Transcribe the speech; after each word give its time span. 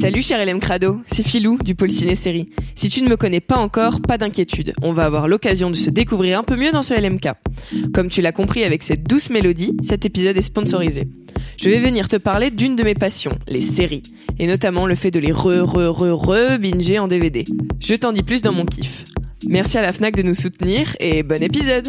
Salut 0.00 0.22
cher 0.22 0.42
LM 0.42 0.60
Crado, 0.60 1.02
c'est 1.04 1.22
Philou 1.22 1.58
du 1.62 1.74
pôle 1.74 1.90
ciné 1.90 2.14
série. 2.14 2.48
Si 2.74 2.88
tu 2.88 3.02
ne 3.02 3.08
me 3.10 3.18
connais 3.18 3.40
pas 3.40 3.58
encore, 3.58 4.00
pas 4.00 4.16
d'inquiétude, 4.16 4.72
on 4.80 4.94
va 4.94 5.04
avoir 5.04 5.28
l'occasion 5.28 5.68
de 5.68 5.76
se 5.76 5.90
découvrir 5.90 6.38
un 6.38 6.42
peu 6.42 6.56
mieux 6.56 6.72
dans 6.72 6.80
ce 6.80 6.94
LMK. 6.94 7.28
Comme 7.92 8.08
tu 8.08 8.22
l'as 8.22 8.32
compris 8.32 8.64
avec 8.64 8.82
cette 8.82 9.02
douce 9.02 9.28
mélodie, 9.28 9.76
cet 9.82 10.06
épisode 10.06 10.38
est 10.38 10.40
sponsorisé. 10.40 11.06
Je 11.58 11.68
vais 11.68 11.80
venir 11.80 12.08
te 12.08 12.16
parler 12.16 12.50
d'une 12.50 12.76
de 12.76 12.82
mes 12.82 12.94
passions, 12.94 13.38
les 13.46 13.60
séries, 13.60 14.02
et 14.38 14.46
notamment 14.46 14.86
le 14.86 14.94
fait 14.94 15.10
de 15.10 15.20
les 15.20 15.32
re 15.32 15.66
re 15.66 15.90
re 15.90 16.16
re 16.16 16.56
binger 16.58 16.98
en 16.98 17.06
DVD. 17.06 17.44
Je 17.78 17.94
t'en 17.94 18.12
dis 18.12 18.22
plus 18.22 18.40
dans 18.40 18.52
mon 18.54 18.64
kiff. 18.64 19.04
Merci 19.50 19.76
à 19.76 19.82
la 19.82 19.92
Fnac 19.92 20.16
de 20.16 20.22
nous 20.22 20.34
soutenir 20.34 20.96
et 20.98 21.22
bon 21.22 21.42
épisode 21.42 21.88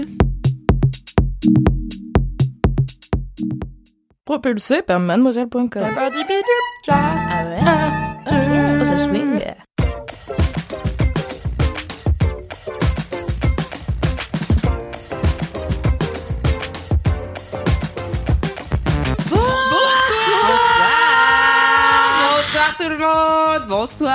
Propulsé 4.32 4.82
par 4.82 4.98
mademoiselle.com. 4.98 5.70
Ah 5.76 6.10
ouais 7.44 7.60
Oh, 8.80 8.86
ça 8.86 8.96
swing. 8.96 9.42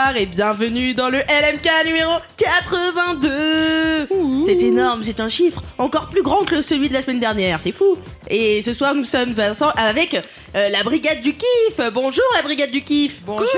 Bonsoir 0.06 0.22
et 0.22 0.26
bienvenue 0.26 0.94
dans 0.94 1.08
le 1.08 1.18
LMK 1.18 1.84
numéro 1.84 2.12
82 2.36 4.06
C'est 4.46 4.62
énorme, 4.62 5.02
c'est 5.02 5.18
un 5.18 5.28
chiffre 5.28 5.64
encore 5.78 6.10
plus 6.10 6.22
grand 6.22 6.44
que 6.44 6.62
celui 6.62 6.88
de 6.88 6.94
la 6.94 7.02
semaine 7.02 7.18
dernière, 7.18 7.58
c'est 7.58 7.72
fou. 7.72 7.98
Et 8.28 8.62
ce 8.62 8.72
soir, 8.72 8.94
nous 8.94 9.02
sommes 9.02 9.34
ensemble 9.36 9.72
avec 9.76 10.14
euh, 10.14 10.68
la 10.68 10.84
brigade 10.84 11.22
du 11.22 11.34
kiff. 11.34 11.80
Bonjour 11.92 12.22
la 12.36 12.42
brigade 12.42 12.70
du 12.70 12.82
kiff. 12.82 13.20
Bonjour. 13.26 13.48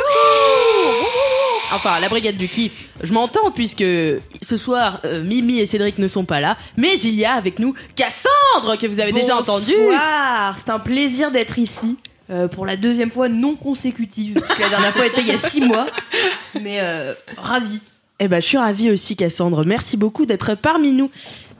Enfin, 1.71 2.01
la 2.01 2.09
brigade 2.09 2.37
du 2.37 2.49
kiff. 2.49 2.73
Je 3.03 3.13
m'entends 3.13 3.51
puisque 3.51 3.85
ce 3.85 4.57
soir, 4.57 5.01
euh, 5.05 5.23
Mimi 5.23 5.59
et 5.59 5.67
Cédric 5.67 5.99
ne 5.99 6.09
sont 6.09 6.25
pas 6.25 6.41
là, 6.41 6.57
mais 6.79 6.99
il 7.01 7.15
y 7.15 7.27
a 7.27 7.35
avec 7.35 7.59
nous 7.59 7.75
Cassandre 7.95 8.79
que 8.79 8.87
vous 8.87 9.01
avez 9.01 9.13
déjà 9.13 9.37
entendu. 9.37 9.75
Bonsoir, 9.77 10.57
c'est 10.57 10.71
un 10.71 10.79
plaisir 10.79 11.31
d'être 11.31 11.59
ici. 11.59 11.99
Euh, 12.31 12.49
pour 12.49 12.67
la 12.67 12.77
deuxième 12.77 13.11
fois 13.11 13.29
non 13.29 13.57
consécutive, 13.57 14.35
parce 14.41 14.55
que 14.55 14.61
la 14.61 14.69
dernière 14.69 14.93
fois 14.93 15.07
était 15.07 15.23
il 15.23 15.29
y 15.29 15.33
a 15.33 15.39
six 15.39 15.61
mois, 15.61 15.87
mais 16.61 16.81
euh, 16.81 17.15
ravi. 17.37 17.81
Eh 18.21 18.29
ben, 18.29 18.41
je 18.41 18.47
suis 18.47 18.59
ravie 18.59 18.91
aussi, 18.91 19.17
Cassandre. 19.17 19.65
Merci 19.65 19.97
beaucoup 19.97 20.27
d'être 20.27 20.55
parmi 20.55 20.93
nous. 20.93 21.11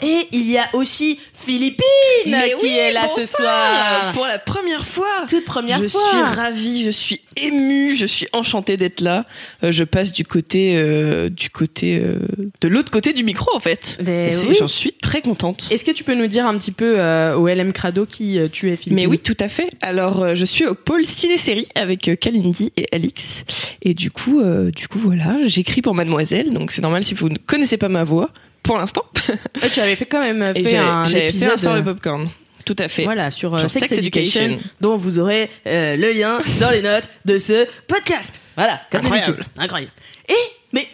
Et 0.01 0.29
il 0.33 0.49
y 0.49 0.59
a 0.59 0.69
aussi 0.75 1.19
Philippine 1.35 1.85
Mais 2.27 2.53
qui 2.59 2.63
oui, 2.67 2.69
est 2.71 2.93
là 2.93 3.07
ce 3.09 3.27
soir. 3.27 4.13
Pour 4.13 4.27
la 4.27 4.39
première 4.39 4.87
fois 4.87 5.07
Toute 5.29 5.45
première 5.45 5.83
je 5.83 5.89
fois. 5.89 6.01
suis 6.11 6.21
ravie, 6.21 6.85
je 6.85 6.91
suis 6.91 7.21
émue, 7.37 7.95
je 7.95 8.07
suis 8.07 8.27
enchantée 8.33 8.77
d'être 8.77 9.01
là. 9.01 9.25
Euh, 9.65 9.73
je 9.73 9.85
passe 9.85 10.13
du 10.13 10.25
côté, 10.25 10.75
euh, 10.77 11.29
du 11.29 11.51
côté, 11.51 11.99
euh, 11.99 12.19
de 12.61 12.69
l'autre 12.69 12.91
côté 12.91 13.13
du 13.13 13.25
micro 13.25 13.55
en 13.55 13.61
fait. 13.61 13.99
Oui. 14.07 14.55
J'en 14.59 14.69
suis 14.69 14.93
très 14.93 15.21
contente. 15.21 15.69
Est-ce 15.71 15.85
que 15.85 15.91
tu 15.91 16.05
peux 16.05 16.15
nous 16.15 16.27
dire 16.27 16.47
un 16.47 16.57
petit 16.59 16.73
peu 16.73 17.01
au 17.35 17.49
LM 17.49 17.73
Crado 17.73 18.07
qui 18.07 18.39
tu 18.53 18.71
es, 18.71 18.77
Philippine? 18.77 18.95
Mais 18.95 19.07
oui, 19.07 19.19
tout 19.19 19.37
à 19.41 19.49
fait. 19.49 19.69
Alors, 19.81 20.35
je 20.35 20.45
suis 20.45 20.67
au 20.67 20.75
pôle 20.75 21.05
ciné-série 21.05 21.69
avec 21.75 22.11
Kalindi 22.21 22.73
et 22.77 22.87
Alix. 22.93 23.43
Et 23.83 23.95
du 23.95 24.11
coup, 24.11 24.43
du 24.75 24.89
coup, 24.89 24.99
voilà, 24.99 25.39
j'écris 25.45 25.83
pour 25.83 25.95
Mademoiselle. 25.95 26.53
Donc, 26.53 26.73
c'est 26.73 26.83
normal 26.83 27.05
si 27.05 27.15
vous 27.15 27.29
ne 27.29 27.39
connaissez 27.39 27.77
pas 27.77 27.89
ma 27.89 28.05
voix, 28.05 28.31
pour 28.63 28.79
l'instant. 28.79 29.05
Euh, 29.31 29.69
tu 29.73 29.81
avais 29.81 29.97
fait 29.97 30.07
quand 30.07 30.21
même 30.21 30.55
fait 30.55 30.77
un 30.77 31.05
j'avais 31.05 31.21
fait 31.21 31.29
épisode 31.29 31.53
un 31.53 31.57
sur 31.57 31.75
le 31.75 31.85
popcorn. 31.85 32.29
Tout 32.65 32.77
à 32.79 32.89
fait. 32.89 33.05
Voilà, 33.05 33.31
sur 33.31 33.55
euh, 33.55 33.61
Sur 33.61 33.71
Sex, 33.71 33.89
Sex 33.89 33.99
Education, 33.99 34.43
Education. 34.43 34.71
dont 34.81 34.97
vous 34.99 35.19
aurez 35.19 35.51
euh, 35.67 35.97
le 35.97 36.13
lien 36.13 36.39
dans 36.61 36.71
les 36.71 36.83
notes 36.83 37.09
de 37.25 37.39
ce 37.39 37.67
podcast. 37.87 38.41
Voilà, 38.57 38.81
comme 38.91 39.01
Incroyable. 39.01 39.45
Incroyable. 39.57 39.93
Et, 40.29 40.35
mais, 40.73 40.87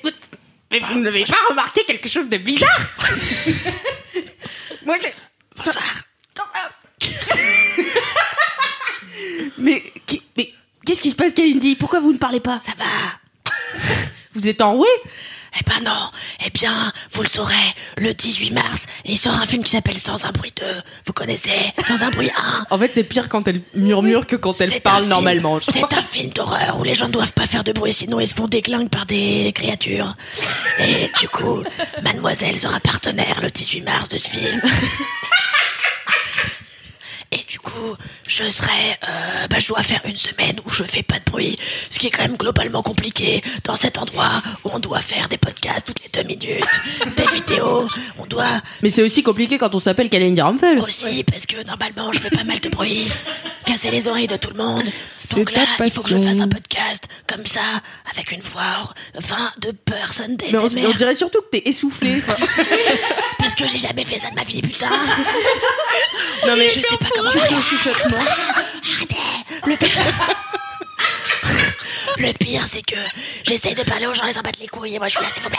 mais 0.71 0.79
vous 0.79 1.01
n'avez 1.01 1.25
pas 1.25 1.37
remarqué 1.51 1.83
quelque 1.85 2.09
chose 2.09 2.29
de 2.29 2.37
bizarre 2.37 2.81
Moi, 4.87 4.97
j'ai... 5.03 5.13
Bonsoir. 5.57 5.83
mais, 9.59 9.83
mais 10.37 10.51
qu'est-ce 10.87 11.01
qui 11.01 11.11
se 11.11 11.17
passe, 11.17 11.33
Kalindi? 11.33 11.75
Pourquoi 11.75 12.01
vous 12.01 12.13
ne 12.13 12.19
parlez 12.19 12.41
pas? 12.41 12.61
Ça 12.65 12.73
va 12.79 12.85
Vous 14.35 14.47
êtes 14.47 14.61
enroué 14.63 14.89
Eh 15.59 15.63
ben 15.65 15.85
non, 15.85 16.11
eh 16.45 16.51
bien, 16.51 16.93
vous 17.13 17.23
le 17.23 17.29
saurez, 17.29 17.55
le 17.97 18.13
18 18.13 18.51
mars, 18.51 18.87
il 19.05 19.17
sort 19.17 19.35
un 19.35 19.47
film 19.47 19.63
qui 19.63 19.71
s'appelle 19.71 19.99
Sans 19.99 20.25
un 20.25 20.31
bruit 20.33 20.53
2. 20.57 20.65
Vous 21.07 21.13
connaissez 21.13 21.73
Sans 21.87 22.03
un 22.03 22.11
bruit 22.11 22.31
1 22.37 22.67
En 22.71 22.79
fait, 22.79 22.91
c'est 22.93 23.05
pire 23.05 23.29
quand 23.29 23.47
elle 23.47 23.61
murmure 23.75 24.27
que 24.27 24.37
quand 24.37 24.61
elle 24.61 24.81
parle 24.81 25.05
normalement. 25.05 25.61
C'est 25.61 25.93
un 25.93 26.03
film 26.03 26.31
d'horreur 26.33 26.79
où 26.81 26.85
les 26.85 26.95
gens 26.95 27.07
ne 27.07 27.13
doivent 27.13 27.33
pas 27.33 27.47
faire 27.47 27.63
de 27.63 27.73
bruit, 27.73 27.93
sinon 27.93 28.19
ils 28.19 28.29
se 28.29 28.35
font 28.35 28.47
déglinguer 28.47 28.89
par 28.89 29.07
des 29.07 29.53
créatures. 29.55 30.17
Et 30.81 31.11
du 31.21 31.29
coup, 31.29 31.63
Mademoiselle 32.03 32.57
sera 32.57 32.81
partenaire 32.81 33.41
le 33.41 33.51
18 33.51 33.83
mars 33.83 34.09
de 34.09 34.17
ce 34.17 34.29
film. 34.29 34.61
Et 37.35 37.45
du 37.49 37.59
coup, 37.59 37.97
je 38.29 38.49
serai, 38.49 38.97
euh, 39.09 39.49
bah, 39.49 39.59
je 39.59 39.67
dois 39.67 39.83
faire 39.83 40.01
une 40.05 40.15
semaine 40.15 40.57
où 40.65 40.71
je 40.71 40.85
fais 40.85 41.03
pas 41.03 41.19
de 41.19 41.29
bruit, 41.29 41.57
ce 41.91 41.99
qui 41.99 42.07
est 42.07 42.11
quand 42.11 42.23
même 42.23 42.37
globalement 42.37 42.81
compliqué 42.83 43.43
dans 43.65 43.75
cet 43.75 43.99
endroit 43.99 44.41
où 44.63 44.71
on 44.73 44.79
doit 44.79 45.01
faire 45.03 45.29
des 45.29 45.37
podcasts 45.37 45.87
toutes 45.87 46.01
les 46.05 46.09
deux 46.11 46.23
minutes, 46.23 46.65
des 47.17 47.27
vidéos, 47.35 47.89
on 48.19 48.27
doit 48.27 48.63
Mais 48.83 48.89
c'est 48.89 49.03
aussi 49.03 49.25
compliqué 49.25 49.59
quand 49.59 49.75
on 49.75 49.81
s'appelle 49.81 50.09
Kalindi 50.09 50.41
Ramphel. 50.43 50.79
aussi 50.79 51.25
parce 51.25 51.45
que 51.47 51.61
normalement 51.67 52.13
je 52.13 52.21
fais 52.21 52.31
pas 52.31 52.45
mal 52.45 52.61
de 52.61 52.69
bruit, 52.69 53.09
casser 53.67 53.91
les 53.91 54.07
oreilles 54.07 54.29
de 54.29 54.37
tout 54.37 54.51
le 54.51 54.63
monde. 54.63 54.85
Donc 55.35 55.51
là, 55.53 55.63
il 55.85 55.91
faut 55.91 56.03
que 56.03 56.11
je 56.11 56.19
fasse 56.19 56.39
un 56.39 56.49
podcast 56.49 57.05
comme 57.27 57.45
ça, 57.47 57.61
avec 58.13 58.31
une 58.31 58.43
voix, 58.43 58.93
20 59.15 59.53
de 59.63 59.71
personnes 59.73 60.37
Mais 60.53 60.57
on, 60.59 60.67
on 60.67 60.93
dirait 60.93 61.15
surtout 61.17 61.41
que 61.41 61.57
t'es 61.59 61.69
essoufflé. 61.69 62.23
Enfin, 62.29 62.35
Parce 63.39 63.55
que 63.55 63.67
j'ai 63.67 63.79
jamais 63.79 64.05
fait 64.05 64.19
ça 64.19 64.31
de 64.31 64.35
ma 64.35 64.45
vie, 64.45 64.63
putain. 64.63 64.89
non 66.47 66.57
mais 66.57 66.69
Je 66.71 66.81
sais 66.81 66.97
pas 66.99 67.09
comment 67.15 67.24
faire. 67.24 67.24
Arrêtez. 67.24 67.24
Le. 69.67 70.35
Le 72.19 72.33
pire, 72.33 72.67
c'est 72.71 72.83
que 72.83 72.97
j'essaye 73.45 73.75
de 73.75 73.83
parler 73.83 74.07
aux 74.07 74.15
gens, 74.15 74.25
ils 74.27 74.33
s'en 74.35 74.43
battent 74.43 74.61
les 74.61 74.69
couilles, 74.69 74.95
et 74.95 74.99
moi 74.99 75.09
je 75.09 75.17
suis 75.17 75.25
là, 75.25 75.31
c'est 75.33 75.41
faut 75.41 75.51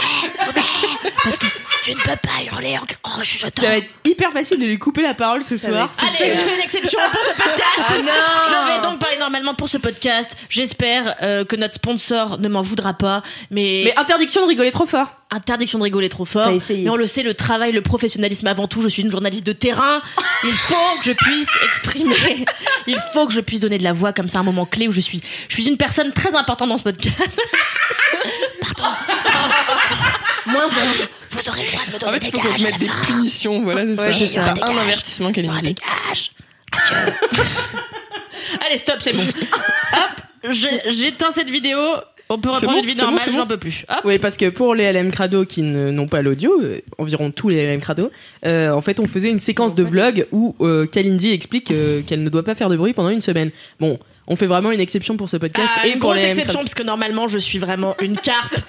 Parce 1.24 1.38
que 1.40 1.46
tu 1.84 1.92
ne 1.92 1.98
peux 1.98 2.16
pas 2.16 2.44
hurler 2.52 2.78
en, 2.78 3.10
en 3.20 3.24
chuchotant. 3.24 3.62
ça 3.62 3.70
va 3.70 3.78
être 3.78 3.94
hyper 4.06 4.32
facile 4.32 4.60
de 4.60 4.66
lui 4.66 4.80
couper 4.80 5.02
la 5.02 5.14
parole 5.14 5.44
ce 5.44 5.58
soir. 5.58 5.92
Allez, 6.00 6.32
je 6.36 6.42
fais 6.42 6.56
une 6.56 6.62
exception 6.62 7.00
pour 7.12 7.22
ce 7.24 7.42
podcast. 7.42 7.80
Ah 7.88 7.98
non 7.98 8.12
Je 8.50 8.74
vais 8.76 8.88
donc 8.88 9.00
parler 9.00 9.18
normalement 9.18 9.54
pour 9.54 9.70
ce 9.70 9.78
podcast. 9.78 10.36
J'espère 10.50 11.16
euh, 11.22 11.46
que 11.46 11.56
notre 11.56 11.74
sponsor 11.76 12.38
ne 12.40 12.48
m'en 12.48 12.62
voudra 12.62 12.94
pas, 12.94 13.22
mais, 13.52 13.82
Mais 13.86 13.98
interdiction 13.98 14.42
de 14.42 14.48
rigoler 14.48 14.72
trop 14.72 14.86
fort. 14.88 15.08
interdiction 15.32 15.78
de 15.80 15.84
rigoler 15.84 16.10
trop 16.10 16.26
fort. 16.26 16.52
Mais 16.70 16.90
on 16.90 16.96
le 16.96 17.08
sait, 17.08 17.24
le 17.24 17.34
travail, 17.34 17.72
le 17.72 17.82
professionnalisme 17.82 18.48
avant 18.48 18.68
tout. 18.68 18.82
Je 18.82 18.88
suis 18.88 19.02
une 19.04 19.12
journaliste 19.12 19.46
de 19.46 19.52
terrain. 19.54 20.02
Il 20.44 20.52
faut 20.52 20.76
que 21.00 21.06
je 21.06 21.12
puisse 21.12 21.50
exprimer. 21.66 22.46
Il 22.88 22.98
faut 23.14 23.28
que 23.28 23.34
je 23.34 23.42
puisse 23.42 23.60
donner 23.60 23.78
de 23.78 23.84
la 23.84 23.94
voix 23.94 24.14
comme 24.14 24.30
ça 24.30 24.40
à 24.40 24.42
un 24.42 24.46
moment 24.46 24.66
clé 24.66 24.88
où 24.88 24.92
je 24.92 25.00
suis. 25.02 25.22
Je 25.50 25.54
suis 25.54 25.68
une 25.68 25.78
personne 25.78 26.12
très 26.12 26.35
importante 26.38 26.70
dans 26.70 26.78
ce 26.78 26.84
podcast. 26.84 27.18
Moins 30.48 30.66
un. 30.66 30.70
Vous 31.32 31.50
aurez 31.50 31.64
le 31.64 31.72
droit 31.72 31.86
de 31.86 31.92
me 31.92 31.96
En 31.96 32.00
donner 32.00 32.14
fait, 32.14 32.20
des 32.20 32.26
il 32.28 32.32
faut 32.32 32.40
qu'on 32.40 32.64
mette 32.64 32.78
des 32.80 32.86
fin. 32.86 33.06
punitions. 33.14 33.62
Voilà, 33.64 33.82
c'est 33.96 34.08
Oui, 34.24 34.30
ça. 34.30 34.54
T'as 34.56 34.72
un 34.72 34.78
avertissement, 34.78 35.30
des 35.32 35.42
Kalindi. 35.44 35.76
gages. 35.76 36.32
Adieu. 36.72 37.14
Allez, 38.66 38.78
stop, 38.78 38.96
c'est 39.02 39.14
bon. 39.14 39.24
Hop, 39.24 40.52
je- 40.52 40.92
j'éteins 40.92 41.32
cette 41.32 41.50
vidéo. 41.50 41.80
On 42.30 42.40
peut 42.40 42.50
reprendre 42.50 42.74
bon, 42.74 42.80
une 42.80 42.86
vie 42.88 42.96
normale, 42.96 43.22
bon. 43.28 43.32
j'en 43.34 43.46
peux 43.48 43.58
plus. 43.58 43.86
Hop. 43.90 44.02
Oui, 44.04 44.18
parce 44.18 44.36
que 44.38 44.50
pour 44.50 44.74
les 44.74 44.92
LM 44.92 45.12
Crado 45.12 45.46
qui 45.46 45.62
ne- 45.62 45.92
n'ont 45.92 46.08
pas 46.08 46.22
l'audio, 46.24 46.60
euh, 46.62 46.82
environ 46.98 47.30
tous 47.32 47.50
les 47.50 47.66
LM 47.68 47.80
Crado, 47.82 48.12
euh, 48.46 48.72
en 48.72 48.82
fait, 48.82 49.00
on 49.00 49.08
faisait 49.08 49.30
une 49.30 49.40
séquence 49.40 49.76
de 49.76 49.84
vlog 49.84 50.28
où 50.32 50.56
euh, 50.62 50.88
Kalindi 50.88 51.32
explique 51.32 51.70
euh, 51.72 52.02
qu'elle 52.02 52.24
ne 52.24 52.30
doit 52.30 52.44
pas 52.44 52.56
faire 52.56 52.70
de 52.70 52.78
bruit 52.78 52.94
pendant 52.94 53.10
une 53.10 53.22
semaine. 53.22 53.52
Bon, 53.80 54.00
on 54.28 54.36
fait 54.36 54.48
vraiment 54.48 54.72
une 54.72 54.80
exception 54.80 55.18
pour 55.18 55.30
ce 55.30 55.38
podcast 55.38 55.70
Ah, 55.76 55.88
et 55.88 55.92
une 55.92 56.00
pour 56.00 56.12
grosse 56.12 56.22
les 56.22 56.30
exception, 56.30 56.60
parce 56.60 56.74
que 56.74 56.84
normalement, 56.84 57.28
je 57.28 57.38
suis 57.38 57.60
vraiment 57.60 57.96
une 58.02 58.18
carpe. 58.18 58.56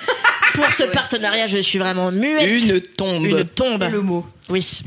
Pour 0.55 0.73
ce 0.73 0.85
partenariat, 0.85 1.47
je 1.47 1.59
suis 1.59 1.79
vraiment 1.79 2.11
muette. 2.11 2.49
Une 2.49 2.81
tombe. 2.81 3.27
Une 3.27 3.45
tombe. 3.45 3.83
le 3.93 4.01
mot. 4.01 4.25
Oui. 4.49 4.81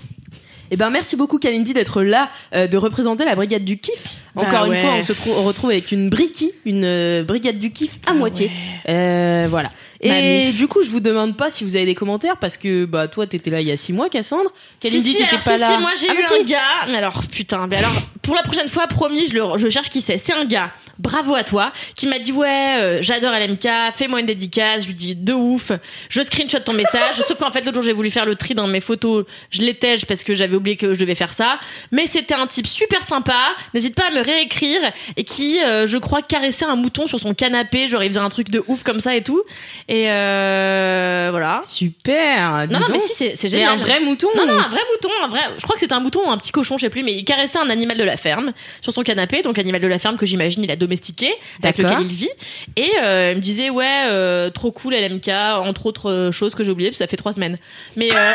Eh 0.71 0.75
ben 0.77 0.89
merci 0.89 1.15
beaucoup 1.15 1.39
Kalindi 1.39 1.73
d'être 1.73 2.01
là, 2.03 2.29
euh, 2.53 2.67
de 2.67 2.77
représenter 2.77 3.25
la 3.25 3.35
brigade 3.35 3.63
du 3.65 3.77
kiff. 3.77 4.05
Bah 4.35 4.43
Encore 4.45 4.65
une 4.65 4.71
ouais. 4.73 4.81
fois, 4.81 4.91
on 4.95 5.01
se 5.01 5.13
on 5.29 5.43
retrouve 5.43 5.71
avec 5.71 5.91
une 5.91 6.09
briquille, 6.09 6.53
une 6.65 6.83
euh, 6.85 7.23
brigade 7.23 7.57
du 7.59 7.71
kiff 7.71 7.99
à 8.05 8.13
moitié. 8.13 8.51
Euh, 8.87 9.47
voilà. 9.49 9.71
Et 10.01 10.51
du 10.51 10.67
coup, 10.67 10.83
je 10.83 10.89
vous 10.89 10.99
demande 10.99 11.35
pas 11.35 11.49
si 11.51 11.63
vous 11.63 11.75
avez 11.75 11.85
des 11.85 11.95
commentaires 11.95 12.37
parce 12.37 12.55
que 12.55 12.85
bah 12.85 13.07
toi 13.07 13.27
t'étais 13.27 13.49
là 13.49 13.59
il 13.61 13.67
y 13.67 13.71
a 13.71 13.77
six 13.77 13.91
mois, 13.91 14.09
Cassandre. 14.09 14.51
Kalindi 14.79 15.11
si, 15.11 15.17
si, 15.17 15.23
t'étais 15.23 15.37
pas 15.43 15.55
si, 15.55 15.59
là. 15.59 15.71
si, 15.75 15.81
moi 15.81 15.91
j'ai 15.99 16.09
Ah, 16.09 16.13
eu 16.13 16.21
bah, 16.21 16.35
un 16.39 16.43
gars. 16.43 16.91
Mais 16.91 16.97
alors, 16.97 17.23
putain, 17.29 17.67
mais 17.67 17.77
alors, 17.77 17.91
pour 18.21 18.35
la 18.35 18.43
prochaine 18.43 18.69
fois, 18.69 18.87
promis, 18.87 19.27
je, 19.27 19.33
le, 19.33 19.57
je 19.57 19.67
cherche 19.69 19.89
qui 19.89 20.01
c'est. 20.01 20.17
C'est 20.17 20.33
un 20.33 20.45
gars, 20.45 20.71
bravo 20.99 21.33
à 21.35 21.43
toi, 21.43 21.71
qui 21.95 22.07
m'a 22.07 22.19
dit 22.19 22.31
Ouais, 22.31 22.77
euh, 22.79 23.01
j'adore 23.01 23.33
LMK, 23.33 23.67
fais-moi 23.95 24.19
une 24.19 24.25
dédicace. 24.25 24.83
Je 24.83 24.87
lui 24.87 24.93
dis 24.93 25.15
De 25.15 25.33
ouf, 25.33 25.71
je 26.09 26.21
screenshot 26.21 26.59
ton 26.59 26.73
message. 26.73 27.15
Sauf 27.27 27.39
qu'en 27.39 27.51
fait, 27.51 27.61
l'autre 27.61 27.75
jour, 27.75 27.83
j'ai 27.83 27.93
voulu 27.93 28.11
faire 28.11 28.25
le 28.25 28.35
tri 28.35 28.53
dans 28.53 28.67
mes 28.67 28.81
photos. 28.81 29.25
Je 29.49 29.61
l'étège 29.61 30.05
parce 30.05 30.23
que 30.23 30.33
j'avais 30.33 30.55
oublié 30.55 30.75
que 30.77 30.93
je 30.93 30.99
devais 30.99 31.15
faire 31.15 31.33
ça. 31.33 31.59
Mais 31.91 32.05
c'était 32.05 32.33
un 32.35 32.47
type 32.47 32.67
super 32.67 33.03
sympa. 33.03 33.55
N'hésite 33.73 33.95
pas 33.95 34.07
à 34.07 34.11
me 34.11 34.21
réécrire. 34.23 34.81
Et 35.17 35.23
qui, 35.23 35.61
euh, 35.63 35.87
je 35.87 35.97
crois, 35.97 36.21
caressait 36.21 36.65
un 36.65 36.75
mouton 36.75 37.07
sur 37.07 37.19
son 37.19 37.33
canapé. 37.33 37.87
Genre, 37.87 38.03
il 38.03 38.09
faisait 38.09 38.19
un 38.19 38.29
truc 38.29 38.49
de 38.49 38.63
ouf 38.67 38.83
comme 38.83 38.99
ça 38.99 39.15
et 39.15 39.23
tout. 39.23 39.41
Et 39.87 40.11
euh, 40.11 41.27
voilà. 41.31 41.61
Super. 41.63 42.67
dis 42.67 42.73
Non, 42.73 42.79
non, 42.81 42.85
mais 42.89 42.97
donc. 42.97 43.07
si, 43.07 43.13
c'est 43.13 43.35
c'est 43.35 43.43
Mais 43.47 43.49
génial. 43.59 43.73
un 43.73 43.77
vrai 43.77 43.99
mouton. 43.99 44.27
Non, 44.35 44.45
non, 44.45 44.53
un 44.53 44.67
vrai 44.69 44.81
mouton, 44.91 45.09
un 45.23 45.27
vrai. 45.27 45.41
Je 45.57 45.63
crois 45.63 45.75
que 45.75 45.79
c'était 45.79 45.93
un 45.93 45.99
mouton 45.99 46.27
ou 46.27 46.29
un 46.29 46.37
petit 46.37 46.51
cochon, 46.51 46.77
je 46.77 46.85
sais 46.85 46.89
plus, 46.89 47.03
mais 47.03 47.13
il 47.13 47.23
caressait 47.25 47.57
un 47.57 47.69
animal 47.69 47.97
de 47.97 48.03
la 48.03 48.17
ferme 48.17 48.51
sur 48.81 48.91
son 48.93 49.03
canapé, 49.03 49.41
donc 49.41 49.57
animal 49.57 49.81
de 49.81 49.87
la 49.87 49.99
ferme 49.99 50.17
que 50.17 50.25
j'imagine 50.25 50.63
il 50.63 50.71
a 50.71 50.75
domestiqué, 50.89 51.31
avec 51.63 51.77
lequel 51.77 52.01
il 52.01 52.07
vit. 52.07 52.29
Et 52.75 52.91
euh, 53.03 53.31
il 53.31 53.37
me 53.37 53.41
disait 53.41 53.69
ouais, 53.69 54.05
euh, 54.07 54.49
trop 54.49 54.71
cool 54.71 54.95
LMK, 54.95 55.29
entre 55.29 55.85
autres 55.85 56.09
euh, 56.09 56.31
choses 56.31 56.55
que 56.55 56.63
j'ai 56.63 56.71
oubliées, 56.71 56.89
parce 56.89 56.97
que 56.97 57.03
ça 57.03 57.07
fait 57.07 57.17
trois 57.17 57.33
semaines. 57.33 57.57
Mais 57.95 58.09
euh, 58.13 58.31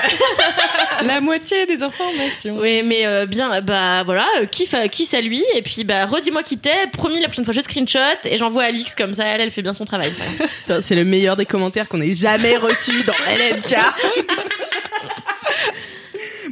La 1.07 1.21
moitié 1.21 1.67
des 1.67 1.83
informations. 1.83 2.59
oui, 2.59 2.83
mais 2.85 3.27
bien, 3.27 3.61
bah 3.61 4.03
voilà, 4.05 4.27
euh, 4.41 4.47
kiff, 4.47 4.73
à- 4.75 5.21
lui, 5.21 5.43
et 5.55 5.63
puis 5.63 5.85
bah 5.85 6.07
redis-moi 6.07 6.43
qui 6.43 6.59
t'es, 6.59 6.87
promis 6.93 7.21
la 7.21 7.29
prochaine 7.29 7.45
fois 7.45 7.55
je 7.55 7.61
screenshot 7.61 7.99
et 8.25 8.39
j'envoie 8.39 8.65
à 8.65 8.67
Alix 8.67 8.95
comme 8.95 9.15
ça, 9.15 9.25
elle, 9.27 9.41
elle 9.41 9.51
fait 9.51 9.63
bien 9.63 9.75
son 9.75 9.85
travail. 9.85 10.13
Putain, 10.61 10.81
c'est 10.81 10.95
le 10.95 11.05
meilleur 11.05 11.37
des 11.37 11.47
commentaires 11.47 11.89
qu'on 11.89 12.01
ait 12.01 12.13
jamais 12.13 12.57
reçu 12.57 13.03
dans 13.05 13.13
LMK. 13.13 13.75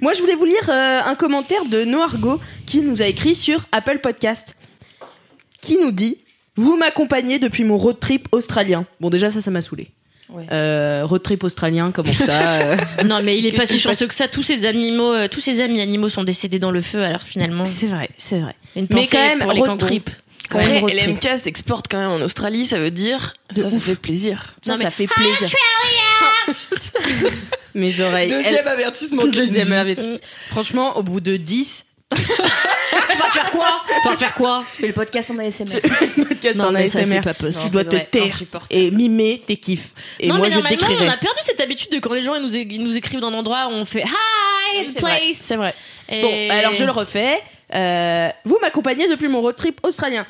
Moi, 0.00 0.14
je 0.14 0.20
voulais 0.20 0.34
vous 0.34 0.44
lire 0.44 0.68
euh, 0.68 1.00
un 1.04 1.14
commentaire 1.14 1.64
de 1.64 1.84
Noargo 1.84 2.40
qui 2.66 2.80
nous 2.80 3.02
a 3.02 3.06
écrit 3.06 3.36
sur 3.36 3.60
Apple 3.70 4.00
Podcast, 4.00 4.56
qui 5.62 5.78
nous 5.78 5.90
dit 5.92 6.18
Vous 6.56 6.76
m'accompagnez 6.76 7.38
depuis 7.38 7.64
mon 7.64 7.78
road 7.78 7.98
trip 7.98 8.28
australien. 8.32 8.84
Bon, 9.00 9.08
déjà, 9.08 9.30
ça, 9.30 9.40
ça 9.40 9.50
m'a 9.50 9.62
saoulé. 9.62 9.88
Ouais. 10.28 10.46
Euh, 10.50 11.02
road 11.04 11.22
trip 11.22 11.44
australien, 11.44 11.90
comment 11.92 12.12
ça 12.12 12.52
euh, 12.62 12.76
non, 13.04 13.20
mais 13.22 13.36
il 13.38 13.46
est 13.46 13.52
pas 13.52 13.66
si 13.66 13.78
chanceux 13.78 14.06
que 14.06 14.14
ça. 14.14 14.28
Tous 14.28 14.42
ces 14.42 14.64
animaux, 14.66 15.12
euh, 15.12 15.28
tous 15.28 15.40
ces 15.40 15.60
amis 15.60 15.80
animaux 15.80 16.08
sont 16.08 16.24
décédés 16.24 16.58
dans 16.58 16.70
le 16.70 16.80
feu. 16.82 17.02
Alors 17.02 17.22
finalement, 17.22 17.64
C'est 17.66 17.86
vrai, 17.86 18.08
c'est 18.16 18.40
vrai. 18.40 18.54
une 18.76 18.86
Mais 18.90 19.06
quand 19.06 19.18
même, 19.18 19.42
road 19.42 19.78
trip. 19.78 20.08
Quand 20.48 20.58
Après, 20.58 20.78
road 20.80 20.90
trip. 20.90 21.22
LMK 21.22 21.38
s'exporte 21.38 21.86
quand 21.90 21.98
même 21.98 22.10
en 22.10 22.24
Australie, 22.24 22.64
ça 22.64 22.78
veut 22.78 22.90
dire 22.90 23.34
De 23.54 23.62
ça, 23.62 23.68
ça 23.68 23.80
fait 23.80 23.94
plaisir. 23.96 24.56
Ça, 24.64 24.72
Non, 24.72 24.78
mais- 24.78 24.84
ça 24.84 24.90
fait 24.90 25.06
plaisir. 25.06 25.48
Mes 27.74 28.00
oreilles. 28.00 28.30
Deuxième 28.30 28.54
elles- 28.54 28.68
avertissement. 28.68 29.26
Deuxième 29.26 29.72
avertissement. 29.72 30.16
Franchement, 30.48 30.96
au 30.98 31.02
bout 31.02 31.20
de 31.20 31.36
10, 31.36 31.84
Tu 33.12 33.18
vas 33.18 33.30
faire 33.30 33.50
quoi 33.50 33.82
Tu 34.02 34.08
vas 34.08 34.16
faire 34.16 34.34
quoi 34.34 34.64
Je 34.74 34.80
fais 34.80 34.86
le 34.88 34.92
podcast 34.92 35.30
en 35.30 35.38
ASMR. 35.38 35.80
podcasts 36.26 36.56
Non, 36.56 36.64
en 36.66 36.72
mais 36.72 36.88
ça, 36.88 37.00
ASMR, 37.00 37.14
c'est 37.16 37.20
pas 37.22 37.34
possible. 37.34 37.64
tu 37.64 37.70
dois 37.70 37.84
te 37.84 37.96
vrai, 37.96 38.08
taire 38.10 38.42
et 38.70 38.90
mimer 38.90 39.42
tes 39.46 39.56
kiffs. 39.56 39.90
Et 40.20 40.28
non, 40.28 40.36
moi, 40.36 40.46
mais 40.46 40.52
je 40.52 40.58
normalement, 40.58 40.86
on 41.00 41.08
a 41.08 41.16
perdu 41.16 41.40
cette 41.42 41.60
habitude 41.60 41.90
de 41.92 41.98
quand 41.98 42.12
les 42.14 42.22
gens 42.22 42.34
ils 42.34 42.42
nous, 42.42 42.54
ils 42.56 42.82
nous 42.82 42.96
écrivent 42.96 43.20
d'un 43.20 43.32
endroit, 43.34 43.68
on 43.70 43.84
fait 43.84 44.04
Hi, 44.04 44.86
the 44.86 44.98
place. 44.98 45.38
C'est 45.40 45.56
vrai. 45.56 45.74
Et- 46.08 46.22
Bon, 46.22 46.48
bah, 46.48 46.54
alors 46.58 46.74
je 46.74 46.84
le 46.84 46.90
refais. 46.90 47.40
Euh, 47.74 48.28
vous 48.44 48.58
m'accompagnez 48.60 49.08
depuis 49.08 49.28
mon 49.28 49.40
road 49.40 49.56
trip 49.56 49.80
australien. 49.82 50.26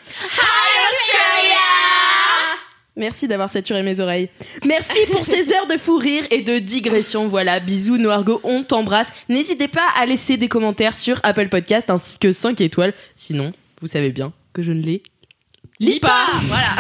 Merci 2.96 3.26
d'avoir 3.26 3.48
saturé 3.48 3.82
mes 3.82 4.00
oreilles. 4.00 4.28
Merci 4.66 5.06
pour 5.10 5.24
ces 5.24 5.50
heures 5.52 5.66
de 5.66 5.78
fou 5.78 5.96
rire 5.96 6.24
et 6.30 6.42
de 6.42 6.58
digression. 6.58 7.26
Voilà, 7.26 7.58
bisous 7.58 7.96
Noirgo, 7.96 8.40
on 8.44 8.64
t'embrasse. 8.64 9.08
N'hésitez 9.30 9.68
pas 9.68 9.86
à 9.96 10.04
laisser 10.04 10.36
des 10.36 10.48
commentaires 10.48 10.94
sur 10.94 11.18
Apple 11.22 11.48
Podcast 11.48 11.88
ainsi 11.88 12.18
que 12.18 12.32
5 12.32 12.60
étoiles. 12.60 12.92
Sinon, 13.16 13.52
vous 13.80 13.86
savez 13.86 14.10
bien 14.10 14.32
que 14.52 14.62
je 14.62 14.72
ne 14.72 14.82
les 14.82 15.02
lis 15.80 16.00
pas. 16.00 16.26
Voilà. 16.42 16.76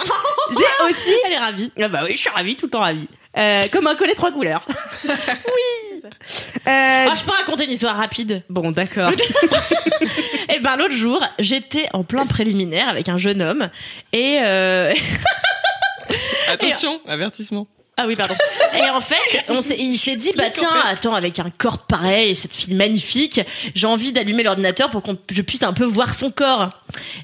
J'ai 0.50 0.90
aussi... 0.90 1.12
Elle 1.26 1.32
est 1.32 1.38
ravie. 1.38 1.70
Ah 1.78 1.88
bah 1.88 2.00
oui, 2.04 2.12
je 2.12 2.20
suis 2.20 2.30
ravie, 2.30 2.56
tout 2.56 2.66
le 2.66 2.70
temps 2.70 2.80
ravie. 2.80 3.08
Euh, 3.36 3.64
comme 3.70 3.86
un 3.86 3.94
collet 3.94 4.14
trois 4.14 4.32
couleurs. 4.32 4.66
oui. 5.04 5.91
Euh, 6.08 6.10
Ah, 6.66 7.14
je 7.14 7.24
peux 7.24 7.30
raconter 7.32 7.64
une 7.64 7.70
histoire 7.72 7.96
rapide. 7.96 8.42
Bon, 8.48 8.70
d'accord. 8.72 9.12
Et 10.54 10.58
ben 10.60 10.76
l'autre 10.76 10.94
jour, 10.94 11.24
j'étais 11.38 11.88
en 11.92 12.04
plein 12.04 12.26
préliminaire 12.26 12.88
avec 12.88 13.08
un 13.08 13.18
jeune 13.18 13.40
homme 13.42 13.68
et 14.12 14.38
euh... 14.42 14.92
Attention, 16.48 17.00
avertissement. 17.06 17.66
Ah 18.02 18.06
oui, 18.08 18.16
pardon. 18.16 18.34
Et 18.74 18.90
en 18.90 19.00
fait, 19.00 19.44
on 19.48 19.60
il 19.60 19.96
s'est 19.96 20.16
dit, 20.16 20.32
bah 20.36 20.50
tiens, 20.50 20.68
attends, 20.84 21.14
avec 21.14 21.38
un 21.38 21.50
corps 21.56 21.78
pareil, 21.78 22.34
cette 22.34 22.54
fille 22.54 22.74
magnifique, 22.74 23.40
j'ai 23.76 23.86
envie 23.86 24.10
d'allumer 24.10 24.42
l'ordinateur 24.42 24.90
pour 24.90 25.02
que 25.02 25.10
je 25.30 25.42
puisse 25.42 25.62
un 25.62 25.72
peu 25.72 25.84
voir 25.84 26.14
son 26.14 26.30
corps. 26.32 26.70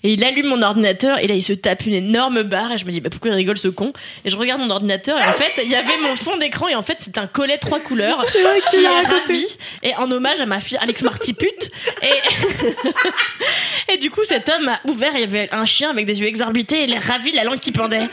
Et 0.05 0.13
il 0.13 0.25
allume 0.25 0.47
mon 0.47 0.63
ordinateur, 0.63 1.19
et 1.19 1.27
là, 1.27 1.35
il 1.35 1.43
se 1.43 1.53
tape 1.53 1.85
une 1.85 1.95
énorme 1.95 2.45
barre, 2.45 2.73
et 2.73 2.79
je 2.79 2.85
me 2.85 2.93
dis, 2.93 3.01
bah 3.01 3.11
pourquoi 3.11 3.31
il 3.33 3.35
rigole 3.35 3.59
ce 3.59 3.69
con? 3.69 3.93
Et 4.25 4.31
je 4.31 4.37
regarde 4.37 4.61
mon 4.61 4.71
ordinateur, 4.71 5.19
et 5.19 5.25
en 5.25 5.33
fait, 5.33 5.61
il 5.65 5.71
y 5.71 5.75
avait 5.75 5.99
mon 5.99 6.15
fond 6.15 6.37
d'écran, 6.37 6.69
et 6.69 6.77
en 6.77 6.85
fait, 6.85 6.99
c'est 7.01 7.19
un 7.19 7.27
collet 7.27 7.59
trois 7.59 7.81
couleurs. 7.81 8.19
Vrai 8.19 8.61
qu'il 8.71 8.85
est 8.85 8.89
ravi. 8.89 9.47
Et 9.83 9.97
en 9.97 10.11
hommage 10.11 10.41
à 10.41 10.47
ma 10.47 10.61
fille 10.61 10.79
Alex 10.81 11.03
Martipute. 11.03 11.71
Et, 12.03 13.93
et 13.95 13.97
du 13.99 14.11
coup, 14.11 14.23
cet 14.25 14.49
homme 14.49 14.69
a 14.69 14.81
ouvert, 14.89 15.11
il 15.15 15.21
y 15.21 15.25
avait 15.25 15.49
un 15.53 15.65
chien 15.65 15.91
avec 15.91 16.07
des 16.07 16.21
yeux 16.21 16.27
exorbités, 16.27 16.85
il 16.85 16.93
est 16.93 16.99
ravi, 16.99 17.33
la 17.33 17.45
langue 17.45 17.59
qui 17.59 17.73
pendait. 17.73 18.09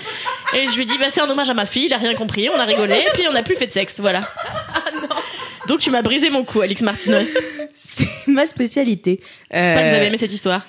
Et 0.56 0.68
je 0.68 0.76
lui 0.76 0.86
dit, 0.86 0.98
bah 0.98 1.10
c'est 1.10 1.22
un 1.22 1.30
hommage 1.30 1.50
à 1.50 1.54
ma 1.54 1.66
fille, 1.66 1.86
il 1.86 1.94
a 1.94 1.98
rien 1.98 2.16
compris, 2.16 2.50
on 2.56 2.60
a 2.60 2.66
rigolé, 2.66 2.96
et 3.00 3.12
puis 3.14 3.24
on 3.30 3.34
n'a 3.34 3.44
plus 3.44 3.56
fait 3.56 3.68
de 3.68 3.72
sexe, 3.72 3.96
voilà. 4.00 4.22
Donc 5.68 5.80
tu 5.80 5.90
m'as 5.90 6.02
brisé 6.02 6.30
mon 6.30 6.44
cou, 6.44 6.62
Alex 6.62 6.82
Martineau. 6.82 7.20
C'est 7.82 8.08
ma 8.28 8.46
spécialité. 8.46 9.20
J'espère 9.52 9.84
que 9.84 9.90
vous 9.90 9.96
avez 9.96 10.06
aimé 10.08 10.18
cette 10.18 10.34
histoire. 10.34 10.66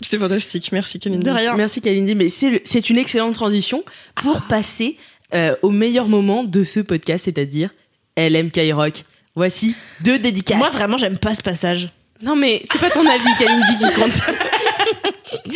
C'était 0.00 0.18
fantastique. 0.18 0.70
Merci, 0.72 0.98
Kalindi. 1.00 1.24
De 1.24 1.30
rien. 1.30 1.54
Merci 1.56 1.80
Kalindi, 1.80 2.14
mais 2.14 2.28
c'est 2.28 2.90
une 2.90 2.98
excellente 2.98 3.34
transition 3.34 3.84
pour 4.14 4.36
Ah. 4.38 4.44
passer 4.48 4.96
euh, 5.34 5.54
au 5.62 5.70
meilleur 5.70 6.08
moment 6.08 6.44
de 6.44 6.64
ce 6.64 6.80
podcast, 6.80 7.24
c'est-à-dire 7.26 7.70
LMK 8.16 8.60
Rock. 8.72 9.04
Voici 9.34 9.76
deux 10.02 10.18
dédicaces. 10.18 10.58
Moi, 10.58 10.70
vraiment, 10.70 10.96
j'aime 10.96 11.18
pas 11.18 11.34
ce 11.34 11.42
passage. 11.42 11.90
Non 12.22 12.34
mais 12.34 12.62
c'est 12.72 12.80
pas 12.80 12.90
ton 12.90 13.06
avis 13.06 13.34
Kalindi 13.38 13.76
qui 13.78 14.00
compte. 14.00 14.12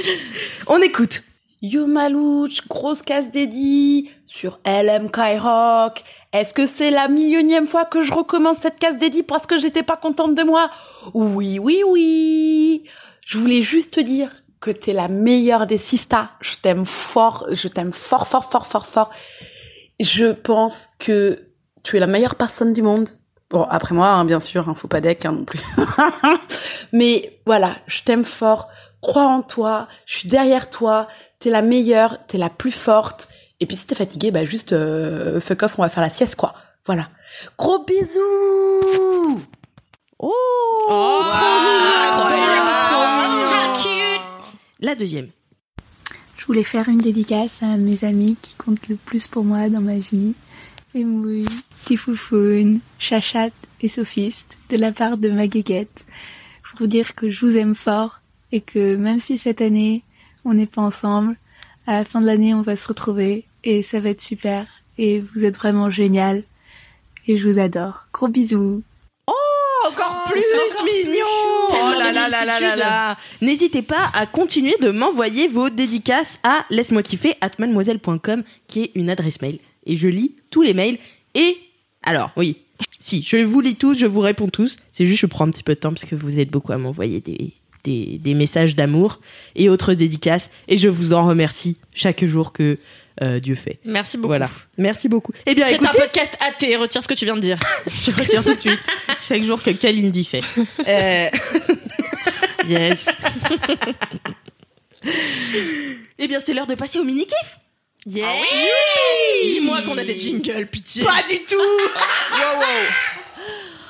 On 0.67 0.81
écoute. 0.83 1.23
Yo 1.61 1.87
Malouche, 1.87 2.67
grosse 2.69 3.03
casse 3.03 3.31
dédiée 3.31 4.09
sur 4.33 4.61
LM 4.65 5.09
Rock. 5.41 6.03
Est-ce 6.33 6.55
que 6.55 6.67
c'est 6.67 6.91
la 6.91 7.09
millionième 7.09 7.67
fois 7.67 7.85
que 7.85 8.03
je 8.03 8.15
recommence 8.15 8.59
cette 8.62 8.79
casse 8.79 8.97
dédiée 8.97 9.23
parce 9.23 9.47
que 9.47 9.59
j'étais 9.59 9.83
pas 9.83 9.97
contente 9.97 10.35
de 10.35 10.43
moi? 10.43 10.71
Oui, 11.12 11.59
oui, 11.59 11.83
oui. 11.87 12.85
Je 13.27 13.39
voulais 13.39 13.61
juste 13.61 13.95
te 13.95 14.01
dire 14.01 14.31
que 14.61 14.71
t'es 14.71 14.95
la 14.95 15.09
meilleure 15.09 15.67
des 15.67 15.77
sistas. 15.77 16.31
Je 16.41 16.57
t'aime 16.57 16.87
fort, 16.87 17.47
je 17.51 17.69
t'aime 17.69 17.93
fort, 17.93 18.27
fort, 18.27 18.51
fort, 18.51 18.67
fort, 18.67 18.87
fort. 18.87 19.11
Je 20.01 20.33
pense 20.33 20.87
que 20.99 21.39
tu 21.85 21.99
es 21.99 22.01
la 22.01 22.07
meilleure 22.07 22.37
personne 22.37 22.73
du 22.73 22.81
monde. 22.81 23.11
Bon, 23.51 23.65
après 23.65 23.95
moi, 23.95 24.09
hein, 24.09 24.25
bien 24.25 24.41
sûr, 24.41 24.67
hein, 24.67 24.75
faut 24.75 24.89
pas 24.89 25.03
deck 25.03 25.27
hein, 25.27 25.33
non 25.33 25.45
plus. 25.45 25.61
Mais 26.93 27.39
voilà, 27.45 27.75
je 27.87 28.03
t'aime 28.03 28.25
fort. 28.25 28.69
Crois 29.03 29.27
en 29.27 29.43
toi. 29.43 29.89
Je 30.07 30.21
suis 30.21 30.29
derrière 30.29 30.71
toi. 30.71 31.07
T'es 31.39 31.51
la 31.51 31.61
meilleure. 31.61 32.25
T'es 32.27 32.39
la 32.39 32.49
plus 32.49 32.73
forte. 32.73 33.29
Et 33.62 33.66
puis 33.66 33.76
si 33.76 33.87
t'es 33.87 33.95
fatigué, 33.95 34.33
bah 34.33 34.45
juste 34.45 34.73
euh, 34.73 35.40
fuck 35.40 35.62
off, 35.62 35.78
on 35.78 35.83
va 35.83 35.88
faire 35.88 36.02
la 36.02 36.11
sieste, 36.11 36.35
quoi. 36.35 36.52
Voilà. 36.85 37.09
Gros 37.57 37.85
bisous. 37.85 39.40
Oh, 40.19 40.33
La 44.81 44.97
deuxième. 44.97 45.28
Je 46.37 46.45
voulais 46.45 46.64
faire 46.64 46.88
une 46.88 46.99
dédicace 46.99 47.62
à 47.62 47.76
mes 47.76 48.02
amis 48.04 48.37
qui 48.42 48.54
comptent 48.54 48.88
le 48.88 48.97
plus 48.97 49.28
pour 49.28 49.45
moi 49.45 49.69
dans 49.69 49.81
ma 49.81 49.99
vie. 49.99 50.35
Emouille, 50.97 51.47
Tifoufoun, 51.85 52.81
Chachat 52.99 53.50
et 53.81 53.87
Sophiste, 53.87 54.59
de 54.71 54.76
la 54.76 54.90
part 54.90 55.19
de 55.19 55.31
ma 55.31 55.47
guéguette. 55.47 56.04
Pour 56.69 56.81
vous 56.81 56.87
dire 56.88 57.14
que 57.14 57.31
je 57.31 57.47
vous 57.47 57.57
aime 57.57 57.76
fort 57.76 58.23
et 58.50 58.61
que 58.61 58.97
même 58.97 59.21
si 59.21 59.38
cette 59.38 59.61
année 59.61 60.02
on 60.45 60.52
n'est 60.52 60.66
pas 60.66 60.83
ensemble, 60.83 61.37
à 61.87 61.92
la 61.92 62.04
fin 62.04 62.21
de 62.21 62.26
l'année 62.26 62.54
on 62.54 62.62
va 62.62 62.75
se 62.75 62.88
retrouver 62.88 63.47
et 63.64 63.83
ça 63.83 64.00
va 64.00 64.11
être 64.11 64.21
super. 64.21 64.66
Et 64.99 65.21
vous 65.21 65.45
êtes 65.45 65.57
vraiment 65.57 65.90
génial. 65.90 66.45
Et 67.26 67.37
je 67.37 67.49
vous 67.49 67.59
adore. 67.59 68.07
Gros 68.12 68.28
bisous. 68.28 68.83
Encore 69.88 70.25
plus 70.31 70.42
mignon 70.85 71.26
Oh 71.71 71.99
là 71.99 72.12
là 72.12 72.28
là 72.28 72.45
là 72.45 72.61
là 72.61 72.76
là 72.76 73.16
N'hésitez 73.40 73.83
pas 73.83 74.11
à 74.14 74.26
continuer 74.26 74.76
de 74.81 74.90
m'envoyer 74.90 75.49
vos 75.49 75.71
dédicaces 75.71 76.38
à 76.45 76.64
laisse-moi 76.71 77.02
kiffer 77.02 77.35
at 77.40 77.50
mademoiselle.com 77.59 78.45
qui 78.69 78.83
est 78.83 78.90
une 78.95 79.11
adresse 79.11 79.40
mail. 79.42 79.59
Et 79.87 79.97
je 79.97 80.07
lis 80.07 80.37
tous 80.50 80.62
les 80.62 80.73
mails. 80.73 80.99
Et 81.35 81.57
alors, 82.04 82.31
oui, 82.37 82.59
Si, 83.00 83.23
je 83.23 83.38
vous 83.38 83.61
lis 83.61 83.75
tous, 83.75 83.99
je 83.99 84.07
vous 84.07 84.21
réponds 84.21 84.49
tous. 84.49 84.76
C'est 84.92 85.07
juste, 85.07 85.21
je 85.21 85.26
prends 85.26 85.47
un 85.47 85.50
petit 85.50 85.64
peu 85.64 85.75
de 85.75 85.81
temps 85.81 85.90
parce 85.90 86.04
que 86.04 86.14
vous 86.14 86.38
êtes 86.38 86.50
beaucoup 86.50 86.73
à 86.73 86.78
m'envoyer 86.78 87.21
des, 87.21 87.52
des, 87.85 88.19
des 88.19 88.35
messages 88.35 88.76
d'amour 88.76 89.21
et 89.57 89.69
autres 89.69 89.95
dédicaces. 89.95 90.50
Et 90.69 90.76
je 90.76 90.88
vous 90.88 91.12
en 91.12 91.26
remercie 91.26 91.76
chaque 91.92 92.25
jour 92.25 92.52
que 92.52 92.78
euh, 93.23 93.41
Dieu 93.41 93.55
fait. 93.55 93.79
Merci 93.85 94.17
beaucoup. 94.17 94.29
Voilà. 94.29 94.50
Merci 94.76 95.09
beaucoup. 95.09 95.33
Eh 95.47 95.55
bien, 95.55 95.67
C'est 95.67 95.75
un 95.75 95.76
écoutez, 95.76 95.99
podcast 95.99 96.37
athée, 96.47 96.76
retire 96.76 97.02
ce 97.02 97.09
que 97.09 97.14
tu 97.14 97.25
viens 97.25 97.37
de 97.37 97.41
dire. 97.41 97.59
je 98.05 98.11
retire 98.11 98.45
tout 98.45 98.55
de 98.55 98.61
suite 98.61 98.81
chaque 99.21 99.43
jour 99.43 99.62
que 99.62 99.71
Kalindi 99.71 100.25
fait. 100.25 100.43
Euh, 100.87 101.29
Yes. 102.69 103.07
Eh 106.19 106.29
bien, 106.29 106.38
c'est 106.38 106.55
l'heure 106.55 106.69
de 106.69 106.76
passer 106.76 107.00
au 107.00 107.05
mini-kiff. 107.05 107.59
Yeah. 108.07 108.29
Ah 108.29 108.45
Dis-moi 109.47 109.83
qu'on 109.83 109.99
a 109.99 110.05
des 110.05 110.17
jingles, 110.17 110.69
pitié. 110.69 111.05
Pas 111.05 111.23
du 111.29 111.41
tout 111.45 111.57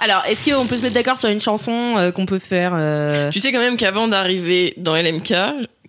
Alors, 0.03 0.25
est-ce 0.27 0.51
qu'on 0.51 0.67
peut 0.67 0.77
se 0.77 0.83
mettre 0.83 0.95
d'accord 0.95 1.17
sur 1.17 1.29
une 1.29 1.41
chanson 1.41 1.97
euh, 1.97 2.11
qu'on 2.11 2.27
peut 2.27 2.41
faire 2.41 2.73
euh, 2.75 3.31
Tu 3.31 3.39
sais 3.39 3.53
quand 3.53 3.61
même 3.61 3.77
qu'avant 3.77 4.09
d'arriver 4.09 4.75
dans 4.77 4.97
LMK, 4.97 5.33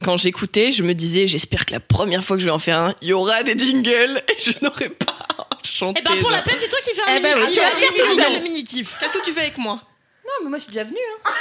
quand 0.04 0.18
j'écoutais, 0.18 0.72
je 0.72 0.84
me 0.84 0.94
disais, 0.94 1.26
j'espère 1.26 1.66
que 1.66 1.74
la 1.74 1.80
première 1.80 2.24
fois 2.24 2.38
que 2.38 2.42
je 2.42 2.46
vais 2.46 2.52
en 2.52 2.60
faire 2.60 2.78
un, 2.78 2.94
il 3.02 3.08
y 3.08 3.14
aura 3.14 3.42
des 3.42 3.58
jingles 3.58 4.22
et 4.30 4.40
je 4.40 4.52
n'aurai 4.62 4.90
pas 4.90 5.14
à 5.30 5.48
chanter. 5.64 6.04
Eh 6.06 6.08
ben 6.08 6.20
pour 6.22 6.30
la 6.30 6.44
peine, 6.44 6.58
c'est 6.60 6.70
toi 6.70 6.78
qui 6.84 6.92
fais 6.94 7.02
un 7.02 7.16
Eh 7.18 7.22
ben 7.22 7.36
mini 7.36 7.48
oui, 7.48 7.54
tu 7.54 7.60
vas 7.60 7.72
faire 7.72 8.28
tout 8.28 8.34
le 8.36 8.44
mini 8.44 8.64
kiff. 8.64 8.96
Qu'est-ce 9.00 9.18
que 9.18 9.24
tu 9.26 9.32
fais 9.32 9.42
avec 9.42 9.58
moi? 9.58 9.82
Non, 10.24 10.32
mais 10.44 10.50
moi 10.50 10.58
je 10.60 10.64
suis 10.66 10.72
déjà 10.72 10.84
venue. 10.84 10.98
Hein. 11.26 11.32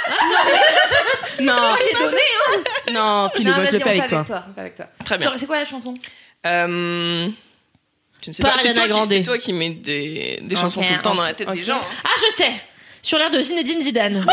Non, 1.41 1.75
J'ai 1.79 1.93
donné. 1.93 2.17
Hein. 2.17 2.59
non, 2.91 3.29
Non, 3.39 3.55
moi 3.55 3.65
je 3.65 3.71
le 3.73 3.79
fais 3.79 3.89
avec 3.89 4.07
toi. 4.07 4.25
Très 5.05 5.17
bien. 5.19 5.31
C'est 5.37 5.45
quoi 5.45 5.59
la 5.59 5.65
chanson? 5.65 5.93
Euh, 6.47 7.27
je 8.23 8.29
ne 8.29 8.33
sais 8.33 8.41
Pas 8.43 8.49
pas, 8.51 8.57
c'est 8.61 8.69
Ariana 8.69 8.75
toi, 8.79 8.83
qui- 8.87 8.89
Grande. 8.93 9.09
c'est 9.09 9.23
toi 9.23 9.37
qui 9.37 9.53
mets 9.53 9.69
des, 9.71 10.39
des 10.41 10.55
chansons 10.55 10.81
tout 10.81 10.93
le 10.93 11.01
temps 11.01 11.15
dans 11.15 11.23
la 11.23 11.33
tête 11.33 11.49
des 11.51 11.61
gens. 11.61 11.79
Ah, 12.03 12.09
je 12.29 12.35
sais. 12.35 12.51
Sur 13.05 13.17
l'air 13.17 13.29
de 13.31 13.39
Zinedine 13.41 13.81
Zidane. 13.81 14.25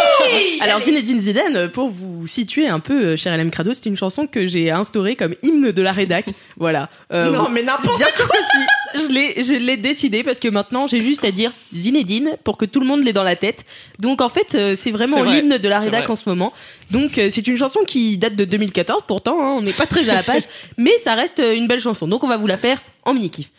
Alors 0.60 0.80
Zinedine 0.80 1.18
Zidane, 1.18 1.70
pour 1.70 1.88
vous 1.88 2.26
situer 2.26 2.68
un 2.68 2.78
peu, 2.78 3.06
euh, 3.12 3.16
cher 3.16 3.34
LM 3.36 3.50
Crado, 3.50 3.72
c'est 3.72 3.86
une 3.86 3.96
chanson 3.96 4.26
que 4.26 4.46
j'ai 4.46 4.70
instaurée 4.70 5.16
comme 5.16 5.34
hymne 5.42 5.72
de 5.72 5.82
la 5.82 5.92
rédac. 5.92 6.26
Voilà. 6.58 6.90
Euh, 7.12 7.30
Non, 7.30 7.48
mais 7.48 7.62
n'importe 7.62 7.96
Bien 7.98 8.10
sûr 8.10 8.28
que 8.28 8.36
si. 8.36 9.00
Je 9.06 9.12
l'ai, 9.12 9.42
je 9.42 9.52
l'ai 9.54 9.76
décidé 9.76 10.24
parce 10.24 10.40
que 10.40 10.48
maintenant 10.48 10.86
j'ai 10.86 11.00
juste 11.00 11.24
à 11.24 11.30
dire 11.30 11.52
Zinedine 11.74 12.36
pour 12.42 12.56
que 12.58 12.64
tout 12.64 12.80
le 12.80 12.86
monde 12.86 13.04
l'ait 13.04 13.12
dans 13.12 13.22
la 13.22 13.36
tête. 13.36 13.64
Donc 13.98 14.20
en 14.20 14.28
fait, 14.28 14.54
euh, 14.54 14.74
c'est 14.76 14.90
vraiment 14.90 15.18
C'est 15.18 15.22
vrai. 15.22 15.40
l'hymne 15.40 15.56
de 15.58 15.68
la 15.68 15.78
rédac 15.78 16.10
en 16.10 16.16
ce 16.16 16.28
moment. 16.28 16.52
Donc 16.90 17.12
c'est 17.14 17.46
une 17.46 17.56
chanson 17.56 17.80
qui 17.86 18.18
date 18.18 18.34
de 18.34 18.44
2014 18.44 19.02
pourtant, 19.06 19.40
hein, 19.40 19.54
on 19.58 19.62
n'est 19.62 19.72
pas 19.72 19.86
très 19.86 20.08
à 20.10 20.14
la 20.14 20.22
page, 20.22 20.42
mais 20.78 20.92
ça 21.04 21.14
reste 21.14 21.38
une 21.54 21.66
belle 21.68 21.80
chanson. 21.80 22.08
Donc 22.08 22.24
on 22.24 22.28
va 22.28 22.36
vous 22.38 22.46
la 22.46 22.58
faire 22.58 22.82
en 23.08 23.14
mini 23.14 23.30
kiff. 23.30 23.50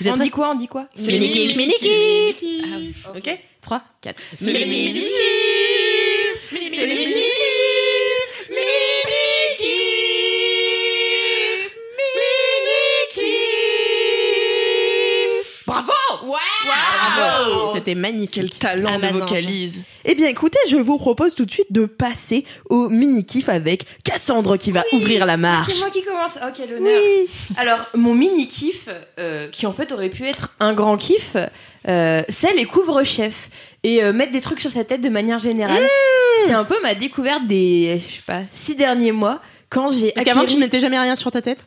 Vous 0.00 0.08
êtes 0.08 0.14
On 0.14 0.16
dit 0.16 0.30
quoi 0.30 0.50
On 0.50 0.54
dit 0.54 0.68
quoi 0.68 0.86
Mini 0.96 1.30
kiff, 1.30 1.56
mini 1.56 1.74
kiff. 1.78 3.06
Ok 3.16 3.38
3 3.60 3.82
4. 4.00 4.20
C'est 4.38 4.52
le 4.52 4.52
mini 4.52 4.92
kiff. 4.94 6.52
Mini 6.52 6.76
C'est 6.76 6.86
le 6.86 6.94
Ouais. 16.22 17.72
C'était 17.74 17.94
magnifique. 17.94 18.32
Quel 18.34 18.50
talent 18.50 18.98
de 18.98 19.04
Amazon. 19.04 19.18
vocalise. 19.20 19.84
Eh 20.04 20.14
bien, 20.14 20.28
écoutez, 20.28 20.58
je 20.68 20.76
vous 20.76 20.98
propose 20.98 21.34
tout 21.34 21.44
de 21.44 21.50
suite 21.50 21.72
de 21.72 21.86
passer 21.86 22.44
au 22.70 22.88
mini-kiff 22.88 23.48
avec 23.48 23.84
Cassandre 24.04 24.56
qui 24.56 24.72
va 24.72 24.84
ouvrir 24.92 25.26
la 25.26 25.36
marche. 25.36 25.72
C'est 25.72 25.80
moi 25.80 25.90
qui 25.90 26.02
commence. 26.02 26.38
Oh, 26.42 26.48
quel 26.54 26.74
honneur. 26.74 27.00
Alors, 27.56 27.80
mon 27.94 28.14
mini 28.14 28.46
kiff, 28.46 28.88
euh, 29.18 29.48
qui 29.48 29.66
en 29.66 29.72
fait 29.72 29.92
aurait 29.92 30.10
pu 30.10 30.26
être 30.26 30.54
un 30.60 30.72
grand 30.72 30.96
kiff, 30.96 31.36
euh, 31.88 32.22
c'est 32.28 32.54
les 32.54 32.64
couvre-chefs. 32.64 33.50
Et 33.84 34.04
euh, 34.04 34.12
mettre 34.12 34.30
des 34.30 34.40
trucs 34.40 34.60
sur 34.60 34.70
sa 34.70 34.84
tête 34.84 35.00
de 35.00 35.08
manière 35.08 35.40
générale. 35.40 35.88
C'est 36.46 36.52
un 36.52 36.64
peu 36.64 36.76
ma 36.82 36.94
découverte 36.94 37.46
des, 37.48 38.00
je 38.08 38.14
sais 38.14 38.22
pas, 38.24 38.42
six 38.52 38.76
derniers 38.76 39.10
mois. 39.10 39.40
Quand 39.70 39.90
j'ai 39.90 40.12
Parce 40.12 40.24
qu'avant, 40.24 40.44
tu 40.44 40.54
ne 40.54 40.60
mettais 40.60 40.78
jamais 40.78 40.98
rien 40.98 41.16
sur 41.16 41.30
ta 41.30 41.42
tête? 41.42 41.66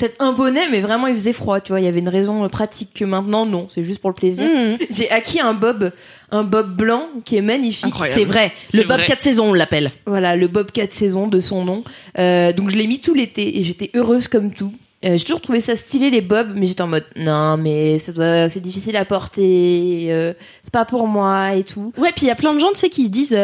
Peut-être 0.00 0.16
un 0.18 0.32
bonnet, 0.32 0.68
mais 0.70 0.80
vraiment 0.80 1.06
il 1.06 1.14
faisait 1.14 1.32
froid, 1.32 1.60
tu 1.60 1.72
vois. 1.72 1.80
Il 1.80 1.84
y 1.84 1.88
avait 1.88 2.00
une 2.00 2.08
raison 2.08 2.44
euh, 2.44 2.48
pratique 2.48 2.90
que 2.94 3.04
maintenant, 3.04 3.46
non, 3.46 3.68
c'est 3.72 3.82
juste 3.82 4.00
pour 4.00 4.10
le 4.10 4.14
plaisir. 4.14 4.46
Mmh. 4.46 4.78
J'ai 4.90 5.10
acquis 5.10 5.40
un 5.40 5.54
bob, 5.54 5.92
un 6.30 6.42
bob 6.42 6.74
blanc 6.74 7.06
qui 7.24 7.36
est 7.36 7.42
magnifique. 7.42 7.94
C'est 8.08 8.24
vrai. 8.24 8.52
Le 8.72 8.82
Bob 8.82 8.98
vrai. 8.98 9.04
4 9.04 9.20
saisons, 9.20 9.50
on 9.50 9.54
l'appelle. 9.54 9.92
Voilà, 10.06 10.36
le 10.36 10.48
Bob 10.48 10.70
4 10.70 10.92
saisons 10.92 11.28
de 11.28 11.40
son 11.40 11.64
nom. 11.64 11.84
Euh, 12.18 12.52
donc 12.52 12.70
je 12.70 12.76
l'ai 12.76 12.86
mis 12.86 13.00
tout 13.00 13.14
l'été 13.14 13.58
et 13.58 13.62
j'étais 13.62 13.90
heureuse 13.94 14.28
comme 14.28 14.52
tout. 14.52 14.72
Euh, 15.04 15.16
j'ai 15.16 15.24
toujours 15.24 15.40
trouvé 15.40 15.60
ça 15.60 15.76
stylé 15.76 16.10
les 16.10 16.20
bobs, 16.20 16.52
mais 16.54 16.66
j'étais 16.66 16.82
en 16.82 16.86
mode 16.86 17.06
non, 17.16 17.56
mais 17.56 17.98
ça 17.98 18.12
doit, 18.12 18.50
c'est 18.50 18.60
difficile 18.60 18.96
à 18.96 19.06
porter, 19.06 20.08
euh, 20.10 20.34
c'est 20.62 20.72
pas 20.72 20.84
pour 20.84 21.08
moi 21.08 21.54
et 21.54 21.64
tout. 21.64 21.92
Ouais, 21.96 22.12
puis 22.12 22.26
il 22.26 22.28
y 22.28 22.30
a 22.30 22.34
plein 22.34 22.52
de 22.52 22.58
gens, 22.58 22.68
tu 22.68 22.80
sais, 22.80 22.90
qui 22.90 23.08
disent 23.08 23.36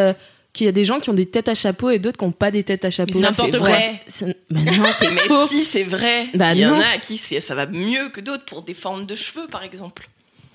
qu'il 0.56 0.64
y 0.64 0.68
a 0.68 0.72
des 0.72 0.84
gens 0.86 1.00
qui 1.00 1.10
ont 1.10 1.14
des 1.14 1.26
têtes 1.26 1.48
à 1.48 1.54
chapeau 1.54 1.90
et 1.90 1.98
d'autres 1.98 2.16
qui 2.16 2.25
n'ont 2.25 2.32
pas 2.32 2.50
des 2.50 2.64
têtes 2.64 2.84
à 2.86 2.90
chapeau. 2.90 3.20
N'importe 3.20 3.52
c'est 3.52 3.58
quoi. 3.58 3.78
Mais 4.50 4.62
non, 4.78 4.88
c'est 4.92 5.10
Mais 5.12 5.20
faux. 5.20 5.46
si, 5.46 5.62
c'est 5.62 5.82
vrai. 5.82 6.28
Bah 6.34 6.52
Il 6.54 6.60
y 6.60 6.66
en 6.66 6.80
a 6.80 6.94
à 6.94 6.98
qui 6.98 7.18
ça 7.18 7.54
va 7.54 7.66
mieux 7.66 8.08
que 8.08 8.20
d'autres 8.20 8.44
pour 8.46 8.62
des 8.62 8.75
formes 8.75 9.04
de 9.04 9.14
cheveux, 9.14 9.46
par 9.48 9.62
exemple. 9.62 10.08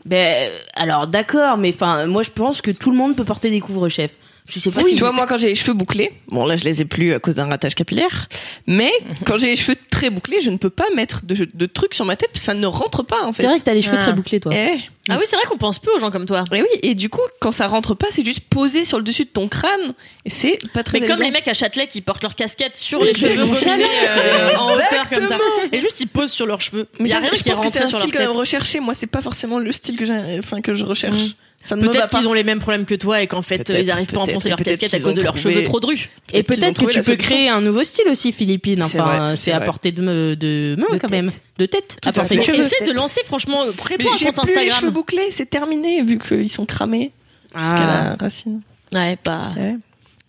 Ben, 0.03 0.51
alors 0.73 1.05
d'accord, 1.05 1.57
mais 1.57 1.69
enfin, 1.71 2.07
moi 2.07 2.23
je 2.23 2.31
pense 2.31 2.61
que 2.63 2.71
tout 2.71 2.89
le 2.89 2.97
monde 2.97 3.15
peut 3.15 3.23
porter 3.23 3.51
des 3.51 3.61
couvre-chefs. 3.61 4.17
Je 4.53 4.59
sais 4.59 4.69
pas 4.71 4.81
Oui, 4.81 4.89
si 4.89 4.95
tu 4.95 4.99
vois, 5.01 5.11
moi, 5.13 5.25
quand 5.27 5.37
j'ai 5.37 5.47
les 5.47 5.55
cheveux 5.55 5.73
bouclés, 5.73 6.11
bon, 6.27 6.45
là, 6.45 6.55
je 6.55 6.63
les 6.65 6.81
ai 6.81 6.85
plus 6.85 7.13
à 7.13 7.19
cause 7.19 7.35
d'un 7.35 7.45
ratage 7.45 7.73
capillaire, 7.75 8.27
mais 8.67 8.91
quand 9.25 9.37
j'ai 9.37 9.47
les 9.47 9.55
cheveux 9.55 9.77
très 9.89 10.09
bouclés, 10.09 10.41
je 10.41 10.49
ne 10.49 10.57
peux 10.57 10.69
pas 10.69 10.85
mettre 10.95 11.25
de, 11.25 11.47
de 11.53 11.65
trucs 11.65 11.93
sur 11.93 12.05
ma 12.05 12.15
tête, 12.15 12.31
ça 12.35 12.53
ne 12.53 12.67
rentre 12.67 13.03
pas, 13.03 13.23
en 13.23 13.31
fait. 13.33 13.43
c'est 13.43 13.49
vrai 13.49 13.59
que 13.59 13.63
t'as 13.63 13.73
les 13.73 13.81
cheveux 13.81 13.97
Ah. 13.99 14.03
très 14.03 14.13
bouclés, 14.13 14.39
toi. 14.39 14.51
Eh, 14.53 14.79
Ah 15.09 15.15
oui, 15.17 15.23
c'est 15.25 15.35
vrai 15.35 15.45
qu'on 15.49 15.57
pense 15.57 15.79
plus 15.79 15.91
aux 15.93 15.99
gens 15.99 16.11
comme 16.11 16.25
toi. 16.25 16.43
et 16.53 16.61
oui, 16.61 16.67
et 16.83 16.93
du 16.95 17.09
coup, 17.09 17.21
quand 17.39 17.51
ça 17.51 17.67
rentre 17.67 17.95
pas, 17.95 18.07
c'est 18.11 18.25
juste 18.25 18.41
posé 18.41 18.83
sur 18.83 18.97
le 18.97 19.03
dessus 19.03 19.23
de 19.25 19.29
ton 19.29 19.47
crâne, 19.47 19.93
et 20.25 20.29
c'est 20.29 20.59
pas 20.73 20.83
très 20.83 20.99
Mais 20.99 21.07
comme 21.07 21.21
les 21.21 21.31
mecs 21.31 21.47
à 21.47 21.53
Châtelet 21.53 21.87
qui 21.87 22.01
portent 22.01 22.23
leur 22.23 22.35
casquette 22.35 22.75
sur 22.77 23.03
les 23.03 23.13
cheveux 23.13 23.45
mon 23.45 23.53
gominés 23.53 23.83
euh, 24.07 24.55
en 24.57 24.73
hauteur 24.73 25.09
comme 25.09 25.27
ça. 25.27 25.37
Et 25.71 25.79
juste 25.79 25.99
ils 26.01 26.07
posent 26.07 26.31
sur 26.31 26.45
leurs 26.45 26.61
cheveux. 26.61 26.87
Mais 26.99 27.09
Il 27.09 27.11
y 27.11 27.13
a 27.13 27.15
ça, 27.15 27.21
rien 27.21 27.31
je 27.35 27.41
qui 27.41 27.49
est 27.49 27.53
pense 27.53 27.65
que 27.65 27.71
c'est 27.71 27.79
rentré 27.79 27.85
un 27.85 27.87
sur 27.89 27.97
leur 27.99 28.07
style 28.07 28.17
tête. 28.17 28.27
recherché. 28.29 28.79
Moi, 28.79 28.93
c'est 28.93 29.07
pas 29.07 29.21
forcément 29.21 29.59
le 29.59 29.71
style 29.71 29.97
que 29.97 30.05
j'ai, 30.05 30.13
enfin, 30.39 30.61
que 30.61 30.73
je 30.73 30.83
recherche. 30.85 31.19
Mm. 31.19 31.31
Peut-être 31.69 32.07
qu'ils 32.17 32.27
ont 32.27 32.33
les 32.33 32.43
mêmes 32.43 32.59
problèmes 32.59 32.85
que 32.85 32.95
toi 32.95 33.21
et 33.21 33.27
qu'en 33.27 33.41
fait 33.41 33.71
ils 33.77 33.89
arrivent 33.91 34.11
pas 34.11 34.19
à 34.19 34.23
enfoncer 34.23 34.49
leur 34.49 34.57
casquette 34.57 34.93
à 34.93 34.99
cause 34.99 35.13
de 35.15 35.21
leurs 35.21 35.35
trouvé- 35.35 35.53
cheveux 35.55 35.63
trop 35.63 35.79
drus. 35.79 36.09
Et 36.33 36.43
Peut-être 36.43 36.85
que 36.85 36.91
tu 36.91 37.01
peux 37.01 37.15
créer 37.15 37.49
un 37.49 37.61
nouveau 37.61 37.83
style 37.83 38.07
aussi, 38.09 38.31
Philippine. 38.31 38.83
C'est 38.89 38.99
Enfin, 38.99 39.35
c'est 39.35 39.51
à 39.51 39.59
portée 39.59 39.91
de, 39.91 40.01
main 40.01 40.85
De 40.87 40.97
quand 40.97 40.99
tête. 41.07 41.11
même. 41.11 41.29
De 41.57 41.65
tête. 41.65 41.97
Tout 42.01 42.09
à 42.09 42.11
portée 42.13 42.37
de 42.37 42.41
cheveux. 42.41 42.59
Essaie 42.59 42.85
de 42.85 42.91
lancer 42.93 43.21
franchement, 43.25 43.63
crée-toi 43.77 44.11
Mais 44.21 44.27
un 44.27 44.31
compte 44.31 44.45
plus 44.45 44.53
les 44.55 44.59
cheveux 44.61 44.69
Instagram. 44.71 44.93
bouclés, 44.93 45.27
c'est 45.31 45.49
terminé 45.49 46.01
vu 46.03 46.17
qu'ils 46.19 46.49
sont 46.49 46.65
cramés 46.65 47.11
jusqu'à 47.53 47.75
Ah. 47.75 48.03
la 48.11 48.15
racine. 48.25 48.61
Ouais, 48.93 49.15
pas. 49.21 49.51
Ouais. 49.57 49.75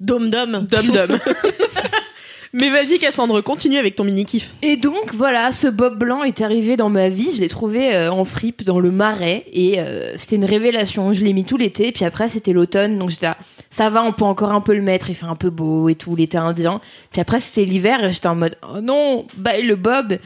Dom 0.00 0.30
dom. 0.30 0.66
Dom 0.70 0.86
dom. 0.88 1.18
Mais 2.54 2.68
vas-y, 2.68 2.98
Cassandre, 2.98 3.40
continue 3.42 3.78
avec 3.78 3.96
ton 3.96 4.04
mini-kiff. 4.04 4.54
Et 4.60 4.76
donc 4.76 5.14
voilà, 5.14 5.52
ce 5.52 5.68
bob 5.68 5.98
blanc 5.98 6.22
est 6.22 6.42
arrivé 6.42 6.76
dans 6.76 6.90
ma 6.90 7.08
vie. 7.08 7.30
Je 7.34 7.40
l'ai 7.40 7.48
trouvé 7.48 7.94
euh, 7.94 8.10
en 8.12 8.24
fripe 8.24 8.62
dans 8.62 8.78
le 8.78 8.90
marais 8.90 9.44
et 9.52 9.80
euh, 9.80 10.16
c'était 10.18 10.36
une 10.36 10.44
révélation. 10.44 11.14
Je 11.14 11.24
l'ai 11.24 11.32
mis 11.32 11.44
tout 11.44 11.56
l'été, 11.56 11.92
puis 11.92 12.04
après 12.04 12.28
c'était 12.28 12.52
l'automne, 12.52 12.98
donc 12.98 13.08
j'étais 13.08 13.24
là, 13.26 13.38
ça 13.70 13.88
va, 13.88 14.04
on 14.04 14.12
peut 14.12 14.24
encore 14.26 14.52
un 14.52 14.60
peu 14.60 14.74
le 14.74 14.82
mettre. 14.82 15.08
Il 15.08 15.14
fait 15.16 15.24
un 15.24 15.34
peu 15.34 15.48
beau 15.48 15.88
et 15.88 15.94
tout 15.94 16.14
l'été 16.14 16.36
indien. 16.36 16.82
Puis 17.10 17.22
après 17.22 17.40
c'était 17.40 17.64
l'hiver 17.64 18.04
et 18.04 18.12
j'étais 18.12 18.26
en 18.28 18.34
mode 18.34 18.56
oh 18.62 18.82
non, 18.82 19.26
bye 19.38 19.62
le 19.62 19.76
bob. 19.76 20.18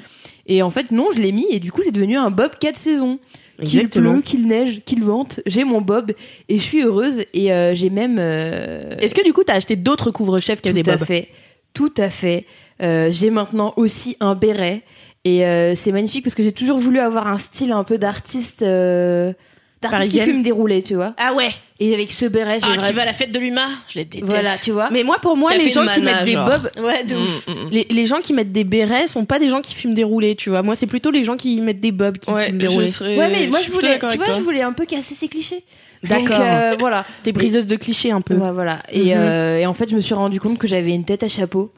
Et 0.48 0.62
en 0.62 0.70
fait 0.70 0.90
non, 0.90 1.10
je 1.14 1.20
l'ai 1.20 1.30
mis 1.30 1.46
et 1.50 1.60
du 1.60 1.70
coup 1.70 1.82
c'est 1.84 1.92
devenu 1.92 2.16
un 2.16 2.30
bob 2.30 2.50
4 2.58 2.76
saisons. 2.76 3.18
Qu'il 3.64 3.88
pleut, 3.88 4.20
qu'il 4.20 4.46
neige, 4.48 4.80
qu'il 4.84 5.02
vente, 5.02 5.40
j'ai 5.46 5.64
mon 5.64 5.80
bob 5.80 6.12
et 6.50 6.56
je 6.56 6.62
suis 6.62 6.82
heureuse 6.82 7.22
et 7.32 7.52
euh, 7.54 7.72
j'ai 7.74 7.88
même. 7.88 8.16
euh, 8.18 8.94
Est-ce 8.98 9.14
que 9.14 9.24
du 9.24 9.32
coup, 9.32 9.44
t'as 9.44 9.54
acheté 9.54 9.76
d'autres 9.76 10.10
couvre-chefs 10.10 10.60
tout 10.60 10.72
des 10.72 10.90
à 10.90 10.96
bobs? 10.98 11.06
fait. 11.06 11.28
Tout 11.76 11.92
à 11.98 12.08
fait. 12.08 12.46
Euh, 12.82 13.10
j'ai 13.10 13.28
maintenant 13.28 13.74
aussi 13.76 14.16
un 14.20 14.34
béret. 14.34 14.82
Et 15.24 15.44
euh, 15.44 15.74
c'est 15.74 15.92
magnifique 15.92 16.24
parce 16.24 16.34
que 16.34 16.42
j'ai 16.42 16.52
toujours 16.52 16.78
voulu 16.78 17.00
avoir 17.00 17.26
un 17.26 17.36
style 17.36 17.70
un 17.70 17.84
peu 17.84 17.98
d'artiste. 17.98 18.62
Euh, 18.62 19.34
d'artiste 19.82 20.10
qui 20.10 20.16
Parisienne. 20.18 20.24
fume 20.36 20.42
des 20.42 20.50
roulés, 20.52 20.82
tu 20.82 20.94
vois. 20.94 21.14
Ah 21.18 21.34
ouais. 21.34 21.50
Et 21.78 21.92
avec 21.92 22.10
ce 22.10 22.24
béret, 22.24 22.58
j'ai 22.60 22.66
Ah, 22.70 22.76
qui 22.88 22.92
va 22.94 23.02
à 23.02 23.04
la 23.04 23.12
fête 23.12 23.30
de 23.32 23.38
l'UMA 23.38 23.66
Je 23.88 23.98
les 23.98 24.04
déteste. 24.06 24.24
Voilà, 24.30 24.56
tu 24.56 24.70
vois. 24.72 24.88
Mais 24.90 25.02
moi, 25.04 25.18
pour 25.20 25.36
moi, 25.36 25.54
les 25.56 25.68
gens 25.68 25.86
qui 25.86 26.00
mana, 26.00 26.16
mettent 26.16 26.24
des 26.24 26.34
bobs, 26.36 26.70
Ouais, 26.82 27.04
de 27.04 27.16
ouf. 27.16 27.46
Mm, 27.46 27.50
mm, 27.50 27.54
mm. 27.66 27.70
les, 27.70 27.86
les 27.90 28.06
gens 28.06 28.20
qui 28.20 28.32
mettent 28.32 28.52
des 28.52 28.64
bérets 28.64 29.06
sont 29.08 29.26
pas 29.26 29.38
des 29.38 29.50
gens 29.50 29.60
qui 29.60 29.74
fument 29.74 29.92
des 29.94 30.04
roulés, 30.04 30.34
tu 30.36 30.48
vois. 30.48 30.62
Moi, 30.62 30.74
c'est 30.74 30.86
plutôt 30.86 31.10
les 31.10 31.22
gens 31.24 31.36
qui 31.36 31.60
mettent 31.60 31.80
des 31.80 31.92
bobs 31.92 32.16
qui 32.16 32.30
Ouais, 32.30 32.46
fument 32.46 32.58
des 32.58 32.66
je 32.68 32.72
roulés. 32.72 32.86
serais- 32.86 33.18
Ouais, 33.18 33.28
mais 33.28 33.46
moi 33.48 33.60
je 33.64 33.70
voulais, 33.70 33.98
tu 33.98 34.06
vois, 34.06 34.16
toi. 34.24 34.34
je 34.38 34.40
voulais 34.42 34.62
un 34.62 34.72
peu 34.72 34.86
casser 34.86 35.14
ces 35.14 35.28
clichés. 35.28 35.62
D'accord. 36.02 36.28
Donc, 36.28 36.40
euh, 36.40 36.76
voilà. 36.78 37.04
T'es 37.22 37.32
briseuse 37.32 37.66
de 37.66 37.76
clichés 37.76 38.10
un 38.12 38.20
peu. 38.22 38.34
Ouais, 38.34 38.52
voilà. 38.52 38.78
Et, 38.90 39.14
Mhm. 39.14 39.20
euh, 39.20 39.56
et 39.58 39.66
en 39.66 39.74
fait, 39.74 39.88
je 39.90 39.96
me 39.96 40.00
suis 40.00 40.14
rendu 40.14 40.40
compte 40.40 40.56
que 40.58 40.66
j'avais 40.66 40.94
une 40.94 41.04
tête 41.04 41.22
à 41.22 41.28
chapeau. 41.28 41.72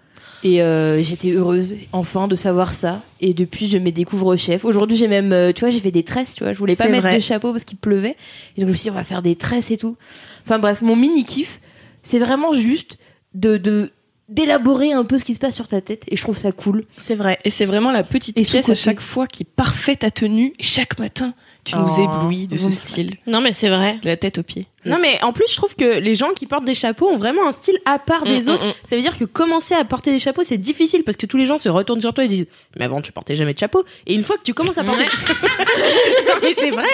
Et 0.45 0.63
euh, 0.63 1.03
j'étais 1.03 1.33
heureuse, 1.33 1.77
enfin, 1.93 2.29
de 2.29 2.37
savoir 2.37 2.73
ça. 2.73 3.03
Et 3.21 3.35
depuis, 3.35 3.69
je 3.69 3.79
mets 3.79 3.93
des 3.93 4.05
couvre-chefs. 4.05 4.65
Aujourd'hui, 4.65 4.97
j'ai 4.97 5.09
même, 5.09 5.33
euh, 5.33 5.53
tu 5.53 5.61
vois, 5.61 5.71
j'ai 5.71 5.81
fait 5.81 5.91
des 5.91 6.05
tresses, 6.05 6.35
tu 6.35 6.45
vois. 6.45 6.53
Je 6.53 6.59
voulais 6.59 6.77
pas 6.77 6.89
mettre 6.89 7.03
vrai. 7.03 7.17
de 7.17 7.23
chapeau 7.23 7.53
parce 7.53 7.65
qu'il 7.65 7.79
pleuvait. 7.79 8.17
Et 8.57 8.61
donc, 8.61 8.69
je 8.69 8.73
me 8.73 8.75
suis 8.75 8.85
dit, 8.85 8.91
on 8.91 8.95
va 8.95 9.05
faire 9.05 9.23
des 9.23 9.37
tresses 9.37 9.71
et 9.71 9.77
tout. 9.77 9.97
Enfin, 10.45 10.59
bref, 10.59 10.83
mon 10.83 10.97
mini-kiff, 10.97 11.61
c'est 12.03 12.19
vraiment 12.19 12.53
juste 12.53 12.99
de, 13.35 13.57
de 13.57 13.91
d'élaborer 14.29 14.93
un 14.93 15.05
peu 15.05 15.17
ce 15.17 15.25
qui 15.25 15.33
se 15.33 15.39
passe 15.39 15.55
sur 15.55 15.69
ta 15.69 15.81
tête 15.81 16.05
et 16.09 16.17
je 16.17 16.23
trouve 16.23 16.37
ça 16.37 16.53
cool. 16.53 16.85
C'est 16.99 17.15
vrai. 17.15 17.39
Et 17.45 17.51
c'est 17.51 17.65
vraiment 17.65 17.91
la 17.91 18.03
petite 18.03 18.39
Et 18.39 18.43
pièce 18.43 18.69
à 18.69 18.75
chaque 18.75 19.01
fois 19.01 19.27
qui 19.27 19.45
est 19.45 19.47
parfaite 19.47 20.05
à 20.05 20.11
tenue. 20.11 20.53
Chaque 20.61 20.99
matin, 20.99 21.33
tu 21.69 21.77
nous 21.77 21.87
Oh, 21.99 22.03
éblouis 22.23 22.47
de 22.47 22.57
ce 22.57 22.71
style. 22.71 23.15
Non, 23.27 23.41
mais 23.41 23.53
c'est 23.53 23.69
vrai. 23.69 23.99
De 24.03 24.07
la 24.09 24.17
tête 24.17 24.39
aux 24.39 24.43
pieds. 24.43 24.67
Non 24.85 24.97
mais 25.03 25.19
en 25.23 25.33
plus 25.33 25.45
je 25.51 25.57
trouve 25.57 25.75
que 25.75 25.99
les 25.99 26.15
gens 26.15 26.29
qui 26.31 26.47
portent 26.47 26.65
des 26.65 26.75
chapeaux 26.75 27.09
ont 27.09 27.19
vraiment 27.19 27.47
un 27.49 27.53
style 27.53 27.77
à 27.85 27.99
part 27.99 28.23
des 28.23 28.45
Mm, 28.47 28.49
autres. 28.51 28.65
mm, 28.65 28.69
mm. 28.69 28.73
Ça 28.85 28.95
veut 28.97 29.03
dire 29.03 29.19
que 29.19 29.25
commencer 29.25 29.75
à 29.75 29.85
porter 29.85 30.13
des 30.13 30.21
chapeaux 30.21 30.45
c'est 30.45 30.57
difficile 30.57 31.03
parce 31.03 31.17
que 31.17 31.27
tous 31.27 31.37
les 31.37 31.47
gens 31.47 31.57
se 31.57 31.69
retournent 31.69 32.01
sur 32.01 32.15
toi 32.15 32.25
et 32.25 32.29
disent 32.29 32.47
mais 32.79 32.85
avant 32.85 33.03
tu 33.03 33.11
portais 33.11 33.35
jamais 33.35 33.53
de 33.55 33.59
chapeau 33.59 33.83
et 34.07 34.15
une 34.15 34.23
fois 34.23 34.37
que 34.39 34.45
tu 34.45 34.55
commences 34.55 34.79
à 34.79 34.85
porter 34.85 35.03
des 35.05 35.11
chapeaux 35.11 35.35
non 36.29 36.35
mais 36.43 36.55
c'est 36.57 36.71
vrai. 36.71 36.87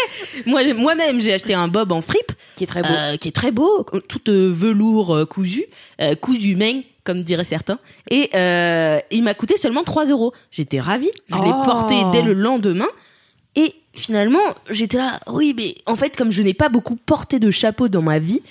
Moi 0.46 0.62
moi-même 0.74 1.20
j'ai 1.20 1.34
acheté 1.34 1.52
un 1.52 1.68
bob 1.68 1.92
en 1.92 2.00
fripe 2.00 2.32
Qui 2.56 2.64
est 2.64 2.66
très 2.66 2.82
beau. 2.82 2.88
euh, 2.88 3.16
qui 3.18 3.28
est 3.28 3.32
très 3.32 3.52
beau, 3.52 3.84
tout 4.08 4.30
euh, 4.30 4.50
velours 4.52 5.28
cousu, 5.28 5.64
euh, 6.00 6.14
cousu 6.14 6.56
main 6.56 6.80
comme 7.04 7.22
diraient 7.22 7.44
certains 7.44 7.78
et 8.10 8.30
euh, 8.34 8.98
il 9.10 9.22
m'a 9.22 9.34
coûté 9.34 9.58
seulement 9.58 9.84
3 9.84 10.06
euros. 10.06 10.32
J'étais 10.50 10.80
ravie, 10.80 11.10
je 11.28 11.34
l'ai 11.36 11.50
Oh. 11.54 11.64
porté 11.64 11.96
dès 12.12 12.22
le 12.22 12.32
lendemain 12.32 12.88
et 13.56 13.74
finalement, 13.96 14.40
j'étais 14.70 14.96
là, 14.96 15.20
oui, 15.26 15.54
mais 15.56 15.74
en 15.86 15.96
fait, 15.96 16.16
comme 16.16 16.30
je 16.32 16.42
n'ai 16.42 16.54
pas 16.54 16.68
beaucoup 16.68 16.96
porté 16.96 17.38
de 17.38 17.50
chapeau 17.50 17.88
dans 17.88 18.02
ma 18.02 18.18
vie, 18.18 18.42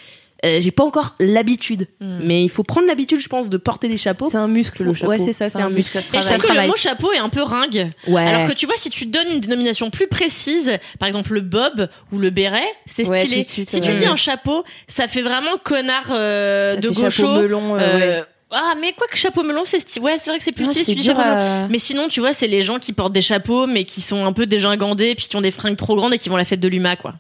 euh, 0.46 0.60
j'ai 0.60 0.72
pas 0.72 0.84
encore 0.84 1.16
l'habitude. 1.22 1.88
Mais 2.02 2.44
il 2.44 2.50
faut 2.50 2.64
prendre 2.64 2.86
l'habitude, 2.86 3.20
je 3.22 3.30
pense, 3.30 3.48
de 3.48 3.56
porter 3.58 3.88
des 3.88 3.96
chapeaux. 3.96 4.28
C'est 4.30 4.38
un 4.38 4.50
muscle 4.50 4.84
le 4.84 4.94
chapeau. 4.94 5.12
Ouais, 5.12 5.18
c'est 5.18 5.32
ça, 5.32 5.50
c'est 5.50 5.62
un 5.62 5.70
muscle. 5.70 5.98
à 5.98 6.02
Et 6.02 6.22
je 6.22 6.28
trouve 6.28 6.38
que 6.40 6.54
le 6.54 6.68
mot 6.68 6.76
chapeau 6.76 7.12
est 7.14 7.20
un 7.20 7.30
peu 7.30 7.42
ringue. 7.42 7.92
Ouais. 8.08 8.22
Alors 8.26 8.50
que 8.50 8.54
tu 8.54 8.66
vois, 8.66 8.76
si 8.76 8.90
tu 8.90 9.06
donnes 9.06 9.30
une 9.30 9.40
dénomination 9.40 9.90
plus 9.90 10.08
précise, 10.08 10.78
par 11.00 11.08
exemple 11.08 11.34
le 11.34 11.40
bob 11.42 11.88
ou 12.12 12.18
le 12.18 12.30
béret, 12.30 12.68
c'est 12.86 13.06
stylé. 13.06 13.46
suite, 13.46 13.70
si 13.70 13.82
tu 13.82 13.94
dis 13.94 14.06
un 14.06 14.18
chapeau, 14.18 14.66
ça 14.88 15.08
fait 15.08 15.22
vraiment 15.22 15.56
connard 15.64 16.08
euh, 16.12 16.76
Ça 16.76 16.82
de 16.82 16.90
fait 16.90 16.94
gaucho. 16.94 17.10
chapeau 17.10 17.40
melon, 17.40 17.76
euh, 17.76 17.80
Euh, 17.80 18.20
ouais. 18.20 18.24
Ah, 18.56 18.76
mais 18.80 18.94
quoi 18.94 19.08
que 19.08 19.18
chapeau 19.18 19.42
melon, 19.44 19.64
c'est 19.66 19.80
stylé. 19.80 20.06
Ouais, 20.06 20.18
c'est 20.20 20.30
vrai 20.30 20.38
que 20.38 20.44
c'est 20.46 20.52
plus 20.52 20.66
Non, 20.66 20.72
stylé. 20.72 21.02
chapeau 21.02 21.20
melon. 21.22 21.32
à- 21.32 21.68
Mais 21.70 21.80
sinon, 21.80 22.08
tu 22.08 22.20
vois, 22.20 22.34
c'est 22.34 22.48
les 22.48 22.62
gens 22.62 22.78
qui 22.80 22.94
portent 22.94 23.14
des 23.14 23.22
chapeaux, 23.22 23.66
mais 23.68 23.84
qui 23.84 24.00
sont 24.02 24.26
un 24.26 24.32
peu 24.34 24.46
dégingandés, 24.46 25.16
puis 25.16 25.26
qui 25.28 25.36
ont 25.36 25.42
des 25.42 25.52
fringues 25.52 25.76
trop 25.76 25.96
grandes 25.96 26.14
et 26.14 26.18
qui 26.20 26.30
vont 26.30 26.36
à 26.36 26.40
la 26.40 26.46
fête 26.46 26.60
de 26.60 26.68
l'UMA, 26.68 26.96
quoi. 26.96 27.16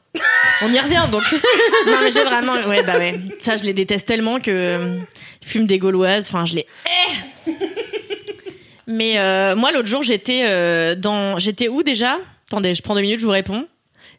On 0.61 0.71
y 0.71 0.79
revient 0.79 1.01
donc. 1.11 1.23
non, 1.87 1.97
mais 2.01 2.11
j'ai 2.11 2.23
vraiment, 2.23 2.53
ouais, 2.67 2.83
bah 2.83 2.97
ouais. 2.99 3.19
Ça, 3.39 3.55
je 3.57 3.63
les 3.63 3.73
déteste 3.73 4.07
tellement 4.07 4.39
que 4.39 4.51
euh, 4.51 4.97
ils 5.41 5.47
fument 5.47 5.65
des 5.67 5.79
gauloises. 5.79 6.27
Enfin, 6.29 6.45
je 6.45 6.53
les. 6.55 6.67
Mais 8.87 9.17
euh, 9.17 9.55
moi, 9.55 9.71
l'autre 9.71 9.87
jour, 9.87 10.03
j'étais 10.03 10.43
euh, 10.45 10.95
dans, 10.95 11.39
j'étais 11.39 11.67
où 11.69 11.83
déjà? 11.83 12.17
Attendez, 12.49 12.75
je 12.75 12.81
prends 12.81 12.95
deux 12.95 13.01
minutes, 13.01 13.19
je 13.19 13.25
vous 13.25 13.31
réponds. 13.31 13.65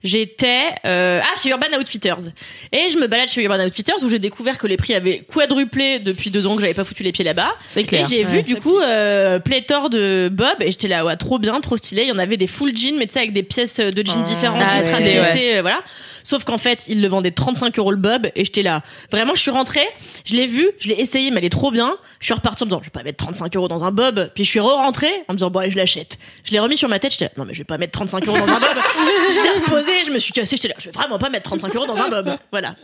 J'étais 0.04 0.68
euh, 0.84 1.20
ah 1.22 1.40
chez 1.42 1.48
Urban 1.48 1.66
Outfitters 1.80 2.28
et 2.72 2.90
je 2.90 2.98
me 2.98 3.06
balade 3.06 3.26
chez 3.28 3.42
Urban 3.42 3.64
Outfitters 3.64 4.02
où 4.02 4.08
j'ai 4.08 4.18
découvert 4.18 4.58
que 4.58 4.66
les 4.66 4.76
prix 4.76 4.94
avaient 4.94 5.20
quadruplé 5.20 5.98
depuis 5.98 6.28
deux 6.28 6.46
ans 6.46 6.56
que 6.56 6.60
j'avais 6.60 6.74
pas 6.74 6.84
foutu 6.84 7.02
les 7.02 7.10
pieds 7.10 7.24
là-bas. 7.24 7.54
C'est 7.66 7.84
clair. 7.84 8.04
Et 8.04 8.08
j'ai 8.08 8.22
vu 8.22 8.42
du 8.42 8.56
coup 8.56 8.78
euh, 8.78 9.38
pléthore 9.38 9.88
de 9.88 10.28
Bob 10.30 10.56
et 10.60 10.70
j'étais 10.70 10.88
là 10.88 11.06
ouais 11.06 11.16
trop 11.16 11.38
bien, 11.38 11.58
trop 11.62 11.78
stylé. 11.78 12.02
Il 12.02 12.08
y 12.08 12.12
en 12.12 12.18
avait 12.18 12.36
des 12.36 12.46
full 12.46 12.76
jeans 12.76 12.96
mais 12.98 13.06
tu 13.06 13.14
sais 13.14 13.20
avec 13.20 13.32
des 13.32 13.42
pièces 13.42 13.78
de 13.78 14.06
jeans 14.06 14.24
différentes, 14.24 14.62
Ah, 14.62 14.78
juste 14.78 14.92
rapiécées, 14.92 15.56
euh, 15.56 15.62
voilà. 15.62 15.80
Sauf 16.24 16.42
qu'en 16.44 16.58
fait, 16.58 16.84
ils 16.88 17.00
le 17.00 17.06
vendaient 17.08 17.30
35 17.30 17.78
euros 17.78 17.92
le 17.92 17.96
Bob 17.96 18.26
et 18.34 18.44
j'étais 18.44 18.62
là. 18.62 18.82
Vraiment, 19.12 19.34
je 19.36 19.40
suis 19.42 19.50
rentrée, 19.52 19.86
je 20.24 20.34
l'ai 20.34 20.46
vu, 20.46 20.68
je 20.80 20.88
l'ai 20.88 20.94
essayé, 20.94 21.30
mais 21.30 21.36
elle 21.38 21.44
est 21.44 21.50
trop 21.50 21.70
bien. 21.70 21.96
Je 22.18 22.24
suis 22.24 22.34
repartie 22.34 22.62
en 22.62 22.66
me 22.66 22.70
disant, 22.70 22.80
je 22.80 22.86
vais 22.86 22.90
pas 22.90 23.02
mettre 23.04 23.18
35 23.24 23.54
euros 23.56 23.68
dans 23.68 23.84
un 23.84 23.92
Bob. 23.92 24.30
Puis 24.34 24.42
je 24.44 24.48
suis 24.50 24.58
re-rentrée 24.58 25.12
en 25.28 25.34
me 25.34 25.36
disant, 25.38 25.50
bon, 25.50 25.60
allez, 25.60 25.70
je 25.70 25.76
l'achète. 25.76 26.16
Je 26.42 26.50
l'ai 26.50 26.58
remis 26.58 26.76
sur 26.76 26.88
ma 26.88 26.98
tête, 26.98 27.12
j'étais 27.12 27.26
là, 27.26 27.30
non, 27.36 27.44
mais 27.44 27.54
je 27.54 27.58
vais 27.58 27.64
pas 27.64 27.78
mettre 27.78 27.92
35 27.92 28.26
euros 28.26 28.38
dans 28.38 28.48
un 28.54 28.58
Bob. 28.58 28.68
je 29.30 29.42
l'ai 29.42 29.64
reposé, 29.64 29.92
je 30.06 30.10
me 30.10 30.18
suis 30.18 30.32
cassée, 30.32 30.56
j'étais 30.56 30.68
là, 30.68 30.74
je 30.78 30.86
vais 30.86 30.90
vraiment 30.92 31.18
pas 31.18 31.28
mettre 31.30 31.44
35 31.44 31.76
euros 31.76 31.86
dans 31.86 31.96
un 31.96 32.08
Bob. 32.08 32.36
Voilà. 32.50 32.74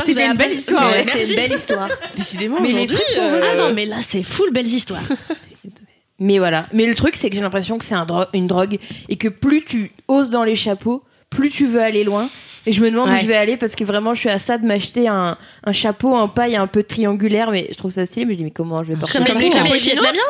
Avez 0.00 0.24
une 0.24 0.32
belle 0.34 0.52
histoire, 0.52 0.90
Ouais, 0.90 1.04
c'est 1.12 1.28
une 1.28 1.36
belle 1.36 1.52
histoire. 1.52 1.88
Décidément, 2.16 2.60
Mais 2.60 2.72
les 2.72 2.86
pour 2.86 2.96
euh, 3.18 3.40
Ah 3.52 3.56
non, 3.58 3.72
mais 3.74 3.84
là, 3.86 3.96
c'est 4.00 4.22
full 4.22 4.50
belles 4.52 4.66
histoires. 4.66 5.02
Mais 6.18 6.38
voilà. 6.38 6.66
Mais 6.72 6.86
le 6.86 6.94
truc, 6.94 7.16
c'est 7.16 7.28
que 7.30 7.34
j'ai 7.34 7.40
l'impression 7.42 7.78
que 7.78 7.84
c'est 7.84 7.94
un 7.94 8.04
dro- 8.06 8.26
une 8.32 8.46
drogue 8.46 8.78
et 9.08 9.16
que 9.16 9.28
plus 9.28 9.64
tu 9.64 9.92
oses 10.08 10.30
dans 10.30 10.44
les 10.44 10.54
chapeaux, 10.56 11.02
plus 11.30 11.50
tu 11.50 11.66
veux 11.66 11.80
aller 11.82 12.04
loin. 12.04 12.28
Et 12.66 12.72
je 12.72 12.80
me 12.80 12.90
demande 12.90 13.08
où 13.08 13.12
Ouais. 13.12 13.20
je 13.20 13.26
vais 13.26 13.36
aller 13.36 13.56
parce 13.56 13.74
que 13.74 13.82
vraiment, 13.84 14.14
je 14.14 14.20
suis 14.20 14.28
à 14.28 14.38
ça 14.38 14.56
de 14.58 14.64
m'acheter 14.66 15.08
un, 15.08 15.36
un 15.64 15.72
chapeau 15.72 16.14
en 16.14 16.28
paille 16.28 16.54
un 16.56 16.66
peu 16.68 16.82
triangulaire, 16.84 17.50
mais 17.50 17.66
je 17.70 17.74
trouve 17.76 17.90
ça 17.90 18.06
stylé. 18.06 18.24
Mais 18.24 18.32
je 18.34 18.38
dis, 18.38 18.44
mais 18.44 18.50
comment 18.52 18.82
je 18.82 18.92
vais 18.92 18.96
porter 18.98 19.18
ça? 19.18 19.24
Comme 19.24 19.38
les 19.38 19.48
vietnamiens 19.48 20.20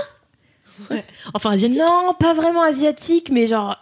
Enfin, 1.35 1.51
asiatiques. 1.53 1.79
Non, 1.81 2.15
pas 2.19 2.33
vraiment 2.35 2.63
asiatique, 2.63 3.29
mais 3.31 3.47
genre. 3.47 3.77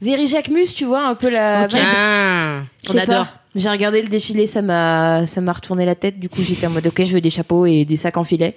Very 0.00 0.26
Jacquemus, 0.26 0.74
tu 0.74 0.84
vois, 0.84 1.06
un 1.06 1.14
peu 1.14 1.28
la. 1.30 1.64
Ok. 1.64 1.72
vibe. 1.72 1.82
Ah, 1.84 2.62
on 2.90 2.96
adore. 2.98 3.26
J'ai 3.54 3.68
regardé 3.68 4.00
le 4.02 4.08
défilé, 4.08 4.46
ça 4.46 4.62
m'a, 4.62 5.26
ça 5.26 5.40
m'a 5.40 5.52
retourné 5.52 5.84
la 5.84 5.94
tête. 5.94 6.18
Du 6.18 6.28
coup, 6.28 6.42
j'étais 6.42 6.66
en 6.66 6.70
mode, 6.70 6.86
ok, 6.86 7.04
je 7.04 7.12
veux 7.12 7.20
des 7.20 7.30
chapeaux 7.30 7.66
et 7.66 7.84
des 7.84 7.96
sacs 7.96 8.16
en 8.16 8.24
filet. 8.24 8.56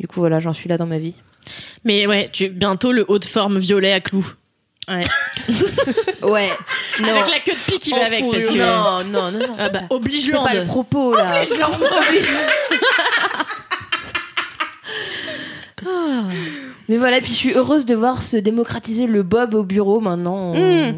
Du 0.00 0.08
coup, 0.08 0.18
voilà, 0.20 0.40
j'en 0.40 0.52
suis 0.52 0.68
là 0.68 0.76
dans 0.78 0.86
ma 0.86 0.98
vie. 0.98 1.14
Mais 1.84 2.06
ouais, 2.06 2.28
tu, 2.32 2.48
bientôt 2.50 2.92
le 2.92 3.04
haut 3.08 3.18
de 3.20 3.24
forme 3.24 3.58
violet 3.58 3.92
à 3.92 4.00
clous. 4.00 4.26
Ouais. 4.88 5.02
ouais. 6.28 6.48
Non. 7.00 7.08
Avec 7.08 7.30
la 7.32 7.38
queue 7.40 7.52
de 7.52 7.70
pique 7.72 7.78
qui 7.82 7.90
va 7.92 8.06
avec. 8.06 8.24
Parce 8.30 8.46
que, 8.46 8.58
Non, 8.58 9.04
non, 9.04 9.30
non, 9.30 9.38
non. 9.46 9.56
Ah 9.58 9.68
bah, 9.68 9.80
oblige 9.90 10.24
c'est 10.26 10.32
pas 10.32 10.54
le 10.54 10.66
propos 10.66 11.14
là. 11.14 11.32
Ah. 15.84 16.22
Mais 16.88 16.96
voilà, 16.96 17.18
puis 17.20 17.30
je 17.32 17.36
suis 17.36 17.52
heureuse 17.54 17.86
de 17.86 17.94
voir 17.94 18.22
se 18.22 18.36
démocratiser 18.36 19.06
le 19.06 19.22
bob 19.22 19.54
au 19.54 19.62
bureau 19.64 20.00
maintenant. 20.00 20.52
On- 20.54 20.92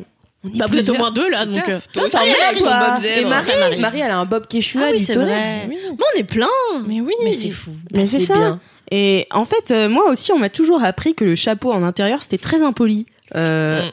Mm. 0.47 0.59
Bah, 0.59 0.67
vous 0.69 0.79
êtes 0.79 0.91
au 0.91 0.95
moins 0.95 1.11
deux 1.11 1.31
là, 1.31 1.47
donc. 1.47 1.67
euh, 1.71 1.79
Toi 1.95 2.03
T'en 2.11 2.19
avec 2.19 2.59
ton 2.59 2.65
toi. 2.65 2.97
Et 3.17 3.25
Marie. 3.25 3.81
Marie, 3.81 4.01
elle 4.01 4.11
a 4.11 4.19
un 4.19 4.27
bob 4.27 4.47
Quechua 4.47 4.83
Ah 4.85 4.89
oui, 4.93 4.99
du 4.99 5.05
c'est 5.07 5.15
tonnerre. 5.15 5.67
vrai. 5.67 5.77
Bon, 5.97 6.05
on 6.15 6.19
est 6.19 6.25
plein. 6.25 6.47
Mais 6.87 7.01
oui. 7.01 7.15
Mais 7.25 7.33
c'est 7.33 7.49
fou. 7.49 7.71
Mais 7.95 8.05
c'est 8.05 8.19
ça. 8.19 8.35
bien. 8.35 8.61
Et 8.91 9.27
en 9.31 9.47
fait, 9.47 9.71
euh, 9.71 9.89
moi 9.89 10.11
aussi, 10.11 10.33
on 10.33 10.39
m'a 10.39 10.51
toujours 10.51 10.85
appris 10.85 11.15
que 11.15 11.25
le 11.25 11.35
chapeau 11.35 11.73
en 11.73 11.83
intérieur, 11.83 12.23
c'était 12.23 12.37
très 12.37 12.63
impoli. 12.63 13.07
Euh, 13.37 13.91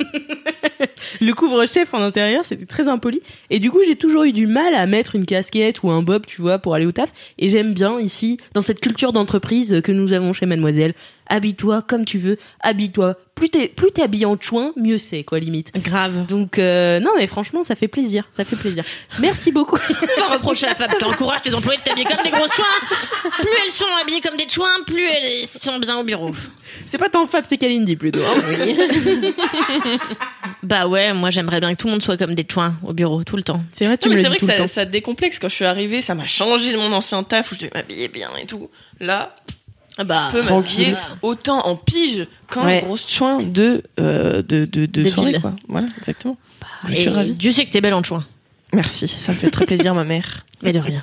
le 1.20 1.32
couvre-chef 1.32 1.92
en 1.94 2.00
intérieur, 2.00 2.44
c'était 2.44 2.66
très 2.66 2.88
impoli. 2.88 3.20
Et 3.50 3.58
du 3.58 3.70
coup, 3.70 3.80
j'ai 3.86 3.96
toujours 3.96 4.24
eu 4.24 4.32
du 4.32 4.46
mal 4.46 4.74
à 4.74 4.86
mettre 4.86 5.16
une 5.16 5.26
casquette 5.26 5.82
ou 5.82 5.90
un 5.90 6.02
bob, 6.02 6.26
tu 6.26 6.40
vois, 6.40 6.58
pour 6.58 6.74
aller 6.74 6.86
au 6.86 6.92
taf. 6.92 7.12
Et 7.38 7.48
j'aime 7.48 7.74
bien 7.74 7.98
ici, 8.00 8.38
dans 8.54 8.62
cette 8.62 8.80
culture 8.80 9.12
d'entreprise 9.12 9.80
que 9.82 9.92
nous 9.92 10.12
avons 10.12 10.32
chez 10.32 10.46
Mademoiselle. 10.46 10.94
Habille-toi 11.28 11.82
comme 11.82 12.04
tu 12.04 12.18
veux, 12.18 12.38
habille-toi. 12.60 13.16
Plus 13.38 13.50
t'es, 13.50 13.68
plus 13.68 13.92
t'es 13.92 14.02
habillé 14.02 14.26
en 14.26 14.36
chouin, 14.38 14.72
mieux 14.76 14.98
c'est, 14.98 15.22
quoi, 15.22 15.38
limite. 15.38 15.70
Grave. 15.76 16.26
Donc, 16.26 16.58
euh, 16.58 16.98
non, 16.98 17.10
mais 17.16 17.26
franchement, 17.28 17.62
ça 17.62 17.76
fait 17.76 17.86
plaisir. 17.88 18.24
Ça 18.32 18.44
fait 18.44 18.56
plaisir. 18.56 18.82
Merci 19.20 19.52
beaucoup. 19.52 19.76
Pas 20.18 20.34
reprocher 20.34 20.66
à 20.66 20.70
la 20.70 20.74
femme. 20.74 20.90
T'encourages 20.98 21.42
tes 21.42 21.54
employés 21.54 21.78
de 21.78 21.84
t'habiller 21.84 22.04
comme 22.06 22.22
des 22.24 22.30
gros 22.30 22.48
chouins. 22.52 23.30
Plus 23.40 23.50
elles 23.64 23.72
sont 23.72 23.84
habillées 24.02 24.20
comme 24.20 24.36
des 24.36 24.48
chouins, 24.48 24.66
plus 24.86 25.04
elles 25.04 25.46
sont 25.46 25.78
bien 25.78 25.96
au 25.98 26.04
bureau. 26.04 26.32
c'est 26.84 26.98
pas 26.98 27.08
tant 27.08 27.26
Fab, 27.26 27.44
c'est 27.46 27.58
Kalindi 27.58 27.94
plutôt. 27.96 28.20
hein. 28.20 29.32
Bah 30.62 30.86
ouais, 30.88 31.12
moi 31.12 31.30
j'aimerais 31.30 31.60
bien 31.60 31.70
que 31.74 31.76
tout 31.80 31.86
le 31.86 31.92
monde 31.92 32.02
soit 32.02 32.16
comme 32.16 32.34
des 32.34 32.46
chouins 32.50 32.74
au 32.84 32.92
bureau 32.92 33.22
tout 33.24 33.36
le 33.36 33.42
temps. 33.42 33.62
C'est 33.72 33.86
vrai, 33.86 33.96
tu 33.96 34.08
Non, 34.08 34.12
me 34.14 34.16
mais 34.16 34.22
c'est 34.22 34.28
vrai 34.28 34.38
tout 34.38 34.46
que 34.46 34.52
ça, 34.56 34.66
ça 34.66 34.84
décomplexe. 34.84 35.38
Quand 35.38 35.48
je 35.48 35.54
suis 35.54 35.64
arrivée, 35.64 36.00
ça 36.00 36.14
m'a 36.14 36.26
changé 36.26 36.72
de 36.72 36.76
mon 36.76 36.92
ancien 36.92 37.22
taf 37.22 37.52
où 37.52 37.54
je 37.54 37.60
devais 37.60 37.70
m'habiller 37.74 38.08
bien 38.08 38.28
et 38.42 38.46
tout. 38.46 38.68
Là, 39.00 39.36
bah, 40.04 40.30
je 40.32 40.38
peux 40.40 40.48
m'habiller 40.48 40.94
autant 41.22 41.60
en 41.66 41.76
pige 41.76 42.26
qu'en 42.50 42.64
Ouais. 42.66 42.82
grosse 42.82 43.08
chouin 43.08 43.42
de, 43.42 43.82
euh, 44.00 44.42
de, 44.42 44.64
de, 44.64 44.86
de, 44.86 45.02
De 45.02 45.08
soirée, 45.08 45.32
ville. 45.32 45.40
quoi. 45.40 45.54
Voilà, 45.68 45.86
exactement. 45.98 46.36
je 46.86 46.92
Et 46.92 46.96
suis 46.96 47.08
ravie. 47.08 47.34
Dieu 47.34 47.52
sait 47.52 47.66
que 47.66 47.70
t'es 47.70 47.80
belle 47.80 47.94
en 47.94 48.02
chouin. 48.02 48.24
Merci, 48.74 49.08
ça 49.08 49.32
me 49.32 49.38
fait 49.38 49.50
très 49.50 49.64
plaisir, 49.64 49.94
ma 49.94 50.04
mère. 50.04 50.44
Mais 50.62 50.72
de 50.72 50.78
rien. 50.80 51.02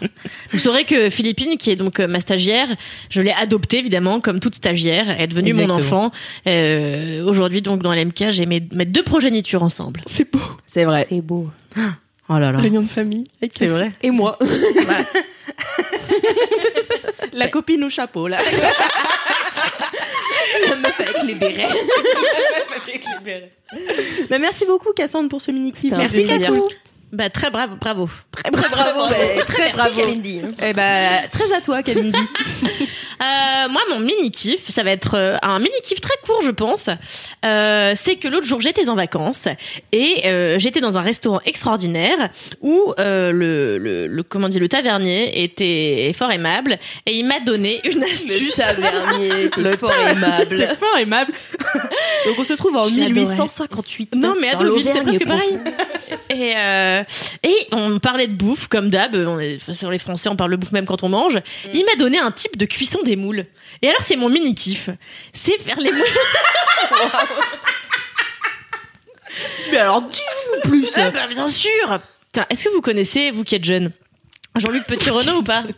Vous 0.51 0.59
saurez 0.59 0.83
que 0.83 1.09
Philippine, 1.09 1.57
qui 1.57 1.71
est 1.71 1.75
donc 1.77 1.99
euh, 1.99 2.07
ma 2.07 2.19
stagiaire, 2.19 2.67
je 3.09 3.21
l'ai 3.21 3.31
adoptée 3.31 3.79
évidemment 3.79 4.19
comme 4.19 4.39
toute 4.41 4.53
stagiaire, 4.55 5.05
elle 5.09 5.21
est 5.23 5.27
devenue 5.27 5.53
mon 5.53 5.69
enfant. 5.69 6.11
Euh, 6.45 7.23
Aujourd'hui 7.25 7.61
donc 7.61 7.81
dans 7.81 7.93
l'MK, 7.93 8.31
j'ai 8.31 8.45
mes, 8.45 8.61
mes 8.73 8.85
deux 8.85 9.01
progénitures 9.01 9.63
ensemble. 9.63 10.01
C'est 10.07 10.29
beau. 10.31 10.41
C'est 10.67 10.83
vrai. 10.83 11.07
C'est 11.09 11.21
beau. 11.21 11.49
Oh 12.27 12.33
là 12.37 12.51
là. 12.51 12.57
Réunion 12.59 12.81
de 12.81 12.87
famille. 12.89 13.25
C'est 13.49 13.67
vrai. 13.67 13.91
Et 14.03 14.11
moi 14.11 14.37
La 17.33 17.47
copine 17.49 17.83
au 17.83 17.89
chapeau, 17.89 18.27
là. 18.27 18.39
La 20.69 20.75
meuf 20.75 20.99
avec 20.99 21.23
les 21.23 21.35
bérets. 21.35 21.69
Bah, 24.29 24.39
merci 24.39 24.65
beaucoup, 24.65 24.93
Cassandre, 24.93 25.29
pour 25.29 25.41
ce 25.41 25.51
mini-clip. 25.51 25.93
Un 25.93 25.97
Merci. 25.97 26.25
Cassou. 26.27 26.65
Bah 27.15 27.29
très 27.29 27.49
bravo, 27.49 27.75
bravo. 27.77 28.09
Très 28.31 28.51
bravo, 28.51 29.07
bah, 29.09 29.43
très 29.47 29.71
bravo. 29.71 30.01
Kalindi. 30.01 30.41
Eh 30.61 30.73
bah, 30.73 31.27
très 31.31 31.53
à 31.53 31.61
toi, 31.61 31.81
Kalindi. 31.81 32.19
Euh, 33.21 33.69
moi, 33.69 33.81
mon 33.89 33.99
mini 34.01 34.29
kiff, 34.29 34.69
ça 34.69 34.83
va 34.83 34.91
être 34.91 35.15
euh, 35.15 35.37
un 35.41 35.59
mini 35.59 35.71
kiff 35.83 36.01
très 36.01 36.15
court, 36.25 36.41
je 36.43 36.51
pense. 36.51 36.89
Euh, 37.45 37.93
c'est 37.95 38.17
que 38.17 38.27
l'autre 38.27 38.45
jour, 38.45 38.59
j'étais 38.59 38.89
en 38.89 38.95
vacances 38.95 39.47
et 39.93 40.23
euh, 40.25 40.59
j'étais 40.59 40.81
dans 40.81 40.97
un 40.97 41.01
restaurant 41.01 41.39
extraordinaire 41.45 42.29
où 42.59 42.93
euh, 42.99 43.31
le, 43.31 43.77
le, 43.77 44.07
le 44.07 44.23
comment 44.23 44.49
dire 44.49 44.59
le 44.59 44.67
tavernier 44.67 45.43
était 45.45 46.11
fort 46.13 46.29
aimable 46.29 46.77
et 47.05 47.13
il 47.17 47.25
m'a 47.25 47.39
donné 47.39 47.79
une 47.85 48.01
Le 48.01 48.11
astuce. 48.11 48.55
tavernier, 48.55 49.49
t'es 49.49 49.77
fort 49.77 49.93
aimable. 49.97 50.57
C'est 50.57 50.75
fort 50.75 50.97
aimable. 50.99 51.31
Donc, 52.25 52.35
on 52.37 52.43
se 52.43 52.53
trouve 52.53 52.75
en 52.75 52.89
Je 52.89 52.95
l'adorais. 52.99 53.11
1858. 53.13 54.15
Non, 54.15 54.35
mais 54.41 54.49
à 54.49 54.55
Deauville, 54.55 54.89
c'est 54.89 55.01
presque 55.01 55.25
pareil. 55.25 55.57
Et 56.35 56.53
euh, 56.57 57.03
et 57.43 57.55
on 57.71 57.99
parlait 57.99 58.27
de 58.27 58.33
bouffe, 58.33 58.67
comme 58.67 58.89
d'hab. 58.89 59.15
On 59.15 59.39
est, 59.39 59.55
enfin, 59.55 59.73
c'est 59.73 59.89
les 59.89 59.97
Français, 59.97 60.27
on 60.27 60.35
parle 60.35 60.51
de 60.51 60.57
bouffe 60.57 60.73
même 60.73 60.85
quand 60.85 61.03
on 61.03 61.09
mange. 61.09 61.39
Il 61.73 61.85
m'a 61.85 61.95
donné 61.95 62.19
un 62.19 62.31
type 62.31 62.57
de 62.57 62.65
cuisson 62.65 63.01
des 63.03 63.15
moules. 63.15 63.45
Et 63.81 63.87
alors, 63.87 64.01
c'est 64.03 64.17
mon 64.17 64.27
mini 64.29 64.53
kiff. 64.53 64.89
C'est 65.31 65.57
faire 65.57 65.79
les 65.79 65.91
moules. 65.91 66.03
Mais 69.71 69.77
alors, 69.77 70.01
dis-nous 70.01 70.69
plus. 70.69 70.91
Ah 70.97 71.11
bah, 71.11 71.27
bien 71.27 71.47
sûr. 71.47 71.99
Putain, 72.27 72.45
Est-ce 72.49 72.63
que 72.65 72.69
vous 72.69 72.81
connaissez, 72.81 73.31
vous 73.31 73.43
qui 73.43 73.55
êtes 73.55 73.65
jeune, 73.65 73.91
Jean-Luc 74.55 74.85
Petit 74.85 75.09
Renault 75.09 75.37
ou 75.37 75.43
pas? 75.43 75.63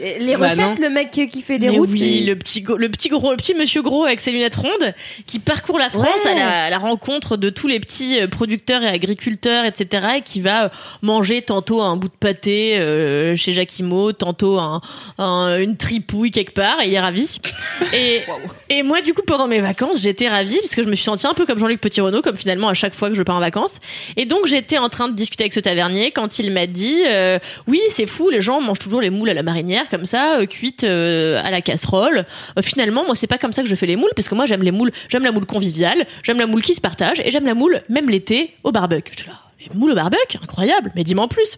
Les 0.00 0.36
Bah 0.36 0.48
recettes, 0.48 0.58
non. 0.60 0.74
le 0.80 0.90
mec 0.90 1.10
qui 1.10 1.42
fait 1.42 1.58
des 1.58 1.70
Mais 1.70 1.78
routes. 1.78 1.90
oui, 1.90 2.24
le 2.26 2.36
petit, 2.36 2.60
le 2.66 2.88
petit 2.88 3.08
gros, 3.08 3.30
le 3.30 3.36
petit 3.36 3.54
monsieur 3.54 3.82
gros 3.82 4.04
avec 4.04 4.20
ses 4.20 4.30
lunettes 4.30 4.56
rondes 4.56 4.94
qui 5.26 5.38
parcourt 5.38 5.78
la 5.78 5.90
France 5.90 6.06
Ouais. 6.24 6.30
à, 6.30 6.34
la, 6.34 6.64
à 6.64 6.70
la 6.70 6.78
rencontre 6.78 7.36
de 7.36 7.50
tous 7.50 7.66
les 7.68 7.80
petits 7.80 8.20
euh, 8.20 8.28
producteurs 8.28 8.82
et 8.82 8.88
agriculteurs, 8.88 9.64
etc. 9.64 10.06
et 10.18 10.20
qui 10.22 10.40
va 10.40 10.64
euh, 10.64 10.68
manger 11.02 11.42
tantôt 11.42 11.82
un 11.82 11.96
bout 11.96 12.08
de 12.08 12.12
pâté 12.18 12.78
euh, 12.78 13.36
chez 13.36 13.52
Jacquimau, 13.52 14.12
tantôt 14.12 14.58
un, 14.58 14.80
un- 15.18 15.58
une 15.58 15.76
tripouille 15.76 16.30
quelque 16.30 16.52
part 16.54 16.80
et 16.82 16.88
il 16.88 16.94
est 16.94 17.00
ravi. 17.00 17.38
Et, 17.94 18.20
et 18.68 18.82
moi, 18.82 19.00
du 19.00 19.14
coup, 19.14 19.22
pendant 19.26 19.46
mes 19.46 19.60
vacances, 19.60 20.00
j'étais 20.02 20.28
ravie 20.28 20.58
parce 20.60 20.74
que 20.74 20.82
je 20.82 20.88
me 20.88 20.94
suis 20.94 21.04
sentie 21.04 21.26
un 21.26 21.32
peu 21.34 21.46
comme 21.46 21.58
Jean-Luc 21.58 21.80
Petit 21.80 22.00
Renault, 22.00 22.20
comme 22.22 22.36
finalement 22.36 22.68
à 22.68 22.74
chaque 22.74 22.94
fois 22.94 23.08
que 23.08 23.14
je 23.14 23.22
pars 23.22 23.36
en 23.36 23.40
vacances. 23.40 23.76
Et 24.16 24.24
donc, 24.26 24.46
j'étais 24.46 24.78
en 24.78 24.88
train 24.88 25.08
de 25.08 25.14
discuter 25.14 25.44
avec 25.44 25.52
ce 25.52 25.60
tavernier 25.60 26.10
quand 26.10 26.38
il 26.38 26.50
m'a 26.52 26.66
dit 26.66 27.02
euh, 27.06 27.38
Oui, 27.66 27.80
c'est 27.88 28.06
fou, 28.06 28.28
les 28.30 28.40
gens 28.40 28.60
mangent 28.60 28.78
toujours 28.80 29.00
les 29.00 29.10
moules 29.10 29.30
à 29.30 29.34
la 29.34 29.42
marinière, 29.42 29.87
comme 29.88 30.06
ça, 30.06 30.38
euh, 30.40 30.46
cuites 30.46 30.84
euh, 30.84 31.40
à 31.44 31.50
la 31.50 31.60
casserole. 31.60 32.24
Euh, 32.58 32.62
finalement, 32.62 33.04
moi, 33.04 33.14
c'est 33.14 33.26
pas 33.26 33.38
comme 33.38 33.52
ça 33.52 33.62
que 33.62 33.68
je 33.68 33.74
fais 33.74 33.86
les 33.86 33.96
moules, 33.96 34.10
parce 34.14 34.28
que 34.28 34.34
moi, 34.34 34.46
j'aime 34.46 34.62
les 34.62 34.70
moules, 34.70 34.92
j'aime 35.08 35.24
la 35.24 35.32
moule 35.32 35.46
conviviale, 35.46 36.06
j'aime 36.22 36.38
la 36.38 36.46
moule 36.46 36.62
qui 36.62 36.74
se 36.74 36.80
partage, 36.80 37.20
et 37.20 37.30
j'aime 37.30 37.44
la 37.46 37.54
moule, 37.54 37.82
même 37.88 38.08
l'été, 38.08 38.54
au 38.64 38.72
barbecue. 38.72 39.12
J'étais 39.16 39.30
là, 39.30 39.40
les 39.60 39.76
moules 39.78 39.92
au 39.92 39.94
barbecue, 39.94 40.38
incroyable, 40.42 40.92
mais 40.94 41.04
dis-moi 41.04 41.24
en 41.24 41.28
plus. 41.28 41.56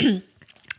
Et. 0.00 0.04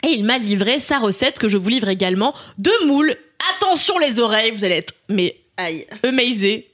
Et 0.06 0.10
il 0.10 0.26
m'a 0.26 0.38
livré 0.38 0.82
sa 0.82 1.00
recette 1.00 1.40
que 1.40 1.48
je 1.48 1.56
vous 1.56 1.70
livre 1.70 1.88
également 1.88 2.34
de 2.58 2.72
moules. 2.88 3.16
Attention 3.56 3.98
les 4.00 4.20
oreilles, 4.20 4.52
vous 4.52 4.66
allez 4.66 4.76
être 4.76 4.94
mais 5.08 5.38
Aïe. 5.56 5.88
amazé. 6.04 6.68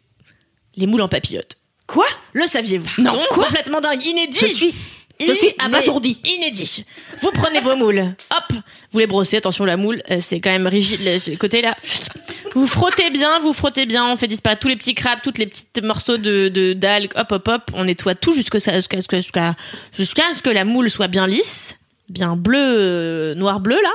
Les 0.76 0.88
moules 0.88 1.04
en 1.04 1.08
papillote. 1.08 1.56
Quoi? 1.86 2.08
Le 2.34 2.48
saviez-vous? 2.48 2.90
Non, 3.00 3.22
quoi? 3.30 3.46
Complètement 3.46 3.82
dingue, 3.82 4.04
inédit. 4.04 4.40
Je 4.40 4.46
suis- 4.48 4.74
je 5.20 5.34
suis 5.34 5.54
abasourdi. 5.60 6.20
Inédit. 6.26 6.86
Vous 7.22 7.32
prenez 7.32 7.60
vos 7.60 7.76
moules. 7.76 8.16
Hop, 8.32 8.58
vous 8.92 9.00
les 9.00 9.08
brossez. 9.08 9.38
Attention 9.38 9.66
la 9.66 9.78
moule, 9.78 10.02
euh, 10.10 10.20
c'est 10.22 10.40
quand 10.40 10.52
même 10.52 10.68
rigide 10.68 11.02
le 11.04 11.20
ce 11.20 11.32
côté 11.32 11.62
là. 11.62 11.74
Vous 12.56 12.66
frottez 12.68 13.10
bien, 13.10 13.40
vous 13.40 13.54
frottez 13.54 13.86
bien. 13.86 14.06
On 14.06 14.16
fait 14.16 14.28
disparaître 14.28 14.62
tous 14.62 14.68
les 14.68 14.76
petits 14.76 14.96
crabes, 14.96 15.20
toutes 15.22 15.38
les 15.38 15.46
petites 15.46 15.84
morceaux 15.84 16.18
de 16.18 16.48
de 16.48 16.74
d'algues. 16.74 17.12
Hop, 17.16 17.32
hop, 17.32 17.48
hop. 17.48 17.72
On 17.74 17.86
nettoie 17.86 18.16
tout 18.16 18.34
jusqu'à 18.34 18.60
jusqu'à 18.60 18.98
jusqu'à 18.98 19.18
jusqu'à 19.18 19.56
jusqu'à 19.94 20.24
ce 20.36 20.42
que 20.42 20.50
la 20.50 20.66
moule 20.66 20.90
soit 20.90 21.08
bien 21.08 21.28
lisse, 21.28 21.76
bien 22.10 22.36
bleu, 22.36 22.58
euh, 22.60 23.36
noir 23.36 23.60
bleu 23.60 23.80
là. 23.82 23.92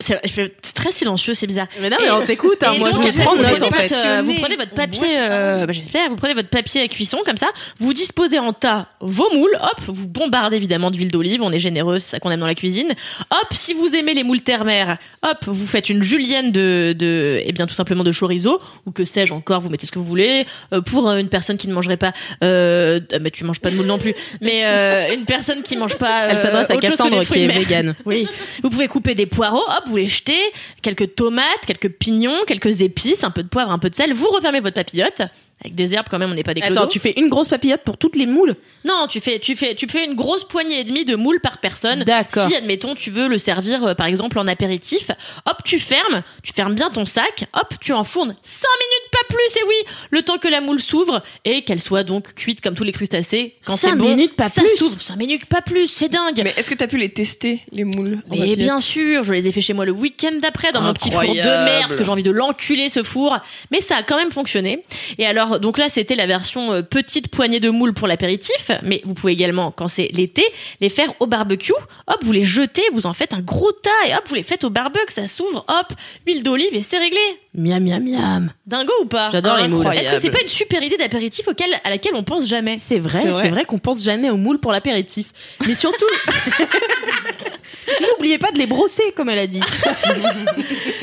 C'est 0.00 0.18
je 0.24 0.32
fais- 0.32 0.54
c'est 0.62 0.74
très 0.74 0.92
silencieux, 0.92 1.34
c'est 1.34 1.46
bizarre. 1.46 1.66
Mais 1.80 1.90
non, 1.90 1.98
mais 2.00 2.10
on 2.10 2.24
t'écoute. 2.24 2.62
hein. 2.62 2.72
Moi, 2.78 2.90
donc, 2.90 3.06
je 3.06 3.12
prends 3.22 3.36
note, 3.36 3.62
en 3.62 3.70
fait. 3.70 3.92
euh, 3.94 4.22
vous 4.24 4.34
prenez 4.40 4.56
votre 4.56 4.72
papier, 4.72 5.02
euh, 5.18 5.66
bah, 5.66 5.72
j'espère, 5.72 6.08
vous 6.08 6.16
prenez 6.16 6.32
votre 6.34 6.48
papier 6.48 6.80
à 6.82 6.88
cuisson 6.88 7.18
comme 7.24 7.36
ça, 7.36 7.48
vous 7.78 7.92
disposez 7.92 8.38
en 8.38 8.52
tas 8.54 8.86
vos 9.00 9.28
moules, 9.34 9.56
hop, 9.62 9.80
vous 9.88 10.08
bombardez 10.08 10.56
évidemment 10.56 10.90
d'huile 10.90 11.10
d'olive, 11.10 11.42
on 11.42 11.52
est 11.52 11.58
généreux, 11.58 11.98
c'est 11.98 12.12
ça 12.12 12.18
qu'on 12.18 12.30
aime 12.30 12.40
dans 12.40 12.46
la 12.46 12.54
cuisine. 12.54 12.88
Hop, 13.30 13.48
si 13.52 13.74
vous 13.74 13.94
aimez 13.94 14.14
les 14.14 14.22
moules 14.24 14.40
terre-mer, 14.40 14.96
hop, 15.22 15.38
vous 15.46 15.66
faites 15.66 15.90
une 15.90 16.02
julienne 16.02 16.50
de, 16.50 16.94
de, 16.98 17.42
eh 17.44 17.52
bien 17.52 17.66
tout 17.66 17.74
simplement 17.74 18.02
de 18.04 18.12
chorizo, 18.12 18.58
ou 18.86 18.92
que 18.92 19.04
sais-je 19.04 19.32
encore, 19.34 19.60
vous 19.60 19.68
mettez 19.68 19.86
ce 19.86 19.92
que 19.92 19.98
vous 19.98 20.04
voulez. 20.06 20.46
Euh, 20.72 20.80
pour 20.80 21.08
euh, 21.08 21.18
une 21.18 21.28
personne 21.28 21.58
qui 21.58 21.68
ne 21.68 21.74
mangerait 21.74 21.98
pas, 21.98 22.12
euh, 22.42 23.00
ah, 23.12 23.16
mais 23.20 23.30
tu 23.30 23.44
manges 23.44 23.60
pas 23.60 23.70
de 23.70 23.76
moules 23.76 23.86
non 23.86 23.98
plus, 23.98 24.14
mais 24.40 24.62
euh, 24.64 25.14
une 25.14 25.26
personne 25.26 25.62
qui 25.62 25.76
mange 25.76 25.96
pas, 25.96 26.28
Elle 26.28 26.36
euh, 26.38 26.40
s'adresse 26.40 26.70
à 26.70 26.76
que 26.76 26.80
Cassandre 26.80 27.22
qui 27.24 27.38
est 27.40 27.46
végane. 27.48 27.94
Oui. 28.06 28.26
Vous 28.62 28.70
pouvez 28.70 28.88
couper 28.88 29.14
des 29.14 29.26
poireaux, 29.26 29.62
hop, 29.68 29.84
vous 29.90 29.96
les 29.96 30.06
jetez, 30.08 30.40
quelques 30.82 31.14
tomates, 31.14 31.66
quelques 31.66 31.90
pignons, 31.90 32.36
quelques 32.46 32.80
épices, 32.82 33.24
un 33.24 33.30
peu 33.30 33.42
de 33.42 33.48
poivre, 33.48 33.70
un 33.72 33.78
peu 33.78 33.90
de 33.90 33.94
sel. 33.94 34.12
Vous 34.14 34.28
refermez 34.28 34.60
votre 34.60 34.74
papillote. 34.76 35.22
Avec 35.62 35.74
des 35.74 35.92
herbes 35.94 36.06
quand 36.10 36.18
même, 36.18 36.30
on 36.30 36.34
n'est 36.34 36.42
pas 36.42 36.54
des 36.54 36.62
Attends, 36.62 36.72
clodos. 36.72 36.88
tu 36.88 36.98
fais 37.00 37.12
une 37.18 37.28
grosse 37.28 37.48
papillote 37.48 37.82
pour 37.84 37.98
toutes 37.98 38.16
les 38.16 38.24
moules? 38.24 38.56
Non, 38.86 39.06
tu 39.10 39.20
fais, 39.20 39.38
tu 39.38 39.54
fais, 39.56 39.74
tu 39.74 39.86
fais 39.88 40.06
une 40.06 40.14
grosse 40.14 40.44
poignée 40.44 40.80
et 40.80 40.84
demie 40.84 41.04
de 41.04 41.16
moules 41.16 41.40
par 41.40 41.58
personne. 41.58 42.02
D'accord. 42.04 42.48
Si, 42.48 42.56
admettons, 42.56 42.94
tu 42.94 43.10
veux 43.10 43.28
le 43.28 43.36
servir, 43.36 43.84
euh, 43.84 43.94
par 43.94 44.06
exemple, 44.06 44.38
en 44.38 44.46
apéritif, 44.46 45.10
hop, 45.44 45.56
tu 45.66 45.78
fermes, 45.78 46.22
tu 46.42 46.54
fermes 46.54 46.74
bien 46.74 46.88
ton 46.88 47.04
sac, 47.04 47.44
hop, 47.52 47.74
tu 47.78 47.92
enfournes 47.92 48.34
5 48.42 48.66
minutes, 48.80 48.99
plus, 49.30 49.56
et 49.56 49.64
oui, 49.66 49.74
le 50.10 50.22
temps 50.22 50.38
que 50.38 50.48
la 50.48 50.60
moule 50.60 50.80
s'ouvre 50.80 51.22
et 51.44 51.62
qu'elle 51.62 51.80
soit 51.80 52.02
donc 52.02 52.34
cuite 52.34 52.60
comme 52.60 52.74
tous 52.74 52.84
les 52.84 52.92
crustacés. 52.92 53.54
Quand 53.64 53.76
Cinq 53.76 53.90
c'est 53.92 53.96
bon, 53.96 54.08
minutes, 54.10 54.36
pas 54.36 54.48
ça 54.48 54.62
plus. 54.62 54.76
s'ouvre. 54.76 55.00
5 55.00 55.16
minutes, 55.16 55.46
pas 55.46 55.62
plus, 55.62 55.86
c'est 55.88 56.08
dingue. 56.08 56.40
Mais 56.44 56.52
est-ce 56.56 56.68
que 56.70 56.74
t'as 56.74 56.86
pu 56.86 56.98
les 56.98 57.08
tester, 57.08 57.60
les 57.72 57.84
moules 57.84 58.18
en 58.30 58.36
Mais 58.36 58.56
bien 58.56 58.80
sûr, 58.80 59.24
je 59.24 59.32
les 59.32 59.48
ai 59.48 59.52
fait 59.52 59.60
chez 59.60 59.72
moi 59.72 59.84
le 59.84 59.92
week-end 59.92 60.32
d'après 60.42 60.72
dans 60.72 60.82
mon 60.82 60.92
petit 60.92 61.10
four 61.10 61.22
de 61.22 61.64
merde 61.64 61.96
que 61.96 62.04
j'ai 62.04 62.10
envie 62.10 62.22
de 62.22 62.30
l'enculer 62.30 62.88
ce 62.88 63.02
four, 63.02 63.38
mais 63.70 63.80
ça 63.80 63.96
a 63.96 64.02
quand 64.02 64.16
même 64.16 64.30
fonctionné. 64.32 64.84
Et 65.18 65.26
alors 65.26 65.60
donc 65.60 65.78
là 65.78 65.88
c'était 65.88 66.16
la 66.16 66.26
version 66.26 66.72
euh, 66.72 66.82
petite 66.82 67.28
poignée 67.28 67.60
de 67.60 67.70
moules 67.70 67.94
pour 67.94 68.08
l'apéritif, 68.08 68.70
mais 68.82 69.02
vous 69.04 69.14
pouvez 69.14 69.32
également 69.32 69.70
quand 69.70 69.88
c'est 69.88 70.08
l'été 70.12 70.44
les 70.80 70.88
faire 70.88 71.12
au 71.20 71.26
barbecue. 71.26 71.72
Hop, 72.06 72.18
vous 72.22 72.32
les 72.32 72.44
jetez, 72.44 72.82
vous 72.92 73.06
en 73.06 73.12
faites 73.12 73.32
un 73.34 73.40
gros 73.40 73.72
tas 73.72 74.08
et 74.08 74.14
hop 74.14 74.22
vous 74.26 74.34
les 74.34 74.42
faites 74.42 74.64
au 74.64 74.70
barbecue, 74.70 75.12
ça 75.14 75.26
s'ouvre, 75.26 75.64
hop, 75.68 75.92
huile 76.26 76.42
d'olive 76.42 76.74
et 76.74 76.82
c'est 76.82 76.98
réglé. 76.98 77.18
Miam, 77.52 77.82
miam, 77.82 78.02
miam. 78.04 78.52
Dingo 78.64 78.92
ou 79.02 79.06
pas 79.06 79.28
J'adore 79.30 79.56
les 79.56 79.66
moules. 79.66 79.84
Est-ce 79.92 80.10
que 80.10 80.18
c'est 80.18 80.30
pas 80.30 80.40
une 80.40 80.46
super 80.48 80.82
idée 80.82 80.96
d'apéritif 80.96 81.48
auquel 81.48 81.68
à 81.82 81.90
laquelle 81.90 82.14
on 82.14 82.22
pense 82.22 82.46
jamais? 82.48 82.76
C'est 82.78 83.00
vrai, 83.00 83.22
C'est 83.22 83.48
vrai. 83.48 83.64
qu'on 83.64 83.78
pense 83.78 84.02
jamais 84.02 84.30
aux 84.30 84.36
moules 84.36 84.60
pour 84.60 84.70
l'apéritif. 84.70 85.32
Mais 85.66 85.74
surtout, 85.74 86.04
n'oubliez 88.00 88.38
pas 88.38 88.52
de 88.52 88.58
les 88.58 88.66
brosser, 88.66 89.12
comme 89.16 89.28
elle 89.30 89.38
a 89.40 89.46
dit. 89.46 89.60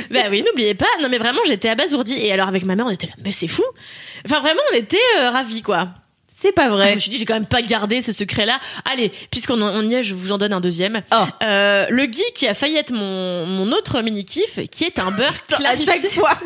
Bah 0.10 0.22
oui, 0.32 0.42
n'oubliez 0.42 0.74
pas. 0.74 0.86
Non 1.02 1.10
mais 1.10 1.18
vraiment, 1.18 1.42
j'étais 1.46 1.68
abasourdie. 1.68 2.16
Et 2.18 2.32
alors 2.32 2.48
avec 2.48 2.64
ma 2.64 2.76
mère, 2.78 2.86
on 2.86 2.92
était 2.92 3.08
là, 3.08 3.14
mais 3.24 3.34
c'est 3.34 3.50
fou. 3.50 3.64
Enfin 4.26 4.40
vraiment, 4.40 4.62
on 4.72 4.76
était 4.78 4.98
euh, 5.20 5.30
ravis 5.30 5.62
quoi. 5.62 5.90
C'est 6.40 6.52
pas 6.52 6.66
Je 6.66 6.70
vrai. 6.70 6.94
me 6.94 7.00
suis 7.00 7.10
dit, 7.10 7.18
j'ai 7.18 7.26
quand 7.26 7.34
même 7.34 7.48
pas 7.48 7.64
gardé 7.64 8.00
ce 8.04 8.12
secret-là. 8.12 8.60
Allez, 8.86 9.12
puisqu'on 9.32 9.60
en- 9.60 9.74
on 9.76 9.82
y 9.90 9.96
est, 9.96 10.04
je 10.04 10.14
vous 10.14 10.32
en 10.32 10.38
donne 10.38 10.54
un 10.54 10.62
deuxième. 10.62 11.02
Oh. 11.12 11.16
Euh, 11.42 11.88
le 11.90 12.06
Guy 12.06 12.22
qui 12.36 12.48
a 12.48 12.54
failli 12.54 12.76
être 12.78 12.92
mon, 12.94 13.48
mon 13.48 13.72
autre 13.72 14.02
mini-kiff, 14.04 14.60
qui 14.70 14.84
est 14.84 15.00
un 15.00 15.10
beurre 15.10 15.34
À 15.66 15.76
chaque 15.80 16.08
fois, 16.12 16.38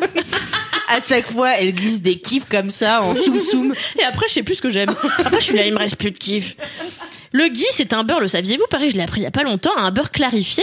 à 0.88 0.98
chaque 1.06 1.30
fois, 1.30 1.58
elle 1.58 1.74
glisse 1.74 2.00
des 2.00 2.18
kiffs 2.18 2.46
comme 2.48 2.70
ça 2.70 3.02
en 3.02 3.14
soum 3.14 3.40
soum. 3.42 3.74
Et 4.00 4.02
après, 4.04 4.28
je 4.28 4.32
sais 4.34 4.42
plus 4.42 4.54
ce 4.54 4.62
que 4.62 4.70
j'aime. 4.70 4.94
Après, 5.18 5.40
je 5.40 5.44
suis 5.44 5.56
là, 5.56 5.66
il 5.66 5.74
me 5.74 5.78
reste 5.78 5.96
plus 5.96 6.10
de 6.10 6.16
kiff. 6.18 6.56
Le 7.32 7.48
ghee, 7.48 7.64
c'est 7.72 7.92
un 7.92 8.04
beurre, 8.04 8.20
le 8.20 8.28
saviez-vous 8.28 8.64
Pareil, 8.70 8.90
je 8.90 8.96
l'ai 8.96 9.02
appris 9.02 9.20
il 9.20 9.24
y 9.24 9.26
a 9.26 9.30
pas 9.30 9.42
longtemps, 9.42 9.70
un 9.76 9.90
beurre 9.90 10.10
clarifié. 10.10 10.62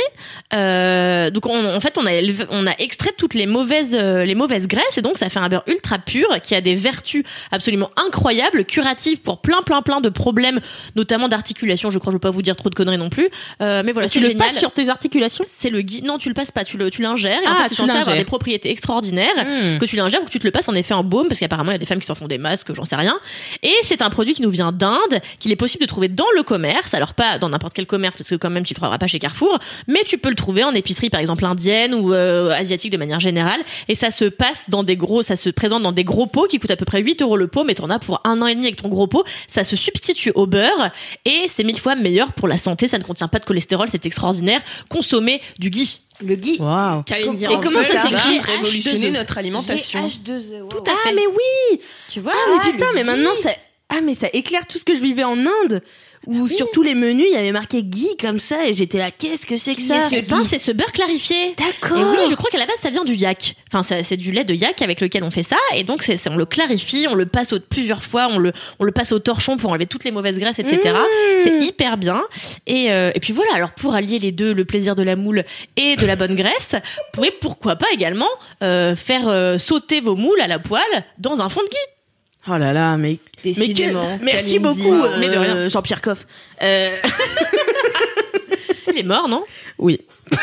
Euh, 0.53 1.29
donc, 1.29 1.45
on- 1.45 1.75
en 1.75 1.79
fait, 1.79 1.97
on 1.97 2.05
a, 2.05 2.12
élevé- 2.13 2.45
on 2.49 2.65
a 2.67 2.71
extrait 2.79 3.12
toutes 3.17 3.34
les 3.34 3.45
mauvaises, 3.45 3.93
euh, 3.99 4.23
les 4.25 4.36
mauvaises 4.36 4.67
graisses, 4.67 4.97
et 4.97 5.01
donc 5.01 5.17
ça 5.17 5.29
fait 5.29 5.39
un 5.39 5.49
beurre 5.49 5.63
ultra 5.67 5.99
pur 5.99 6.27
qui 6.41 6.55
a 6.55 6.62
des 6.62 6.75
vertus 6.75 7.23
absolument 7.51 7.89
incroyables, 7.97 8.65
curatives 8.65 9.21
pour 9.21 9.41
plein, 9.41 9.62
plein, 9.62 9.82
plein 9.82 10.01
de 10.01 10.10
problèmes, 10.10 10.60
notamment 10.95 11.27
d'articulation. 11.27 11.91
Je 11.91 11.99
crois, 11.99 12.12
je 12.12 12.15
veux 12.15 12.19
pas 12.19 12.32
vous 12.32 12.41
dire 12.41 12.55
trop 12.55 12.69
de 12.69 12.75
conneries 12.75 12.97
non 12.97 13.10
plus, 13.10 13.29
Euh, 13.62 13.84
mais 13.86 13.91
voilà, 13.91 14.08
tu 14.08 14.13
c'est 14.15 14.19
le 14.21 14.27
génial. 14.32 14.47
passes 14.47 14.60
sur 14.60 14.71
tes 14.71 14.89
articulations? 14.89 15.43
C'est 15.49 15.69
le 15.69 15.82
ghee. 15.82 16.01
Non, 16.03 16.17
tu 16.17 16.29
le 16.29 16.34
passes 16.36 16.51
pas, 16.51 16.63
tu 16.63 16.77
le, 16.77 16.89
tu 16.89 17.01
l'ingères. 17.01 17.39
Et 17.43 17.47
en 17.47 17.51
Ah, 17.51 17.55
fait, 17.63 17.63
c'est 17.63 17.69
tu 17.69 17.75
censé 17.75 17.91
avoir 17.93 18.15
des 18.15 18.25
propriétés 18.25 18.69
extraordinaires 18.71 19.27
Hmm. 19.39 19.77
que 19.79 19.86
tu 19.86 19.95
l'ingères 19.95 20.21
ou 20.21 20.25
que 20.25 20.32
tu 20.32 20.39
te 20.39 20.45
le 20.45 20.51
passes 20.51 20.67
en 20.69 20.75
effet 20.75 20.93
en 20.93 21.03
baume 21.03 21.27
parce 21.27 21.39
qu'apparemment 21.39 21.71
il 21.71 21.75
y 21.75 21.75
a 21.75 21.79
des 21.79 21.86
femmes 21.86 21.99
qui 21.99 22.05
s'en 22.08 22.15
font 22.15 22.27
des 22.27 22.38
masques, 22.38 22.73
j'en 22.73 22.86
sais 22.86 22.95
rien. 22.95 23.17
Et 23.63 23.73
c'est 23.84 24.01
un 24.01 24.10
produit 24.10 24.34
qui 24.34 24.41
nous 24.41 24.49
vient 24.49 24.71
d'Inde, 24.71 25.19
qu'il 25.39 25.51
est 25.51 25.55
possible 25.55 25.82
de 25.82 25.88
trouver 25.88 26.08
dans 26.08 26.25
le 26.36 26.43
commerce. 26.43 26.58
Alors 26.93 27.13
pas 27.13 27.39
dans 27.39 27.49
n'importe 27.49 27.73
quel 27.73 27.85
commerce 27.85 28.17
parce 28.17 28.29
que 28.29 28.35
quand 28.35 28.49
même 28.49 28.63
tu 28.65 28.73
le 28.73 28.79
trouveras 28.79 28.97
pas 28.97 29.07
chez 29.07 29.19
Carrefour, 29.19 29.57
mais 29.87 30.03
tu 30.05 30.17
peux 30.17 30.29
le 30.29 30.35
trouver 30.35 30.63
en 30.63 30.73
épicerie 30.73 31.09
par 31.09 31.19
exemple 31.21 31.45
indienne 31.45 31.93
ou 31.93 32.13
euh, 32.13 32.51
asiatique 32.51 32.91
de 32.91 32.97
manière 32.97 33.19
générale. 33.19 33.61
Et 33.87 33.95
ça 33.95 34.11
se 34.11 34.25
passe 34.25 34.69
dans 34.69 34.83
des 34.83 34.95
gros, 34.97 35.21
ça 35.23 35.35
se 35.35 35.49
présente 35.49 35.83
dans 35.83 35.91
des 35.91 36.03
gros 36.03 36.27
pots 36.27 36.47
qui 36.47 36.59
coûtent 36.59 36.71
à 36.71 36.75
peu 36.77 36.85
près 36.85 37.01
8 37.01 37.21
euros 37.21 37.37
le 37.37 37.47
pot, 37.47 37.63
mais 37.63 37.73
t'en 37.75 37.89
as 37.89 37.99
pour 37.99 38.21
un 38.25 38.41
an 38.41 38.47
et 38.47 38.55
demi 38.55 38.67
avec 38.67 38.81
ton 38.81 38.89
gros 38.89 39.07
pot. 39.07 39.23
Ça 39.47 39.63
se 39.63 39.75
substitue 39.75 40.31
au 40.35 40.47
beurre 40.47 40.89
et 41.25 41.45
c'est 41.47 41.63
mille 41.63 41.79
fois 41.79 41.95
meilleur 41.95 42.33
pour 42.33 42.47
la 42.47 42.57
santé. 42.57 42.87
Ça 42.87 42.97
ne 42.97 43.03
contient 43.03 43.27
pas 43.27 43.39
de 43.39 43.45
cholestérol, 43.45 43.87
c'est 43.89 44.05
extraordinaire. 44.05 44.61
Consommer 44.89 45.41
du 45.59 45.69
ghee. 45.69 45.99
Le. 46.21 46.35
Waouh. 46.59 47.03
Kalindi 47.03 47.45
Et 47.45 47.47
en 47.47 47.61
comment 47.61 47.81
ça 47.81 48.01
s'écrit 48.01 48.39
va 48.39 48.51
révolutionner 48.51 49.09
H2E. 49.09 49.13
notre 49.13 49.37
alimentation. 49.37 50.05
H2E. 50.05 50.67
Tout 50.69 50.77
à 50.79 50.91
Ah 50.91 51.07
fait. 51.07 51.13
mais 51.15 51.25
oui. 51.25 51.79
Tu 52.09 52.19
vois 52.19 52.33
Ah 52.35 52.51
mais 52.65 52.71
putain, 52.71 52.87
mais 52.93 53.05
maintenant 53.05 53.29
ça. 53.41 53.51
Ah 53.89 54.02
mais 54.04 54.13
ça 54.13 54.28
éclaire 54.34 54.67
tout 54.67 54.78
ce 54.78 54.86
que 54.86 54.95
je 54.95 54.99
vivais 54.99 55.23
en 55.23 55.38
Inde. 55.38 55.82
Où 56.28 56.47
sur 56.49 56.69
tous 56.71 56.84
les 56.84 56.95
menus 56.95 57.28
il 57.30 57.34
y 57.34 57.38
avait 57.38 57.54
marqué 57.54 57.82
Guy 57.82 58.17
comme 58.19 58.39
ça 58.39 58.67
et 58.67 58.73
j'étais 58.73 58.97
là 58.97 59.10
qu'est-ce 59.10 59.45
que 59.45 59.56
c'est 59.56 59.75
que 59.75 59.82
ça 59.82 60.10
Eh 60.12 60.21
ben, 60.21 60.43
c'est 60.43 60.58
ce 60.58 60.71
beurre 60.71 60.91
clarifié. 60.91 61.56
D'accord. 61.58 61.97
Et 61.97 62.04
oui, 62.04 62.28
je 62.30 62.36
crois 62.36 62.49
qu'à 62.49 62.58
la 62.58 62.65
base, 62.65 62.75
ça 62.75 62.89
vient 62.89 63.06
du 63.06 63.15
yak. 63.15 63.56
Enfin, 63.73 63.84
c'est 64.04 64.17
du 64.17 64.32
lait 64.32 64.43
de 64.43 64.54
yak 64.54 64.82
avec 64.82 64.99
lequel 64.99 65.23
on 65.23 65.32
fait 65.32 65.43
ça. 65.43 65.56
Et 65.75 65.84
donc, 65.84 66.04
c'est, 66.04 66.19
on 66.30 66.36
le 66.36 66.45
clarifie, 66.45 67.08
on 67.10 67.15
le 67.15 67.25
passe 67.25 67.54
au, 67.54 67.60
plusieurs 67.60 68.04
fois, 68.04 68.28
on 68.30 68.38
le, 68.38 68.52
on 68.80 68.84
le 68.84 68.91
passe 68.91 69.13
au 69.13 69.19
torchon 69.19 69.56
pour 69.56 69.71
enlever 69.71 69.86
toutes 69.86 70.04
les 70.04 70.12
mauvaises 70.12 70.39
graisses, 70.39 70.60
etc. 70.60 70.93
Mmh. 70.93 71.39
C'est 71.43 71.65
hyper 71.65 71.97
bien. 71.97 72.23
Et, 72.67 72.91
euh, 72.91 73.12
et 73.15 73.19
puis 73.21 73.32
voilà. 73.32 73.54
Alors, 73.56 73.71
pour 73.71 73.95
allier 73.95 74.19
les 74.19 74.34
deux, 74.34 74.54
le 74.54 74.65
plaisir 74.65 74.95
de 74.95 75.04
la 75.04 75.15
moule 75.15 75.45
et 75.78 75.95
de 75.95 76.06
la 76.06 76.17
bonne 76.17 76.36
graisse, 76.36 76.73
vous 76.73 77.04
pourrez 77.13 77.32
pourquoi 77.39 77.78
pas 77.78 77.88
également 77.93 78.30
euh, 78.62 78.93
faire 78.95 79.30
euh, 79.30 79.58
sauter 79.58 80.02
vos 80.02 80.15
moules 80.15 80.41
à 80.41 80.47
la 80.47 80.60
poêle 80.60 81.06
dans 81.17 81.41
un 81.41 81.47
fond 81.47 81.62
de 81.62 81.69
ghee. 81.69 81.98
Oh 82.47 82.58
là 82.58 82.73
là, 82.73 82.97
mais 82.97 83.17
Décidément. 83.43 84.17
Mais 84.21 84.32
que- 84.32 84.36
merci 84.36 84.60
beaucoup, 84.60 84.95
Mais 85.19 85.28
de 85.30 85.38
rien. 85.38 85.56
euh, 85.56 85.69
Jean-Pierre 85.69 86.02
Coff. 86.02 86.25
Euh, 86.63 86.95
Il 88.91 88.97
est 88.97 89.04
mort, 89.04 89.28
non? 89.28 89.43
Oui. 89.78 89.99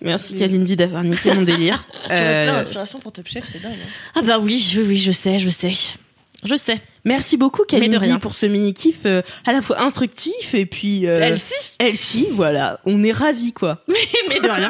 merci 0.00 0.34
Kalindi 0.34 0.76
d'avoir 0.76 1.04
niqué 1.04 1.32
mon 1.34 1.42
délire. 1.42 1.84
Euh, 2.10 2.46
d'inspiration 2.46 2.98
pour 2.98 3.12
Top 3.12 3.26
Chef, 3.28 3.44
c'est 3.50 3.62
dingue. 3.62 3.72
hein. 3.72 3.88
Ah 4.16 4.22
bah 4.22 4.38
oui, 4.38 4.72
oui, 4.76 4.84
oui, 4.86 4.96
je 4.98 5.12
sais, 5.12 5.38
je 5.38 5.48
sais. 5.48 5.70
Je 6.44 6.56
sais. 6.56 6.78
merci 7.04 7.36
beaucoup 7.36 7.62
Mais 7.72 7.88
Kalindi 7.88 8.18
pour 8.18 8.34
ce 8.34 8.44
mini 8.46 8.74
kiff 8.74 9.06
euh, 9.06 9.22
à 9.46 9.52
la 9.52 9.62
fois 9.62 9.80
instructif 9.80 10.54
et 10.54 10.66
puis 10.66 11.06
euh, 11.06 11.20
Elsie 11.22 11.54
Elsie, 11.78 12.26
voilà, 12.32 12.80
on 12.84 13.02
est 13.04 13.12
ravis 13.12 13.52
quoi. 13.52 13.82
Mais 14.28 14.40
de 14.40 14.48
rien. 14.50 14.68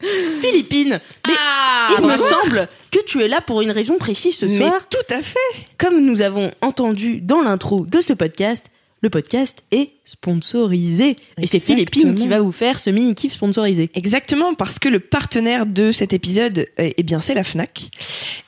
Philippine, 0.40 1.00
mais 1.26 1.34
Ah, 1.38 1.88
il 1.98 2.04
me 2.04 2.16
semble 2.16 2.68
que 2.90 2.98
tu 3.04 3.22
es 3.22 3.28
là 3.28 3.40
pour 3.40 3.62
une 3.62 3.70
raison 3.70 3.98
précise 3.98 4.36
ce 4.36 4.46
Mais 4.46 4.58
soir. 4.66 4.86
tout 4.88 5.14
à 5.14 5.22
fait. 5.22 5.38
Comme 5.78 6.04
nous 6.04 6.22
avons 6.22 6.50
entendu 6.60 7.20
dans 7.20 7.40
l'intro 7.42 7.86
de 7.86 8.00
ce 8.00 8.12
podcast, 8.12 8.66
le 9.02 9.10
podcast 9.10 9.62
est 9.72 9.90
sponsorisé. 10.04 11.16
Et 11.40 11.46
c'est 11.46 11.60
Philippine 11.60 12.14
qui 12.14 12.26
va 12.28 12.40
vous 12.40 12.52
faire 12.52 12.80
ce 12.80 12.90
mini 12.90 13.14
kiff 13.14 13.32
sponsorisé. 13.34 13.90
Exactement, 13.94 14.54
parce 14.54 14.78
que 14.78 14.88
le 14.88 15.00
partenaire 15.00 15.66
de 15.66 15.92
cet 15.92 16.12
épisode, 16.12 16.66
eh 16.78 16.94
eh 16.96 17.02
bien, 17.02 17.20
c'est 17.20 17.34
la 17.34 17.44
FNAC. 17.44 17.88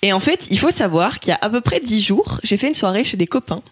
Et 0.02 0.12
en 0.12 0.20
fait, 0.20 0.48
il 0.50 0.58
faut 0.58 0.70
savoir 0.70 1.20
qu'il 1.20 1.30
y 1.30 1.34
a 1.34 1.38
à 1.40 1.50
peu 1.50 1.60
près 1.60 1.80
dix 1.80 2.02
jours, 2.02 2.40
j'ai 2.44 2.56
fait 2.56 2.68
une 2.68 2.74
soirée 2.74 3.04
chez 3.04 3.16
des 3.16 3.26
copains 3.26 3.62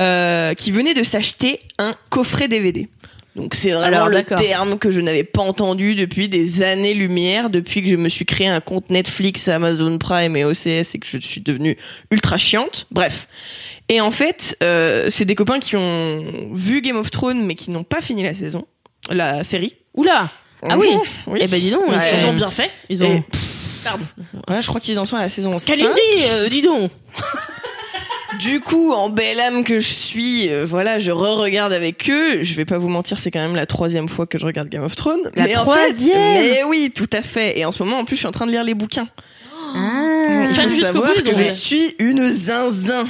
euh, 0.00 0.54
qui 0.54 0.70
venaient 0.70 0.94
de 0.94 1.02
s'acheter 1.02 1.58
un 1.78 1.94
coffret 2.10 2.48
DVD. 2.48 2.88
Donc 3.36 3.54
c'est 3.54 3.70
vraiment 3.72 3.86
Alors, 3.86 4.08
le 4.08 4.24
terme 4.24 4.78
que 4.78 4.90
je 4.90 5.00
n'avais 5.02 5.22
pas 5.22 5.42
entendu 5.42 5.94
depuis 5.94 6.28
des 6.28 6.62
années-lumière, 6.62 7.50
depuis 7.50 7.82
que 7.82 7.88
je 7.90 7.96
me 7.96 8.08
suis 8.08 8.24
créé 8.24 8.48
un 8.48 8.60
compte 8.60 8.88
Netflix, 8.90 9.46
Amazon 9.48 9.98
Prime 9.98 10.34
et 10.36 10.44
OCS 10.44 10.94
et 10.94 10.98
que 10.98 11.06
je 11.06 11.18
suis 11.18 11.42
devenue 11.42 11.76
ultra 12.10 12.38
chiante. 12.38 12.86
Bref. 12.90 13.28
Et 13.90 14.00
en 14.00 14.10
fait, 14.10 14.56
euh, 14.62 15.08
c'est 15.10 15.26
des 15.26 15.34
copains 15.34 15.60
qui 15.60 15.76
ont 15.76 16.24
vu 16.52 16.80
Game 16.80 16.96
of 16.96 17.10
Thrones 17.10 17.44
mais 17.44 17.54
qui 17.54 17.70
n'ont 17.70 17.84
pas 17.84 18.00
fini 18.00 18.22
la 18.22 18.32
saison, 18.34 18.66
la 19.10 19.44
série. 19.44 19.76
Oula 19.94 20.30
Ah 20.62 20.78
oui 20.78 20.88
Oui. 21.26 21.40
Eh 21.42 21.46
ben 21.46 21.60
dis 21.60 21.70
donc, 21.70 21.86
Ouais. 21.88 21.96
ils 22.18 22.24
ont 22.26 22.34
bien 22.34 22.50
fait. 22.50 22.70
Ils 22.88 23.04
ont... 23.04 23.14
Et- 23.16 23.22
Ouais, 24.50 24.60
je 24.60 24.66
crois 24.66 24.80
qu'ils 24.80 24.98
en 24.98 25.04
sont 25.04 25.14
à 25.14 25.20
la 25.20 25.28
saison 25.28 25.56
5. 25.58 25.66
Kalindi, 25.66 26.00
euh, 26.28 26.48
dis 26.48 26.60
donc 26.62 26.90
Du 28.38 28.60
coup, 28.60 28.92
en 28.92 29.08
belle 29.08 29.40
âme 29.40 29.64
que 29.64 29.78
je 29.78 29.88
suis, 29.88 30.48
euh, 30.50 30.66
voilà, 30.66 30.98
je 30.98 31.12
re-regarde 31.12 31.72
avec 31.72 32.10
eux. 32.10 32.42
Je 32.42 32.54
vais 32.54 32.64
pas 32.64 32.78
vous 32.78 32.88
mentir, 32.88 33.18
c'est 33.18 33.30
quand 33.30 33.40
même 33.40 33.54
la 33.54 33.66
troisième 33.66 34.08
fois 34.08 34.26
que 34.26 34.36
je 34.36 34.44
regarde 34.44 34.68
Game 34.68 34.82
of 34.82 34.96
Thrones. 34.96 35.30
La 35.36 35.44
mais 35.44 35.56
en 35.56 35.62
troisième 35.62 36.16
fait, 36.16 36.52
Mais 36.56 36.64
oui, 36.64 36.92
tout 36.94 37.08
à 37.12 37.22
fait. 37.22 37.58
Et 37.58 37.64
en 37.64 37.72
ce 37.72 37.82
moment, 37.82 37.98
en 37.98 38.04
plus, 38.04 38.16
je 38.16 38.20
suis 38.20 38.28
en 38.28 38.32
train 38.32 38.46
de 38.46 38.50
lire 38.50 38.64
les 38.64 38.74
bouquins. 38.74 39.08
Ah, 39.74 40.46
Il 40.48 40.54
faut 40.54 40.68
jusqu'au 40.68 40.84
savoir 40.86 41.14
bout, 41.14 41.22
que 41.22 41.36
je 41.36 41.50
suis 41.52 41.94
une 41.98 42.28
zinzin. 42.28 43.06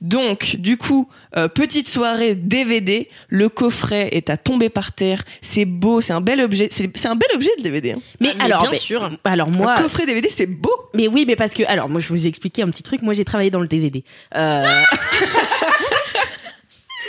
Donc, 0.00 0.56
du 0.58 0.76
coup, 0.76 1.08
euh, 1.36 1.48
petite 1.48 1.88
soirée 1.88 2.34
DVD, 2.36 3.08
le 3.28 3.48
coffret 3.48 4.08
est 4.12 4.30
à 4.30 4.36
tomber 4.36 4.68
par 4.68 4.92
terre. 4.92 5.24
C'est 5.42 5.64
beau, 5.64 6.00
c'est 6.00 6.12
un 6.12 6.20
bel 6.20 6.40
objet. 6.40 6.68
C'est 6.70 6.96
c'est 6.96 7.08
un 7.08 7.16
bel 7.16 7.28
objet 7.34 7.50
le 7.58 7.62
DVD. 7.64 7.92
hein. 7.92 8.00
Mais 8.20 8.28
Ah, 8.30 8.34
mais 8.38 8.44
alors, 8.44 8.62
bien 8.62 8.70
mais- 8.70 8.76
sûr. 8.78 9.10
alors 9.24 9.50
moi, 9.50 9.72
Un 9.76 9.82
coffret 9.82 10.06
DVD, 10.06 10.28
c'est 10.30 10.46
beau. 10.46 10.70
mais 10.94 11.08
oui, 11.08 11.24
mais 11.26 11.34
parce 11.36 11.52
que 11.54 11.64
alors 11.64 11.88
moi 11.88 12.00
je 12.00 12.08
vous 12.08 12.26
ai 12.26 12.28
expliqué 12.28 12.62
un 12.62 12.70
petit 12.70 12.82
truc. 12.84 13.02
Moi 13.02 13.12
j'ai 13.14 13.24
travaillé 13.24 13.50
dans 13.50 13.60
le 13.60 13.66
DVD. 13.68 14.04
Euh, 14.36 14.64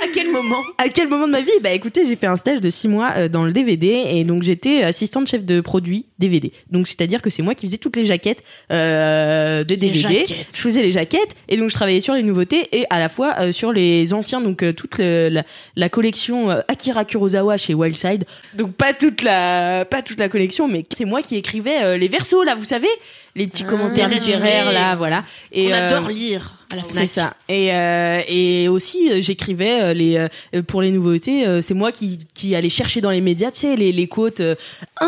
À 0.03 0.07
quel 0.13 0.31
moment 0.31 0.63
à 0.77 0.89
quel 0.89 1.07
moment 1.07 1.27
de 1.27 1.31
ma 1.33 1.41
vie? 1.41 1.51
Bah 1.61 1.71
écoutez, 1.71 2.05
j'ai 2.05 2.15
fait 2.15 2.27
un 2.27 2.35
stage 2.35 2.61
de 2.61 2.69
six 2.69 2.87
mois 2.87 3.11
euh, 3.17 3.27
dans 3.29 3.43
le 3.43 3.51
DVD 3.51 4.03
et 4.11 4.23
donc 4.23 4.43
j'étais 4.43 4.83
assistante 4.83 5.27
chef 5.27 5.43
de 5.45 5.61
produit 5.61 6.05
DVD. 6.19 6.51
Donc 6.71 6.87
c'est-à-dire 6.87 7.21
que 7.21 7.29
c'est 7.29 7.41
moi 7.41 7.53
qui 7.55 7.65
faisais 7.67 7.77
toutes 7.77 7.95
les 7.95 8.05
jaquettes 8.05 8.43
euh, 8.71 9.63
de 9.63 9.75
DVD. 9.75 9.99
jaquettes. 9.99 10.35
Je 10.53 10.59
faisais 10.59 10.81
les 10.81 10.91
jaquettes 10.91 11.35
et 11.47 11.57
donc 11.57 11.69
je 11.69 11.75
travaillais 11.75 12.01
sur 12.01 12.13
les 12.13 12.23
nouveautés 12.23 12.67
et 12.77 12.85
à 12.89 12.99
la 12.99 13.09
fois 13.09 13.35
euh, 13.39 13.51
sur 13.51 13.71
les 13.71 14.13
anciens, 14.13 14.41
donc 14.41 14.63
euh, 14.63 14.73
toute 14.73 14.97
le- 14.97 15.29
la, 15.29 15.43
la 15.75 15.89
collection 15.89 16.49
euh, 16.49 16.61
Akira 16.67 17.05
Kurosawa 17.05 17.57
chez 17.57 17.73
Wildside. 17.73 18.25
Donc 18.53 18.73
pas 18.73 18.93
toute 18.93 19.21
la 19.21 19.85
pas 19.85 20.01
toute 20.01 20.19
la 20.19 20.29
collection, 20.29 20.67
mais 20.67 20.83
c'est 20.95 21.05
moi 21.05 21.21
qui 21.21 21.35
écrivais 21.35 21.83
euh, 21.83 21.97
les 21.97 22.07
versos 22.07 22.43
là, 22.43 22.55
vous 22.55 22.65
savez, 22.65 22.87
les 23.35 23.47
petits 23.47 23.63
commentaires 23.63 24.09
les 24.09 24.15
littéraires 24.19 24.71
là, 24.71 24.95
voilà. 24.95 25.23
Et 25.51 25.67
On 25.67 25.71
euh, 25.71 25.87
adore 25.87 26.07
lire 26.09 26.53
à 26.71 26.75
la 26.75 26.83
c'est 26.89 27.07
ça. 27.07 27.33
Et, 27.47 27.73
euh, 27.73 28.21
et 28.27 28.67
aussi, 28.67 29.09
euh, 29.11 29.21
j'écrivais 29.21 29.93
les 29.95 30.27
pour 30.67 30.81
les 30.83 30.91
nouveautés. 30.91 31.61
c'est 31.63 31.73
moi 31.73 31.91
qui, 31.91 32.19
qui 32.35 32.53
allais 32.55 32.69
chercher 32.69 33.01
dans 33.01 33.09
les 33.09 33.21
médias, 33.21 33.49
tu 33.51 33.61
sais, 33.61 33.75
les, 33.75 33.91
les 33.91 34.07
quotes 34.07 34.39
euh, 34.39 34.53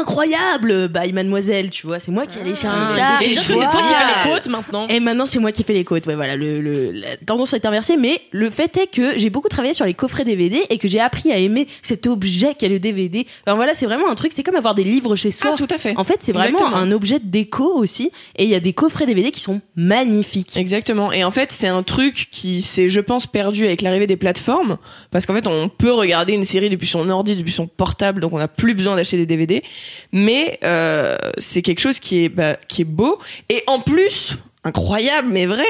incroyables 0.02 0.88
by 0.90 1.14
Mademoiselle, 1.14 1.70
tu 1.70 1.88
vois. 1.88 2.00
C'est 2.00 2.12
moi 2.12 2.26
qui 2.26 2.40
allais 2.40 2.56
chercher 2.56 2.78
Ah, 2.80 3.20
ça. 3.20 3.26
c'est 3.26 3.36
toi 3.36 3.66
qui 3.82 3.94
fais 3.94 4.30
les 4.30 4.34
côtes 4.34 4.48
maintenant. 4.48 4.88
Et 4.88 5.00
maintenant, 5.00 5.26
c'est 5.26 5.40
moi 5.40 5.52
qui 5.52 5.64
fais 5.64 5.74
les 5.74 5.84
côtes. 5.84 6.06
Ouais, 6.08 6.16
voilà, 6.16 6.36
le, 6.36 6.62
le- 6.62 6.92
la 6.92 7.18
tendance 7.18 7.54
est 7.54 7.66
inversée. 7.66 7.98
Mais 7.98 8.22
le 8.32 8.50
fait 8.50 8.76
est 8.78 8.88
que 8.88 9.18
j'ai 9.18 9.30
beaucoup 9.30 9.50
travaillé 9.50 9.74
sur 9.74 9.86
les 9.86 9.94
coffrets 9.94 10.26
DVD 10.26 10.62
et 10.70 10.78
que 10.78 10.88
j'ai 10.88 11.00
appris 11.00 11.32
à 11.32 11.38
aimer 11.38 11.68
cet 11.82 12.08
objet 12.08 12.56
qu'est 12.56 12.70
le 12.70 12.80
DVD. 12.80 13.26
Enfin 13.46 13.56
voilà, 13.56 13.74
c'est 13.74 13.86
vraiment 13.86 14.10
un 14.10 14.16
truc. 14.16 14.32
C'est 14.34 14.44
comme 14.44 14.56
avoir 14.56 14.76
des 14.76 14.84
livres 14.84 15.16
chez 15.16 15.32
soi. 15.32 15.52
Ah, 15.54 15.58
tout 15.58 15.68
à 15.70 15.78
fait. 15.78 15.94
En 15.98 16.04
fait, 16.04 16.18
c'est 16.22 16.32
vraiment 16.34 16.58
Exactement. 16.58 16.78
un 16.82 16.92
objet 16.92 17.20
de 17.20 17.26
déco 17.28 17.72
aussi. 17.76 18.11
Et 18.38 18.44
il 18.44 18.50
y 18.50 18.56
a 18.56 18.60
des 18.60 18.74
coffrets 18.74 19.06
DVD 19.06 19.32
qui 19.32 19.40
sont 19.40 19.62
magnifiques. 19.76 20.58
Exactement. 20.58 21.12
Et 21.12 21.24
en 21.24 21.32
fait, 21.32 21.52
c'est 21.52 21.68
un 21.68 21.84
truc 21.84 22.30
qui 22.32 22.62
s'est, 22.62 22.90
je 22.90 23.00
pense, 23.00 23.28
perdu 23.28 23.66
avec 23.66 23.82
l'arrivée 23.82 24.08
des 24.08 24.18
plateformes. 24.18 24.78
Parce 25.12 25.26
qu'en 25.26 25.34
fait, 25.34 25.48
on 25.48 25.70
peut 25.70 25.92
regarder 25.92 26.34
une 26.34 26.46
série 26.46 26.70
depuis 26.70 26.88
son 26.88 27.10
ordi, 27.10 27.36
depuis 27.36 27.52
son 27.52 27.68
portable, 27.68 28.22
donc 28.22 28.34
on 28.34 28.38
n'a 28.38 28.48
plus 28.48 28.74
besoin 28.74 28.96
d'acheter 28.96 29.18
des 29.18 29.26
DVD. 29.26 29.64
Mais 30.12 30.60
euh, 30.64 31.18
c'est 31.38 31.62
quelque 31.62 31.82
chose 31.82 32.00
qui 32.00 32.26
est, 32.26 32.30
bah, 32.30 32.56
qui 32.68 32.82
est 32.82 32.86
beau. 32.86 33.20
Et 33.50 33.64
en 33.68 33.80
plus, 33.80 34.34
incroyable, 34.64 35.30
mais 35.32 35.46
vrai, 35.46 35.68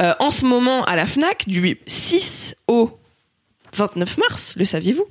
euh, 0.00 0.12
en 0.18 0.30
ce 0.30 0.44
moment, 0.44 0.84
à 0.84 0.96
la 0.96 1.06
FNAC, 1.06 1.48
du 1.48 1.78
6 1.86 2.54
au 2.68 2.90
29 3.76 4.18
mars, 4.18 4.54
le 4.56 4.64
saviez-vous 4.64 5.06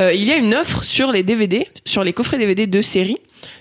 euh, 0.00 0.12
Il 0.14 0.24
y 0.24 0.32
a 0.32 0.36
une 0.36 0.54
offre 0.54 0.82
sur 0.84 1.12
les 1.12 1.22
DVD, 1.22 1.68
sur 1.84 2.04
les 2.04 2.12
coffrets 2.12 2.38
DVD 2.38 2.66
de 2.66 2.80
séries. 2.80 3.16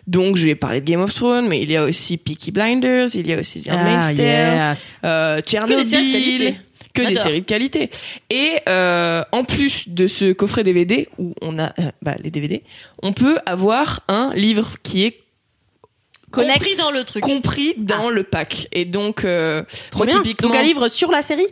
Donc, 0.08 0.36
je 0.38 0.46
vais 0.46 0.56
parler 0.56 0.82
de 0.82 0.86
Game 0.86 1.02
of 1.02 1.14
Thrones, 1.14 1.48
mais 1.48 1.62
il 1.62 1.72
y 1.72 1.78
a 1.78 1.84
aussi 1.84 2.18
Peaky 2.18 2.52
Blinders, 2.52 3.08
il 3.16 3.28
y 3.28 3.34
a 3.34 3.40
aussi 3.40 3.64
The 3.64 3.70
Ah, 3.72 4.12
yes. 4.14 5.00
euh, 5.04 5.42
Tchernobyl, 5.42 5.78
Que 5.78 5.84
des 5.84 5.90
séries 5.90 6.12
de 6.12 6.14
qualité. 6.46 6.56
que 6.94 7.02
des 7.02 7.08
J'adore. 7.10 7.24
séries 7.24 7.42
de 7.42 7.46
qualité. 7.46 7.90
Et 8.30 8.52
euh, 8.70 9.24
en 9.32 9.44
plus 9.44 9.90
de 9.90 10.08
ce 10.08 10.32
coffret 10.32 10.64
DVD 10.64 11.08
où 11.18 11.34
on 11.42 11.60
a 11.60 11.74
euh, 11.80 11.92
bah, 12.02 12.16
les 12.24 12.32
DVD, 12.32 12.64
on 13.04 13.14
peut 13.14 13.38
avoir 13.46 14.02
un 14.08 14.32
livre 14.36 14.76
qui 14.84 15.06
est 15.06 15.20
Compris 16.32 16.76
dans 16.78 16.92
le 16.92 17.04
truc. 17.06 17.24
compris 17.24 17.76
dans 17.78 18.10
le 18.10 18.24
pack. 18.24 18.68
Et 18.74 18.84
donc, 18.84 19.24
euh, 19.24 19.64
Trop 19.92 20.00
moi, 20.00 20.08
bien. 20.08 20.22
typiquement, 20.22 20.50
Donc 20.50 20.58
un 20.58 20.64
livre 20.64 20.88
sur 20.90 21.10
la 21.12 21.22
série? 21.22 21.46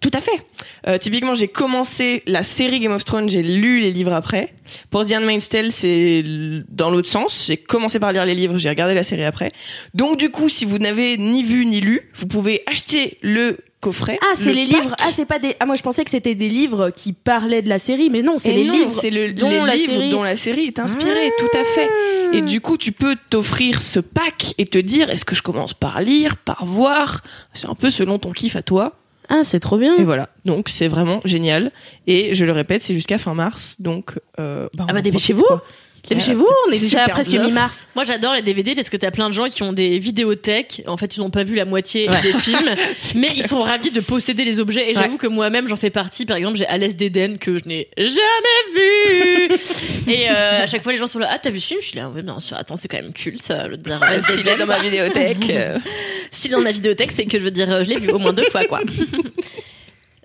Tout 0.00 0.10
à 0.12 0.20
fait. 0.20 0.42
Euh, 0.86 0.98
typiquement, 0.98 1.34
j'ai 1.34 1.48
commencé 1.48 2.22
la 2.26 2.42
série 2.42 2.80
Game 2.80 2.92
of 2.92 3.04
Thrones, 3.04 3.28
j'ai 3.28 3.42
lu 3.42 3.80
les 3.80 3.90
livres 3.90 4.12
après. 4.12 4.52
Pour 4.90 5.04
The 5.06 5.12
Handmaid's 5.12 5.48
Tale, 5.48 5.70
c'est 5.72 6.22
dans 6.68 6.90
l'autre 6.90 7.08
sens. 7.08 7.44
J'ai 7.46 7.56
commencé 7.56 7.98
par 7.98 8.12
lire 8.12 8.24
les 8.26 8.34
livres, 8.34 8.58
j'ai 8.58 8.68
regardé 8.68 8.94
la 8.94 9.02
série 9.04 9.24
après. 9.24 9.50
Donc, 9.94 10.18
du 10.18 10.30
coup, 10.30 10.48
si 10.48 10.64
vous 10.64 10.78
n'avez 10.78 11.16
ni 11.16 11.42
vu 11.42 11.64
ni 11.66 11.80
lu, 11.80 12.10
vous 12.16 12.26
pouvez 12.26 12.62
acheter 12.66 13.18
le 13.22 13.56
coffret. 13.80 14.18
Ah, 14.22 14.34
c'est 14.36 14.46
le 14.46 14.52
les 14.52 14.66
pack. 14.66 14.82
livres. 14.82 14.96
Ah, 15.00 15.10
c'est 15.14 15.26
pas 15.26 15.38
des. 15.38 15.54
Ah, 15.60 15.66
moi 15.66 15.76
je 15.76 15.82
pensais 15.82 16.02
que 16.04 16.10
c'était 16.10 16.34
des 16.34 16.48
livres 16.48 16.90
qui 16.90 17.12
parlaient 17.12 17.62
de 17.62 17.68
la 17.68 17.78
série, 17.78 18.10
mais 18.10 18.22
non, 18.22 18.36
c'est 18.38 18.52
les 18.52 18.64
non, 18.64 18.72
livres. 18.74 18.98
c'est 19.00 19.10
le, 19.10 19.32
dont 19.32 19.48
les 19.50 19.58
la 19.60 19.76
livres 19.76 19.92
série- 19.92 20.10
dont 20.10 20.22
la 20.22 20.36
série 20.36 20.64
est 20.66 20.78
inspirée, 20.78 21.30
tout 21.38 21.56
à 21.58 21.62
fait. 21.64 21.88
Et 22.32 22.40
du 22.42 22.60
coup, 22.60 22.76
tu 22.76 22.90
peux 22.92 23.16
t'offrir 23.30 23.80
ce 23.80 24.00
pack 24.00 24.54
et 24.58 24.66
te 24.66 24.78
dire, 24.78 25.08
est-ce 25.10 25.24
que 25.24 25.34
je 25.36 25.42
commence 25.42 25.72
par 25.74 26.00
lire, 26.00 26.36
par 26.36 26.64
voir? 26.66 27.22
C'est 27.52 27.68
un 27.68 27.74
peu 27.74 27.90
selon 27.90 28.18
ton 28.18 28.32
kiff 28.32 28.56
à 28.56 28.62
toi. 28.62 28.98
Ah, 29.28 29.42
c'est 29.42 29.60
trop 29.60 29.78
bien. 29.78 29.96
Et 29.96 30.04
voilà. 30.04 30.28
Donc, 30.44 30.68
c'est 30.68 30.88
vraiment 30.88 31.20
génial. 31.24 31.72
Et 32.06 32.34
je 32.34 32.44
le 32.44 32.52
répète, 32.52 32.82
c'est 32.82 32.94
jusqu'à 32.94 33.18
fin 33.18 33.34
mars. 33.34 33.76
Donc, 33.78 34.18
euh, 34.38 34.68
bah, 34.74 34.86
Ah 34.88 34.92
bah 34.92 35.02
dépêchez-vous. 35.02 35.44
Profite, 36.06 36.08
quoi. 36.08 36.16
Dépêchez-vous, 36.16 36.48
on 36.66 36.72
est 36.72 36.78
déjà 36.78 37.00
Superbes 37.00 37.10
presque 37.10 37.32
mi-mars. 37.32 37.86
Moi, 37.94 38.04
j'adore 38.04 38.34
les 38.34 38.42
DVD 38.42 38.74
parce 38.74 38.88
que 38.88 38.96
t'as 38.96 39.10
plein 39.10 39.28
de 39.28 39.34
gens 39.34 39.48
qui 39.48 39.62
ont 39.62 39.72
des 39.72 39.98
vidéothèques. 39.98 40.82
En 40.86 40.96
fait, 40.96 41.16
ils 41.16 41.20
n'ont 41.20 41.30
pas 41.30 41.44
vu 41.44 41.54
la 41.54 41.64
moitié 41.64 42.08
des 42.22 42.32
films, 42.32 42.74
mais 43.14 43.28
ils 43.34 43.46
sont 43.46 43.62
ravis 43.62 43.90
de 43.90 44.00
posséder 44.00 44.44
les 44.44 44.60
objets. 44.60 44.90
Et 44.90 44.94
j'avoue 44.94 45.16
que 45.16 45.26
moi-même, 45.26 45.68
j'en 45.68 45.76
fais 45.76 45.90
partie. 45.90 46.26
Par 46.26 46.36
exemple, 46.36 46.56
j'ai 46.56 46.66
Alès 46.66 46.96
d'Éden 46.96 47.38
que 47.38 47.58
je 47.58 47.68
n'ai 47.68 47.88
jamais 47.98 48.16
vu. 48.74 49.48
et 50.12 50.30
euh, 50.30 50.62
à 50.62 50.66
chaque 50.66 50.82
fois, 50.82 50.92
les 50.92 50.98
gens 50.98 51.06
sont 51.06 51.18
là. 51.18 51.28
Ah, 51.30 51.38
t'as 51.38 51.50
vu 51.50 51.60
ce 51.60 51.66
film? 51.66 51.80
Je 51.80 51.86
suis 51.88 51.98
là. 51.98 52.10
Oui, 52.14 52.22
bien 52.22 52.40
sûr. 52.40 52.56
Attends, 52.56 52.76
c'est 52.76 52.88
quand 52.88 53.00
même 53.00 53.12
culte. 53.12 53.46
Veux 53.48 53.76
dire. 53.76 54.00
S'il 54.20 54.46
est 54.48 54.56
dans 54.56 54.66
ma 54.66 54.78
vidéothèque. 54.78 55.46
euh, 55.50 55.78
Si 56.30 56.48
dans 56.48 56.60
ma 56.60 56.72
vidéothèque, 56.72 57.12
c'est 57.12 57.24
que 57.26 57.38
je 57.38 57.44
veux 57.44 57.50
dire, 57.50 57.70
euh, 57.70 57.84
je 57.84 57.90
l'ai 57.90 57.98
vu 57.98 58.10
au 58.10 58.18
moins 58.18 58.32
deux 58.32 58.48
fois, 58.50 58.64
quoi. 58.64 58.80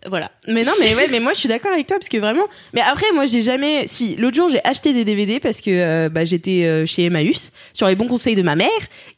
Voilà. 0.08 0.32
Mais 0.48 0.64
non, 0.64 0.72
mais 0.80 0.96
ouais, 0.96 1.08
mais 1.12 1.20
moi 1.20 1.34
je 1.34 1.40
suis 1.40 1.48
d'accord 1.50 1.72
avec 1.72 1.86
toi 1.88 1.98
parce 1.98 2.10
que 2.10 2.18
vraiment. 2.18 2.46
Mais 2.74 2.82
après, 2.82 3.06
moi 3.14 3.26
j'ai 3.28 3.42
jamais. 3.42 3.86
Si 3.88 4.16
l'autre 4.16 4.36
jour 4.36 4.50
j'ai 4.50 4.60
acheté 4.64 4.94
des 4.94 5.06
DVD 5.06 5.40
parce 5.40 5.62
que 5.62 5.70
euh, 5.70 6.10
bah, 6.10 6.26
j'étais 6.26 6.64
euh, 6.64 6.86
chez 6.88 7.06
Emmaüs 7.06 7.52
sur 7.74 7.88
les 7.88 7.96
bons 7.96 8.08
conseils 8.08 8.36
de 8.36 8.42
ma 8.42 8.56
mère 8.56 8.68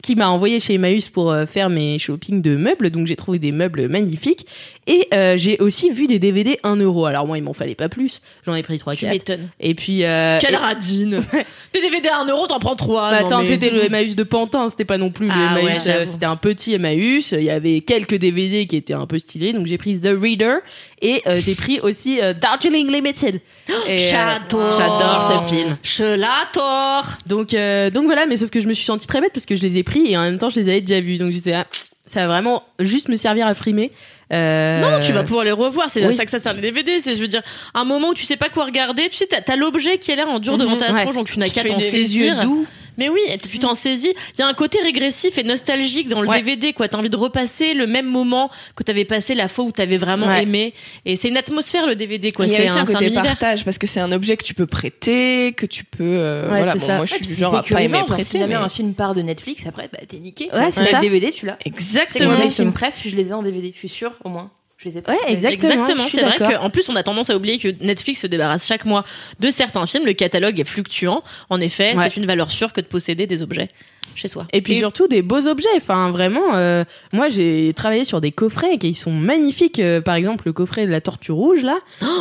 qui 0.02 0.16
m'a 0.16 0.28
envoyé 0.30 0.60
chez 0.60 0.74
Emmaüs 0.74 1.08
pour 1.10 1.32
euh, 1.32 1.46
faire 1.46 1.70
mes 1.70 1.98
shopping 2.00 2.42
de 2.42 2.56
meubles. 2.56 2.90
Donc 2.90 3.08
j'ai 3.08 3.16
trouvé 3.16 3.40
des 3.40 3.52
meubles 3.54 3.88
magnifiques 3.88 4.46
et 4.86 5.08
euh, 5.14 5.38
j'ai 5.38 5.58
aussi 5.60 5.90
vu 5.90 6.08
des 6.08 6.20
DVD 6.20 6.58
1 6.64 6.76
euro. 6.78 7.06
Alors 7.06 7.28
moi 7.28 7.38
il 7.38 7.44
m'en 7.44 7.54
fallait 7.54 7.76
pas 7.76 7.88
plus. 7.88 8.22
J'en 8.46 8.54
ai 8.56 8.64
pris 8.64 8.78
3 8.78 8.96
Tu 8.96 9.06
4 9.06 9.12
m'étonnes. 9.14 9.50
Et 9.62 9.76
puis. 9.76 10.04
euh, 10.04 10.38
Quelle 10.42 10.54
et- 10.56 10.58
radine 10.58 11.24
Tes 11.72 11.80
DVD 11.82 12.10
à 12.10 12.20
1 12.24 12.26
euro, 12.28 12.46
t'en 12.48 12.60
prends 12.60 12.76
3. 12.76 13.12
Bah, 13.12 13.18
attends, 13.20 13.44
c'était 13.44 13.70
le 13.70 13.86
Emmaüs 13.86 14.16
de 14.18 14.24
Pantin, 14.24 14.68
c'était 14.70 14.86
pas 14.86 14.98
non 14.98 15.12
plus 15.12 15.28
le 15.28 15.34
Ah 15.34 15.58
Emmaüs, 15.60 15.90
c'était 16.12 16.26
un 16.26 16.36
petit 16.36 16.74
Emmaüs, 16.74 17.32
il 17.32 17.44
y 17.44 17.50
avait 17.50 17.80
quelques 17.82 18.16
DVD 18.16 18.68
qui 18.68 18.76
étaient 18.76 18.94
un 18.94 19.08
peu 19.08 19.18
stylés, 19.20 19.54
donc 19.54 19.66
j'ai 19.66 19.78
pris 19.78 20.00
The 20.00 20.10
Reader 20.20 20.58
et 21.02 21.22
euh, 21.28 21.40
j'ai 21.44 21.56
pris 21.56 21.80
aussi 21.80 22.20
euh, 22.22 22.34
Darjeeling 22.34 22.92
Limited. 22.92 23.36
Et, 23.36 23.70
euh, 23.70 24.10
J'adore. 24.12 24.72
J'adore 24.78 25.32
ce 25.48 25.54
film. 25.56 25.78
Je 25.84 26.04
l'adore. 26.04 27.06
Donc, 27.28 27.54
euh, 27.54 27.90
donc 27.90 28.06
voilà, 28.06 28.26
mais 28.26 28.36
sauf 28.36 28.50
que 28.50 28.60
je 28.60 28.68
me 28.68 28.74
suis 28.74 28.86
sentie 28.86 29.08
très 29.08 29.22
bête 29.22 29.32
parce 29.34 29.46
que 29.46 29.56
je 29.56 29.62
les 29.64 29.78
ai 29.78 29.84
pris 29.84 30.12
et 30.12 30.18
en 30.18 30.22
même 30.22 30.38
temps 30.38 30.50
je 30.50 30.60
les 30.60 30.70
avais 30.70 30.82
déjà 30.82 31.00
vus, 31.02 31.18
donc 31.18 31.32
j'étais 31.32 31.52
là, 31.52 31.66
ça 32.06 32.22
va 32.22 32.28
vraiment 32.28 32.64
juste 32.80 33.10
me 33.10 33.16
servir 33.16 33.48
à 33.48 33.54
frimer. 33.54 33.92
Euh, 34.32 34.82
Non, 34.82 35.00
tu 35.06 35.12
vas 35.12 35.24
pouvoir 35.24 35.46
les 35.46 35.52
revoir. 35.52 35.90
C'est 35.90 36.06
oui. 36.06 36.14
ça 36.16 36.26
que 36.26 36.32
ça 36.32 36.40
sert 36.40 36.54
les 36.54 36.62
DVD. 36.62 37.00
C'est, 37.00 37.16
je 37.16 37.20
veux 37.22 37.28
dire, 37.28 37.42
un 37.76 37.84
moment 37.86 38.10
où 38.10 38.14
tu 38.16 38.24
sais 38.26 38.36
pas 38.38 38.50
quoi 38.50 38.66
regarder. 38.66 39.08
Tu 39.10 39.18
sais, 39.18 39.28
t'as, 39.28 39.42
t'as 39.42 39.56
l'objet 39.56 40.00
qui 40.00 40.12
est 40.12 40.16
là 40.16 40.28
en 40.28 40.40
dur 40.40 40.58
devant 40.58 40.76
ta 40.76 40.90
Mhm, 40.90 40.96
ouais. 40.96 41.02
tronche, 41.04 41.16
donc 41.16 41.28
tu 41.32 41.38
n'as 41.40 41.48
qu'à 41.50 41.64
t'en 41.64 41.78
les 41.78 41.84
yeux 41.86 41.92
saisir. 41.92 42.40
doux. 42.42 42.66
Mais 42.98 43.10
oui, 43.10 43.20
et 43.28 43.38
tu 43.38 43.60
t'en 43.60 43.76
saisis. 43.76 44.14
Il 44.38 44.40
y 44.40 44.44
a 44.44 44.48
un 44.48 44.54
côté 44.54 44.80
régressif 44.82 45.38
et 45.38 45.44
nostalgique 45.44 46.08
dans 46.10 46.22
le 46.22 46.28
Ouais. 46.28 46.42
DVD, 46.42 46.74
quoi. 46.74 46.88
T'as 46.88 46.98
envie 46.98 47.10
de 47.10 47.16
repasser 47.18 47.74
le 47.74 47.88
même 47.88 48.06
moment 48.08 48.50
que 48.76 48.84
t'avais 48.84 49.06
passé 49.06 49.36
la 49.36 49.48
fois 49.48 49.66
où 49.66 49.72
t'avais 49.72 49.98
vraiment 49.98 50.28
Ouais. 50.28 50.44
aimé. 50.44 50.74
Et 51.06 51.16
c'est 51.16 51.28
une 51.30 51.38
atmosphère, 51.38 51.86
le 51.88 51.96
DVD, 51.96 52.32
quoi. 52.32 52.46
Il 52.46 52.52
y 52.52 52.56
a 52.56 52.58
C'est 52.60 52.64
aussi 52.72 52.80
un 52.80 52.86
c'est 52.86 52.94
côté 52.94 53.12
partage 53.12 53.66
parce 53.66 53.78
que 53.78 53.88
c'est 53.88 54.00
un 54.00 54.12
objet 54.12 54.38
que 54.38 54.44
tu 54.44 54.54
peux 54.54 54.66
prêter, 54.68 55.54
que 55.56 55.66
tu 55.66 55.84
peux. 55.84 56.04
euh, 56.04 56.44
Ouais, 56.44 56.58
voilà, 56.60 56.74
bon, 56.76 56.80
ça. 56.80 56.96
moi 56.98 57.06
je 57.06 57.16
suis 57.16 57.36
genre 57.36 57.56
à 57.56 57.64
pas 57.64 57.82
aimer 57.82 58.04
prêter. 58.06 58.24
Si 58.26 58.38
jamais 58.38 58.48
mais- 58.56 58.62
un 58.62 58.70
film 58.70 58.94
part 58.94 59.16
de 59.16 59.22
Netflix, 59.22 59.66
après, 59.68 59.90
bah 59.92 60.00
t'es 60.08 60.18
niqué. 60.18 60.50
Ouais, 60.54 60.72
c'est 60.72 60.84
ça. 60.86 60.98
le 60.98 61.02
DVD, 61.02 61.32
tu 61.32 61.46
l'as. 61.46 61.58
C'est 61.62 61.68
Exactement. 61.68 62.38
les 62.38 62.50
films 62.50 62.72
bref, 62.72 63.00
je 63.06 63.16
les 63.16 63.30
ai 63.30 63.34
en 63.34 63.42
DVD. 63.42 63.72
Je 63.74 63.80
suis 63.80 63.90
sûre, 63.90 64.12
au 64.24 64.30
moins. 64.30 64.52
Je 64.84 64.90
les 64.90 64.98
ai 64.98 65.02
pas. 65.02 65.14
Ouais, 65.14 65.18
exactement. 65.28 65.72
Exactement, 65.72 66.04
je 66.04 66.10
suis 66.10 66.18
c'est 66.20 66.26
vrai 66.26 66.38
d'accord. 66.40 66.60
qu'en 66.60 66.70
plus 66.70 66.90
on 66.90 66.96
a 66.98 67.04
tendance 67.04 67.30
à 67.30 67.36
oublier 67.38 67.58
que 67.58 67.70
Netflix 67.84 68.20
se 68.22 68.28
débarrasse 68.28 68.68
chaque 68.68 68.84
mois 68.86 69.04
de 69.40 69.50
certains 69.50 69.86
films, 69.86 70.06
le 70.06 70.14
catalogue 70.14 70.60
est 70.60 70.66
fluctuant. 70.66 71.24
En 71.50 71.62
effet, 71.62 71.96
Ouais. 71.96 72.10
c'est 72.10 72.18
une 72.20 72.26
valeur 72.26 72.52
sûre 72.52 72.74
que 72.74 72.82
de 72.82 72.86
posséder 72.86 73.26
des 73.28 73.42
objets 73.42 73.70
chez 74.16 74.28
soi. 74.28 74.46
Et 74.54 74.62
puis 74.62 74.76
surtout 74.76 75.08
des 75.08 75.22
beaux 75.22 75.48
objets. 75.48 75.70
Enfin, 75.78 76.12
vraiment, 76.12 76.54
euh, 76.56 76.84
moi 77.14 77.30
j'ai 77.30 77.72
travaillé 77.74 78.04
sur 78.04 78.20
des 78.22 78.32
coffrets 78.32 78.78
qui 78.78 78.94
sont 78.94 79.12
magnifiques. 79.14 79.80
Euh, 79.80 80.02
par 80.02 80.16
exemple, 80.16 80.44
le 80.48 80.54
coffret 80.54 80.86
de 80.86 80.92
la 80.92 81.02
Tortue 81.02 81.32
Rouge 81.32 81.64
là. 81.64 81.80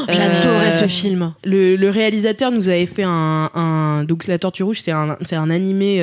J'adorais 0.09 0.73
Euh, 0.75 0.81
ce 0.83 0.87
film. 0.87 1.35
Le, 1.45 1.77
le 1.77 1.91
réalisateur 1.91 2.51
nous 2.53 2.69
avait 2.69 2.87
fait 2.87 3.03
un, 3.05 3.51
un 3.55 4.05
donc 4.05 4.27
la 4.27 4.39
Tortue 4.39 4.63
Rouge, 4.63 4.81
c'est 4.83 4.93
un, 4.93 5.17
c'est 5.21 5.37
un 5.37 5.51
animé 5.51 6.01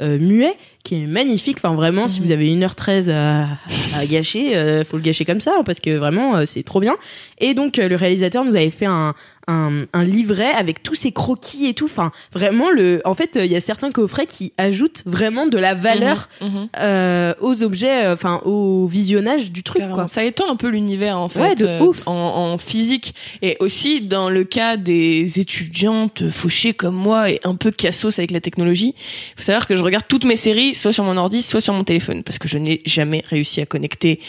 euh, 0.00 0.18
muet 0.18 0.54
qui 0.84 1.02
est 1.02 1.06
magnifique. 1.06 1.58
Enfin, 1.58 1.74
vraiment, 1.74 2.08
si 2.08 2.20
vous 2.20 2.30
avez 2.30 2.46
1h13 2.46 3.10
à, 3.10 3.46
à 3.94 4.06
gâcher, 4.06 4.56
euh, 4.56 4.84
faut 4.84 4.96
le 4.96 5.02
gâcher 5.02 5.24
comme 5.24 5.40
ça 5.40 5.52
hein, 5.58 5.62
parce 5.64 5.80
que 5.80 5.96
vraiment 5.96 6.36
euh, 6.36 6.44
c'est 6.46 6.62
trop 6.62 6.80
bien. 6.80 6.96
Et 7.38 7.54
donc 7.54 7.78
euh, 7.78 7.88
le 7.88 7.96
réalisateur 7.96 8.44
nous 8.44 8.56
avait 8.56 8.70
fait 8.70 8.86
un, 8.86 9.14
un, 9.48 9.86
un 9.92 10.04
livret 10.04 10.50
avec 10.52 10.82
tous 10.82 10.94
ses 10.94 11.10
croquis 11.10 11.66
et 11.66 11.74
tout. 11.74 11.86
Enfin, 11.86 12.12
vraiment 12.32 12.70
le. 12.70 13.00
En 13.04 13.14
fait, 13.14 13.32
il 13.42 13.50
y 13.50 13.56
a 13.56 13.60
certains 13.60 13.90
coffrets 13.90 14.26
qui 14.26 14.52
ajoutent 14.58 15.02
vraiment 15.06 15.46
de 15.46 15.58
la 15.58 15.74
valeur 15.74 16.28
Mhm. 16.40 16.68
euh, 16.78 17.34
aux 17.40 17.64
objets, 17.64 18.04
euh, 18.04 18.12
enfin 18.12 18.40
au 18.44 18.86
visionnage 18.86 19.50
du 19.50 19.62
truc 19.62 19.82
quoi. 19.92 20.06
Ça 20.08 20.22
étend 20.22 20.50
un 20.50 20.56
peu 20.56 20.68
l'univers 20.68 21.18
en 21.18 21.28
fait, 21.28 21.40
Ouais, 21.40 21.54
de 21.54 21.66
euh, 21.66 21.80
ouf. 21.80 22.06
En, 22.06 22.12
en 22.12 22.58
physique 22.58 23.14
et 23.42 23.56
aussi 23.60 24.02
dans 24.02 24.30
le 24.30 24.44
cas 24.44 24.76
des 24.76 25.40
étudiantes 25.40 26.28
fauchées 26.30 26.74
comme 26.74 26.94
moi 26.94 27.30
et 27.30 27.40
un 27.44 27.54
peu 27.54 27.70
cassos 27.70 28.18
avec 28.18 28.30
la 28.30 28.40
technologie. 28.40 28.94
Il 28.98 29.34
faut 29.40 29.42
savoir 29.46 29.66
que 29.66 29.76
je 29.76 29.82
regarde 29.82 30.04
toutes 30.08 30.24
mes 30.24 30.36
séries 30.36 30.74
soit 30.74 30.92
sur 30.92 31.04
mon 31.04 31.16
ordi, 31.16 31.42
soit 31.42 31.60
sur 31.60 31.74
mon 31.74 31.84
téléphone 31.84 32.22
parce 32.22 32.38
que 32.38 32.48
je 32.48 32.58
n'ai 32.58 32.82
jamais 32.84 33.24
réussi 33.28 33.60
à 33.60 33.66
connecter 33.66 34.20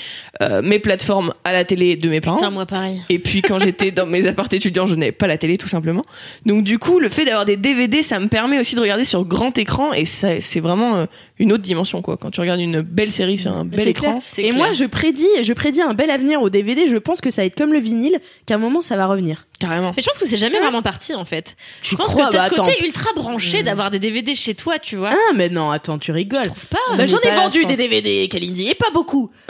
euh, 0.42 0.62
mes 0.62 0.80
plateformes 0.80 1.34
à 1.44 1.52
la 1.54 1.64
télé 1.66 1.96
de 1.96 2.10
mes 2.10 2.22
parents. 2.22 2.38
Putain, 2.38 2.52
moi 2.52 2.66
pareil. 2.66 3.02
Et 3.10 3.20
puis 3.20 3.42
quand 3.42 3.60
j'étais 3.60 3.92
dans 4.00 4.06
mes 4.06 4.28
apparts 4.28 4.48
étudiants, 4.52 4.88
je 4.88 4.96
pas 5.12 5.28
la 5.28 5.38
télé 5.38 5.58
tout 5.58 5.68
simplement. 5.68 6.04
Donc 6.46 6.64
du 6.64 6.80
coup, 6.80 7.00
le 7.00 7.10
fait 7.10 7.26
d'avoir 7.26 7.46
des 7.46 7.58
DVD, 7.58 8.04
ça 8.04 8.20
me 8.20 8.28
permet 8.28 8.60
aussi 8.60 8.76
de 8.76 8.80
regarder 8.82 9.04
sur 9.04 9.26
grand 9.26 9.58
écran 9.58 9.92
et 9.94 10.06
ça, 10.06 10.40
c'est 10.40 10.60
vraiment 10.60 10.96
euh, 10.98 11.06
une 11.38 11.52
autre 11.52 11.64
dimension 11.64 12.02
quoi. 12.02 12.18
Quand 12.18 12.32
tu 12.32 12.40
regardes 12.42 12.60
une 12.62 12.82
belle 12.82 13.12
série 13.12 13.38
sur 13.38 13.52
un 13.56 13.66
bel 13.66 13.80
C'est 13.82 13.90
écran. 13.90 14.12
clair. 14.12 14.24
c'est 14.26 14.42
Et 14.44 14.50
clair. 14.50 14.58
moi, 14.58 14.72
je 14.72 14.86
prédis, 14.86 15.28
je 15.42 15.54
prédis 15.54 15.82
un 15.82 15.94
bel 15.94 16.10
avenir 16.10 16.42
au 16.42 16.50
DVD. 16.50 16.88
Je 16.88 16.98
pense 16.98 17.22
que 17.22 17.30
ça 17.30 17.42
va 17.42 17.46
être 17.48 17.58
comme 17.58 17.74
le 17.74 17.80
vinyle, 17.80 18.20
qu'à 18.46 18.56
un 18.56 18.60
moment 18.60 18.82
ça 18.82 18.96
va 18.96 19.06
revenir. 19.08 19.48
Carrément. 19.60 19.94
Mais 19.96 20.02
je 20.02 20.08
pense 20.08 20.18
que 20.18 20.26
c'est 20.26 20.38
jamais 20.38 20.58
vraiment 20.60 20.82
parti 20.82 21.14
en 21.14 21.26
fait. 21.26 21.56
Je 21.82 21.96
pense 21.96 22.12
crois 22.12 22.28
que 22.28 22.32
t'as 22.32 22.38
Bah, 22.38 22.44
ce 22.50 22.56
côté 22.56 22.72
attends. 22.72 22.86
ultra 22.86 23.14
branché 23.14 23.62
d'avoir 23.62 23.92
des 23.92 24.00
DVD 24.00 24.34
chez 24.34 24.56
toi, 24.56 24.80
tu 24.80 24.96
vois. 24.96 25.10
Ah, 25.12 25.34
mais 25.36 25.50
non, 25.50 25.70
attends, 25.72 26.00
tu 26.00 26.12
rigoles. 26.14 26.46
Trouve 26.46 26.66
pas 26.68 26.78
Bah, 26.96 27.06
J'en 27.06 27.20
ai 27.20 27.32
vendu 27.36 27.62
je 27.64 27.68
des. 27.68 27.76
DVD, 27.76 28.28
Kalindi, 28.30 28.70
et 28.70 28.76
pas 28.76 28.90
beaucoup. 28.94 29.30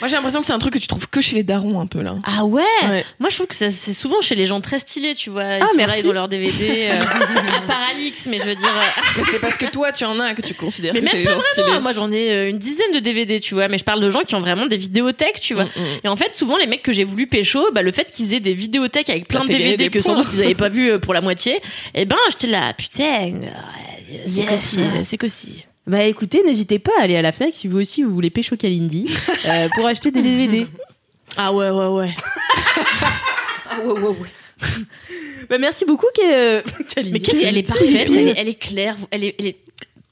Moi 0.00 0.08
j'ai 0.08 0.14
l'impression 0.16 0.40
que 0.40 0.46
c'est 0.46 0.52
un 0.52 0.58
truc 0.58 0.74
que 0.74 0.78
tu 0.78 0.86
trouves 0.86 1.08
que 1.08 1.20
chez 1.20 1.34
les 1.36 1.42
darons 1.42 1.80
un 1.80 1.86
peu 1.86 2.00
là. 2.02 2.14
Ah 2.24 2.44
ouais, 2.44 2.62
Ouais. 2.88 3.04
Moi 3.18 3.28
je 3.30 3.34
trouve 3.36 3.46
que 3.46 3.54
c'est 3.54 3.70
souvent 3.70 4.20
chez 4.20 4.34
les 4.34 4.46
gens 4.46 4.60
très 4.60 4.78
stylés, 4.78 5.14
tu 5.14 5.30
vois. 5.30 5.44
Ils 5.56 5.62
Ah, 5.62 5.66
sont 5.68 5.76
là, 5.76 5.98
ils 5.98 6.08
ont 6.08 6.12
leur 6.12 6.28
DVD. 6.28 6.88
Euh, 6.90 7.02
Alix, 7.92 8.26
mais 8.26 8.38
je 8.38 8.44
veux 8.44 8.54
dire. 8.54 8.68
euh, 8.68 9.00
Mais 9.16 9.22
c'est 9.30 9.38
parce 9.40 9.56
que 9.56 9.66
toi 9.66 9.92
tu 9.92 10.04
en 10.04 10.18
as 10.20 10.34
que 10.34 10.42
tu 10.42 10.54
considères 10.54 10.94
Mais 10.94 11.00
que 11.00 11.08
c'est 11.08 11.18
même 11.18 11.26
les 11.26 11.32
gens 11.32 11.40
stylés. 11.52 11.66
Non, 11.70 11.80
moi 11.80 11.92
j'en 11.92 12.10
ai 12.12 12.30
euh, 12.32 12.48
une 12.50 12.58
dizaine 12.58 12.92
de 12.94 12.98
DVD, 13.00 13.40
tu 13.40 13.54
vois, 13.54 13.68
mais 13.68 13.78
je 13.78 13.84
parle 13.84 14.00
de 14.00 14.10
gens 14.10 14.22
qui 14.22 14.34
ont 14.34 14.40
vraiment 14.40 14.66
des 14.66 14.76
vidéothèques, 14.76 15.40
tu 15.40 15.54
vois. 15.54 15.64
Mm, 15.64 15.68
mm. 15.76 16.00
Et 16.04 16.08
en 16.08 16.16
fait, 16.16 16.34
souvent 16.34 16.56
les 16.56 16.66
mecs 16.66 16.82
que 16.82 16.92
j'ai 16.92 17.04
voulu 17.04 17.26
pécho, 17.26 17.60
bah, 17.72 17.82
le 17.82 17.92
fait 17.92 18.10
qu'ils 18.10 18.34
aient 18.34 18.40
des 18.40 18.54
vidéothèques 18.76 19.10
avec 19.10 19.28
plein 19.28 19.44
de 19.44 19.48
DVD 19.48 19.88
que 19.90 20.00
sans 20.02 20.16
doute 20.16 20.28
ils 20.34 20.42
avaient 20.42 20.54
pas 20.54 20.68
vu 20.68 20.90
euh, 20.92 20.98
pour 20.98 21.14
la 21.14 21.20
moitié, 21.20 21.60
et 21.94 22.04
ben 22.04 22.16
j'étais 22.30 22.46
là, 22.46 22.72
putain, 22.74 23.32
euh, 23.34 23.48
c'est 24.26 24.40
Yes. 24.42 24.78
c'est. 25.04 25.48
Bah 25.86 26.02
écoutez, 26.04 26.42
n'hésitez 26.44 26.78
pas 26.78 26.90
à 26.98 27.02
aller 27.02 27.16
à 27.16 27.22
la 27.22 27.30
Fnac 27.32 27.52
si 27.52 27.68
vous 27.68 27.78
aussi 27.78 28.02
vous 28.02 28.12
voulez 28.12 28.30
pécho 28.30 28.56
Kalindi 28.56 29.06
euh, 29.46 29.68
pour 29.74 29.86
acheter 29.86 30.10
des 30.10 30.20
DVD. 30.22 30.66
Ah 31.36 31.52
ouais, 31.52 31.70
ouais, 31.70 31.86
ouais. 31.88 32.14
Ah, 33.70 33.80
ouais, 33.80 33.92
ouais, 33.92 34.08
ouais. 34.08 34.28
Bah 35.50 35.58
merci 35.58 35.84
beaucoup 35.84 36.06
Ke- 36.16 36.62
Kalindi. 36.94 37.12
Mais 37.12 37.20
qu'est-ce 37.20 37.40
qu'elle 37.40 37.56
est 37.58 37.62
parfaite, 37.68 38.08
elle 38.08 38.28
est, 38.28 38.34
elle 38.36 38.48
est 38.48 38.54
claire, 38.54 38.96
elle 39.10 39.24
est, 39.24 39.34
elle 39.38 39.46
est- 39.46 39.58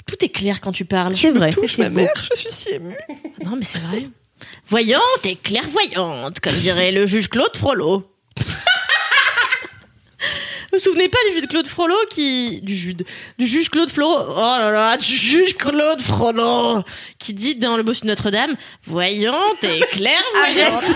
tout 0.07 0.23
est 0.25 0.29
clair 0.29 0.61
quand 0.61 0.73
tu 0.73 0.85
parles. 0.85 1.15
C'est 1.15 1.31
vrai. 1.31 1.51
Touche 1.51 1.79
ma 1.79 1.89
mère, 1.89 2.13
je 2.31 2.37
suis 2.39 2.51
si 2.51 2.69
émue. 2.75 2.95
Non, 3.45 3.57
mais 3.57 3.65
c'est 3.65 3.79
vrai. 3.79 4.05
Voyante 4.69 5.25
et 5.25 5.37
clairvoyante, 5.37 6.41
comme 6.41 6.55
dirait 6.55 6.93
le 6.93 7.07
juge 7.07 7.29
Claude 7.29 7.57
Frollo. 7.57 8.05
Vous 10.73 10.79
vous 10.79 10.85
souvenez 10.85 11.09
pas 11.09 11.19
du 11.29 11.37
juge 11.37 11.47
Claude 11.49 11.67
Frollo 11.67 11.95
qui 12.11 12.61
du 12.63 12.75
juge 12.75 12.97
du 13.39 13.47
juge 13.47 13.71
Claude 13.71 13.91
Frollo 13.91 14.09
oh 14.29 14.35
là 14.37 14.71
là 14.71 14.97
du 14.97 15.17
juge 15.17 15.57
Claude 15.57 16.01
Frollo 16.01 16.83
qui 17.19 17.33
dit 17.33 17.55
dans 17.55 17.77
le 17.77 17.83
bossu 17.83 18.03
de 18.03 18.09
Notre-Dame 18.09 18.57
voyante 18.87 19.63
et 19.63 19.81
clairvoyante 19.93 20.85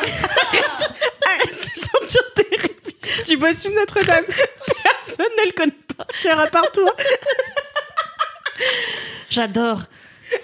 sentir 1.92 2.22
terrible. 2.34 2.74
Tu 3.26 3.36
bosses 3.36 3.58
sur 3.58 3.70
Notre-Dame. 3.72 4.24
Personne 4.82 5.32
ne 5.38 5.46
le 5.46 5.52
connaît 5.52 5.72
pas. 5.96 6.06
Cher 6.22 6.38
à 6.38 6.46
part 6.46 6.70
toi. 6.72 6.94
j'adore 9.30 9.82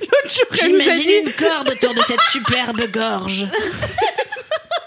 L'autre 0.01 0.35
jour, 0.35 0.47
elle 0.63 0.71
nous 0.73 0.77
a 0.81 0.83
j'imagine 0.83 1.03
dit. 1.03 1.19
une 1.27 1.33
corde 1.33 1.69
autour 1.71 1.95
de 1.95 2.01
cette 2.03 2.23
superbe 2.33 2.91
gorge 2.91 3.47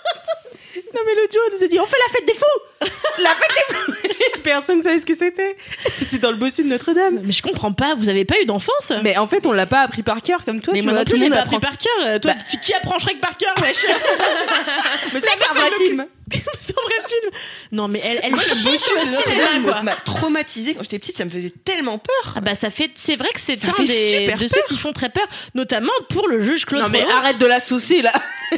Non 0.98 1.04
mais 1.06 1.14
l'autre 1.22 1.34
jour, 1.34 1.42
elle 1.52 1.58
nous 1.60 1.64
a 1.64 1.68
dit 1.68 1.80
on 1.80 1.86
fait 1.86 1.98
la 2.08 2.14
fête 2.14 2.26
des 2.28 2.34
fous 2.34 2.92
La 3.24 3.30
fête 3.30 3.52
des 3.56 3.76
fous 3.76 4.42
Personne 4.44 4.80
ne 4.80 4.84
savait 4.84 5.00
ce 5.00 5.06
que 5.06 5.16
c'était. 5.16 5.56
C'était 5.92 6.18
dans 6.18 6.32
le 6.32 6.38
bossu 6.38 6.64
de 6.64 6.68
Notre-Dame. 6.70 7.20
mais 7.24 7.32
je 7.32 7.42
comprends 7.44 7.74
pas 7.74 7.94
vous 7.96 8.10
avez 8.10 8.26
pas 8.26 8.40
eu 8.42 8.46
d'enfance? 8.46 8.92
Mais 9.04 9.18
en 9.18 9.28
fait, 9.28 9.46
on 9.46 9.52
l'a 9.52 9.66
pas 9.68 9.82
appris 9.82 10.04
par 10.04 10.22
cœur 10.22 10.44
comme 10.46 10.62
toi. 10.62 10.74
mais 10.74 10.80
tu 10.80 10.86
moi 10.86 10.94
vois, 10.94 11.02
non 11.02 11.06
tout 11.06 11.12
plus, 11.12 11.20
le 11.20 11.26
je 11.26 11.30
l'ai 11.30 11.30
monde 11.30 11.38
pas 11.40 11.44
appris 11.46 11.60
par 11.60 11.78
cœur. 11.78 12.20
Toi, 12.22 12.34
Bah. 12.34 12.40
tu, 12.50 12.58
qui 12.60 12.74
apprend 12.74 12.98
Shrek 12.98 13.20
par 13.20 13.38
cœur, 13.38 13.54
wesh? 13.62 13.78
Mais 15.14 15.20
ça, 15.20 15.28
c'est 15.38 15.50
un 15.50 15.54
vrai 15.54 15.72
film. 15.78 16.06
C'est 16.60 16.72
un 16.72 16.82
vrai 16.82 17.08
film. 17.10 17.32
Non, 17.72 17.88
mais 17.88 18.02
elle, 18.04 18.20
elle 18.24 18.32
Moi, 18.32 18.42
le 18.50 18.64
bossu 18.64 18.94
le 18.96 19.06
de 19.06 19.12
Notre-Dame 19.12 19.84
m'a 19.86 19.96
traumatisée 19.96 20.74
quand 20.74 20.84
j'étais 20.84 21.00
petite, 21.00 21.16
ça 21.16 21.24
me 21.24 21.30
faisait 21.30 21.54
tellement 21.64 21.98
peur. 21.98 22.34
Ah 22.36 22.42
bah 22.42 22.54
ça 22.54 22.70
fait, 22.70 22.92
c'est 22.96 23.16
vrai 23.16 23.30
que 23.34 23.40
c'est 23.40 23.54
un 23.64 23.84
des 23.84 24.28
de 24.28 24.48
ceux 24.48 24.62
qui 24.68 24.78
font 24.78 24.92
très 24.92 25.10
peur, 25.10 25.26
notamment 25.56 25.92
pour 26.10 26.28
le 26.28 26.42
juge 26.42 26.66
Claude 26.66 26.82
Non 26.84 26.90
mais 26.90 27.02
arrête 27.10 27.38
de 27.38 27.46
la 27.46 27.62
saucer 27.62 28.02
là. 28.02 28.12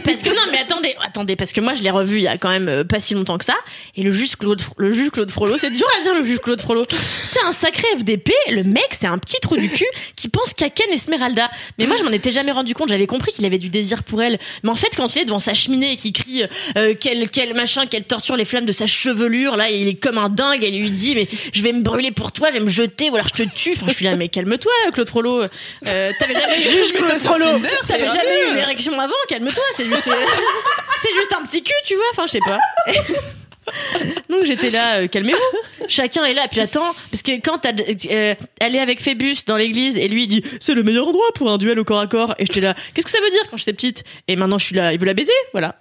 Parce 0.03 0.21
que 0.21 0.29
non, 0.29 0.51
mais 0.51 0.59
attendez, 0.59 0.95
attendez, 1.01 1.35
parce 1.35 1.51
que 1.51 1.61
moi 1.61 1.73
je 1.73 1.81
l'ai 1.81 1.89
revu 1.89 2.17
il 2.17 2.23
y 2.23 2.27
a 2.27 2.37
quand 2.37 2.49
même 2.49 2.69
euh, 2.69 2.83
pas 2.83 2.99
si 2.99 3.13
longtemps 3.13 3.37
que 3.37 3.45
ça. 3.45 3.55
Et 3.95 4.03
le 4.03 4.11
juge 4.11 4.35
Claude, 4.35 4.61
le 4.77 4.91
juge 4.91 5.09
Claude 5.09 5.31
Frollo, 5.31 5.57
c'est 5.57 5.71
dur 5.71 5.87
à 5.99 6.03
dire 6.03 6.13
le 6.13 6.23
juge 6.23 6.39
Claude 6.39 6.61
Frollo. 6.61 6.85
C'est 7.23 7.43
un 7.43 7.53
sacré 7.53 7.85
FDP. 7.97 8.31
Le 8.51 8.63
mec, 8.63 8.87
c'est 8.91 9.07
un 9.07 9.17
petit 9.17 9.39
trou 9.41 9.57
du 9.57 9.69
cul 9.69 9.87
qui 10.15 10.27
pense 10.27 10.53
qu'à 10.53 10.69
Ken 10.69 10.89
Esmeralda. 10.91 11.49
Mais 11.77 11.87
moi, 11.87 11.97
je 11.97 12.03
m'en 12.03 12.11
étais 12.11 12.31
jamais 12.31 12.51
rendu 12.51 12.73
compte. 12.73 12.89
J'avais 12.89 13.07
compris 13.07 13.31
qu'il 13.31 13.45
avait 13.45 13.57
du 13.57 13.69
désir 13.69 14.03
pour 14.03 14.21
elle. 14.21 14.39
Mais 14.63 14.69
en 14.69 14.75
fait, 14.75 14.95
quand 14.95 15.15
il 15.15 15.21
est 15.21 15.25
devant 15.25 15.39
sa 15.39 15.53
cheminée 15.53 15.93
et 15.93 15.95
qu'il 15.95 16.13
crie 16.13 16.43
euh, 16.77 16.93
quelle 16.99 17.29
quelle 17.29 17.53
machin 17.53 17.85
qu'elle 17.85 18.03
torture 18.03 18.35
les 18.35 18.45
flammes 18.45 18.65
de 18.65 18.71
sa 18.71 18.87
chevelure. 18.87 19.57
Là, 19.57 19.69
il 19.69 19.87
est 19.87 19.95
comme 19.95 20.17
un 20.17 20.29
dingue. 20.29 20.63
Elle 20.63 20.77
lui 20.77 20.91
dit, 20.91 21.15
mais 21.15 21.27
je 21.53 21.63
vais 21.63 21.73
me 21.73 21.81
brûler 21.81 22.11
pour 22.11 22.31
toi, 22.31 22.49
je 22.49 22.53
vais 22.53 22.59
me 22.63 22.69
jeter, 22.69 23.09
ou 23.09 23.15
alors 23.15 23.27
je 23.27 23.43
te 23.43 23.49
tue. 23.49 23.73
Enfin, 23.75 23.87
je 23.87 23.93
suis 23.93 24.05
là, 24.05 24.15
mais 24.15 24.29
calme-toi, 24.29 24.71
Claude 24.93 25.09
Frollo. 25.09 25.43
Euh, 25.87 26.11
t'avais 26.19 26.33
jamais 26.33 26.57
eu, 26.61 26.93
Claude 26.93 27.19
Frollo. 27.19 27.59
T'avais 27.87 28.05
jamais 28.05 28.47
eu 28.47 28.51
une 28.51 28.57
érection 28.57 28.99
avant, 28.99 29.13
calme-toi. 29.27 29.63
C'est 29.79 29.85
juste, 29.85 30.07
euh, 30.07 30.11
c'est 31.01 31.13
juste 31.13 31.33
un 31.39 31.43
petit 31.45 31.63
cul, 31.63 31.73
tu 31.85 31.95
vois. 31.95 32.03
Enfin, 32.11 32.25
je 32.27 32.31
sais 32.33 32.39
pas. 32.39 32.57
Donc 34.29 34.45
j'étais 34.45 34.71
là, 34.71 34.99
euh, 35.01 35.07
calmez-vous. 35.07 35.87
Chacun 35.87 36.23
est 36.25 36.33
là, 36.33 36.47
puis 36.49 36.59
attends, 36.59 36.93
parce 37.11 37.21
que 37.21 37.33
quand 37.39 37.59
t'as, 37.59 37.71
euh, 38.09 38.35
elle 38.59 38.75
est 38.75 38.79
avec 38.79 38.99
Phébus 38.99 39.35
dans 39.45 39.57
l'église 39.57 39.97
et 39.97 40.07
lui 40.07 40.23
il 40.23 40.27
dit 40.27 40.43
c'est 40.59 40.73
le 40.73 40.81
meilleur 40.83 41.07
endroit 41.07 41.27
pour 41.35 41.51
un 41.51 41.57
duel 41.57 41.77
au 41.79 41.83
corps 41.83 41.99
à 41.99 42.07
corps. 42.07 42.33
Et 42.39 42.45
j'étais 42.47 42.61
là, 42.61 42.73
qu'est-ce 42.93 43.05
que 43.05 43.11
ça 43.11 43.21
veut 43.21 43.29
dire 43.29 43.41
quand 43.49 43.57
j'étais 43.57 43.73
petite? 43.73 44.03
Et 44.27 44.35
maintenant 44.35 44.57
je 44.57 44.65
suis 44.65 44.75
là, 44.75 44.91
il 44.93 44.99
veut 44.99 45.05
la 45.05 45.13
baiser, 45.13 45.31
voilà. 45.53 45.75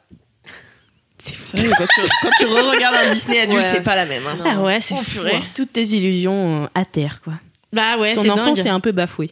Ouais, 1.54 1.70
quand 1.76 1.86
tu, 1.86 2.00
quand 2.22 2.30
tu 2.38 2.46
re-regardes 2.46 2.94
un 2.94 3.10
Disney 3.10 3.40
adulte, 3.40 3.62
Ouais. 3.64 3.68
c'est 3.70 3.82
pas 3.82 3.96
la 3.96 4.06
même. 4.06 4.22
hein. 4.26 4.38
Ah 4.46 4.60
ouais, 4.60 4.80
c'est 4.80 4.94
Oh, 4.94 5.02
fou. 5.02 5.10
purée. 5.12 5.42
Toutes 5.54 5.72
tes 5.72 5.82
illusions 5.82 6.64
euh, 6.64 6.66
à 6.74 6.84
terre, 6.84 7.20
quoi. 7.24 7.34
Bah 7.72 7.96
ouais, 7.98 8.12
Ton 8.14 8.22
c'est 8.22 8.30
enfance 8.30 8.58
dingue. 8.58 8.66
est 8.66 8.70
un 8.70 8.80
peu 8.80 8.92
bafoué. 8.92 9.30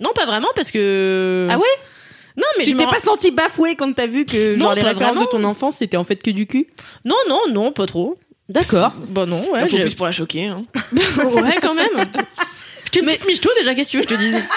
Non, 0.00 0.10
pas 0.14 0.26
vraiment 0.26 0.48
parce 0.56 0.70
que. 0.70 1.46
Ah 1.50 1.58
ouais? 1.58 1.64
Non, 2.38 2.44
mais 2.56 2.64
tu 2.64 2.70
je 2.70 2.76
t'es 2.76 2.84
pas 2.84 3.00
senti 3.00 3.32
bafoué 3.32 3.74
quand 3.74 3.92
t'as 3.92 4.06
vu 4.06 4.24
que 4.24 4.54
Non, 4.54 4.66
genre 4.66 4.74
les 4.74 4.82
références 4.82 5.14
vraiment. 5.14 5.22
de 5.22 5.26
ton 5.26 5.44
enfance 5.44 5.76
c'était 5.78 5.96
en 5.96 6.04
fait 6.04 6.22
que 6.22 6.30
du 6.30 6.46
cul? 6.46 6.68
Non, 7.04 7.16
non, 7.28 7.40
non, 7.50 7.72
pas 7.72 7.86
trop. 7.86 8.16
D'accord. 8.48 8.94
Bah 9.08 9.26
non, 9.26 9.50
ouais. 9.50 9.62
Il 9.64 9.68
faut 9.68 9.78
plus 9.78 9.94
pour 9.94 10.06
la 10.06 10.12
choquer. 10.12 10.46
Hein. 10.46 10.62
ouais, 10.84 11.56
quand 11.60 11.74
même. 11.74 11.88
Je 12.86 12.90
t'ai 12.90 13.02
mis 13.02 13.12
michto 13.26 13.50
déjà, 13.58 13.74
qu'est-ce 13.74 13.88
que 13.88 13.90
tu 13.90 13.98
veux 13.98 14.04
que 14.04 14.10
je 14.10 14.14
te 14.14 14.20
dise? 14.20 14.42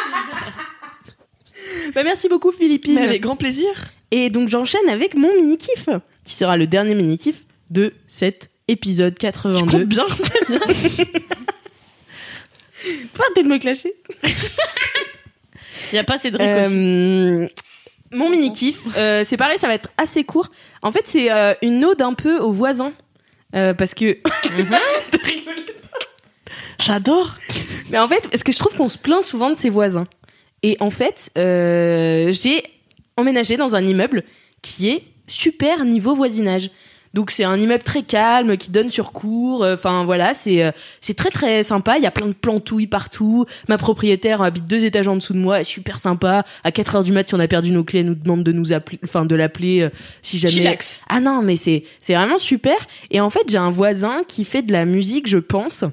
Bah 1.95 2.03
merci 2.03 2.27
beaucoup 2.29 2.51
Philippine. 2.51 2.95
Mais 2.95 3.01
avec 3.01 3.21
grand 3.21 3.35
plaisir. 3.35 3.69
Et 4.11 4.29
donc 4.29 4.49
j'enchaîne 4.49 4.87
avec 4.89 5.15
mon 5.15 5.33
mini 5.35 5.57
kiff 5.57 5.87
qui 6.23 6.33
sera 6.35 6.55
le 6.57 6.67
dernier 6.67 6.95
mini 6.95 7.17
kiff 7.17 7.45
de 7.69 7.93
cet 8.07 8.49
épisode 8.67 9.17
82. 9.17 9.85
bien, 9.85 10.05
c'est 10.17 10.47
bien. 10.47 10.59
Faut 13.13 13.23
arrêter 13.23 13.43
de 13.43 13.47
me 13.47 13.57
clasher. 13.57 13.93
Il 15.91 15.95
y 15.95 15.97
a 15.97 16.03
pas 16.03 16.17
Cédric 16.17 16.41
aussi. 16.41 16.73
Euh, 16.73 17.47
mon 18.11 18.29
mini 18.29 18.51
kiff, 18.51 18.79
euh, 18.97 19.23
c'est 19.25 19.37
pareil, 19.37 19.57
ça 19.57 19.67
va 19.67 19.73
être 19.73 19.89
assez 19.97 20.23
court. 20.23 20.49
En 20.81 20.91
fait, 20.91 21.03
c'est 21.05 21.31
euh, 21.31 21.53
une 21.61 21.83
ode 21.85 22.01
un 22.01 22.13
peu 22.13 22.39
aux 22.39 22.51
voisins. 22.51 22.93
Euh, 23.55 23.73
parce 23.73 23.93
que. 23.93 24.17
J'adore. 26.79 27.37
Mais 27.89 27.99
en 27.99 28.07
fait, 28.07 28.27
parce 28.29 28.43
que 28.43 28.51
je 28.51 28.57
trouve 28.57 28.75
qu'on 28.75 28.89
se 28.89 28.97
plaint 28.97 29.21
souvent 29.21 29.49
de 29.49 29.55
ses 29.55 29.69
voisins. 29.69 30.07
Et 30.63 30.77
en 30.79 30.89
fait, 30.89 31.31
euh, 31.37 32.31
j'ai 32.31 32.63
emménagé 33.17 33.57
dans 33.57 33.75
un 33.75 33.85
immeuble 33.85 34.23
qui 34.61 34.89
est 34.89 35.03
super 35.27 35.85
niveau 35.85 36.15
voisinage. 36.15 36.71
Donc 37.13 37.29
c'est 37.31 37.43
un 37.43 37.59
immeuble 37.59 37.83
très 37.83 38.03
calme 38.03 38.55
qui 38.55 38.71
donne 38.71 38.89
sur 38.89 39.11
cour. 39.11 39.63
euh, 39.63 39.73
Enfin 39.73 40.05
voilà, 40.05 40.33
c'est 40.33 40.63
euh, 40.63 40.71
c'est 41.01 41.13
très 41.13 41.29
très 41.29 41.61
sympa. 41.63 41.97
Il 41.97 42.03
y 42.03 42.07
a 42.07 42.11
plein 42.11 42.27
de 42.27 42.33
plantouilles 42.33 42.87
partout. 42.87 43.45
Ma 43.67 43.77
propriétaire 43.77 44.41
habite 44.41 44.65
deux 44.65 44.85
étages 44.85 45.07
en 45.09 45.15
dessous 45.15 45.33
de 45.33 45.37
moi, 45.39 45.57
elle 45.57 45.61
est 45.63 45.65
super 45.65 45.99
sympa. 45.99 46.45
À 46.63 46.71
4 46.71 46.95
heures 46.95 47.03
du 47.03 47.11
mat, 47.11 47.27
si 47.27 47.35
on 47.35 47.39
a 47.39 47.47
perdu 47.47 47.71
nos 47.71 47.83
clés, 47.83 47.99
elle 47.99 48.05
nous 48.05 48.15
demande 48.15 48.43
de 48.43 48.51
nous 48.53 48.71
appeler, 48.71 48.99
enfin 49.03 49.25
de 49.25 49.35
l'appeler 49.35 49.81
euh, 49.81 49.89
si 50.21 50.39
jamais. 50.39 50.53
Chillax. 50.53 50.99
Ah 51.09 51.19
non, 51.19 51.41
mais 51.41 51.57
c'est 51.57 51.83
c'est 51.99 52.13
vraiment 52.13 52.37
super. 52.37 52.77
Et 53.09 53.19
en 53.19 53.29
fait, 53.29 53.43
j'ai 53.49 53.57
un 53.57 53.71
voisin 53.71 54.23
qui 54.27 54.45
fait 54.45 54.61
de 54.61 54.71
la 54.71 54.85
musique, 54.85 55.27
je 55.27 55.37
pense, 55.37 55.83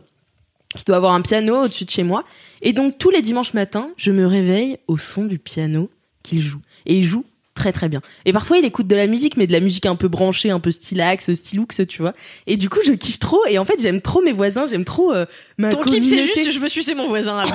qui 0.76 0.84
doit 0.84 0.96
avoir 0.96 1.14
un 1.14 1.22
piano 1.22 1.64
au-dessus 1.64 1.84
de 1.84 1.90
chez 1.90 2.04
moi. 2.04 2.22
Et 2.62 2.72
donc 2.72 2.98
tous 2.98 3.10
les 3.10 3.22
dimanches 3.22 3.54
matins, 3.54 3.90
je 3.96 4.12
me 4.12 4.26
réveille 4.26 4.78
au 4.86 4.98
son 4.98 5.24
du 5.24 5.38
piano 5.38 5.90
qu'il 6.22 6.42
joue. 6.42 6.60
Et 6.86 6.96
il 6.98 7.02
joue 7.04 7.24
très 7.58 7.72
très 7.72 7.88
bien. 7.88 8.00
Et 8.24 8.32
parfois 8.32 8.56
il 8.56 8.64
écoute 8.64 8.86
de 8.86 8.96
la 8.96 9.06
musique, 9.06 9.36
mais 9.36 9.46
de 9.46 9.52
la 9.52 9.60
musique 9.60 9.84
un 9.84 9.96
peu 9.96 10.08
branchée, 10.08 10.50
un 10.50 10.60
peu 10.60 10.70
stylax, 10.70 11.34
stylux, 11.34 11.66
tu 11.86 12.00
vois. 12.00 12.14
Et 12.46 12.56
du 12.56 12.70
coup 12.70 12.78
je 12.84 12.92
kiffe 12.92 13.18
trop. 13.18 13.44
Et 13.48 13.58
en 13.58 13.64
fait 13.64 13.80
j'aime 13.80 14.00
trop 14.00 14.22
mes 14.22 14.32
voisins, 14.32 14.66
j'aime 14.66 14.84
trop 14.84 15.12
euh, 15.12 15.26
ma 15.58 15.70
Ton 15.70 15.80
kiff, 15.80 16.04
c'est 16.08 16.22
juste, 16.22 16.52
je 16.52 16.60
me 16.60 16.68
suis, 16.68 16.82
c'est 16.82 16.94
mon 16.94 17.08
voisin. 17.08 17.44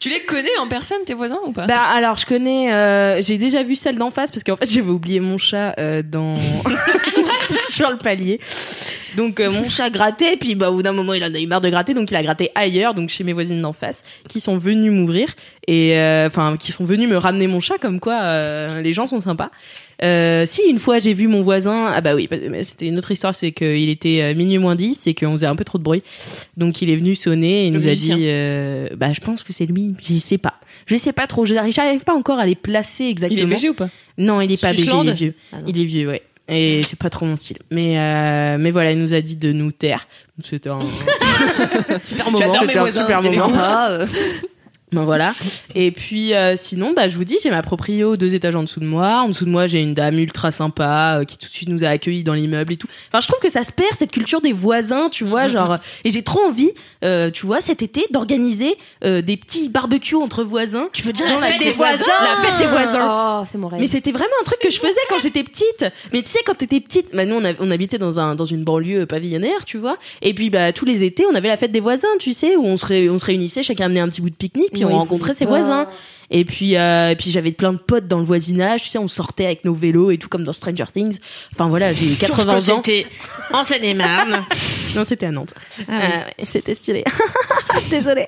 Tu 0.00 0.08
les 0.08 0.20
connais 0.20 0.56
en 0.58 0.66
personne, 0.66 1.04
tes 1.04 1.12
voisins 1.12 1.38
ou 1.44 1.52
pas? 1.52 1.66
Bah 1.66 1.82
alors 1.82 2.16
je 2.16 2.24
connais, 2.24 2.72
euh, 2.72 3.20
j'ai 3.20 3.36
déjà 3.36 3.62
vu 3.62 3.76
celle 3.76 3.98
d'en 3.98 4.10
face 4.10 4.30
parce 4.30 4.42
qu'en 4.42 4.56
fait 4.56 4.64
j'avais 4.64 4.88
oublié 4.88 5.20
mon 5.20 5.36
chat 5.36 5.74
euh, 5.78 6.02
dans 6.02 6.36
sur 7.70 7.90
le 7.90 7.98
palier. 7.98 8.40
Donc 9.16 9.40
euh, 9.40 9.50
mon 9.50 9.68
chat 9.68 9.90
grattait, 9.90 10.36
puis 10.36 10.54
bah 10.54 10.70
au 10.70 10.74
bout 10.74 10.82
d'un 10.82 10.92
moment 10.92 11.14
il 11.14 11.24
en 11.24 11.34
a 11.34 11.38
eu 11.38 11.46
marre 11.46 11.60
de 11.60 11.68
gratter, 11.68 11.94
donc 11.94 12.10
il 12.10 12.16
a 12.16 12.22
gratté 12.22 12.50
ailleurs, 12.54 12.94
donc 12.94 13.08
chez 13.08 13.24
mes 13.24 13.32
voisines 13.32 13.60
d'en 13.60 13.72
face, 13.72 14.02
qui 14.28 14.40
sont 14.40 14.58
venues 14.58 14.90
m'ouvrir 14.90 15.28
et 15.66 15.98
euh, 15.98 16.26
enfin 16.26 16.56
qui 16.56 16.72
sont 16.72 16.84
venues 16.84 17.06
me 17.06 17.16
ramener 17.16 17.46
mon 17.46 17.60
chat, 17.60 17.78
comme 17.78 18.00
quoi 18.00 18.20
euh, 18.22 18.80
les 18.82 18.92
gens 18.92 19.06
sont 19.06 19.20
sympas. 19.20 19.50
Si 20.02 20.62
une 20.68 20.78
fois 20.78 20.98
j'ai 20.98 21.12
vu 21.12 21.26
mon 21.26 21.42
voisin, 21.42 21.92
ah 21.94 22.00
bah 22.00 22.14
oui, 22.14 22.28
c'était 22.62 22.86
une 22.86 22.98
autre 22.98 23.10
histoire, 23.10 23.34
c'est 23.34 23.52
qu'il 23.52 23.88
était 23.90 24.34
minuit 24.34 24.58
moins 24.58 24.74
10 24.74 25.06
et 25.06 25.14
qu'on 25.14 25.32
faisait 25.32 25.46
un 25.46 25.56
peu 25.56 25.64
trop 25.64 25.76
de 25.76 25.82
bruit. 25.82 26.02
Donc 26.56 26.80
il 26.80 26.88
est 26.88 26.96
venu 26.96 27.14
sonner 27.14 27.64
et 27.64 27.66
il 27.66 27.72
nous 27.72 27.86
a 27.86 27.94
dit, 27.94 28.26
bah 28.96 29.12
je 29.12 29.20
pense 29.20 29.42
que 29.42 29.52
c'est 29.52 29.66
lui, 29.66 29.94
je 30.00 30.18
sais 30.18 30.38
pas. 30.38 30.54
Je 30.86 30.96
sais 30.96 31.12
pas 31.12 31.26
trop, 31.26 31.44
je 31.44 31.54
n'arrive 31.54 32.04
pas 32.04 32.14
encore 32.14 32.38
à 32.38 32.46
les 32.46 32.54
placer 32.54 33.04
exactement. 33.04 33.42
Il 33.42 33.52
est 33.52 33.56
BG 33.56 33.68
ou 33.68 33.74
pas? 33.74 33.90
Non, 34.16 34.40
il 34.40 34.50
est 34.50 34.60
pas 34.60 34.72
BG, 34.72 34.82
il 34.82 34.84
Sussland 34.86 35.06
est 35.06 35.12
vieux. 35.12 35.34
Ah 35.52 35.58
il 35.66 35.78
est 35.78 35.84
vieux, 35.84 36.08
ouais. 36.08 36.22
Et 36.50 36.80
c'est 36.86 36.98
pas 36.98 37.10
trop 37.10 37.26
mon 37.26 37.36
style. 37.36 37.58
Mais, 37.70 37.98
euh, 37.98 38.56
mais 38.58 38.70
voilà, 38.70 38.92
il 38.92 38.98
nous 38.98 39.14
a 39.14 39.20
dit 39.20 39.36
de 39.36 39.52
nous 39.52 39.70
taire. 39.70 40.06
C'était 40.42 40.68
un 40.68 40.80
super 42.08 42.26
moment. 42.26 42.38
J'adore 42.38 42.64
mes 42.64 42.76
un 42.76 42.80
voisins, 42.80 43.02
super 43.02 43.22
moment. 43.22 43.48
Sympa, 43.48 43.88
euh. 43.90 44.06
Ben 44.92 45.04
voilà. 45.04 45.34
Et 45.74 45.90
puis 45.92 46.34
euh, 46.34 46.54
sinon, 46.56 46.92
bah 46.94 47.08
je 47.08 47.16
vous 47.16 47.24
dis, 47.24 47.36
j'ai 47.42 47.50
ma 47.50 47.62
proprio 47.62 48.16
deux 48.16 48.34
étages 48.34 48.56
en 48.56 48.62
dessous 48.62 48.80
de 48.80 48.86
moi. 48.86 49.20
En 49.22 49.28
dessous 49.28 49.44
de 49.44 49.50
moi, 49.50 49.66
j'ai 49.66 49.78
une 49.80 49.94
dame 49.94 50.18
ultra 50.18 50.50
sympa 50.50 51.18
euh, 51.20 51.24
qui 51.24 51.38
tout 51.38 51.48
de 51.48 51.52
suite 51.52 51.68
nous 51.68 51.84
a 51.84 51.88
accueillis 51.88 52.24
dans 52.24 52.34
l'immeuble 52.34 52.72
et 52.72 52.76
tout. 52.76 52.88
Enfin, 53.08 53.20
je 53.20 53.26
trouve 53.28 53.40
que 53.40 53.50
ça 53.50 53.62
se 53.64 53.72
perd 53.72 53.90
cette 53.94 54.10
culture 54.10 54.40
des 54.40 54.52
voisins, 54.52 55.08
tu 55.10 55.24
vois, 55.24 55.46
genre. 55.48 55.78
Et 56.04 56.10
j'ai 56.10 56.22
trop 56.22 56.40
envie, 56.40 56.70
euh, 57.04 57.30
tu 57.30 57.46
vois, 57.46 57.60
cet 57.60 57.82
été 57.82 58.04
d'organiser 58.10 58.76
euh, 59.04 59.22
des 59.22 59.36
petits 59.36 59.68
barbecues 59.68 60.16
entre 60.16 60.42
voisins. 60.44 60.88
Tu 60.92 61.02
veux 61.02 61.12
dire 61.12 61.26
la 61.26 61.38
fête 61.46 61.58
des 61.58 61.66
des 61.66 61.70
voisins 61.72 62.04
La 62.20 62.42
fête 62.48 62.58
des 62.58 62.66
voisins. 62.66 63.40
Oh, 63.42 63.44
c'est 63.50 63.58
mon 63.58 63.68
rêve. 63.68 63.80
Mais 63.80 63.86
c'était 63.86 64.12
vraiment 64.12 64.26
un 64.40 64.44
truc 64.44 64.58
que 64.60 64.70
je 64.70 64.78
faisais 64.78 64.92
quand 65.08 65.20
j'étais 65.20 65.44
petite. 65.44 65.84
Mais 66.12 66.22
tu 66.22 66.28
sais, 66.28 66.40
quand 66.44 66.54
t'étais 66.54 66.80
petite, 66.80 67.14
bah 67.14 67.24
nous 67.24 67.36
on, 67.36 67.44
a- 67.44 67.54
on 67.60 67.70
habitait 67.70 67.98
dans 67.98 68.18
un 68.18 68.34
dans 68.34 68.44
une 68.44 68.64
banlieue 68.64 69.06
pavillonnaire, 69.06 69.64
tu 69.64 69.78
vois. 69.78 69.96
Et 70.22 70.34
puis 70.34 70.50
bah 70.50 70.72
tous 70.72 70.84
les 70.84 71.04
étés, 71.04 71.24
on 71.30 71.34
avait 71.34 71.48
la 71.48 71.56
fête 71.56 71.72
des 71.72 71.80
voisins, 71.80 72.08
tu 72.18 72.32
sais, 72.32 72.56
où 72.56 72.64
on 72.64 72.76
se 72.76 72.86
ré- 72.86 73.08
on 73.10 73.18
se 73.18 73.24
réunissait, 73.24 73.62
chacun 73.62 73.86
amenait 73.86 74.00
un 74.00 74.08
petit 74.08 74.20
bout 74.20 74.30
de 74.30 74.34
pique-nique, 74.34 74.70
puis 74.84 74.92
Moi, 74.92 74.94
on 74.94 74.98
rencontrait 74.98 75.34
ses 75.34 75.44
pas. 75.44 75.50
voisins. 75.50 75.86
Et 76.32 76.44
puis 76.44 76.76
euh, 76.76 77.10
et 77.10 77.16
puis 77.16 77.32
j'avais 77.32 77.50
plein 77.50 77.72
de 77.72 77.78
potes 77.78 78.06
dans 78.06 78.20
le 78.20 78.24
voisinage, 78.24 78.84
tu 78.84 78.88
sais, 78.90 78.98
on 78.98 79.08
sortait 79.08 79.46
avec 79.46 79.64
nos 79.64 79.74
vélos 79.74 80.12
et 80.12 80.16
tout 80.16 80.28
comme 80.28 80.44
dans 80.44 80.52
Stranger 80.52 80.84
Things. 80.94 81.18
Enfin 81.52 81.68
voilà, 81.68 81.92
j'ai 81.92 82.14
80 82.14 82.54
ans. 82.70 82.82
C'était 82.84 83.06
en 83.52 83.64
Seine-et-Marne. 83.64 84.44
Non, 84.96 85.04
c'était 85.04 85.26
à 85.26 85.30
Nantes. 85.30 85.54
Ah. 85.88 85.92
Euh, 85.92 85.98
ouais, 86.00 86.34
c'était 86.44 86.74
stylé. 86.74 87.04
Désolée. 87.90 88.26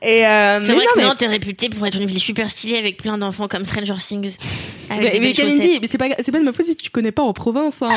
Et 0.00 0.26
euh, 0.26 0.58
C'est 0.64 0.72
vrai 0.72 0.84
non, 0.84 0.90
que 0.94 0.98
mais- 0.98 1.04
Nantes 1.04 1.20
est 1.20 1.26
réputée 1.26 1.68
pour 1.68 1.86
être 1.86 1.96
une 2.00 2.06
ville 2.06 2.18
super 2.18 2.48
stylée 2.48 2.78
avec 2.78 2.96
plein 2.96 3.18
d'enfants 3.18 3.46
comme 3.46 3.66
Stranger 3.66 3.92
Things. 3.98 4.36
Avec 4.88 5.12
mais, 5.12 5.20
mais 5.20 5.32
Kalindi, 5.34 5.80
c'est 5.84 5.98
pas, 5.98 6.06
c'est 6.20 6.32
pas 6.32 6.38
de 6.38 6.44
ma 6.44 6.52
faute 6.54 6.64
si 6.64 6.76
tu 6.76 6.88
connais 6.88 7.12
pas 7.12 7.22
en 7.22 7.34
province. 7.34 7.82
Hein, 7.82 7.88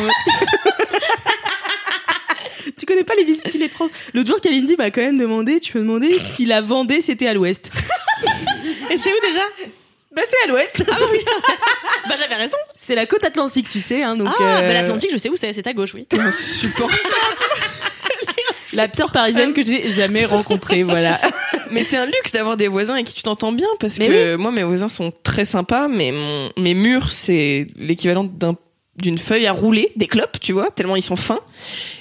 tu 2.81 2.87
connais 2.87 3.03
pas 3.03 3.13
les 3.13 3.23
villes 3.23 3.37
stylées 3.37 3.67
de 3.67 3.73
France? 3.73 3.91
L'autre 4.15 4.27
jour, 4.27 4.41
Kalindi 4.41 4.75
m'a 4.75 4.89
quand 4.89 5.01
même 5.01 5.19
demandé, 5.19 5.59
tu 5.59 5.77
me 5.77 5.83
demandais 5.83 6.17
si 6.17 6.47
la 6.47 6.61
Vendée 6.61 7.01
c'était 7.01 7.27
à 7.27 7.35
l'ouest. 7.35 7.69
Et 8.89 8.97
c'est 8.97 9.13
où 9.13 9.19
déjà? 9.21 9.41
Bah 10.11 10.23
c'est 10.27 10.49
à 10.49 10.51
l'ouest. 10.51 10.83
Bah 12.09 12.15
j'avais 12.17 12.33
raison. 12.33 12.57
C'est 12.75 12.95
la 12.95 13.05
côte 13.05 13.23
atlantique, 13.23 13.69
tu 13.69 13.79
sais. 13.79 14.01
Hein, 14.01 14.15
donc, 14.15 14.29
ah, 14.39 14.57
euh, 14.57 14.61
bah 14.61 14.73
l'Atlantique, 14.73 15.11
je 15.11 15.17
sais 15.17 15.29
où 15.29 15.35
c'est, 15.35 15.53
c'est 15.53 15.67
à 15.67 15.73
gauche, 15.73 15.93
oui. 15.93 16.07
la 18.73 18.87
pire 18.87 19.11
parisienne 19.11 19.53
que 19.53 19.63
j'ai 19.63 19.91
jamais 19.91 20.25
rencontrée, 20.25 20.81
voilà. 20.81 21.21
Mais 21.69 21.83
c'est 21.83 21.97
un 21.97 22.07
luxe 22.07 22.31
d'avoir 22.33 22.57
des 22.57 22.67
voisins 22.67 22.95
avec 22.95 23.05
qui 23.05 23.13
tu 23.13 23.21
t'entends 23.21 23.51
bien 23.51 23.67
parce 23.79 23.99
Mais 23.99 24.07
que 24.07 24.35
moi 24.35 24.51
mes 24.51 24.63
voisins 24.63 24.87
sont 24.87 25.13
très 25.23 25.45
sympas 25.45 25.87
mais 25.87 26.11
mon 26.11 26.49
mes 26.57 26.73
murs 26.73 27.11
c'est 27.11 27.67
l'équivalent 27.77 28.23
d'un 28.23 28.55
d'une 28.97 29.17
feuille 29.17 29.47
à 29.47 29.53
rouler, 29.53 29.91
des 29.95 30.07
clopes, 30.07 30.37
tu 30.39 30.51
vois, 30.51 30.69
tellement 30.69 30.95
ils 30.97 31.01
sont 31.01 31.15
fins. 31.15 31.39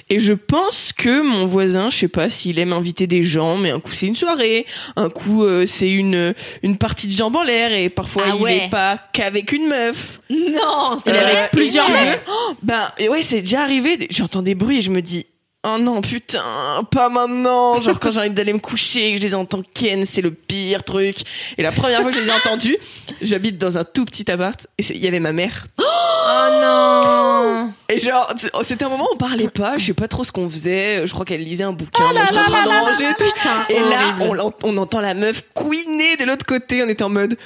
Et 0.09 0.19
je 0.19 0.33
pense 0.33 0.91
que 0.95 1.21
mon 1.21 1.45
voisin, 1.45 1.89
je 1.89 1.97
sais 1.97 2.07
pas 2.09 2.27
s'il 2.29 2.59
aime 2.59 2.73
inviter 2.73 3.07
des 3.07 3.23
gens, 3.23 3.55
mais 3.55 3.71
un 3.71 3.79
coup 3.79 3.91
c'est 3.93 4.07
une 4.07 4.15
soirée, 4.15 4.65
un 4.97 5.09
coup 5.09 5.43
euh, 5.45 5.65
c'est 5.65 5.89
une 5.89 6.33
une 6.63 6.77
partie 6.77 7.07
de 7.07 7.13
jambes 7.13 7.37
en 7.37 7.43
l'air 7.43 7.71
et 7.73 7.87
parfois 7.89 8.23
Ah 8.27 8.33
il 8.37 8.41
ouais. 8.43 8.65
est 8.65 8.69
pas 8.69 8.99
qu'avec 9.13 9.51
une 9.53 9.67
meuf. 9.67 10.19
Non, 10.29 10.97
c'est 11.03 11.11
Euh, 11.11 11.25
avec 11.25 11.51
plusieurs 11.51 11.89
meufs. 11.89 12.23
Oh, 12.29 12.53
ben 12.61 12.83
ouais, 13.09 13.23
c'est 13.23 13.41
déjà 13.41 13.61
arrivé. 13.61 14.07
J'entends 14.09 14.41
des 14.41 14.53
bruits 14.55 14.79
et 14.79 14.81
je 14.81 14.91
me 14.91 15.01
dis. 15.01 15.25
Oh 15.63 15.77
non, 15.79 16.01
putain, 16.01 16.41
pas 16.89 17.09
maintenant. 17.09 17.79
Genre 17.81 17.99
quand 17.99 18.09
j'ai 18.09 18.19
envie 18.19 18.29
d'aller 18.31 18.53
me 18.53 18.59
coucher 18.59 19.09
et 19.09 19.13
que 19.13 19.19
je 19.19 19.21
les 19.21 19.35
entends 19.35 19.61
ken, 19.75 20.07
c'est 20.07 20.21
le 20.21 20.31
pire 20.31 20.83
truc. 20.83 21.17
Et 21.55 21.61
la 21.61 21.71
première 21.71 22.01
fois 22.01 22.09
que 22.09 22.17
je 22.17 22.23
les 22.23 22.29
ai 22.29 22.33
entendus, 22.33 22.77
j'habite 23.21 23.59
dans 23.59 23.77
un 23.77 23.83
tout 23.83 24.05
petit 24.05 24.29
appart 24.31 24.65
et 24.79 24.83
il 24.89 24.97
y 24.97 25.07
avait 25.07 25.19
ma 25.19 25.33
mère. 25.33 25.67
Oh 25.77 26.47
non 26.63 27.73
Et 27.89 27.99
genre, 27.99 28.33
oh, 28.53 28.61
c'était 28.63 28.85
un 28.85 28.89
moment 28.89 29.03
où 29.03 29.13
on 29.13 29.17
parlait 29.17 29.49
pas, 29.49 29.77
je 29.77 29.85
sais 29.85 29.93
pas 29.93 30.07
trop 30.07 30.23
ce 30.23 30.31
qu'on 30.31 30.49
faisait. 30.49 31.05
Je 31.05 31.13
crois 31.13 31.25
qu'elle 31.25 31.43
lisait 31.43 31.63
un 31.63 31.73
bouquin, 31.73 32.11
moi 32.11 32.23
j'étais 32.25 32.39
en 32.39 32.45
train 32.45 32.63
de 32.63 32.69
ranger 32.69 33.09
et 33.11 33.15
tout. 33.15 33.73
Et 33.73 33.79
là, 33.81 34.15
on, 34.63 34.77
entend 34.77 34.99
la 34.99 35.13
meuf 35.13 35.43
couiner 35.53 36.17
de 36.17 36.23
l'autre 36.23 36.45
côté. 36.45 36.81
On 36.81 36.89
était 36.89 37.03
en 37.03 37.09
mode, 37.09 37.37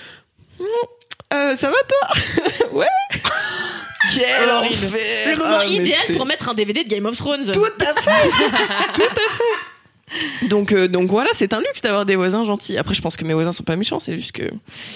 euh, 1.34 1.56
ça 1.58 1.70
va 1.70 1.76
toi? 1.88 2.68
Ouais. 2.72 2.88
Quel 4.14 4.50
Oh, 4.50 4.66
enfer 4.66 5.36
Le 5.36 5.38
moment 5.38 5.58
Ah, 5.62 5.66
idéal 5.66 6.16
pour 6.16 6.26
mettre 6.26 6.50
un 6.50 6.54
DVD 6.54 6.84
de 6.84 6.90
Game 6.90 7.06
of 7.06 7.18
Thrones. 7.18 7.52
Tout 7.52 7.64
à 7.64 8.02
fait 8.02 8.30
Tout 8.94 9.02
à 9.02 9.32
fait 9.32 10.48
donc, 10.48 10.72
euh, 10.72 10.88
donc 10.88 11.10
voilà, 11.10 11.32
c'est 11.34 11.52
un 11.52 11.60
luxe 11.60 11.82
d'avoir 11.82 12.06
des 12.06 12.16
voisins 12.16 12.46
gentils. 12.46 12.78
Après, 12.78 12.94
je 12.94 13.02
pense 13.02 13.18
que 13.18 13.26
mes 13.26 13.34
voisins 13.34 13.52
sont 13.52 13.64
pas 13.64 13.76
méchants, 13.76 13.98
c'est 14.00 14.16
juste 14.16 14.34
que. 14.34 14.44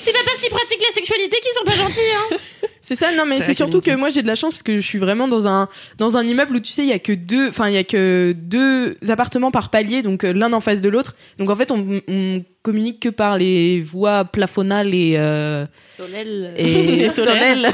C'est 0.01 0.13
pas 0.13 0.19
parce 0.23 0.39
qu'ils 0.39 0.51
pratiquent 0.51 0.83
la 0.87 0.93
sexualité 0.93 1.37
qu'ils 1.41 1.51
sont 1.53 1.63
pas 1.65 1.75
gentils. 1.75 1.99
Hein. 2.15 2.37
C'est 2.81 2.95
ça, 2.95 3.11
non, 3.13 3.25
mais 3.25 3.41
C'est 3.41 3.53
surtout 3.53 3.81
que 3.81 3.91
moi 3.95 4.09
j'ai 4.09 4.21
de 4.21 4.27
la 4.27 4.35
chance 4.35 4.53
parce 4.53 4.63
que 4.63 4.77
je 4.77 4.85
suis 4.85 4.97
vraiment 4.97 5.27
dans 5.27 5.47
un 5.47 5.67
dans 5.97 6.15
un 6.17 6.25
immeuble 6.25 6.55
où 6.55 6.59
tu 6.59 6.71
sais 6.71 6.81
il 6.83 6.87
y 6.87 6.93
a 6.93 6.97
que 6.97 7.11
deux, 7.11 7.49
enfin 7.49 7.67
il 7.67 7.73
y 7.73 7.77
a 7.77 7.83
que 7.83 8.33
deux 8.35 8.97
appartements 9.09 9.51
par 9.51 9.69
palier, 9.69 10.01
donc 10.01 10.23
euh, 10.23 10.31
l'un 10.31 10.53
en 10.53 10.61
face 10.61 10.81
de 10.81 10.89
l'autre. 10.89 11.15
Donc 11.37 11.49
en 11.49 11.55
fait 11.55 11.71
on, 11.71 12.01
on 12.07 12.43
communique 12.63 12.99
que 13.01 13.09
par 13.09 13.37
les 13.37 13.81
voies 13.81 14.23
plafonnales 14.25 14.95
et 14.95 15.17
euh, 15.19 15.65
Solel. 15.97 16.53
et 16.57 17.05
Solaire. 17.11 17.73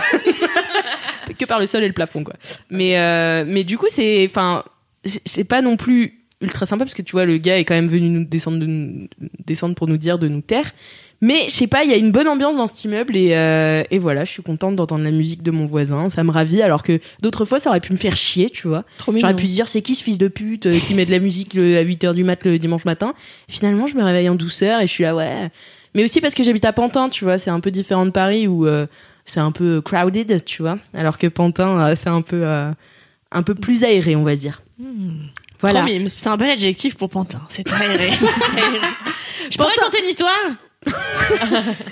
Que 1.33 1.45
par 1.45 1.59
le 1.59 1.65
sol 1.65 1.83
et 1.83 1.87
le 1.87 1.93
plafond 1.93 2.23
quoi. 2.23 2.35
Mais 2.69 2.97
euh, 2.99 3.43
mais 3.47 3.63
du 3.63 3.77
coup 3.77 3.87
c'est 3.89 4.25
enfin 4.29 4.61
c'est- 5.03 5.21
c'est 5.25 5.43
pas 5.43 5.61
non 5.61 5.77
plus 5.77 6.21
ultra 6.41 6.65
sympa 6.65 6.83
parce 6.85 6.93
que 6.93 7.01
tu 7.01 7.13
vois 7.13 7.25
le 7.25 7.37
gars 7.37 7.57
est 7.57 7.63
quand 7.65 7.75
même 7.75 7.87
venu 7.87 8.09
nous 8.09 8.25
descendre 8.25 8.59
de 8.59 8.65
nous- 8.65 9.07
descendre 9.45 9.75
pour 9.75 9.87
nous 9.87 9.97
dire 9.97 10.19
de 10.19 10.27
nous 10.27 10.41
taire. 10.41 10.71
Mais 11.21 11.45
je 11.45 11.51
sais 11.51 11.67
pas, 11.67 11.85
il 11.85 11.89
y 11.89 11.93
a 11.93 11.97
une 11.97 12.11
bonne 12.11 12.27
ambiance 12.27 12.57
dans 12.57 12.67
cet 12.67 12.83
immeuble 12.83 13.15
et, 13.15 13.29
euh, 13.35 13.83
et 13.89 13.99
voilà, 13.99 14.25
je 14.25 14.31
suis 14.31 14.43
contente 14.43 14.75
d'entendre 14.75 15.05
la 15.05 15.11
musique 15.11 15.41
de 15.43 15.49
mon 15.49 15.65
voisin, 15.65 16.09
ça 16.09 16.23
me 16.25 16.29
ravit 16.29 16.61
alors 16.61 16.83
que 16.83 16.99
d'autres 17.21 17.45
fois 17.45 17.57
ça 17.59 17.69
aurait 17.69 17.79
pu 17.79 17.93
me 17.93 17.97
faire 17.97 18.17
chier, 18.17 18.49
tu 18.49 18.67
vois. 18.67 18.83
J'aurais 19.21 19.35
pu 19.35 19.45
dire 19.45 19.69
c'est 19.69 19.81
qui 19.81 19.95
ce 19.95 20.03
fils 20.03 20.17
de 20.17 20.27
pute 20.27 20.65
euh, 20.65 20.77
qui 20.77 20.93
met 20.93 21.05
de 21.05 21.11
la 21.11 21.19
musique 21.19 21.53
le- 21.53 21.77
à 21.77 21.83
8h 21.83 22.13
du 22.13 22.25
mat 22.25 22.43
le 22.43 22.59
dimanche 22.59 22.83
matin. 22.83 23.13
Finalement, 23.47 23.87
je 23.87 23.95
me 23.95 24.03
réveille 24.03 24.27
en 24.27 24.35
douceur 24.35 24.81
et 24.81 24.87
je 24.87 24.91
suis 24.91 25.03
là 25.05 25.15
ouais. 25.15 25.49
Mais 25.95 26.03
aussi 26.03 26.19
parce 26.19 26.35
que 26.35 26.43
j'habite 26.43 26.65
à 26.65 26.73
Pantin, 26.73 27.07
tu 27.07 27.23
vois, 27.23 27.37
c'est 27.37 27.49
un 27.49 27.61
peu 27.61 27.71
différent 27.71 28.05
de 28.05 28.11
Paris 28.11 28.45
où 28.45 28.67
euh, 28.67 28.85
c'est 29.25 29.39
un 29.39 29.51
peu 29.51 29.81
crowded, 29.81 30.45
tu 30.45 30.61
vois, 30.61 30.77
alors 30.93 31.17
que 31.17 31.27
Pantin 31.27 31.79
euh, 31.79 31.95
c'est 31.95 32.09
un 32.09 32.21
peu 32.21 32.45
euh, 32.45 32.71
un 33.31 33.43
peu 33.43 33.55
plus 33.55 33.83
aéré, 33.83 34.15
on 34.15 34.23
va 34.23 34.35
dire. 34.35 34.61
Voilà. 35.61 35.81
Trop 35.81 35.89
mimes. 35.89 36.09
C'est 36.09 36.27
un 36.27 36.37
bel 36.37 36.49
adjectif 36.49 36.95
pour 36.95 37.09
Pantin. 37.09 37.41
C'est 37.49 37.71
aéré. 37.73 38.11
Je 39.49 39.57
pourrais 39.57 39.73
raconter 39.77 40.01
une 40.03 40.09
histoire? 40.09 40.31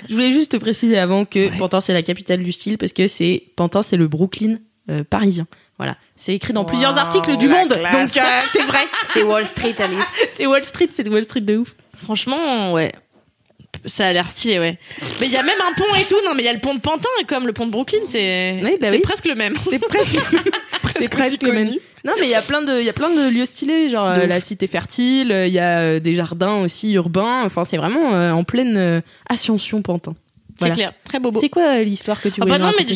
Je 0.08 0.14
voulais 0.14 0.32
juste 0.32 0.52
te 0.52 0.56
préciser 0.56 0.98
avant 0.98 1.24
que 1.24 1.56
Pantin 1.58 1.80
c'est 1.80 1.92
la 1.92 2.02
capitale 2.02 2.42
du 2.42 2.52
style 2.52 2.78
parce 2.78 2.92
que 2.92 3.08
c'est 3.08 3.42
Pantin 3.56 3.82
c'est 3.82 3.96
le 3.96 4.06
Brooklyn 4.06 4.58
euh, 4.90 5.02
parisien. 5.02 5.46
Voilà, 5.78 5.96
c'est 6.14 6.34
écrit 6.34 6.52
dans 6.52 6.64
plusieurs 6.64 6.98
articles 6.98 7.36
du 7.36 7.48
monde, 7.48 7.72
classe. 7.72 7.92
donc 7.92 8.22
euh, 8.22 8.28
c'est 8.52 8.62
vrai. 8.62 8.78
C'est 9.12 9.22
Wall 9.24 9.46
Street, 9.46 9.74
Alice. 9.78 10.06
c'est 10.32 10.46
Wall 10.46 10.62
Street, 10.64 10.88
c'est 10.90 11.08
Wall 11.08 11.22
Street 11.22 11.40
de 11.40 11.58
ouf. 11.58 11.74
Franchement, 11.96 12.72
ouais. 12.72 12.92
Ça 13.86 14.06
a 14.06 14.12
l'air 14.12 14.30
stylé, 14.30 14.58
ouais. 14.58 14.78
Mais 15.20 15.26
il 15.26 15.32
y 15.32 15.36
a 15.36 15.42
même 15.42 15.58
un 15.70 15.74
pont 15.74 15.94
et 16.00 16.04
tout. 16.04 16.16
Non, 16.24 16.34
mais 16.34 16.42
il 16.42 16.46
y 16.46 16.48
a 16.48 16.52
le 16.52 16.58
pont 16.60 16.74
de 16.74 16.80
Pantin, 16.80 17.08
comme 17.26 17.46
le 17.46 17.52
pont 17.52 17.66
de 17.66 17.70
Brooklyn, 17.70 18.00
c'est 18.10 18.60
Oui, 18.62 18.76
bah 18.80 18.88
oui. 18.90 19.00
presque 19.00 19.26
le 19.26 19.34
même. 19.34 19.54
C'est 19.68 19.78
presque, 19.78 20.16
c'est 20.96 21.08
presque 21.10 21.42
le 21.42 21.52
même. 21.52 21.68
Non, 22.04 22.12
mais 22.18 22.26
il 22.26 22.30
y 22.30 22.34
a 22.34 22.42
plein 22.42 22.60
de, 22.62 22.78
il 22.80 22.84
y 22.84 22.90
a 22.90 22.92
plein 22.92 23.08
de 23.10 23.28
lieux 23.30 23.46
stylés, 23.46 23.88
genre 23.88 24.04
euh, 24.06 24.26
la 24.26 24.40
cité 24.40 24.66
fertile. 24.66 25.32
euh, 25.32 25.46
Il 25.46 25.52
y 25.52 25.58
a 25.58 25.80
euh, 25.80 26.00
des 26.00 26.14
jardins 26.14 26.56
aussi 26.62 26.92
urbains. 26.92 27.42
Enfin, 27.44 27.64
c'est 27.64 27.76
vraiment 27.78 28.14
euh, 28.14 28.30
en 28.32 28.44
pleine 28.44 29.02
ascension 29.28 29.80
Pantin. 29.82 30.14
C'est 30.60 30.70
clair, 30.70 30.92
très 31.04 31.18
beau. 31.18 31.32
C'est 31.40 31.48
quoi 31.48 31.62
euh, 31.64 31.82
l'histoire 31.84 32.20
que 32.20 32.28
tu 32.28 32.40
Ah 32.40 32.44
voulais 32.44 32.58
bah 32.58 32.64
non 32.64 32.72
mais 32.78 32.86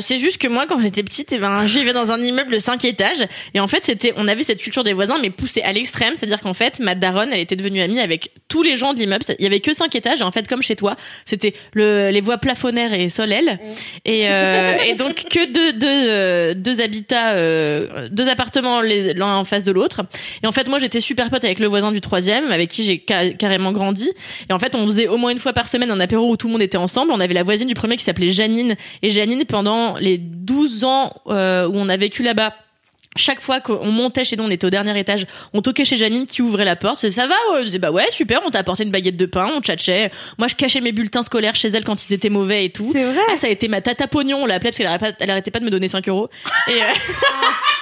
c'est 0.00 0.18
juste 0.20 0.38
que 0.38 0.46
moi 0.46 0.66
quand 0.68 0.78
j'étais 0.80 1.02
petite 1.02 1.32
eh 1.32 1.38
ben 1.38 1.66
je 1.66 1.78
vivais 1.78 1.92
dans 1.92 2.12
un 2.12 2.22
immeuble 2.22 2.52
de 2.52 2.58
5 2.60 2.84
étages. 2.84 3.26
Et 3.54 3.60
en 3.60 3.66
fait 3.66 3.84
c'était 3.84 4.12
on 4.16 4.28
avait 4.28 4.44
cette 4.44 4.60
culture 4.60 4.84
des 4.84 4.92
voisins 4.92 5.18
mais 5.20 5.30
poussée 5.30 5.62
à 5.62 5.72
l'extrême. 5.72 6.14
C'est-à-dire 6.16 6.40
qu'en 6.40 6.54
fait 6.54 6.78
ma 6.78 6.94
daronne 6.94 7.30
elle 7.32 7.40
était 7.40 7.56
devenue 7.56 7.80
amie 7.80 7.98
avec 7.98 8.30
tous 8.48 8.62
les 8.62 8.76
gens 8.76 8.94
de 8.94 9.00
l'immeuble. 9.00 9.24
Il 9.38 9.42
y 9.42 9.46
avait 9.46 9.58
que 9.60 9.74
5 9.74 9.94
étages. 9.96 10.20
Et 10.20 10.24
en 10.24 10.30
fait 10.30 10.46
comme 10.46 10.62
chez 10.62 10.76
toi 10.76 10.96
c'était 11.24 11.54
le 11.72 12.10
les 12.10 12.20
voies 12.20 12.38
plafonnaires 12.38 12.94
et 12.94 13.08
solelles 13.08 13.58
et 14.04 14.28
euh, 14.30 14.76
et 14.86 14.94
donc 14.94 15.24
que 15.28 15.52
deux 15.52 15.72
deux 15.72 15.86
euh, 15.88 16.54
deux 16.54 16.80
habitats 16.80 17.32
euh, 17.32 18.08
deux 18.10 18.28
appartements 18.28 18.80
l'un 18.80 19.34
en 19.36 19.44
face 19.44 19.64
de 19.64 19.72
l'autre. 19.72 20.02
Et 20.42 20.46
en 20.46 20.52
fait 20.52 20.68
moi 20.68 20.78
j'étais 20.78 21.00
super 21.00 21.30
pote 21.30 21.44
avec 21.44 21.58
le 21.58 21.66
voisin 21.66 21.90
du 21.90 22.00
troisième 22.00 22.52
avec 22.52 22.68
qui 22.70 22.84
j'ai 22.84 23.02
ca- 23.06 23.30
carrément 23.30 23.72
grandi. 23.72 24.10
Et 24.48 24.52
en 24.52 24.58
fait 24.60 24.74
on 24.76 24.86
faisait 24.86 25.08
au 25.08 25.16
moins 25.16 25.30
une 25.30 25.38
fois 25.40 25.52
par 25.52 25.66
semaine 25.68 25.90
un 25.90 26.00
apéro 26.00 26.30
où 26.30 26.36
tout 26.36 26.46
le 26.46 26.52
monde 26.52 26.62
était 26.62 26.76
ensemble 26.78 27.07
on 27.10 27.20
avait 27.20 27.34
la 27.34 27.42
voisine 27.42 27.68
du 27.68 27.74
premier 27.74 27.96
qui 27.96 28.04
s'appelait 28.04 28.30
Janine 28.30 28.76
et 29.02 29.10
Janine 29.10 29.44
pendant 29.44 29.96
les 29.96 30.18
12 30.18 30.84
ans 30.84 31.12
euh, 31.28 31.66
où 31.68 31.72
on 31.74 31.88
a 31.88 31.96
vécu 31.96 32.22
là-bas 32.22 32.54
chaque 33.16 33.40
fois 33.40 33.60
qu'on 33.60 33.90
montait 33.90 34.24
chez 34.24 34.36
nous, 34.36 34.44
on 34.44 34.50
était 34.50 34.66
au 34.66 34.70
dernier 34.70 34.96
étage, 34.98 35.26
on 35.52 35.60
toquait 35.60 35.84
chez 35.84 35.96
Janine 35.96 36.26
qui 36.26 36.40
ouvrait 36.40 36.64
la 36.64 36.76
porte, 36.76 36.98
c'est 36.98 37.10
ça 37.10 37.26
va 37.26 37.34
ouais 37.52 37.60
Je 37.60 37.64
disais 37.64 37.78
bah 37.78 37.90
ouais 37.90 38.08
super, 38.10 38.40
on 38.46 38.50
t'a 38.50 38.60
apporté 38.60 38.84
une 38.84 38.90
baguette 38.90 39.16
de 39.16 39.26
pain, 39.26 39.50
on 39.52 39.60
tchatchait. 39.60 40.10
Moi 40.38 40.46
je 40.48 40.54
cachais 40.54 40.80
mes 40.80 40.92
bulletins 40.92 41.22
scolaires 41.22 41.56
chez 41.56 41.68
elle 41.68 41.84
quand 41.84 42.08
ils 42.08 42.14
étaient 42.14 42.30
mauvais 42.30 42.66
et 42.66 42.70
tout. 42.70 42.88
C'est 42.92 43.04
vrai. 43.04 43.20
Ah, 43.32 43.36
ça 43.36 43.48
a 43.48 43.50
été 43.50 43.68
ma 43.68 43.80
tata 43.80 44.06
pognon, 44.06 44.38
on 44.42 44.46
l'appelait 44.46 44.70
parce 44.70 44.78
qu'elle 44.78 44.86
arrêtait 44.86 45.12
pas, 45.12 45.16
elle 45.20 45.30
arrêtait 45.30 45.50
pas 45.50 45.60
de 45.60 45.64
me 45.64 45.70
donner 45.70 45.88
5 45.88 46.08
euros. 46.08 46.28
Et, 46.68 46.82
euh, 46.82 46.86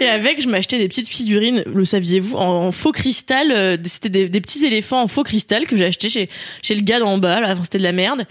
et 0.00 0.06
avec, 0.08 0.40
je 0.42 0.48
m'achetais 0.48 0.78
des 0.78 0.88
petites 0.88 1.08
figurines, 1.08 1.62
le 1.66 1.84
saviez-vous, 1.84 2.36
en, 2.36 2.66
en 2.66 2.72
faux 2.72 2.92
cristal. 2.92 3.52
euh, 3.52 3.76
C'était 3.84 4.08
des, 4.08 4.28
des 4.28 4.40
petits 4.40 4.64
éléphants 4.64 5.02
en 5.02 5.06
faux 5.08 5.22
cristal 5.22 5.66
que 5.66 5.76
j'ai 5.76 5.84
acheté 5.84 6.08
chez, 6.08 6.28
chez 6.62 6.74
le 6.74 6.82
gars 6.82 6.98
d'en 7.00 7.18
bas, 7.18 7.40
là, 7.40 7.56
c'était 7.62 7.78
de 7.78 7.82
la 7.82 7.92
merde. 7.92 8.24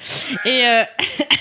Et, 0.46 0.50
euh, 0.66 0.84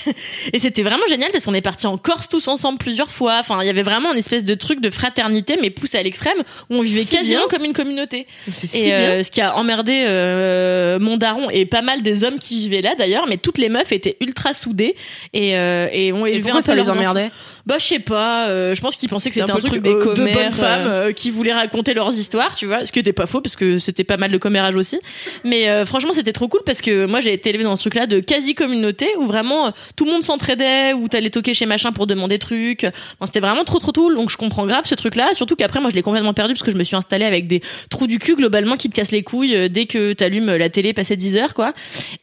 et 0.53 0.59
c'était 0.59 0.83
vraiment 0.83 1.05
génial 1.09 1.31
parce 1.31 1.45
qu'on 1.45 1.53
est 1.53 1.61
partis 1.61 1.87
en 1.87 1.97
Corse 1.97 2.29
tous 2.29 2.47
ensemble 2.47 2.77
plusieurs 2.77 3.11
fois. 3.11 3.37
Enfin, 3.39 3.59
il 3.61 3.65
y 3.67 3.69
avait 3.69 3.83
vraiment 3.83 4.11
une 4.11 4.17
espèce 4.19 4.43
de 4.43 4.53
truc 4.55 4.81
de 4.81 4.89
fraternité, 4.89 5.57
mais 5.61 5.69
poussé 5.69 5.97
à 5.97 6.03
l'extrême, 6.03 6.37
où 6.69 6.75
on 6.75 6.81
vivait 6.81 7.05
quasiment 7.05 7.39
bien. 7.39 7.47
comme 7.49 7.65
une 7.65 7.73
communauté. 7.73 8.27
Et 8.73 8.93
euh, 8.93 9.23
ce 9.23 9.31
qui 9.31 9.41
a 9.41 9.55
emmerdé 9.55 10.03
euh, 10.07 10.99
mon 10.99 11.17
daron 11.17 11.49
et 11.49 11.65
pas 11.65 11.81
mal 11.81 12.01
des 12.01 12.23
hommes 12.23 12.39
qui 12.39 12.57
vivaient 12.59 12.81
là 12.81 12.95
d'ailleurs, 12.95 13.27
mais 13.27 13.37
toutes 13.37 13.57
les 13.57 13.69
meufs 13.69 13.91
étaient 13.91 14.17
ultra 14.21 14.53
soudées 14.53 14.95
et, 15.33 15.55
euh, 15.57 15.87
et 15.91 16.11
ont 16.13 16.25
Et 16.25 16.31
élevé 16.31 16.51
pourquoi 16.51 16.59
un 16.59 16.61
peu 16.61 16.65
ça 16.65 16.75
les 16.75 16.89
enfants. 16.89 17.29
Bah 17.69 17.77
je 17.77 17.85
sais 17.85 17.99
pas, 17.99 18.47
euh, 18.47 18.73
je 18.73 18.81
pense 18.81 18.95
qu'ils 18.95 19.09
pensaient 19.09 19.29
que 19.29 19.35
c'était 19.35 19.51
un 19.51 19.53
le 19.53 19.61
truc, 19.61 19.73
truc 19.73 19.83
des 19.83 19.93
euh, 19.93 20.15
de 20.15 20.23
bonnes 20.23 20.51
femmes 20.51 20.87
euh. 20.87 21.11
qui 21.11 21.29
voulaient 21.29 21.53
raconter 21.53 21.93
leurs 21.93 22.11
histoires, 22.17 22.55
tu 22.55 22.65
vois, 22.65 22.83
ce 22.83 22.91
qui 22.91 22.97
était 22.97 23.13
pas 23.13 23.27
faux 23.27 23.41
parce 23.41 23.55
que 23.55 23.77
c'était 23.77 24.03
pas 24.03 24.17
mal 24.17 24.31
de 24.31 24.39
commérage 24.39 24.75
aussi. 24.75 24.99
Mais 25.43 25.69
euh, 25.69 25.85
franchement 25.85 26.11
c'était 26.11 26.33
trop 26.33 26.47
cool 26.47 26.61
parce 26.65 26.81
que 26.81 27.05
moi 27.05 27.19
j'ai 27.19 27.31
été 27.31 27.51
élevée 27.51 27.65
dans 27.65 27.75
ce 27.75 27.83
truc-là 27.83 28.07
de 28.07 28.21
quasi 28.21 28.55
communauté 28.55 29.07
où 29.19 29.27
vraiment 29.27 29.67
euh, 29.67 29.69
tout 29.95 30.05
le 30.05 30.11
monde 30.11 30.23
s'entraidait, 30.23 30.93
où 30.93 31.07
t'allais 31.07 31.29
toquer 31.29 31.53
chez 31.53 31.67
machin 31.67 31.91
pour 31.91 32.07
demander 32.07 32.29
des 32.29 32.39
trucs. 32.39 32.85
Enfin, 32.85 33.27
c'était 33.27 33.39
vraiment 33.39 33.65
trop 33.65 33.77
trop 33.77 33.91
cool, 33.91 34.15
donc 34.15 34.31
je 34.31 34.37
comprends 34.37 34.65
grave 34.65 34.85
ce 34.87 34.95
truc-là. 34.95 35.29
Surtout 35.33 35.55
qu'après 35.55 35.79
moi 35.79 35.91
je 35.91 35.95
l'ai 35.95 36.01
complètement 36.01 36.33
perdu 36.33 36.55
parce 36.55 36.63
que 36.63 36.71
je 36.71 36.77
me 36.77 36.83
suis 36.83 36.95
installée 36.95 37.25
avec 37.25 37.45
des 37.45 37.61
trous 37.91 38.07
du 38.07 38.17
cul 38.17 38.35
globalement 38.35 38.77
qui 38.77 38.89
te 38.89 38.95
cassent 38.95 39.11
les 39.11 39.21
couilles 39.21 39.69
dès 39.69 39.85
que 39.85 40.13
t'allumes 40.13 40.55
la 40.55 40.69
télé 40.69 40.93
passé 40.93 41.15
10 41.15 41.37
heures 41.37 41.53
quoi. 41.53 41.75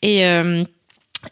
Et 0.03 0.27
euh, 0.27 0.65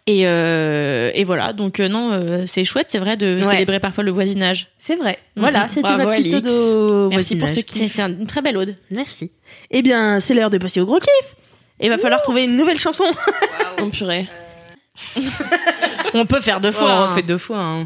et, 0.06 0.26
euh, 0.26 1.10
et 1.14 1.24
voilà, 1.24 1.52
donc 1.52 1.80
euh, 1.80 1.88
non, 1.88 2.10
euh, 2.12 2.44
c'est 2.46 2.64
chouette, 2.64 2.88
c'est 2.90 2.98
vrai 2.98 3.16
de 3.16 3.36
Ouais. 3.42 3.50
célébrer 3.50 3.80
parfois 3.80 4.04
le 4.04 4.10
voisinage. 4.10 4.68
C'est 4.78 4.96
vrai. 4.96 5.18
Mhm. 5.36 5.42
Voilà, 5.42 5.68
c'était 5.68 5.82
Bravo, 5.82 6.04
ma 6.04 6.10
petite 6.10 6.34
ode 6.34 6.46
au 6.48 7.08
Merci 7.10 7.36
pour 7.36 7.48
ce 7.48 7.60
kiff. 7.60 7.92
C'est 7.92 8.02
une 8.02 8.26
très 8.26 8.42
belle 8.42 8.56
ode. 8.56 8.76
Merci. 8.90 9.30
Eh 9.70 9.82
bien, 9.82 10.20
c'est 10.20 10.34
l'heure 10.34 10.50
de 10.50 10.58
passer 10.58 10.80
au 10.80 10.86
gros 10.86 11.00
kiff. 11.00 11.36
Il 11.80 11.88
va 11.88 11.98
falloir 11.98 12.22
trouver 12.22 12.44
une 12.44 12.56
nouvelle 12.56 12.78
chanson. 12.78 13.04
Oh 13.82 13.88
purée. 13.92 14.26
On 16.14 16.24
peut 16.26 16.40
faire 16.40 16.60
deux 16.60 16.70
fois. 16.78 16.86
Oh, 16.86 16.90
hein. 16.90 17.08
on 17.10 17.14
fait 17.14 17.22
deux 17.22 17.38
fois. 17.38 17.58
hein. 17.58 17.84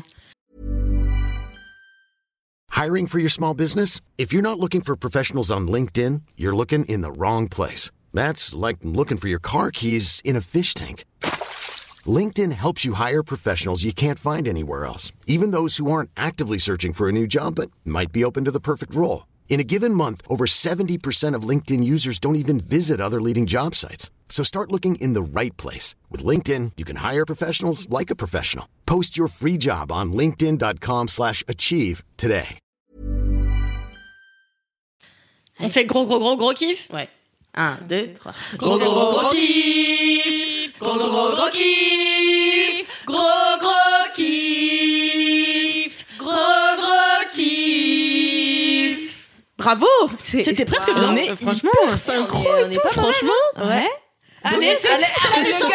Hiring 2.71 3.07
for 3.09 3.19
your 3.19 3.31
small 3.31 3.55
business? 3.55 4.01
If 4.19 4.33
you're 4.33 4.43
not 4.43 4.61
looking 4.61 4.83
for 4.83 4.95
professionals 4.97 5.51
on 5.51 5.67
LinkedIn, 5.67 6.21
you're 6.37 6.55
looking 6.55 6.85
in 6.85 7.01
the 7.01 7.11
wrong 7.11 7.49
place. 7.49 7.91
That's 8.15 8.55
like 8.55 8.77
looking 8.85 9.17
for 9.19 9.29
your 9.29 9.41
car 9.41 9.71
keys 9.71 10.21
in 10.25 10.37
a 10.37 10.41
fish 10.41 10.75
tank. 10.75 11.05
LinkedIn 12.09 12.53
helps 12.53 12.85
you 12.85 12.95
hire 12.95 13.23
professionals 13.23 13.85
you 13.85 13.93
can't 13.93 14.19
find 14.19 14.47
anywhere 14.47 14.87
else, 14.87 15.13
even 15.27 15.51
those 15.51 15.79
who 15.79 15.91
aren't 15.91 16.11
actively 16.17 16.59
searching 16.59 16.93
for 16.93 17.09
a 17.09 17.13
new 17.13 17.27
job 17.27 17.57
but 17.57 17.73
might 17.85 18.13
be 18.13 18.23
open 18.25 18.45
to 18.45 18.53
the 18.53 18.61
perfect 18.61 18.95
role. 18.95 19.27
In 19.49 19.59
a 19.61 19.65
given 19.65 19.93
month, 19.93 20.23
over 20.29 20.45
70% 20.47 21.35
of 21.35 21.43
LinkedIn 21.43 21.83
users 21.83 22.21
don't 22.21 22.37
even 22.37 22.61
visit 22.61 23.01
other 23.01 23.21
leading 23.21 23.47
job 23.47 23.75
sites. 23.75 24.11
So 24.29 24.45
start 24.45 24.71
looking 24.71 24.97
in 24.97 25.15
the 25.15 25.23
right 25.23 25.57
place. 25.57 25.97
With 26.11 26.23
LinkedIn, 26.25 26.73
you 26.77 26.85
can 26.85 26.97
hire 26.97 27.27
professionals 27.27 27.89
like 27.91 28.11
a 28.11 28.17
professional. 28.17 28.69
Post 28.87 29.17
your 29.17 29.27
free 29.27 29.57
job 29.57 29.91
on 29.91 30.13
linkedin.com/achieve 30.13 31.09
slash 31.09 31.45
achieve 31.49 32.05
today. 32.17 32.59
On 35.61 35.71
fait 35.71 35.87
gros 35.87 36.07
gros 36.07 36.21
gros 36.21 36.37
gros 36.37 36.55
kiff. 36.55 36.89
Ouais. 36.91 37.09
Un, 37.55 37.79
deux, 37.89 38.15
trois. 38.15 38.35
Gros 38.57 38.79
gros 38.79 38.95
gros 38.95 39.11
gros 39.13 39.33
kiff. 39.33 39.98
Gros 40.81 40.95
gros 40.95 41.09
gros 41.09 41.31
gros 41.37 41.51
kiff. 41.51 42.85
Gros 43.07 43.59
gros 43.61 44.13
kiff. 44.15 46.05
Gros 46.19 46.77
gros 46.77 47.31
kiff. 47.33 49.17
Bravo 49.59 49.87
C'était 50.19 50.65
presque 50.65 50.89
On 50.95 51.13
bien. 51.13 51.15
est 51.17 51.37
franchement 51.37 51.71
synchro 51.97 52.47
on 52.65 52.71
est 52.71 52.77
pas 52.79 52.85
mal. 52.85 52.93
franchement 52.93 53.31
ouais. 53.57 53.89
Allez, 54.45 54.77
c'est 54.81 54.89
la 54.89 54.99
leçon 55.49 55.67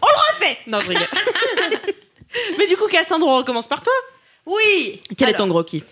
On 0.00 0.06
le 0.06 0.32
refait 0.32 0.56
Non, 0.66 0.80
je 0.80 0.88
rigole. 0.88 1.06
Mais 2.58 2.66
du 2.66 2.76
coup, 2.76 2.86
Cassandre, 2.88 3.26
on 3.26 3.36
recommence 3.36 3.68
par 3.68 3.82
toi. 3.82 3.92
Oui. 4.46 5.02
Quel 5.18 5.28
est 5.28 5.34
ton 5.34 5.48
gros 5.48 5.62
kiff 5.64 5.84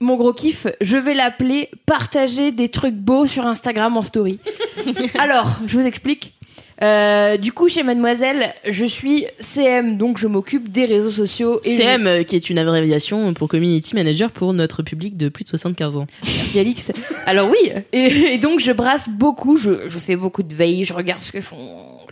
Mon 0.00 0.16
gros 0.16 0.32
kiff, 0.32 0.66
je 0.80 0.96
vais 0.96 1.14
l'appeler 1.14 1.70
partager 1.86 2.50
des 2.50 2.70
trucs 2.70 2.96
beaux 2.96 3.26
sur 3.26 3.46
Instagram 3.46 3.96
en 3.96 4.02
story. 4.02 4.40
Alors, 5.18 5.58
je 5.66 5.78
vous 5.78 5.86
explique. 5.86 6.34
Euh, 6.82 7.36
du 7.36 7.52
coup, 7.52 7.68
chez 7.68 7.82
Mademoiselle, 7.82 8.54
je 8.68 8.84
suis 8.84 9.26
CM, 9.40 9.98
donc 9.98 10.18
je 10.18 10.26
m'occupe 10.26 10.70
des 10.70 10.84
réseaux 10.84 11.10
sociaux. 11.10 11.60
Et 11.64 11.76
CM, 11.76 12.06
euh, 12.06 12.22
qui 12.22 12.36
est 12.36 12.50
une 12.50 12.58
abréviation 12.58 13.34
pour 13.34 13.48
Community 13.48 13.94
Manager 13.94 14.30
pour 14.30 14.52
notre 14.52 14.82
public 14.82 15.16
de 15.16 15.28
plus 15.28 15.44
de 15.44 15.48
75 15.48 15.96
ans. 15.96 16.06
Merci 16.22 16.58
Alix. 16.60 16.92
Alors 17.26 17.50
oui, 17.50 17.72
et, 17.92 18.34
et 18.34 18.38
donc 18.38 18.60
je 18.60 18.70
brasse 18.70 19.08
beaucoup, 19.08 19.56
je, 19.56 19.88
je 19.88 19.98
fais 19.98 20.16
beaucoup 20.16 20.42
de 20.42 20.54
veille, 20.54 20.84
je 20.84 20.94
regarde 20.94 21.20
ce 21.20 21.32
que 21.32 21.40
font 21.40 21.56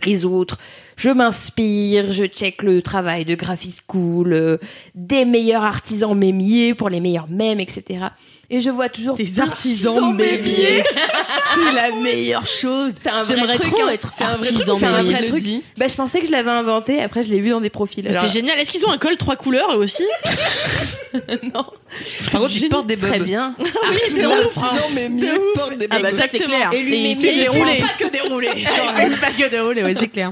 les 0.05 0.25
autres, 0.25 0.57
je 0.95 1.09
m'inspire, 1.09 2.11
je 2.11 2.25
check 2.25 2.63
le 2.63 2.81
travail 2.81 3.25
de 3.25 3.35
graphiste 3.35 3.81
cool, 3.87 4.33
euh, 4.33 4.57
des 4.95 5.25
meilleurs 5.25 5.63
artisans 5.63 6.17
mémiers 6.17 6.73
pour 6.73 6.89
les 6.89 6.99
meilleurs 6.99 7.29
mèmes, 7.29 7.59
etc. 7.59 8.07
Et 8.49 8.61
je 8.61 8.69
vois 8.69 8.87
toujours 8.87 9.17
Des 9.17 9.41
artisans 9.41 10.15
mémiers. 10.15 10.81
C'est 11.55 11.71
la 11.73 11.91
meilleure 11.91 12.45
chose. 12.45 12.93
C'est 13.01 13.09
un 13.09 13.23
vrai 13.23 13.35
J'aimerais 13.35 13.57
truc, 13.57 13.73
trop 13.73 13.83
hein. 13.87 13.91
être 13.91 14.13
C'est 14.13 14.23
un 14.23 14.37
vrai 14.37 14.47
artisan 14.47 14.75
truc, 14.75 14.87
c'est 14.89 14.95
un 14.95 15.03
vrai 15.03 15.25
truc. 15.25 15.43
Bah, 15.77 15.87
je 15.89 15.95
pensais 15.95 16.19
que 16.21 16.27
je 16.27 16.31
l'avais 16.31 16.51
inventé, 16.51 17.01
après 17.01 17.23
je 17.23 17.29
l'ai 17.29 17.41
vu 17.41 17.49
dans 17.49 17.59
des 17.59 17.69
profils. 17.69 18.07
Alors, 18.07 18.23
C'est 18.23 18.31
génial. 18.31 18.57
Est-ce 18.57 18.71
qu'ils 18.71 18.85
ont 18.85 18.91
un 18.91 18.97
col 18.97 19.17
trois 19.17 19.35
couleurs 19.35 19.73
eux 19.73 19.79
aussi 19.79 20.03
non, 21.53 21.65
Par 22.31 22.41
contre, 22.41 22.53
tu 22.53 22.69
portes 22.69 22.87
des 22.87 22.95
très 22.95 23.17
bobs. 23.19 23.27
bien. 23.27 23.53
Artisan 23.59 24.89
mémier 24.95 25.29
porte 25.55 25.77
des 25.77 25.87
Ah 25.89 25.99
bah 25.99 26.11
ça 26.11 26.25
c'est 26.31 26.39
clair. 26.39 26.71
Et 26.73 26.83
lui, 26.83 27.11
il 27.11 27.17
fait 27.17 27.33
il 27.33 27.39
dérouler. 27.41 27.75
fait 27.75 27.81
pas 27.81 28.05
que 28.05 28.11
dérouler. 28.11 28.49
Il 28.55 28.65
fait 28.65 29.19
pas 29.19 29.31
que 29.31 29.49
dérouler, 29.49 29.83
ouais 29.83 29.95
c'est 29.99 30.07
clair. 30.07 30.31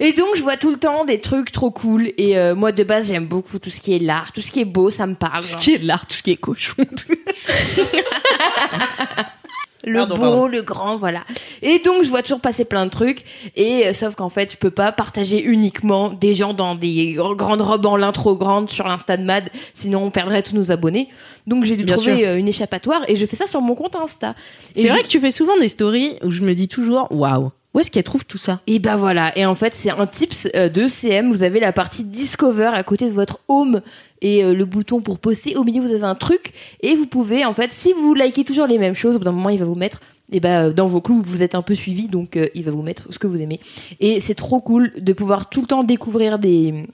Et 0.00 0.12
donc, 0.14 0.28
je 0.34 0.42
vois 0.42 0.56
tout 0.56 0.70
le 0.70 0.78
temps 0.78 1.04
des 1.04 1.20
trucs 1.20 1.52
trop 1.52 1.70
cool. 1.70 2.10
Et 2.18 2.36
euh, 2.38 2.54
moi, 2.54 2.72
de 2.72 2.82
base, 2.84 3.08
j'aime 3.08 3.26
beaucoup 3.26 3.58
tout 3.58 3.70
ce 3.70 3.80
qui 3.80 3.94
est 3.94 3.98
l'art, 3.98 4.32
tout 4.32 4.40
ce 4.40 4.50
qui 4.50 4.60
est 4.60 4.64
beau, 4.64 4.90
ça 4.90 5.06
me 5.06 5.14
parle. 5.14 5.42
Tout 5.44 5.48
ce 5.50 5.56
qui 5.58 5.74
est 5.74 5.82
l'art, 5.82 6.06
tout 6.06 6.14
ce 6.16 6.22
qui 6.22 6.30
est 6.32 6.36
cochon. 6.36 6.74
Le 9.82 9.94
Pardon, 9.94 10.16
beau, 10.16 10.20
pardon. 10.22 10.46
le 10.46 10.60
grand, 10.60 10.96
voilà. 10.98 11.20
Et 11.62 11.78
donc, 11.78 12.04
je 12.04 12.10
vois 12.10 12.20
toujours 12.20 12.40
passer 12.40 12.66
plein 12.66 12.84
de 12.84 12.90
trucs. 12.90 13.24
Et 13.56 13.86
euh, 13.86 13.92
sauf 13.94 14.14
qu'en 14.14 14.28
fait, 14.28 14.52
je 14.52 14.58
peux 14.58 14.70
pas 14.70 14.92
partager 14.92 15.42
uniquement 15.42 16.10
des 16.10 16.34
gens 16.34 16.52
dans 16.52 16.74
des 16.74 17.14
gr- 17.16 17.34
grandes 17.34 17.62
robes 17.62 17.86
en 17.86 17.96
lin 17.96 18.12
trop 18.12 18.36
grandes 18.36 18.70
sur 18.70 18.86
l'Insta 18.86 19.16
de 19.16 19.22
Mad. 19.24 19.48
Sinon, 19.72 20.02
on 20.04 20.10
perdrait 20.10 20.42
tous 20.42 20.54
nos 20.54 20.70
abonnés. 20.70 21.08
Donc, 21.46 21.64
j'ai 21.64 21.76
dû 21.78 21.84
Bien 21.84 21.96
trouver 21.96 22.26
euh, 22.28 22.36
une 22.36 22.46
échappatoire. 22.48 23.00
Et 23.08 23.16
je 23.16 23.24
fais 23.24 23.36
ça 23.36 23.46
sur 23.46 23.62
mon 23.62 23.74
compte 23.74 23.96
Insta. 23.96 24.34
C'est 24.76 24.82
je- 24.82 24.88
vrai 24.88 25.02
que 25.02 25.08
tu 25.08 25.18
fais 25.18 25.30
souvent 25.30 25.56
des 25.56 25.68
stories 25.68 26.18
où 26.24 26.30
je 26.30 26.42
me 26.42 26.52
dis 26.54 26.68
toujours 26.68 27.06
waouh, 27.10 27.50
où 27.74 27.78
est-ce 27.80 27.90
qu'elle 27.90 28.02
trouve 28.04 28.24
tout 28.24 28.38
ça? 28.38 28.60
Et 28.66 28.78
ben 28.78 28.96
voilà. 28.96 29.36
Et 29.38 29.46
en 29.46 29.54
fait, 29.54 29.74
c'est 29.74 29.90
un 29.90 30.06
tips 30.06 30.48
euh, 30.56 30.68
de 30.68 30.88
CM. 30.88 31.30
Vous 31.30 31.42
avez 31.42 31.60
la 31.60 31.72
partie 31.72 32.02
Discover 32.04 32.70
à 32.74 32.82
côté 32.82 33.06
de 33.06 33.12
votre 33.12 33.38
home 33.48 33.80
et 34.22 34.44
euh, 34.44 34.52
le 34.54 34.64
bouton 34.64 35.00
pour 35.00 35.18
poster. 35.18 35.56
Au 35.56 35.62
milieu, 35.64 35.80
vous 35.80 35.92
avez 35.92 36.02
un 36.04 36.14
truc 36.16 36.52
et 36.82 36.94
vous 36.96 37.06
pouvez, 37.06 37.44
en 37.44 37.54
fait, 37.54 37.72
si 37.72 37.92
vous 37.92 38.12
likez 38.14 38.44
toujours 38.44 38.66
les 38.66 38.78
mêmes 38.78 38.94
choses, 38.96 39.14
au 39.16 39.18
bout 39.18 39.24
d'un 39.24 39.32
moment, 39.32 39.50
il 39.50 39.58
va 39.58 39.64
vous 39.66 39.74
mettre. 39.76 40.00
Et 40.32 40.38
ben 40.40 40.68
euh, 40.68 40.72
dans 40.72 40.86
vos 40.86 41.00
clous, 41.00 41.22
vous 41.24 41.42
êtes 41.42 41.54
un 41.56 41.62
peu 41.62 41.74
suivi, 41.74 42.06
donc 42.08 42.36
euh, 42.36 42.48
il 42.54 42.64
va 42.64 42.70
vous 42.70 42.82
mettre 42.82 43.12
ce 43.12 43.18
que 43.18 43.26
vous 43.26 43.40
aimez. 43.40 43.58
Et 44.00 44.20
c'est 44.20 44.34
trop 44.36 44.60
cool 44.60 44.92
de 44.96 45.12
pouvoir 45.12 45.48
tout 45.48 45.60
le 45.60 45.66
temps 45.66 45.82
découvrir 45.84 46.38
des 46.38 46.86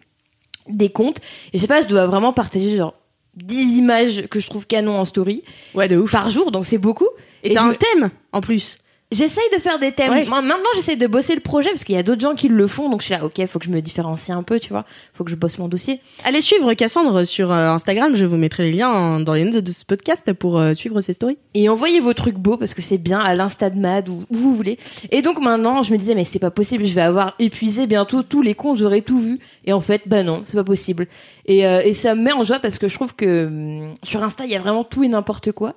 des 0.68 0.89
comptes. 0.89 1.18
Et 1.53 1.59
je 1.59 1.62
sais 1.62 1.68
pas, 1.68 1.81
je 1.83 1.87
dois 1.87 2.07
vraiment 2.07 2.33
partager 2.33 2.77
genre 2.77 2.95
10 3.37 3.77
images 3.77 4.27
que 4.29 4.41
je 4.41 4.49
trouve 4.49 4.66
canon 4.66 4.97
en 4.99 5.05
story 5.05 5.43
Ouais, 5.74 5.87
de 5.89 5.97
ouf. 5.99 6.11
par 6.12 6.31
jour, 6.31 6.51
donc 6.51 6.64
c'est 6.66 6.79
beaucoup. 6.79 7.09
Et 7.45 7.53
t'as 7.53 7.62
un 7.62 7.68
me- 7.68 7.74
thème 7.77 8.11
en 8.33 8.41
plus. 8.41 8.79
J'essaye 9.13 9.49
de 9.55 9.61
faire 9.61 9.79
des 9.79 9.93
thèmes. 9.93 10.11
Ouais. 10.11 10.25
Maintenant, 10.25 10.57
j'essaye 10.75 10.97
de 10.97 11.07
bosser 11.07 11.37
le 11.37 11.41
projet 11.41 11.71
parce 11.71 11.85
qu'il 11.85 11.95
y 11.95 11.99
a 11.99 12.03
d'autres 12.03 12.21
gens 12.21 12.35
qui 12.35 12.49
le 12.49 12.67
font. 12.67 12.91
Donc, 12.91 13.03
je 13.03 13.07
suis 13.07 13.15
là, 13.15 13.25
ok, 13.25 13.47
faut 13.47 13.61
que 13.61 13.65
je 13.65 13.71
me 13.71 13.81
différencie 13.81 14.37
un 14.37 14.43
peu, 14.43 14.59
tu 14.59 14.71
vois. 14.71 14.85
Faut 15.15 15.23
que 15.23 15.31
je 15.31 15.37
bosse 15.37 15.59
mon 15.59 15.69
dossier. 15.69 16.01
Allez 16.25 16.41
suivre 16.41 16.75
Cassandre 16.75 17.23
sur 17.23 17.53
euh, 17.53 17.69
Instagram, 17.71 18.17
je 18.17 18.25
vous 18.25 18.37
mettrai 18.37 18.65
les 18.65 18.73
liens 18.73 19.21
dans 19.21 19.35
les 19.35 19.45
notes 19.45 19.63
de 19.63 19.71
ce 19.71 19.85
podcast 19.85 20.33
pour 20.33 20.59
euh, 20.59 20.75
suivre 20.75 21.01
ses 21.01 21.13
stories. 21.13 21.39
Et 21.55 21.69
envoyez 21.69 22.01
vos 22.01 22.15
trucs 22.15 22.35
beaux 22.37 22.57
parce 22.57 22.75
que 22.75 22.83
c'est 22.83 22.99
bien 22.99 23.21
à 23.21 23.37
l'insta 23.37 23.71
de 23.71 23.79
Mad 23.79 24.09
ou 24.09 24.25
où 24.29 24.35
vous 24.37 24.55
voulez. 24.55 24.77
Et 25.13 25.23
donc, 25.23 25.41
maintenant, 25.41 25.85
je 25.85 25.93
me 25.93 25.99
disais, 25.99 26.17
mais 26.17 26.25
c'est 26.25 26.41
pas 26.41 26.51
possible. 26.51 26.85
Je 26.85 26.95
vais 26.95 27.03
avoir 27.03 27.37
épuisé 27.39 27.87
bientôt 27.87 28.25
tous 28.25 28.43
les 28.43 28.55
comptes. 28.55 28.79
J'aurai 28.79 29.03
tout 29.03 29.21
vu. 29.21 29.39
Et 29.67 29.73
en 29.73 29.81
fait, 29.81 30.03
bah 30.07 30.25
non, 30.25 30.43
c'est 30.45 30.57
pas 30.57 30.65
possible. 30.65 31.07
Et, 31.47 31.65
euh, 31.65 31.81
et 31.85 31.95
ça 31.95 32.17
me 32.17 32.23
met 32.23 32.33
en 32.33 32.43
joie 32.43 32.59
parce 32.59 32.79
que 32.79 32.89
je 32.89 32.95
trouve 32.95 33.15
que 33.15 33.47
hum, 33.47 33.95
sur 34.03 34.25
Insta, 34.25 34.47
il 34.47 34.51
y 34.51 34.57
a 34.57 34.61
vraiment 34.61 34.83
tout 34.83 35.05
et 35.05 35.09
n'importe 35.09 35.53
quoi. 35.53 35.75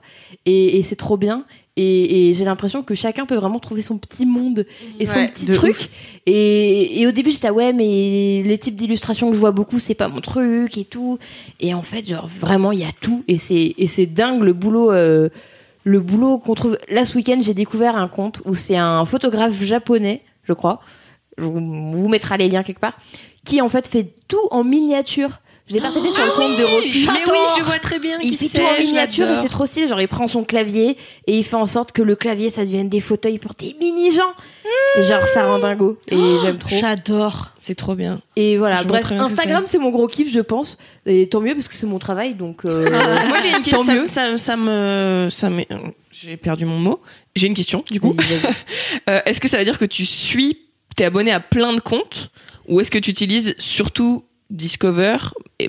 Et, 0.47 0.79
et 0.79 0.83
c'est 0.83 0.95
trop 0.95 1.15
bien. 1.15 1.45
Et, 1.81 2.29
et 2.29 2.33
j'ai 2.33 2.43
l'impression 2.43 2.83
que 2.83 2.93
chacun 2.93 3.25
peut 3.25 3.35
vraiment 3.35 3.59
trouver 3.59 3.81
son 3.81 3.97
petit 3.97 4.25
monde 4.25 4.65
et 4.99 5.05
son 5.05 5.19
Ouais, 5.19 5.29
petit 5.29 5.45
truc. 5.45 5.89
et 6.25 7.07
au 7.07 7.11
début, 7.11 7.31
j'étais 7.31 7.47
ah 7.47 7.53
ouais, 7.53 7.71
mais 7.71 8.43
les 8.43 8.57
types 8.57 8.75
d'illustrations 8.75 9.29
que 9.29 9.35
je 9.35 9.39
vois 9.39 9.51
beaucoup, 9.53 9.79
c'est 9.79 9.95
pas 9.95 10.09
mon 10.09 10.19
truc 10.19 10.77
et 10.77 10.83
tout. 10.83 11.19
Et 11.61 11.73
en 11.73 11.81
fait, 11.81 12.05
genre 12.09 12.27
vraiment, 12.27 12.73
il 12.73 12.79
y 12.79 12.83
a 12.83 12.91
tout. 12.99 13.23
Et 13.29 13.37
c'est 13.37 13.75
et 13.77 13.87
c'est 13.87 14.05
dingue 14.07 14.43
le 14.43 14.53
boulot. 14.53 14.91
euh, 14.91 15.29
le 15.85 15.99
boulot 16.01 16.37
qu'on 16.37 16.53
trouve. 16.55 16.77
Là, 16.89 17.05
ce 17.05 17.15
week-end, 17.15 17.39
j'ai 17.41 17.53
découvert 17.53 17.95
un 17.95 18.09
compte 18.09 18.41
où 18.45 18.53
c'est 18.55 18.75
un 18.75 19.05
photographe 19.05 19.63
japonais, 19.63 20.21
je 20.43 20.51
crois. 20.53 20.81
Je 21.37 21.45
vous, 21.45 21.53
vous 21.93 22.09
mettra 22.09 22.35
les 22.35 22.49
liens 22.49 22.63
quelque 22.63 22.81
part. 22.81 22.97
Qui 23.45 23.61
en 23.61 23.69
fait 23.69 23.87
fait 23.87 24.13
tout 24.27 24.45
en 24.51 24.65
miniature. 24.65 25.39
Je 25.69 25.75
l'ai 25.75 25.81
partagé 25.81 26.11
sur 26.11 26.25
le 26.25 26.31
compte 26.31 26.57
de 26.57 26.63
Roku. 26.63 26.81
Mais 26.83 27.31
oui, 27.31 27.37
je 27.59 27.63
vois 27.63 27.77
très 27.77 27.99
bien. 27.99 28.17
Il 28.23 28.35
fait 28.35 28.47
tout 28.49 28.65
en 28.65 28.79
miniature 28.79 29.29
et 29.29 29.35
c'est 29.43 29.49
trop 29.49 29.65
stylé. 29.67 29.87
Genre, 29.87 30.01
il 30.01 30.07
prend 30.07 30.25
son 30.27 30.43
clavier 30.43 30.97
et 31.27 31.37
il 31.37 31.43
fait 31.43 31.55
en 31.57 31.67
sorte 31.67 31.91
que 31.91 32.01
le 32.01 32.15
clavier, 32.15 32.49
ça 32.49 32.63
devienne 32.65 32.89
des 32.89 32.99
fauteuils 32.99 33.37
pour 33.37 33.51
des 33.53 33.75
mini-gens. 33.79 34.33
Et 34.97 35.03
genre, 35.03 35.21
ça 35.33 35.45
rend 35.47 35.59
dingo. 35.59 35.99
Et 36.07 36.17
j'aime 36.41 36.57
trop. 36.57 36.75
J'adore. 36.75 37.51
C'est 37.59 37.75
trop 37.75 37.93
bien. 37.93 38.19
Et 38.35 38.57
voilà, 38.57 38.83
bref, 38.83 39.11
Instagram, 39.11 39.65
c'est 39.67 39.77
mon 39.77 39.91
gros 39.91 40.07
kiff, 40.07 40.31
je 40.33 40.39
pense. 40.39 40.77
Et 41.05 41.29
tant 41.29 41.39
mieux 41.39 41.53
parce 41.53 41.67
que 41.67 41.75
c'est 41.75 41.85
mon 41.85 41.99
travail, 41.99 42.33
donc. 42.33 42.65
euh, 42.65 42.89
Moi, 43.27 43.37
j'ai 43.43 43.49
une 43.49 43.55
Tant 43.63 43.83
question. 43.83 43.93
mieux. 43.93 44.05
Ça, 44.07 44.37
ça, 44.37 44.57
me, 44.57 45.27
ça 45.29 45.51
me, 45.51 45.63
j'ai 46.11 46.35
perdu 46.37 46.65
mon 46.65 46.79
mot. 46.79 46.99
J'ai 47.35 47.45
une 47.45 47.53
question, 47.53 47.83
du 47.91 47.99
coup. 48.01 48.15
Euh, 49.09 49.19
est-ce 49.25 49.39
que 49.39 49.47
ça 49.47 49.57
veut 49.57 49.63
dire 49.65 49.77
que 49.79 49.85
tu 49.85 50.03
suis, 50.05 50.57
t'es 50.95 51.05
abonné 51.05 51.31
à 51.31 51.39
plein 51.39 51.73
de 51.73 51.79
comptes, 51.79 52.31
ou 52.67 52.79
est-ce 52.79 52.89
que 52.91 52.97
tu 52.99 53.09
utilises 53.11 53.55
surtout 53.57 54.23
Discover, 54.49 55.17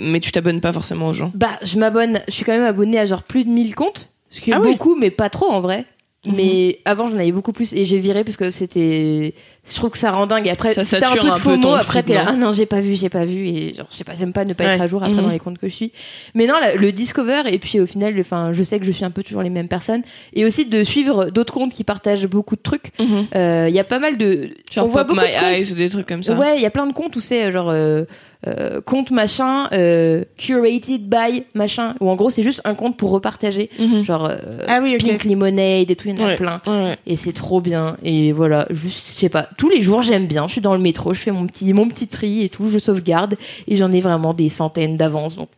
mais 0.01 0.21
tu 0.21 0.33
t'abonnes 0.33 0.61
pas 0.61 0.73
forcément 0.73 1.09
aux 1.09 1.13
gens 1.13 1.33
Bah, 1.35 1.51
je 1.63 1.79
m'abonne, 1.79 2.21
je 2.29 2.33
suis 2.33 2.45
quand 2.45 2.53
même 2.53 2.65
abonnée 2.65 2.99
à 2.99 3.07
genre 3.07 3.23
plus 3.23 3.45
de 3.45 3.51
1000 3.51 3.75
comptes. 3.75 4.11
Ce 4.31 4.41
qui 4.41 4.51
est 4.51 4.55
Ah 4.55 4.61
oui. 4.61 4.73
beaucoup, 4.73 4.95
mais 4.97 5.11
pas 5.11 5.29
trop 5.29 5.51
en 5.51 5.61
vrai. 5.61 5.85
Mhm. 6.27 6.35
Mais 6.37 6.79
avant, 6.85 7.07
j'en 7.07 7.15
avais 7.17 7.33
beaucoup 7.33 7.53
plus 7.53 7.73
et 7.73 7.87
j'ai 7.87 7.99
viré 7.99 8.25
parce 8.25 8.37
que 8.37 8.51
c'était. 8.51 9.35
Je 9.69 9.75
trouve 9.75 9.89
que 9.89 9.97
ça 9.97 10.11
rend 10.13 10.27
dingue. 10.27 10.47
Et 10.47 10.51
après, 10.51 10.75
Ça 10.75 10.99
un 10.99 11.17
peu 11.17 11.29
de 11.31 11.33
FOMO, 11.35 11.63
ton 11.63 11.73
après 11.73 12.03
t'es 12.03 12.13
là, 12.13 12.25
ah 12.29 12.33
non, 12.33 12.53
j'ai 12.53 12.67
pas 12.67 12.81
vu, 12.83 12.93
j'ai 12.93 13.09
pas 13.09 13.25
vu. 13.25 13.49
Et 13.49 13.75
genre, 13.75 13.87
je 13.91 13.97
sais 13.97 14.05
pas, 14.05 14.15
j'aime 14.15 14.35
pas 14.35 14.45
ne 14.45 14.53
pas 14.53 14.65
être 14.65 14.83
à 14.83 14.87
jour 14.87 15.03
après 15.03 15.15
Mhm. 15.17 15.23
dans 15.23 15.31
les 15.31 15.39
comptes 15.39 15.57
que 15.57 15.67
je 15.69 15.75
suis. 15.75 15.93
Mais 16.35 16.47
non, 16.47 16.55
la- 16.61 16.75
le 16.75 16.93
Discover, 16.93 17.45
et 17.47 17.59
puis 17.59 17.81
au 17.81 17.87
final, 17.87 18.15
enfin, 18.21 18.53
je 18.53 18.63
sais 18.63 18.79
que 18.79 18.85
je 18.85 18.91
suis 18.93 19.05
un 19.05 19.11
peu 19.11 19.23
toujours 19.23 19.43
les 19.43 19.49
mêmes 19.49 19.69
personnes. 19.69 20.03
Et 20.35 20.45
aussi 20.45 20.67
de 20.67 20.85
suivre 20.85 21.31
d'autres 21.31 21.55
comptes 21.55 21.73
qui 21.73 21.85
partagent 21.85 22.27
beaucoup 22.27 22.55
de 22.57 22.63
trucs. 22.63 22.93
Euh, 23.35 23.67
Il 23.71 23.75
y 23.75 23.81
a 23.81 23.85
pas 23.85 23.99
mal 23.99 24.19
de. 24.19 24.51
Genre 24.71 24.85
on 24.85 24.89
voit 24.89 25.05
beaucoup 25.05 25.21
My 25.21 25.27
de 25.29 25.33
comptes. 25.33 25.43
Eyes 25.43 25.73
ou 25.73 25.75
des 25.75 25.89
trucs 25.89 26.07
comme 26.07 26.23
ça. 26.23 26.35
Ouais, 26.35 26.57
il 26.57 26.63
y 26.63 26.67
a 26.67 26.71
plein 26.71 26.87
de 26.87 26.93
comptes 26.93 27.17
où 27.17 27.21
c'est 27.21 27.45
euh, 27.47 27.51
genre 27.51 27.71
euh, 27.71 28.05
euh, 28.47 28.81
compte 28.81 29.11
machin, 29.11 29.69
euh, 29.73 30.25
curated 30.39 31.09
by 31.09 31.45
machin, 31.55 31.95
ou 32.01 32.09
en 32.09 32.17
gros 32.17 32.31
c'est 32.31 32.43
juste 32.43 32.61
un 32.65 32.75
compte 32.75 32.97
pour 32.97 33.11
repartager, 33.11 33.69
Mhm. 33.79 34.03
genre 34.03 34.25
euh, 34.31 34.37
Ah 34.67 34.81
oui. 34.83 34.97
Pink 34.99 35.25
Lemonade 35.25 35.91
et 35.91 35.97
tout, 35.97 36.09
il 36.09 36.19
y 36.19 36.21
en 36.23 36.25
a 36.25 36.29
Ouais, 36.29 36.37
plein. 36.37 36.61
ouais. 36.67 36.97
Et 37.07 37.17
c'est 37.17 37.33
trop 37.35 37.61
bien. 37.61 37.97
Et 38.03 38.33
voilà, 38.33 38.67
juste, 38.71 39.09
je 39.09 39.13
sais 39.21 39.29
pas, 39.29 39.49
tous 39.59 39.69
les 39.69 39.83
jours 39.83 40.01
j'aime 40.03 40.27
bien, 40.27 40.47
je 40.47 40.53
suis 40.53 40.61
dans 40.63 40.75
le 40.75 40.81
métro, 40.81 41.13
je 41.13 41.21
fais 41.21 41.31
mon 41.33 41.47
petit, 41.47 41.73
mon 41.75 41.89
petit 41.89 42.07
tri 42.09 42.43
et 42.43 42.49
tout, 42.49 42.71
je 42.71 42.79
sauvegarde, 42.79 43.37
et 43.69 43.77
j'en 43.77 43.93
ai 43.93 44.01
vraiment 44.01 44.33
des 44.35 44.49
centaines 44.49 44.97
d'avance. 44.97 45.37
Donc, 45.37 45.49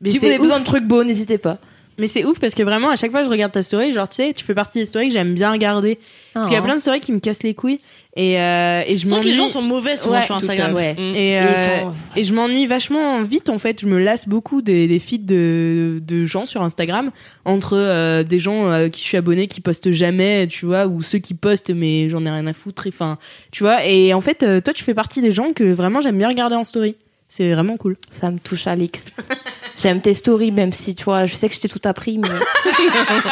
Mais 0.00 0.10
si 0.12 0.18
vous 0.18 0.26
avez 0.26 0.38
besoin 0.38 0.60
de 0.60 0.64
trucs 0.64 0.84
beaux, 0.84 1.02
n'hésitez 1.02 1.38
pas. 1.38 1.58
Mais 1.98 2.06
c'est 2.06 2.24
ouf 2.24 2.38
parce 2.38 2.54
que 2.54 2.62
vraiment, 2.62 2.90
à 2.90 2.96
chaque 2.96 3.10
fois 3.10 3.20
que 3.20 3.26
je 3.26 3.30
regarde 3.30 3.50
ta 3.52 3.62
story, 3.62 3.92
genre, 3.92 4.08
tu 4.08 4.16
sais, 4.16 4.32
tu 4.32 4.44
fais 4.44 4.54
partie 4.54 4.78
des 4.78 4.84
stories 4.84 5.08
que 5.08 5.12
j'aime 5.14 5.34
bien 5.34 5.50
regarder. 5.50 5.98
Parce 6.32 6.46
qu'il 6.48 6.54
y 6.54 6.58
a 6.58 6.62
plein 6.62 6.76
de 6.76 6.80
stories 6.80 7.00
qui 7.00 7.10
me 7.12 7.18
cassent 7.18 7.42
les 7.42 7.54
couilles. 7.54 7.80
Et, 8.14 8.40
euh, 8.40 8.82
et 8.86 8.96
je 8.96 9.02
Je 9.04 9.08
sens 9.08 9.18
que 9.20 9.24
les 9.24 9.30
m'ennuie. 9.32 9.32
gens 9.32 9.48
sont 9.48 9.62
mauvais 9.62 9.96
souvent 9.96 10.14
Ouais, 10.16 10.22
sur 10.24 10.36
Instagram. 10.36 10.72
Ouais. 10.74 10.94
Mm. 10.94 11.14
Et, 11.16 11.40
euh, 11.40 11.82
sont- 11.82 11.92
et 12.16 12.22
je 12.24 12.32
m'ennuie 12.34 12.66
vachement 12.66 13.22
vite 13.22 13.48
en 13.48 13.58
fait. 13.58 13.80
Je 13.80 13.86
me 13.86 13.98
lasse 13.98 14.28
beaucoup 14.28 14.62
des, 14.62 14.86
des 14.86 14.98
feeds 15.00 15.24
de, 15.26 16.00
de 16.06 16.24
gens 16.26 16.44
sur 16.44 16.62
Instagram 16.62 17.10
entre 17.44 17.76
euh, 17.76 18.22
des 18.22 18.38
gens 18.38 18.70
à 18.70 18.88
qui 18.88 19.02
je 19.02 19.06
suis 19.06 19.16
abonné 19.16 19.46
qui 19.48 19.60
postent 19.60 19.90
jamais, 19.90 20.46
tu 20.48 20.66
vois, 20.66 20.86
ou 20.86 21.02
ceux 21.02 21.18
qui 21.18 21.34
postent 21.34 21.70
mais 21.70 22.08
j'en 22.08 22.24
ai 22.24 22.30
rien 22.30 22.46
à 22.46 22.52
foutre. 22.52 22.86
et 22.86 22.90
Enfin, 22.90 23.18
tu 23.50 23.64
vois. 23.64 23.84
Et 23.84 24.14
en 24.14 24.20
fait, 24.20 24.42
euh, 24.44 24.60
toi, 24.60 24.72
tu 24.72 24.84
fais 24.84 24.94
partie 24.94 25.20
des 25.20 25.32
gens 25.32 25.52
que 25.52 25.64
vraiment 25.64 26.00
j'aime 26.00 26.18
bien 26.18 26.28
regarder 26.28 26.54
en 26.56 26.64
story. 26.64 26.94
C'est 27.28 27.52
vraiment 27.52 27.76
cool. 27.76 27.96
Ça 28.10 28.30
me 28.30 28.38
touche, 28.38 28.66
Alex. 28.66 29.06
J'aime 29.76 30.00
tes 30.00 30.14
stories, 30.14 30.50
même 30.50 30.72
si, 30.72 30.94
tu 30.94 31.04
vois, 31.04 31.26
je 31.26 31.34
sais 31.36 31.48
que 31.48 31.54
je 31.54 31.60
t'ai 31.60 31.68
tout 31.68 31.80
appris, 31.84 32.18
mais. 32.18 32.28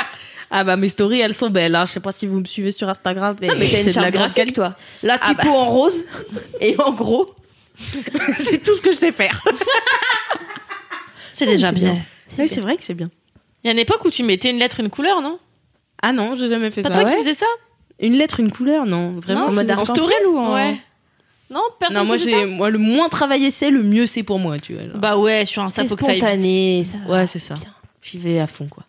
Ah 0.48 0.62
bah 0.62 0.76
mes 0.76 0.88
stories 0.88 1.18
elles 1.20 1.34
sont 1.34 1.50
belles. 1.50 1.74
Hein. 1.74 1.86
Je 1.86 1.92
sais 1.94 2.00
pas 2.00 2.12
si 2.12 2.24
vous 2.28 2.38
me 2.38 2.44
suivez 2.44 2.70
sur 2.70 2.88
Instagram, 2.88 3.34
mais, 3.40 3.48
mais 3.58 3.68
t'as 3.68 3.78
une 3.80 3.84
c'est 3.86 3.92
charte 3.92 4.12
graphique, 4.12 4.52
toi. 4.54 4.76
Là, 5.02 5.18
Ah 5.20 5.34
typo 5.34 5.48
en 5.48 5.64
rose 5.70 6.04
et 6.60 6.76
en 6.80 6.92
gros. 6.92 7.34
c'est 8.38 8.62
tout 8.62 8.76
ce 8.76 8.80
que 8.80 8.92
je 8.92 8.96
sais 8.96 9.10
faire. 9.10 9.42
C'est 11.32 11.46
déjà 11.46 11.72
bien. 11.72 11.96
Oui, 12.38 12.46
c'est 12.46 12.60
vrai 12.60 12.76
que 12.76 12.84
c'est 12.84 12.94
bien. 12.94 13.10
Il 13.64 13.66
y 13.66 13.70
a 13.70 13.72
une 13.72 13.78
époque 13.80 14.04
où 14.04 14.10
tu 14.10 14.22
mettais 14.22 14.50
une 14.50 14.58
lettre, 14.58 14.78
une 14.78 14.88
couleur, 14.88 15.20
non? 15.20 15.40
Ah 16.00 16.12
non, 16.12 16.36
j'ai 16.36 16.48
jamais 16.48 16.70
fait 16.70 16.82
C'est 16.82 16.88
ça. 16.88 16.94
toi 16.94 17.02
Ouais? 17.04 17.10
qui 17.10 17.16
faisais 17.18 17.34
ça? 17.34 17.46
Une 17.98 18.14
lettre, 18.16 18.38
une 18.38 18.52
couleur, 18.52 18.86
non, 18.86 19.18
vraiment. 19.18 19.46
en 19.46 19.52
mode 19.52 19.66
faisais- 19.68 19.72
arc-en-ciel 19.80 20.26
ou 20.28 20.38
en. 20.38 20.54
Ouais. 20.54 20.76
Non, 21.50 21.60
personne 21.78 21.98
Non, 21.98 22.04
moi 22.04 22.16
j'ai, 22.16 22.44
moi 22.46 22.70
le 22.70 22.78
moins 22.78 23.08
travaillé 23.08 23.50
c'est, 23.50 23.70
le 23.70 23.82
mieux 23.82 24.06
c'est 24.06 24.22
pour 24.24 24.38
moi, 24.38 24.58
tu 24.58 24.74
vois. 24.74 24.86
genre. 24.88 24.96
Bah 24.98 25.16
ouais, 25.16 25.44
sur 25.44 25.62
Insta, 25.62 25.82
C'est 25.82 25.88
faut 25.88 25.96
que 25.96 26.02
ça 26.02 26.08
aille 26.08 26.14
vite. 26.16 26.24
spontané. 26.26 26.84
Ça 26.84 26.96
va 27.06 27.14
ouais, 27.18 27.26
c'est 27.26 27.38
ça. 27.38 27.54
bien. 27.54 27.64
J'y 28.02 28.18
vais 28.18 28.38
à 28.40 28.46
fond 28.46 28.66
quoi. 28.68 28.82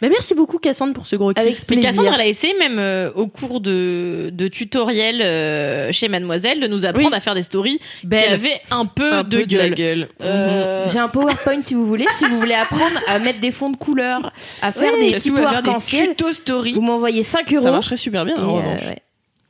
Bah, 0.00 0.06
merci 0.08 0.32
beaucoup 0.32 0.58
Cassandre 0.58 0.92
pour 0.94 1.06
ce 1.08 1.16
gros 1.16 1.32
kiff. 1.32 1.42
Avec 1.42 1.58
Mais 1.58 1.64
plaisir. 1.64 1.90
Cassandre, 1.90 2.12
elle 2.14 2.20
a 2.20 2.26
essayé 2.26 2.54
même 2.56 2.78
euh, 2.78 3.10
au 3.16 3.26
cours 3.26 3.60
de, 3.60 4.30
de 4.32 4.46
tutoriels 4.46 5.20
euh, 5.20 5.90
chez 5.90 6.06
Mademoiselle 6.06 6.60
de 6.60 6.68
nous 6.68 6.86
apprendre 6.86 7.08
Oui. 7.10 7.16
à 7.16 7.18
faire 7.20 7.34
des 7.34 7.42
stories 7.42 7.80
qui 8.00 8.06
Belle. 8.06 8.32
avaient 8.34 8.60
un 8.70 8.86
peu 8.86 9.12
Un 9.12 9.24
de 9.24 9.38
peu 9.38 9.46
de 9.46 9.58
la 9.58 9.68
gueule. 9.70 10.08
Euh, 10.20 10.86
J'ai 10.88 11.00
un 11.00 11.08
PowerPoint 11.08 11.62
si 11.62 11.74
vous 11.74 11.84
voulez, 11.84 12.06
si 12.16 12.26
vous 12.26 12.38
voulez 12.38 12.54
apprendre 12.54 12.96
à 13.08 13.18
mettre 13.18 13.40
des 13.40 13.50
fonds 13.50 13.70
de 13.70 13.76
couleur, 13.76 14.32
à 14.62 14.70
faire 14.70 14.92
des 15.00 15.08
Si 15.08 15.14
petits 15.14 15.30
vous 15.30 15.36
pots 15.36 15.42
voulez 15.42 15.52
faire 15.54 15.62
des 15.62 15.68
arc-en-ciel. 15.70 16.08
tutos 16.10 16.32
story, 16.32 16.72
Vous 16.74 16.80
m'envoyez 16.80 17.24
5 17.24 17.52
euros. 17.54 17.64
ça 17.64 17.70
marcherait 17.72 17.96
super 17.96 18.24
bien. 18.24 18.36
Et, 18.36 18.40
en 18.40 18.42
euh, 18.56 18.60
revanche. 18.60 18.82
ouais. 18.82 18.98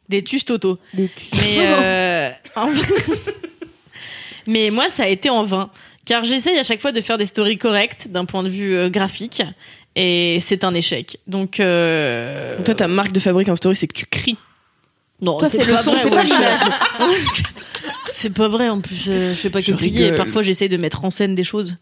Des 0.09 0.22
tus 0.24 0.44
Toto. 0.44 0.78
Des 0.94 1.09
tu- 1.09 1.36
Mais, 1.36 1.56
euh, 1.61 2.30
en- 2.56 2.68
Mais 4.46 4.70
moi, 4.70 4.88
ça 4.88 5.04
a 5.04 5.09
été 5.09 5.30
en 5.30 5.42
vain. 5.44 5.70
Car 6.04 6.24
j'essaye 6.24 6.59
à 6.59 6.62
chaque 6.62 6.80
fois 6.80 6.92
de 6.92 7.00
faire 7.00 7.18
des 7.18 7.26
stories 7.26 7.59
correctes 7.59 8.09
d'un 8.09 8.24
point 8.24 8.42
de 8.42 8.48
vue 8.48 8.74
euh, 8.74 8.88
graphique. 8.88 9.42
Et 9.94 10.38
c'est 10.40 10.64
un 10.64 10.72
échec. 10.74 11.18
Donc, 11.26 11.61
euh... 11.61 12.56
Toi, 12.64 12.74
ta 12.74 12.88
marque 12.88 13.12
de 13.12 13.20
fabrique 13.20 13.48
en 13.48 13.56
story, 13.56 13.76
c'est 13.76 13.86
que 13.88 13.94
tu 13.94 14.06
cries. 14.06 14.38
Non, 15.20 15.38
c'est 15.48 15.64
le 15.66 15.72
pas 15.74 15.82
son, 15.82 15.92
vrai, 15.92 16.00
c'est 16.02 16.10
pas 16.10 16.16
ouais, 16.16 16.24
l'image. 16.24 16.60
C'est 18.10 18.30
pas 18.34 18.48
vrai 18.48 18.68
en 18.68 18.80
plus. 18.80 19.04
euh, 19.08 19.30
je 19.30 19.38
fais 19.38 19.50
pas 19.50 19.60
que 19.60 19.66
Je 19.66 19.72
crier. 19.74 20.10
Parfois, 20.10 20.42
j'essaye 20.42 20.68
de 20.68 20.76
mettre 20.76 21.04
en 21.04 21.10
scène 21.12 21.36
des 21.36 21.44
choses. 21.44 21.76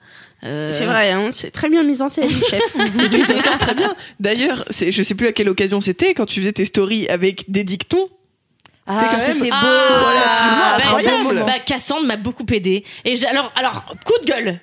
Euh, 0.45 0.71
C'est 0.71 0.85
vrai, 0.85 1.11
hein, 1.13 1.31
c'est 1.33 1.51
très 1.51 1.71
bien 1.71 1.83
mis 1.83 2.03
en 2.03 2.11
scène, 2.11 2.29
chef. 2.51 2.61
Tu 3.11 3.21
t'en 3.27 3.39
sors 3.41 3.57
très 3.57 3.75
bien. 3.75 3.95
D'ailleurs, 4.21 4.63
c'est, 4.69 4.93
je 4.93 5.03
sais 5.03 5.15
plus 5.15 5.29
à 5.29 5.33
quelle 5.33 5.49
occasion 5.49 5.81
c'était, 5.81 6.13
quand 6.13 6.27
tu 6.27 6.41
faisais 6.41 6.53
tes 6.53 6.67
stories 6.67 7.09
avec 7.09 7.51
des 7.51 7.65
dictons. 7.65 8.07
Ah, 8.87 9.07
quand 9.11 9.17
même 9.17 9.37
c'était 9.39 9.49
beau. 9.49 9.57
Ah, 9.57 10.05
relativement 10.05 10.59
bah, 10.59 10.77
incroyable. 10.77 11.45
bah, 11.47 11.59
Cassandre 11.65 12.07
m'a 12.07 12.17
beaucoup 12.17 12.45
aidé. 12.53 12.85
Et 13.07 13.15
alors, 13.25 13.51
alors, 13.57 13.87
coup 14.05 14.19
de 14.23 14.27
gueule. 14.31 14.61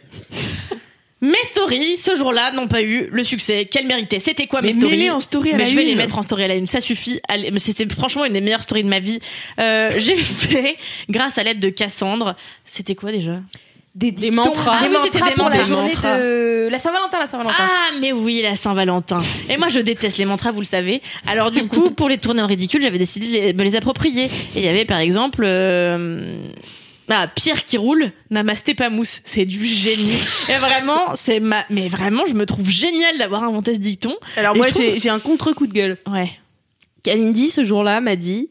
Mes 1.25 1.43
stories, 1.45 1.97
ce 1.97 2.15
jour-là, 2.17 2.51
n'ont 2.51 2.67
pas 2.67 2.81
eu 2.81 3.07
le 3.09 3.23
succès 3.23 3.63
qu'elles 3.63 3.87
méritaient. 3.87 4.19
C'était 4.19 4.45
quoi 4.45 4.61
mes 4.61 4.67
Mais 4.67 4.73
stories 4.73 4.91
mets-les 4.91 5.09
en 5.09 5.21
story 5.21 5.51
à 5.53 5.57
Mais 5.57 5.63
la 5.63 5.69
je 5.69 5.75
vais 5.75 5.83
les 5.85 5.95
mettre 5.95 6.17
en 6.17 6.21
story 6.21 6.43
à 6.43 6.47
la 6.49 6.55
une, 6.55 6.65
ça 6.65 6.81
suffit. 6.81 7.21
Allez, 7.29 7.49
mais 7.49 7.59
C'était 7.59 7.87
franchement 7.93 8.25
une 8.25 8.33
des 8.33 8.41
meilleures 8.41 8.61
stories 8.63 8.83
de 8.83 8.89
ma 8.89 8.99
vie. 8.99 9.19
Euh, 9.57 9.89
j'ai 9.97 10.17
fait, 10.17 10.75
grâce 11.09 11.37
à 11.37 11.43
l'aide 11.43 11.61
de 11.61 11.69
Cassandre, 11.69 12.35
c'était 12.65 12.95
quoi 12.95 13.13
déjà? 13.13 13.39
Des, 13.95 14.11
Des 14.11 14.31
mantras. 14.31 14.81
Des 14.81 14.87
Ah 14.87 14.89
oui, 14.91 14.97
c'était 15.03 15.19
mantras 15.19 15.29
des 15.29 15.35
pour 15.35 15.49
la 15.49 15.55
mantras. 15.55 16.17
journée 16.17 16.25
de 16.65 16.67
la 16.69 16.79
Saint-Valentin, 16.79 17.19
la 17.19 17.27
Saint-Valentin. 17.27 17.55
Ah, 17.59 17.91
mais 18.01 18.11
oui, 18.11 18.41
la 18.43 18.55
Saint-Valentin. 18.55 19.21
Et 19.49 19.55
moi, 19.57 19.69
je 19.69 19.79
déteste 19.79 20.17
les 20.17 20.25
mantras, 20.25 20.51
vous 20.51 20.61
le 20.61 20.65
savez. 20.65 21.01
Alors, 21.27 21.51
du 21.51 21.67
coup, 21.67 21.91
pour 21.91 22.09
les 22.09 22.17
tourner 22.17 22.41
en 22.41 22.47
ridicule, 22.47 22.81
j'avais 22.81 22.97
décidé 22.97 23.27
de 23.27 23.31
les- 23.31 23.53
me 23.53 23.63
les 23.63 23.75
approprier. 23.77 24.25
Et 24.25 24.29
il 24.59 24.63
y 24.63 24.67
avait, 24.67 24.83
par 24.85 24.97
exemple, 24.99 25.43
euh, 25.45 26.35
ah, 27.09 27.27
Pierre 27.27 27.63
qui 27.65 27.77
roule, 27.77 28.11
namasté 28.29 28.73
pas 28.75 28.89
mousse. 28.89 29.19
C'est 29.25 29.45
du 29.45 29.65
génie. 29.65 30.17
Et 30.49 30.57
vraiment, 30.57 31.15
c'est 31.15 31.39
ma, 31.39 31.65
mais 31.69 31.87
vraiment, 31.87 32.25
je 32.25 32.33
me 32.33 32.45
trouve 32.45 32.69
génial 32.69 33.17
d'avoir 33.17 33.43
inventé 33.43 33.73
ce 33.73 33.79
dicton. 33.79 34.15
Alors 34.37 34.55
Et 34.55 34.59
moi, 34.59 34.67
trouve- 34.67 34.97
j'ai 34.97 35.09
un 35.09 35.19
contre-coup 35.19 35.67
de 35.67 35.73
gueule. 35.73 35.97
Ouais. 36.07 36.31
Kalindi, 37.03 37.49
ce 37.49 37.63
jour-là, 37.63 37.99
m'a 38.01 38.15
dit 38.15 38.49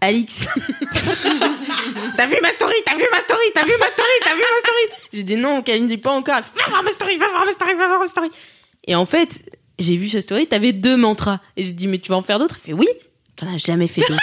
Alix, 0.00 0.46
t'as 2.16 2.26
vu 2.26 2.36
ma 2.42 2.50
story, 2.50 2.74
t'as 2.84 2.96
vu 2.96 3.04
ma 3.10 3.20
story, 3.20 3.40
t'as 3.54 3.64
vu 3.64 3.72
ma 3.78 3.86
story, 3.86 4.08
t'as 4.24 4.34
vu 4.34 4.40
ma 4.40 4.58
story. 4.58 5.00
J'ai 5.12 5.22
dit 5.22 5.36
non, 5.36 5.62
Kalindi, 5.62 5.96
pas 5.98 6.10
encore. 6.10 6.36
Elle 6.38 6.44
fait, 6.44 6.50
Va 6.64 6.68
voir 6.70 6.82
ma 6.82 6.90
story, 6.90 7.16
va 7.16 7.28
voir 7.28 7.44
ma 7.44 7.52
story, 7.52 7.74
va 7.74 7.86
voir 7.86 8.00
ma 8.00 8.06
story. 8.06 8.28
Et 8.86 8.94
en 8.96 9.06
fait, 9.06 9.44
j'ai 9.78 9.96
vu 9.96 10.08
sa 10.08 10.20
story, 10.20 10.46
t'avais 10.48 10.72
deux 10.72 10.96
mantras. 10.96 11.38
Et 11.56 11.62
j'ai 11.62 11.72
dit, 11.72 11.86
mais 11.86 11.98
tu 11.98 12.08
vas 12.10 12.16
en 12.16 12.22
faire 12.22 12.38
d'autres? 12.40 12.56
Elle 12.64 12.72
fait 12.72 12.72
oui. 12.72 12.88
T'en 13.36 13.46
as 13.54 13.58
jamais 13.58 13.86
fait 13.86 14.00
d'autres. 14.02 14.20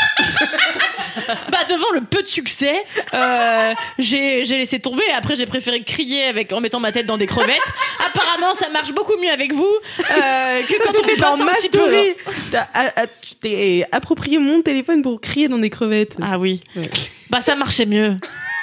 Bah, 1.52 1.60
devant 1.70 1.92
le 1.94 2.02
peu 2.02 2.22
de 2.22 2.28
succès, 2.28 2.84
euh, 3.14 3.74
j'ai 3.98 4.44
j'ai 4.44 4.58
laissé 4.58 4.80
tomber. 4.80 5.04
Après, 5.16 5.36
j'ai 5.36 5.46
préféré 5.46 5.84
crier 5.84 6.26
avec, 6.26 6.52
en 6.52 6.60
mettant 6.60 6.80
ma 6.80 6.92
tête 6.92 7.06
dans 7.06 7.18
des 7.18 7.26
crevettes. 7.26 7.58
Apparemment, 8.08 8.54
ça 8.56 8.70
marche 8.70 8.94
beaucoup 8.94 9.18
mieux 9.18 9.30
avec 9.30 9.54
vous, 9.54 9.74
euh, 10.00 10.62
que 10.64 10.84
quand 10.84 10.94
on 11.00 11.38
dans 11.38 11.46
ma 11.46 11.54
petit 11.54 11.68
story. 11.68 12.16
T'as 12.52 12.68
ah, 12.74 12.92
ah, 12.96 13.08
tu 13.08 13.36
t'es 13.36 13.86
approprié 13.92 14.38
mon 14.38 14.62
téléphone 14.62 15.02
pour 15.02 15.20
crier 15.22 15.48
dans 15.48 15.58
des 15.58 15.70
crevettes. 15.70 16.18
Ah 16.22 16.38
oui. 16.38 16.62
Ouais. 16.76 16.90
Bah 17.30 17.42
ça 17.42 17.56
marchait 17.56 17.86
mieux. 17.86 18.18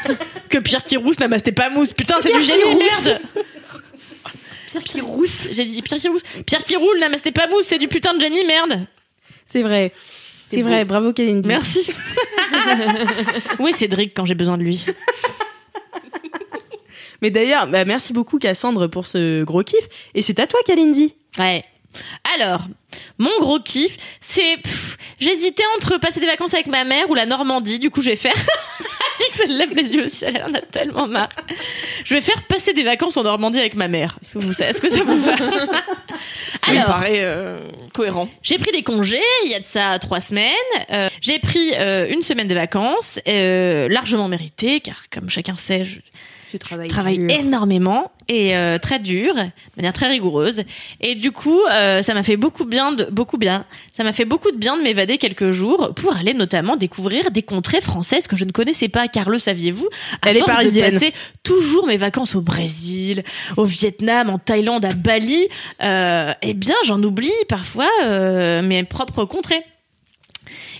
que 0.49 0.59
Pierre 0.59 0.83
qui 0.83 0.97
rousse 0.97 1.19
namasté 1.19 1.53
pas 1.53 1.71
mousse. 1.71 1.93
Putain, 1.93 2.17
c'est 2.23 2.33
du 2.33 2.43
génie, 2.43 2.77
merde. 2.77 3.21
Pierre 4.71 4.85
qui 4.85 5.01
rousse. 5.01 5.49
J'ai 5.53 5.65
dit 5.65 5.83
Pierre 5.83 6.01
qui 6.01 6.09
rousse. 6.09 6.23
Pierre 6.47 6.63
qui 6.63 6.77
roule 6.77 6.99
namasté 6.99 7.33
pas 7.33 7.47
mousse, 7.49 7.67
c'est 7.67 7.79
du 7.79 7.89
putain 7.89 8.15
de 8.15 8.21
génie, 8.21 8.45
merde. 8.45 8.87
C'est 9.47 9.63
vrai. 9.63 9.93
C'est 10.49 10.63
vrai, 10.63 10.85
bravo 10.85 11.13
Kalindi. 11.13 11.49
Merci. 11.49 11.93
oui, 13.59 13.73
Cédric 13.73 14.13
quand 14.15 14.25
j'ai 14.25 14.35
besoin 14.35 14.57
de 14.59 14.63
lui? 14.63 14.85
Mais 17.23 17.31
d'ailleurs, 17.31 17.67
bah, 17.67 17.85
merci 17.85 18.13
beaucoup 18.13 18.39
Cassandre 18.39 18.87
pour 18.89 19.07
ce 19.07 19.43
gros 19.45 19.63
kiff. 19.63 19.89
Et 20.15 20.23
c'est 20.23 20.39
à 20.39 20.47
toi 20.47 20.61
Kalindi. 20.65 21.15
Ouais. 21.39 21.63
Alors, 22.35 22.63
mon 23.19 23.39
gros 23.41 23.61
kiff, 23.61 23.97
c'est. 24.21 24.57
J'hésitais 25.19 25.63
entre 25.77 25.99
passer 25.99 26.21
des 26.21 26.27
vacances 26.27 26.55
avec 26.55 26.67
ma 26.67 26.85
mère 26.85 27.09
ou 27.11 27.15
la 27.15 27.27
Normandie. 27.27 27.79
Du 27.79 27.91
coup, 27.91 28.03
je 28.03 28.11
vais 28.11 28.17
faire. 28.17 28.35
Alix, 29.21 29.41
elle 29.45 29.57
lève 29.57 29.75
les 29.75 29.97
yeux 29.97 30.05
au 30.05 30.07
ciel, 30.07 30.37
elle 30.37 30.51
en 30.51 30.55
a 30.55 30.61
tellement 30.61 31.07
marre. 31.07 31.31
Je 32.05 32.15
vais 32.15 32.21
faire 32.21 32.43
passer 32.45 32.73
des 32.73 32.83
vacances 32.83 33.17
en 33.17 33.23
Normandie 33.23 33.59
avec 33.59 33.75
ma 33.75 33.89
mère. 33.89 34.19
Est-ce 34.23 34.81
que, 34.81 34.91
ça 34.91 35.03
vous 35.05 35.21
va 35.21 35.37
Ça 35.37 36.73
me 36.73 36.85
paraît 36.85 37.21
euh, 37.21 37.71
cohérent. 37.95 38.29
J'ai 38.43 38.59
pris 38.59 38.73
des 38.73 38.83
congés 38.83 39.21
il 39.45 39.51
y 39.51 39.55
a 39.55 39.61
de 39.61 39.65
ça 39.65 39.99
trois 39.99 40.21
semaines. 40.21 40.53
Euh, 40.93 41.09
j'ai 41.21 41.39
pris 41.39 41.73
euh, 41.75 42.07
une 42.11 42.23
semaine 42.23 42.49
de 42.49 42.55
vacances, 42.55 43.19
largement 43.27 44.29
méritée, 44.29 44.81
car 44.81 45.05
comme 45.11 45.31
chacun 45.31 45.57
sait, 45.57 45.85
je 45.85 46.01
Tu 46.51 46.59
travailles. 46.59 46.89
travaille 46.89 47.19
dur. 47.19 47.31
énormément 47.31 48.11
et 48.29 48.57
euh, 48.57 48.79
très 48.79 48.99
dur, 48.99 49.35
de 49.35 49.51
manière 49.77 49.93
très 49.93 50.09
rigoureuse. 50.09 50.63
Et 51.01 51.15
du 51.15 51.33
coup, 51.33 51.61
euh, 51.71 52.03
ça 52.03 52.15
m'a 52.15 52.23
fait 52.23 52.37
beaucoup 52.37 52.65
bien, 52.65 52.93
de, 52.93 53.05
beaucoup 53.05 53.39
bien. 53.39 53.65
Ça 53.97 54.05
m'a 54.05 54.13
fait 54.13 54.25
beaucoup 54.25 54.51
de 54.51 54.57
bien 54.57 54.77
de 54.77 54.83
m'évader 54.83 55.19
quelques 55.19 55.51
jours 55.51 55.93
pour 55.95 56.15
aller 56.15 56.35
notamment 56.35 56.77
découvrir 56.77 57.31
des 57.31 57.43
contrées 57.43 57.81
françaises 57.81 58.27
que 58.27 58.37
je 58.37 58.45
ne 58.45 58.53
connaissais 58.53 58.89
pas. 58.89 59.09
Car 59.09 59.31
le 59.31 59.39
saviez-vous 59.39 59.89
À 60.23 60.31
Elle 60.31 60.39
est 60.39 60.41
force 60.41 60.51
de 60.51 60.57
parisienne. 60.57 60.93
passer 60.93 61.15
toujours 61.43 61.87
mes 61.87 61.97
vacances 61.97 62.35
au 62.35 62.41
Brésil, 62.41 63.23
au 63.57 63.65
Vietnam, 63.65 64.31
en 64.31 64.39
Thaïlande, 64.39 64.85
à 64.85 64.93
Bali. 64.93 65.49
Euh, 65.83 66.33
eh 66.43 66.55
bien, 66.55 66.77
j'en 66.85 67.03
oublie 67.03 67.33
parfois 67.49 67.89
euh, 68.03 68.63
mes 68.63 68.83
propres 68.85 69.25
contrées. 69.25 69.63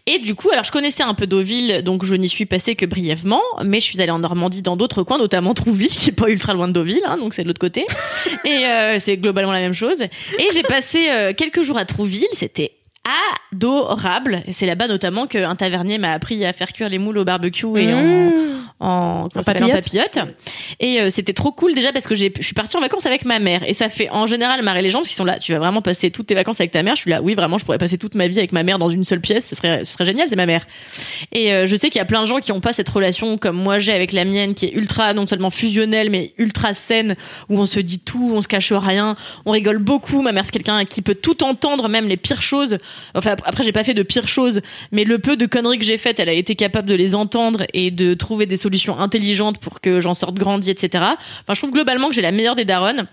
Et 0.09 0.21
du 0.21 0.37
coup, 0.37 0.51
alors 0.51 0.63
je 0.63 0.71
connaissais 0.71 1.03
un 1.03 1.15
peu 1.15 1.27
Deauville, 1.27 1.83
donc 1.83 2.05
je 2.05 2.15
n'y 2.15 2.29
suis 2.29 2.47
passée 2.47 2.77
que 2.77 2.87
brièvement, 2.87 3.43
mais 3.65 3.81
je 3.81 3.87
suis 3.87 4.01
allée 4.01 4.13
en 4.13 4.21
Normandie 4.21 4.63
dans 4.63 4.77
d'autres 4.77 5.03
coins, 5.03 5.19
notamment 5.19 5.53
Trouville, 5.53 5.89
qui 5.91 6.11
est 6.11 6.13
pas 6.13 6.29
ultra 6.29 6.55
loin 6.55 6.69
de 6.69 6.73
Deauville, 6.73 7.03
hein, 7.07 7.19
donc 7.19 7.35
c'est 7.35 7.43
de 7.43 7.49
l'autre 7.49 7.61
côté. 7.61 7.85
Et 8.45 8.67
euh, 8.67 9.01
c'est 9.01 9.17
globalement 9.17 9.51
la 9.51 9.59
même 9.59 9.73
chose. 9.73 10.01
Et 10.01 10.49
j'ai 10.55 10.63
passé 10.63 11.09
euh, 11.11 11.33
quelques 11.37 11.63
jours 11.63 11.77
à 11.77 11.85
Trouville, 11.85 12.29
c'était 12.31 12.76
adorable. 13.53 14.43
Et 14.47 14.53
c'est 14.53 14.67
là-bas 14.67 14.89
notamment 14.89 15.27
qu'un 15.27 15.55
tavernier 15.57 15.99
m'a 15.99 16.13
appris 16.13 16.45
à 16.45 16.53
faire 16.53 16.73
cuire 16.73 16.89
les 16.89 16.99
moules 16.99 17.19
au 17.19 17.25
barbecue 17.25 17.67
et 17.79 17.93
en, 17.93 18.31
en, 18.81 19.29
ça 19.33 19.43
s'appelle, 19.43 19.65
en 19.65 19.69
papillote. 19.69 20.19
Et 20.81 21.01
euh, 21.01 21.11
c'était 21.11 21.33
trop 21.33 21.53
cool 21.53 21.75
déjà 21.75 21.93
parce 21.93 22.07
que 22.07 22.15
j'ai, 22.15 22.33
je 22.37 22.43
suis 22.45 22.55
partie 22.55 22.77
en 22.77 22.81
vacances 22.81 23.07
avec 23.07 23.25
ma 23.25 23.39
mère 23.39 23.63
et 23.67 23.73
ça 23.73 23.89
fait 23.89 24.11
en 24.11 24.27
général 24.27 24.63
marrer 24.63 24.83
les 24.83 24.91
gens 24.91 24.99
parce 24.99 25.09
qu'ils 25.09 25.17
sont 25.17 25.25
là. 25.25 25.39
Tu 25.39 25.53
vas 25.53 25.59
vraiment 25.59 25.83
passer 25.83 26.11
toutes 26.11 26.27
tes 26.27 26.35
vacances 26.35 26.61
avec 26.61 26.73
ta 26.73 26.83
mère. 26.83 26.97
Je 26.97 27.01
suis 27.01 27.11
là, 27.11 27.23
oui 27.23 27.35
vraiment, 27.35 27.59
je 27.59 27.65
pourrais 27.65 27.79
passer 27.79 27.99
toute 27.99 28.15
ma 28.15 28.29
vie 28.29 28.39
avec 28.39 28.53
ma 28.53 28.63
mère 28.63 28.79
dans 28.79 28.89
une 28.89 29.05
seule 29.05 29.21
pièce. 29.21 29.47
Ce 29.47 29.55
serait, 29.55 29.85
ce 29.85 29.93
serait 29.93 30.05
génial, 30.05 30.29
c'est 30.29 30.37
ma 30.37 30.47
mère. 30.47 30.67
Et 31.33 31.53
euh, 31.53 31.67
je 31.67 31.77
sais 31.77 31.89
qu'il 31.89 31.99
y 31.99 32.03
a 32.03 32.07
plein 32.07 32.23
de 32.23 32.27
gens 32.27 32.39
qui 32.39 32.53
ont 32.53 32.61
pas 32.61 32.73
cette 32.73 32.89
relation 32.89 33.39
comme 33.39 33.57
moi 33.57 33.79
j'ai 33.79 33.93
avec 33.93 34.13
la 34.13 34.25
mienne, 34.25 34.55
qui 34.55 34.67
est 34.67 34.73
ultra 34.73 35.15
non 35.15 35.27
seulement 35.27 35.51
fusionnelle 35.51 36.11
mais 36.11 36.33
ultra 36.39 36.75
saine, 36.75 37.15
où 37.49 37.59
on 37.59 37.67
se 37.67 37.81
dit 37.81 38.01
tout, 38.01 38.33
on 38.35 38.41
se 38.43 38.49
cache 38.49 38.73
rien, 38.73 39.15
on 39.45 39.53
rigole 39.53 39.79
beaucoup. 39.79 40.23
Ma 40.23 40.33
mère 40.33 40.45
c'est 40.45 40.53
quelqu'un 40.53 40.85
qui 40.85 41.03
peut 41.03 41.15
tout 41.15 41.45
entendre, 41.45 41.89
même 41.89 42.09
les 42.09 42.17
pires 42.17 42.43
choses. 42.43 42.79
Enfin 43.15 43.33
ap- 43.33 43.43
après 43.45 43.65
j'ai 43.65 43.73
pas 43.73 43.85
fait 43.85 43.95
de 43.95 44.03
pires 44.03 44.29
choses, 44.29 44.61
mais 44.93 45.05
le 45.05 45.19
peu 45.19 45.37
de 45.37 45.47
conneries 45.47 45.79
que 45.79 45.85
j'ai 45.85 45.99
faites, 45.99 46.19
elle 46.21 46.29
a 46.29 46.33
été 46.33 46.55
capable 46.55 46.89
de 46.89 46.95
les 46.95 47.15
entendre 47.15 47.65
et 47.75 47.91
de 47.91 48.15
trouver 48.15 48.47
des 48.47 48.57
solutions 48.57 48.99
intelligentes 48.99 49.59
pour 49.59 49.81
que 49.81 50.01
j'en 50.01 50.15
sorte 50.15 50.35
grandi, 50.37 50.71
etc. 50.71 51.05
Enfin 51.43 51.55
je 51.55 51.61
trouve 51.61 51.73
globalement 51.73 52.09
que 52.09 52.15
j'ai 52.15 52.23
la 52.23 52.33
meilleure 52.33 52.55
des 52.57 52.65
daronnes. 52.65 53.07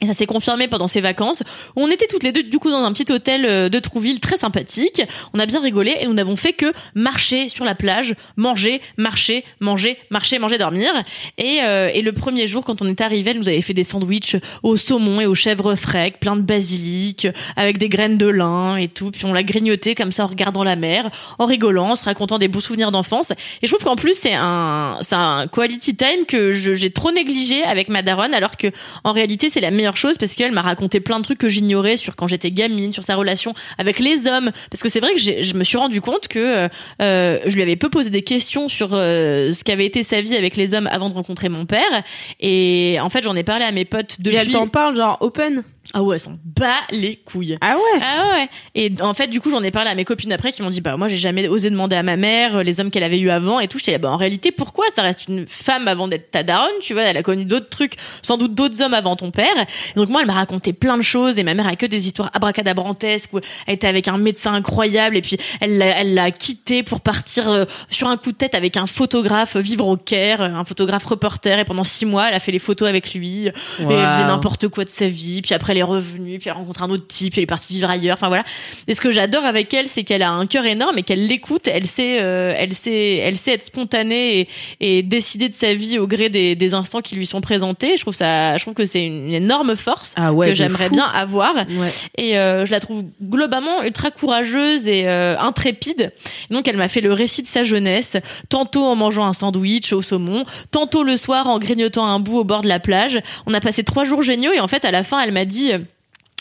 Et 0.00 0.06
ça 0.06 0.14
s'est 0.14 0.26
confirmé 0.26 0.68
pendant 0.68 0.88
ces 0.88 1.00
vacances 1.00 1.42
on 1.76 1.90
était 1.90 2.06
toutes 2.06 2.22
les 2.22 2.32
deux 2.32 2.42
du 2.42 2.58
coup 2.58 2.70
dans 2.70 2.84
un 2.84 2.92
petit 2.92 3.10
hôtel 3.12 3.44
euh, 3.44 3.68
de 3.68 3.78
Trouville 3.78 4.20
très 4.20 4.36
sympathique. 4.36 5.02
On 5.34 5.38
a 5.38 5.46
bien 5.46 5.60
rigolé 5.60 5.96
et 6.00 6.06
nous 6.06 6.14
n'avons 6.14 6.36
fait 6.36 6.52
que 6.52 6.72
marcher 6.94 7.48
sur 7.48 7.64
la 7.64 7.74
plage, 7.74 8.14
manger, 8.36 8.80
marcher, 8.96 9.44
manger, 9.60 9.98
marcher, 10.10 10.38
manger, 10.38 10.58
dormir. 10.58 10.90
Et, 11.36 11.60
euh, 11.62 11.90
et 11.92 12.02
le 12.02 12.12
premier 12.12 12.46
jour 12.46 12.64
quand 12.64 12.82
on 12.82 12.86
est 12.86 13.00
arrivé, 13.00 13.30
elle 13.30 13.38
nous 13.38 13.48
avait 13.48 13.62
fait 13.62 13.74
des 13.74 13.84
sandwichs 13.84 14.36
au 14.62 14.76
saumon 14.76 15.20
et 15.20 15.26
aux 15.26 15.34
chèvres 15.34 15.74
frais, 15.74 16.12
plein 16.18 16.36
de 16.36 16.42
basilic, 16.42 17.28
avec 17.56 17.78
des 17.78 17.88
graines 17.88 18.18
de 18.18 18.26
lin 18.26 18.76
et 18.76 18.88
tout. 18.88 19.10
Puis 19.10 19.24
on 19.24 19.32
l'a 19.32 19.42
grignoté 19.42 19.94
comme 19.94 20.12
ça 20.12 20.24
en 20.24 20.28
regardant 20.28 20.64
la 20.64 20.76
mer, 20.76 21.10
en 21.38 21.46
rigolant, 21.46 21.90
en 21.90 21.96
se 21.96 22.04
racontant 22.04 22.38
des 22.38 22.48
beaux 22.48 22.60
souvenirs 22.60 22.90
d'enfance. 22.90 23.30
Et 23.62 23.66
je 23.66 23.68
trouve 23.68 23.84
qu'en 23.84 23.96
plus 23.96 24.18
c'est 24.18 24.34
un 24.34 24.98
c'est 25.02 25.14
un 25.14 25.46
quality 25.46 25.96
time 25.96 26.24
que 26.26 26.52
j'ai 26.52 26.90
trop 26.90 27.12
négligé 27.12 27.62
avec 27.64 27.88
ma 27.88 28.02
daronne 28.02 28.34
alors 28.34 28.56
que 28.56 28.68
en 29.04 29.12
réalité 29.12 29.50
c'est 29.50 29.60
la 29.60 29.70
meilleure 29.70 29.87
chose 29.96 30.18
parce 30.18 30.34
qu'elle 30.34 30.52
m'a 30.52 30.62
raconté 30.62 31.00
plein 31.00 31.18
de 31.18 31.24
trucs 31.24 31.38
que 31.38 31.48
j'ignorais 31.48 31.96
sur 31.96 32.16
quand 32.16 32.28
j'étais 32.28 32.50
gamine, 32.50 32.92
sur 32.92 33.04
sa 33.04 33.16
relation 33.16 33.54
avec 33.78 33.98
les 33.98 34.26
hommes. 34.26 34.50
Parce 34.70 34.82
que 34.82 34.88
c'est 34.88 35.00
vrai 35.00 35.14
que 35.14 35.20
je 35.20 35.54
me 35.54 35.64
suis 35.64 35.78
rendu 35.78 36.00
compte 36.00 36.28
que 36.28 36.38
euh, 36.38 36.68
euh, 37.02 37.38
je 37.46 37.54
lui 37.54 37.62
avais 37.62 37.76
peu 37.76 37.88
posé 37.88 38.10
des 38.10 38.22
questions 38.22 38.68
sur 38.68 38.90
euh, 38.92 39.52
ce 39.52 39.64
qu'avait 39.64 39.86
été 39.86 40.02
sa 40.02 40.20
vie 40.20 40.36
avec 40.36 40.56
les 40.56 40.74
hommes 40.74 40.88
avant 40.90 41.08
de 41.08 41.14
rencontrer 41.14 41.48
mon 41.48 41.66
père. 41.66 42.02
Et 42.40 42.98
en 43.00 43.08
fait 43.08 43.22
j'en 43.22 43.36
ai 43.36 43.44
parlé 43.44 43.64
à 43.64 43.72
mes 43.72 43.84
potes 43.84 44.16
Et 44.20 44.22
depuis. 44.22 44.36
elle 44.36 44.50
t'en 44.50 44.68
parle 44.68 44.96
genre 44.96 45.18
open? 45.20 45.62
Ah 45.94 46.02
ouais, 46.02 46.16
elles 46.16 46.20
s'en 46.20 46.38
bat 46.44 46.74
les 46.90 47.16
couilles. 47.16 47.56
Ah 47.62 47.76
ouais 47.76 48.00
Ah 48.02 48.32
ouais. 48.34 48.48
Et 48.74 48.92
en 49.00 49.14
fait, 49.14 49.28
du 49.28 49.40
coup, 49.40 49.50
j'en 49.50 49.62
ai 49.62 49.70
parlé 49.70 49.88
à 49.88 49.94
mes 49.94 50.04
copines 50.04 50.32
après 50.32 50.52
qui 50.52 50.60
m'ont 50.62 50.68
dit, 50.68 50.82
bah, 50.82 50.98
moi, 50.98 51.08
j'ai 51.08 51.16
jamais 51.16 51.48
osé 51.48 51.70
demander 51.70 51.96
à 51.96 52.02
ma 52.02 52.16
mère 52.16 52.58
euh, 52.58 52.62
les 52.62 52.78
hommes 52.78 52.90
qu'elle 52.90 53.02
avait 53.04 53.18
eu 53.18 53.30
avant 53.30 53.58
et 53.58 53.68
tout. 53.68 53.78
J'étais 53.78 53.92
là, 53.92 53.98
bah, 53.98 54.10
en 54.10 54.18
réalité, 54.18 54.52
pourquoi 54.52 54.84
ça 54.94 55.00
reste 55.02 55.28
une 55.28 55.46
femme 55.46 55.88
avant 55.88 56.06
d'être 56.06 56.30
ta 56.30 56.42
daronne, 56.42 56.68
tu 56.82 56.92
vois? 56.92 57.04
Elle 57.04 57.16
a 57.16 57.22
connu 57.22 57.46
d'autres 57.46 57.70
trucs, 57.70 57.94
sans 58.20 58.36
doute 58.36 58.54
d'autres 58.54 58.82
hommes 58.82 58.92
avant 58.92 59.16
ton 59.16 59.30
père. 59.30 59.54
Et 59.58 59.98
donc, 59.98 60.10
moi, 60.10 60.20
elle 60.20 60.26
m'a 60.26 60.34
raconté 60.34 60.74
plein 60.74 60.98
de 60.98 61.02
choses 61.02 61.38
et 61.38 61.42
ma 61.42 61.54
mère 61.54 61.66
a 61.66 61.74
que 61.74 61.86
des 61.86 62.06
histoires 62.06 62.30
abracadabrantesques 62.34 63.32
où 63.32 63.40
elle 63.66 63.74
était 63.74 63.86
avec 63.86 64.08
un 64.08 64.18
médecin 64.18 64.52
incroyable 64.52 65.16
et 65.16 65.22
puis 65.22 65.38
elle 65.60 65.78
l'a, 65.78 66.00
elle 66.00 66.12
l'a 66.12 66.30
quitté 66.30 66.82
pour 66.82 67.00
partir 67.00 67.48
euh, 67.48 67.64
sur 67.88 68.08
un 68.08 68.18
coup 68.18 68.32
de 68.32 68.36
tête 68.36 68.54
avec 68.54 68.76
un 68.76 68.86
photographe 68.86 69.56
euh, 69.56 69.60
vivre 69.60 69.86
au 69.86 69.96
Caire, 69.96 70.42
un 70.42 70.64
photographe 70.64 71.04
reporter 71.04 71.58
et 71.58 71.64
pendant 71.64 71.84
six 71.84 72.04
mois, 72.04 72.28
elle 72.28 72.34
a 72.34 72.40
fait 72.40 72.52
les 72.52 72.58
photos 72.58 72.88
avec 72.88 73.14
lui 73.14 73.46
et 73.46 73.52
elle 73.78 73.86
faisait 73.86 74.24
n'importe 74.24 74.68
quoi 74.68 74.84
de 74.84 74.90
sa 74.90 75.08
vie. 75.08 75.40
Puis 75.40 75.54
après, 75.54 75.77
elle 75.78 75.82
est 75.82 75.84
revenue, 75.84 76.38
puis 76.38 76.48
elle 76.50 76.56
rencontre 76.56 76.82
un 76.82 76.90
autre 76.90 77.06
type, 77.06 77.32
puis 77.32 77.40
elle 77.40 77.44
est 77.44 77.46
partie 77.46 77.72
vivre 77.72 77.88
ailleurs. 77.88 78.14
Enfin 78.14 78.28
voilà. 78.28 78.44
Et 78.86 78.94
ce 78.94 79.00
que 79.00 79.10
j'adore 79.10 79.44
avec 79.44 79.72
elle, 79.72 79.86
c'est 79.86 80.04
qu'elle 80.04 80.22
a 80.22 80.30
un 80.30 80.46
cœur 80.46 80.66
énorme 80.66 80.98
et 80.98 81.02
qu'elle 81.02 81.26
l'écoute. 81.26 81.68
Elle 81.68 81.86
sait, 81.86 82.20
euh, 82.20 82.54
elle 82.56 82.72
sait, 82.72 83.16
elle 83.16 83.36
sait 83.36 83.52
être 83.52 83.64
spontanée 83.64 84.40
et, 84.40 84.48
et 84.80 85.02
décider 85.02 85.48
de 85.48 85.54
sa 85.54 85.74
vie 85.74 85.98
au 85.98 86.06
gré 86.06 86.28
des, 86.28 86.54
des 86.54 86.74
instants 86.74 87.00
qui 87.00 87.14
lui 87.14 87.26
sont 87.26 87.40
présentés. 87.40 87.96
Je 87.96 88.02
trouve 88.02 88.14
ça, 88.14 88.56
je 88.56 88.64
trouve 88.64 88.74
que 88.74 88.84
c'est 88.84 89.04
une 89.04 89.32
énorme 89.32 89.76
force 89.76 90.12
Ah 90.16 90.32
ouais, 90.32 90.48
que 90.48 90.54
j'aimerais 90.54 90.90
bien 90.90 91.06
avoir. 91.06 91.54
Ouais. 91.54 91.92
Et 92.16 92.38
euh, 92.38 92.66
je 92.66 92.70
la 92.70 92.80
trouve 92.80 93.04
globalement 93.22 93.82
ultra 93.82 94.10
courageuse 94.10 94.88
et 94.88 95.06
euh, 95.06 95.36
intrépide. 95.38 96.12
Et 96.50 96.54
donc 96.54 96.66
elle 96.68 96.76
m'a 96.76 96.88
fait 96.88 97.00
le 97.00 97.12
récit 97.12 97.42
de 97.42 97.46
sa 97.46 97.64
jeunesse, 97.64 98.16
tantôt 98.48 98.84
en 98.84 98.96
mangeant 98.96 99.24
un 99.24 99.32
sandwich 99.32 99.92
au 99.92 100.02
saumon, 100.02 100.44
tantôt 100.70 101.02
le 101.02 101.16
soir 101.16 101.46
en 101.46 101.58
grignotant 101.58 102.06
un 102.06 102.18
bout 102.18 102.38
au 102.38 102.44
bord 102.44 102.62
de 102.62 102.68
la 102.68 102.80
plage. 102.80 103.20
On 103.46 103.54
a 103.54 103.60
passé 103.60 103.84
trois 103.84 104.04
jours 104.04 104.22
géniaux 104.22 104.52
et 104.52 104.60
en 104.60 104.68
fait 104.68 104.84
à 104.84 104.90
la 104.90 105.04
fin 105.04 105.20
elle 105.20 105.32
m'a 105.32 105.44
dit, 105.44 105.67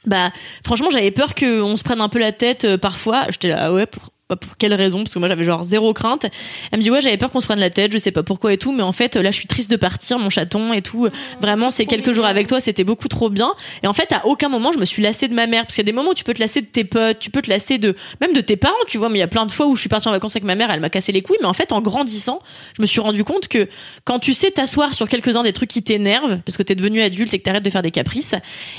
bah 0.07 0.31
franchement 0.63 0.89
j'avais 0.89 1.11
peur 1.11 1.35
qu'on 1.35 1.77
se 1.77 1.83
prenne 1.83 2.01
un 2.01 2.09
peu 2.09 2.19
la 2.19 2.31
tête 2.31 2.63
euh, 2.65 2.77
parfois. 2.77 3.25
J'étais 3.29 3.49
là 3.49 3.65
ah 3.65 3.73
ouais 3.73 3.85
pour 3.85 4.09
pour 4.35 4.57
quelle 4.57 4.73
raison 4.73 4.99
Parce 4.99 5.13
que 5.13 5.19
moi 5.19 5.27
j'avais 5.27 5.45
genre 5.45 5.63
zéro 5.63 5.93
crainte. 5.93 6.25
Elle 6.71 6.79
me 6.79 6.83
dit 6.83 6.91
ouais 6.91 7.01
j'avais 7.01 7.17
peur 7.17 7.31
qu'on 7.31 7.39
se 7.39 7.45
prenne 7.45 7.59
la 7.59 7.69
tête, 7.69 7.93
je 7.93 7.97
sais 7.97 8.11
pas 8.11 8.23
pourquoi 8.23 8.51
et 8.51 8.57
tout, 8.57 8.73
mais 8.73 8.83
en 8.83 8.91
fait 8.91 9.15
là 9.15 9.31
je 9.31 9.37
suis 9.37 9.47
triste 9.47 9.71
de 9.71 9.77
partir, 9.77 10.19
mon 10.19 10.29
chaton 10.29 10.73
et 10.73 10.81
tout. 10.81 11.07
Vraiment 11.39 11.71
ces 11.71 11.85
quelques 11.85 12.11
jours 12.11 12.25
avec 12.25 12.47
toi 12.47 12.59
c'était 12.59 12.83
beaucoup 12.83 13.07
trop 13.07 13.29
bien. 13.29 13.53
Et 13.83 13.87
en 13.87 13.93
fait 13.93 14.11
à 14.11 14.25
aucun 14.25 14.49
moment 14.49 14.71
je 14.73 14.79
me 14.79 14.85
suis 14.85 15.01
lassée 15.01 15.29
de 15.29 15.33
ma 15.33 15.47
mère, 15.47 15.63
parce 15.63 15.75
qu'il 15.75 15.83
y 15.83 15.85
a 15.85 15.91
des 15.91 15.95
moments 15.95 16.11
où 16.11 16.13
tu 16.13 16.25
peux 16.25 16.33
te 16.33 16.41
lasser 16.41 16.61
de 16.61 16.67
tes 16.67 16.83
potes, 16.83 17.19
tu 17.19 17.29
peux 17.29 17.41
te 17.41 17.49
lasser 17.49 17.77
de 17.77 17.95
même 18.19 18.33
de 18.33 18.41
tes 18.41 18.57
parents, 18.57 18.75
tu 18.87 18.97
vois. 18.97 19.07
Mais 19.09 19.17
il 19.17 19.21
y 19.21 19.23
a 19.23 19.27
plein 19.27 19.45
de 19.45 19.51
fois 19.51 19.67
où 19.67 19.75
je 19.75 19.79
suis 19.79 19.89
partie 19.89 20.07
en 20.09 20.11
vacances 20.11 20.35
avec 20.35 20.43
ma 20.43 20.55
mère, 20.55 20.69
elle 20.71 20.81
m'a 20.81 20.89
cassé 20.89 21.11
les 21.13 21.21
couilles. 21.21 21.37
Mais 21.39 21.47
en 21.47 21.53
fait 21.53 21.71
en 21.71 21.81
grandissant, 21.81 22.39
je 22.75 22.81
me 22.81 22.87
suis 22.87 22.99
rendu 22.99 23.23
compte 23.23 23.47
que 23.47 23.67
quand 24.03 24.19
tu 24.19 24.33
sais 24.33 24.51
t'asseoir 24.51 24.93
sur 24.93 25.07
quelques-uns 25.07 25.43
des 25.43 25.53
trucs 25.53 25.69
qui 25.69 25.83
t'énervent, 25.83 26.39
parce 26.45 26.57
que 26.57 26.63
t'es 26.63 26.75
devenu 26.75 27.01
adulte 27.01 27.33
et 27.33 27.39
que 27.39 27.43
t'arrêtes 27.43 27.63
de 27.63 27.69
faire 27.69 27.81
des 27.81 27.91
caprices, 27.91 28.35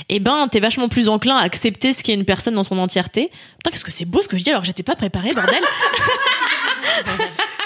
et 0.09 0.19
ben 0.19 0.47
t'es 0.51 0.59
vachement 0.59 0.89
plus 0.89 1.09
enclin 1.09 1.37
à 1.37 1.41
accepter 1.41 1.93
ce 1.93 2.03
qu'est 2.03 2.13
une 2.13 2.25
personne 2.25 2.53
dans 2.53 2.63
son 2.63 2.77
entièreté. 2.77 3.31
Putain 3.57 3.71
qu'est-ce 3.71 3.83
que 3.83 3.91
c'est 3.91 4.05
beau 4.05 4.21
ce 4.21 4.27
que 4.27 4.37
je 4.37 4.43
dis 4.43 4.51
alors 4.51 4.63
j'étais 4.63 4.83
pas 4.83 4.95
préparée 4.95 5.33
bordel. 5.39 5.63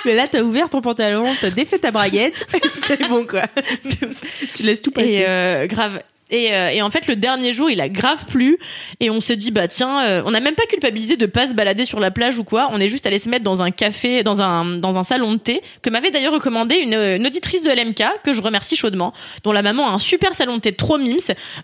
Mais 0.05 0.15
là, 0.15 0.27
t'as 0.27 0.41
ouvert 0.41 0.69
ton 0.69 0.81
pantalon, 0.81 1.23
t'as 1.39 1.49
défait 1.49 1.79
ta 1.79 1.91
braguette, 1.91 2.45
c'est 2.85 3.07
bon 3.07 3.25
quoi. 3.25 3.43
tu 4.55 4.63
laisses 4.63 4.81
tout 4.81 4.91
passer. 4.91 5.07
Et 5.07 5.25
euh, 5.27 5.65
grave. 5.67 6.01
Et, 6.33 6.51
euh, 6.51 6.69
et 6.69 6.81
en 6.81 6.89
fait, 6.89 7.07
le 7.07 7.15
dernier 7.15 7.53
jour, 7.53 7.69
il 7.69 7.79
a 7.79 7.87
grave 7.87 8.25
plu. 8.25 8.57
Et 8.99 9.11
on 9.11 9.21
se 9.21 9.31
dit, 9.33 9.51
bah 9.51 9.67
tiens, 9.67 10.03
euh, 10.03 10.23
on 10.25 10.31
n'a 10.31 10.39
même 10.39 10.55
pas 10.55 10.65
culpabilisé 10.65 11.15
de 11.15 11.27
pas 11.27 11.45
se 11.45 11.53
balader 11.53 11.85
sur 11.85 11.99
la 11.99 12.09
plage 12.09 12.39
ou 12.39 12.43
quoi. 12.43 12.69
On 12.71 12.79
est 12.79 12.87
juste 12.87 13.05
allé 13.05 13.19
se 13.19 13.29
mettre 13.29 13.43
dans 13.43 13.61
un 13.61 13.69
café, 13.69 14.23
dans 14.23 14.41
un, 14.41 14.65
dans 14.65 14.97
un 14.97 15.03
salon 15.03 15.33
de 15.33 15.37
thé, 15.37 15.61
que 15.83 15.91
m'avait 15.91 16.09
d'ailleurs 16.09 16.33
recommandé 16.33 16.75
une, 16.77 16.95
une 16.95 17.27
auditrice 17.27 17.61
de 17.61 17.69
LMK, 17.69 18.03
que 18.23 18.33
je 18.33 18.41
remercie 18.41 18.75
chaudement, 18.75 19.13
dont 19.43 19.51
la 19.51 19.61
maman 19.61 19.87
a 19.87 19.91
un 19.91 19.99
super 19.99 20.33
salon 20.33 20.55
de 20.55 20.61
thé 20.61 20.73
trop 20.73 20.97
mimes, 20.97 21.19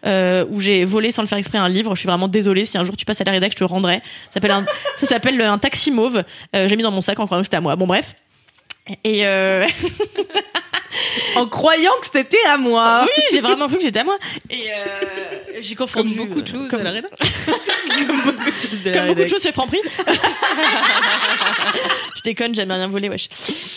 euh, 0.05 0.45
où 0.51 0.59
j'ai 0.59 0.85
volé 0.85 1.09
sans 1.09 1.23
le 1.23 1.27
faire 1.27 1.39
exprès 1.39 1.57
un 1.57 1.69
livre. 1.69 1.95
Je 1.95 2.01
suis 2.01 2.07
vraiment 2.07 2.27
désolée. 2.27 2.65
Si 2.65 2.77
un 2.77 2.83
jour 2.83 2.95
tu 2.95 3.05
passes 3.05 3.21
à 3.21 3.23
la 3.23 3.31
rédac, 3.31 3.51
je 3.53 3.57
te 3.57 3.63
rendrai. 3.63 4.01
Ça 4.31 4.39
s'appelle 4.99 5.41
un, 5.41 5.51
un 5.53 5.57
taxi 5.57 5.89
mauve. 5.89 6.23
Euh, 6.55 6.67
j'ai 6.67 6.75
mis 6.75 6.83
dans 6.83 6.91
mon 6.91 7.01
sac 7.01 7.19
en 7.19 7.25
croyant 7.25 7.41
que 7.41 7.47
c'était 7.47 7.57
à 7.57 7.61
moi. 7.61 7.75
Bon, 7.75 7.87
bref. 7.87 8.13
Et 9.03 9.25
euh... 9.25 9.65
En 11.35 11.47
croyant 11.47 11.91
que 12.01 12.07
c'était 12.11 12.37
à 12.47 12.57
moi. 12.57 13.01
oui, 13.05 13.23
j'ai 13.31 13.41
vraiment 13.41 13.67
cru 13.67 13.77
que 13.77 13.83
c'était 13.83 13.99
à 13.99 14.03
moi. 14.03 14.17
Et 14.49 14.71
euh, 14.71 15.39
j'ai 15.61 15.75
confondu 15.75 16.15
Comme 16.15 16.27
beaucoup 16.27 16.41
de 16.41 16.47
choses 16.47 16.69
comme- 16.69 16.81
à 16.81 16.83
la 16.83 16.91
rédac. 16.91 17.11
Comme 18.07 18.21
beaucoup 18.21 18.45
de 18.45 18.51
choses 18.55 18.81
de 18.83 18.89
la 18.91 18.97
Comme 18.97 19.07
beaucoup 19.07 19.21
de 19.23 19.27
choses 19.27 19.41
chez 19.43 19.51
Franprix. 19.51 19.81
je 22.15 22.21
déconne, 22.23 22.55
j'aime 22.55 22.71
rien 22.71 22.87
voler, 22.87 23.09
wesh. 23.09 23.27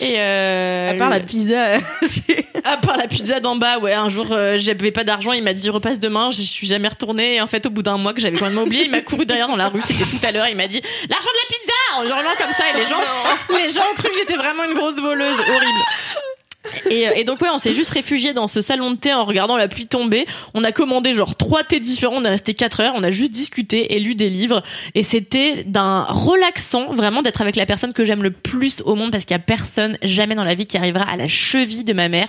Et 0.00 0.14
euh, 0.18 0.90
À 0.90 0.94
part 0.94 1.10
la 1.10 1.20
pizza. 1.20 1.78
à 2.64 2.76
part 2.76 2.96
la 2.96 3.06
pizza 3.08 3.40
d'en 3.40 3.56
bas, 3.56 3.78
ouais. 3.78 3.92
Un 3.94 4.08
jour, 4.08 4.26
euh, 4.30 4.58
j'avais 4.58 4.90
pas 4.92 5.02
d'argent, 5.04 5.32
il 5.32 5.42
m'a 5.42 5.54
dit 5.54 5.70
repasse 5.70 5.98
demain. 5.98 6.30
Je 6.30 6.40
suis 6.42 6.66
jamais 6.66 6.88
retournée. 6.88 7.36
Et 7.36 7.40
en 7.40 7.46
fait, 7.46 7.66
au 7.66 7.70
bout 7.70 7.82
d'un 7.82 7.96
mois 7.98 8.12
que 8.12 8.20
j'avais 8.20 8.36
complètement 8.36 8.62
oublié, 8.62 8.84
il 8.84 8.90
m'a 8.90 9.00
couru 9.00 9.26
derrière 9.26 9.48
dans 9.48 9.56
la 9.56 9.68
rue. 9.68 9.80
C'était 9.82 10.04
tout 10.04 10.20
à 10.24 10.30
l'heure. 10.32 10.46
Il 10.48 10.56
m'a 10.56 10.66
dit 10.68 10.80
l'argent 11.08 11.28
de 11.28 11.38
la 11.38 11.56
pizza 11.56 11.72
en 11.96 12.04
hurlant 12.04 12.34
comme 12.38 12.52
ça. 12.52 12.64
Et 12.74 12.78
les 12.78 12.86
gens, 12.86 13.00
les 13.58 13.70
gens 13.70 13.82
ont 13.92 13.94
cru 13.96 14.08
que 14.10 14.16
j'étais 14.18 14.36
vraiment 14.36 14.64
une 14.64 14.74
grosse 14.74 14.96
voleuse. 15.00 15.36
Horrible. 15.38 15.80
Et, 16.90 17.08
euh, 17.08 17.12
et 17.16 17.24
donc 17.24 17.40
ouais, 17.40 17.48
on 17.52 17.58
s'est 17.58 17.74
juste 17.74 17.90
réfugié 17.90 18.32
dans 18.32 18.48
ce 18.48 18.60
salon 18.60 18.92
de 18.92 18.96
thé 18.96 19.12
en 19.12 19.24
regardant 19.24 19.56
la 19.56 19.68
pluie 19.68 19.86
tomber. 19.86 20.26
On 20.54 20.64
a 20.64 20.72
commandé 20.72 21.12
genre 21.12 21.36
trois 21.36 21.64
thés 21.64 21.80
différents. 21.80 22.16
On 22.16 22.24
est 22.24 22.30
resté 22.30 22.54
quatre 22.54 22.80
heures. 22.80 22.92
On 22.96 23.02
a 23.02 23.10
juste 23.10 23.32
discuté 23.32 23.94
et 23.94 24.00
lu 24.00 24.14
des 24.14 24.30
livres. 24.30 24.62
Et 24.94 25.02
c'était 25.02 25.64
d'un 25.64 26.04
relaxant 26.04 26.92
vraiment 26.92 27.22
d'être 27.22 27.40
avec 27.40 27.56
la 27.56 27.66
personne 27.66 27.92
que 27.92 28.04
j'aime 28.04 28.22
le 28.22 28.30
plus 28.30 28.80
au 28.84 28.94
monde 28.94 29.10
parce 29.10 29.24
qu'il 29.24 29.34
y 29.34 29.40
a 29.40 29.42
personne 29.42 29.98
jamais 30.02 30.34
dans 30.34 30.44
la 30.44 30.54
vie 30.54 30.66
qui 30.66 30.76
arrivera 30.76 31.04
à 31.04 31.16
la 31.16 31.28
cheville 31.28 31.84
de 31.84 31.92
ma 31.92 32.08
mère. 32.08 32.28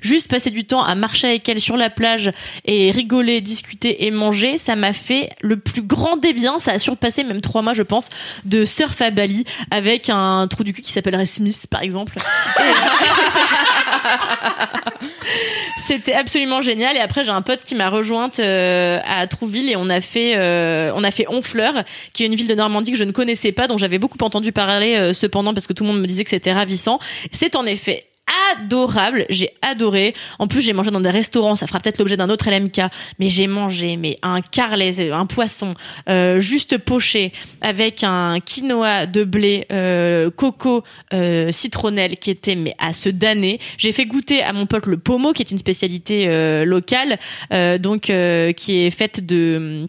Juste 0.00 0.28
passer 0.28 0.50
du 0.50 0.64
temps 0.64 0.82
à 0.82 0.94
marcher 0.94 1.28
avec 1.28 1.48
elle 1.48 1.60
sur 1.60 1.76
la 1.76 1.90
plage 1.90 2.30
et 2.64 2.90
rigoler, 2.90 3.40
discuter 3.40 4.06
et 4.06 4.10
manger, 4.10 4.58
ça 4.58 4.76
m'a 4.76 4.92
fait 4.92 5.30
le 5.40 5.58
plus 5.58 5.82
grand 5.82 6.16
des 6.16 6.32
biens. 6.32 6.58
Ça 6.58 6.72
a 6.72 6.78
surpassé 6.78 7.24
même 7.24 7.40
trois 7.40 7.62
mois, 7.62 7.74
je 7.74 7.82
pense, 7.82 8.08
de 8.44 8.64
surf 8.64 9.00
à 9.02 9.10
Bali 9.10 9.44
avec 9.70 10.08
un 10.08 10.46
trou 10.48 10.62
du 10.64 10.72
cul 10.72 10.82
qui 10.82 10.92
s'appellerait 10.92 11.26
Smith, 11.26 11.66
par 11.68 11.82
exemple. 11.82 12.16
C'était 15.78 16.14
absolument 16.14 16.62
génial. 16.62 16.96
Et 16.96 17.00
après, 17.00 17.24
j'ai 17.24 17.30
un 17.30 17.42
pote 17.42 17.64
qui 17.64 17.74
m'a 17.74 17.90
rejointe 17.90 18.38
euh, 18.38 18.98
à 19.06 19.26
Trouville 19.26 19.70
et 19.70 19.76
on 19.76 19.88
a 19.88 20.00
fait, 20.00 20.36
euh, 20.36 20.92
on 20.94 21.04
a 21.04 21.10
fait 21.10 21.26
Honfleur, 21.28 21.82
qui 22.12 22.22
est 22.22 22.26
une 22.26 22.34
ville 22.34 22.48
de 22.48 22.54
Normandie 22.54 22.92
que 22.92 22.98
je 22.98 23.04
ne 23.04 23.12
connaissais 23.12 23.52
pas, 23.52 23.66
dont 23.66 23.78
j'avais 23.78 23.98
beaucoup 23.98 24.18
entendu 24.22 24.52
parler 24.52 24.96
euh, 24.96 25.14
cependant 25.14 25.54
parce 25.54 25.66
que 25.66 25.72
tout 25.72 25.84
le 25.84 25.90
monde 25.90 26.00
me 26.00 26.06
disait 26.06 26.24
que 26.24 26.30
c'était 26.30 26.52
ravissant. 26.52 26.98
C'est 27.32 27.56
en 27.56 27.66
effet 27.66 28.06
adorable, 28.52 29.26
j'ai 29.28 29.50
adoré. 29.62 30.14
En 30.38 30.46
plus, 30.46 30.60
j'ai 30.60 30.72
mangé 30.72 30.90
dans 30.90 31.00
des 31.00 31.10
restaurants, 31.10 31.56
ça 31.56 31.66
fera 31.66 31.80
peut-être 31.80 31.98
l'objet 31.98 32.16
d'un 32.16 32.30
autre 32.30 32.50
LMK, 32.50 32.80
mais 33.18 33.28
j'ai 33.28 33.46
mangé 33.46 33.96
mais 33.96 34.18
un 34.22 34.40
carlet, 34.40 35.10
un 35.10 35.26
poisson 35.26 35.74
euh, 36.08 36.40
juste 36.40 36.78
poché 36.78 37.32
avec 37.60 38.04
un 38.04 38.40
quinoa 38.40 39.06
de 39.06 39.24
blé 39.24 39.66
euh, 39.72 40.30
coco 40.30 40.82
euh, 41.12 41.52
citronnelle 41.52 42.16
qui 42.16 42.30
était 42.30 42.56
mais 42.56 42.74
à 42.78 42.92
se 42.92 43.08
damner. 43.08 43.58
J'ai 43.78 43.92
fait 43.92 44.06
goûter 44.06 44.42
à 44.42 44.52
mon 44.52 44.66
pote 44.66 44.86
le 44.86 44.98
pommeau 44.98 45.32
qui 45.32 45.42
est 45.42 45.50
une 45.50 45.58
spécialité 45.58 46.26
euh, 46.28 46.64
locale 46.64 47.18
euh, 47.52 47.78
donc 47.78 48.10
euh, 48.10 48.52
qui 48.52 48.80
est 48.80 48.90
faite 48.90 49.24
de 49.24 49.86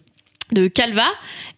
de 0.52 0.68
calva, 0.68 1.06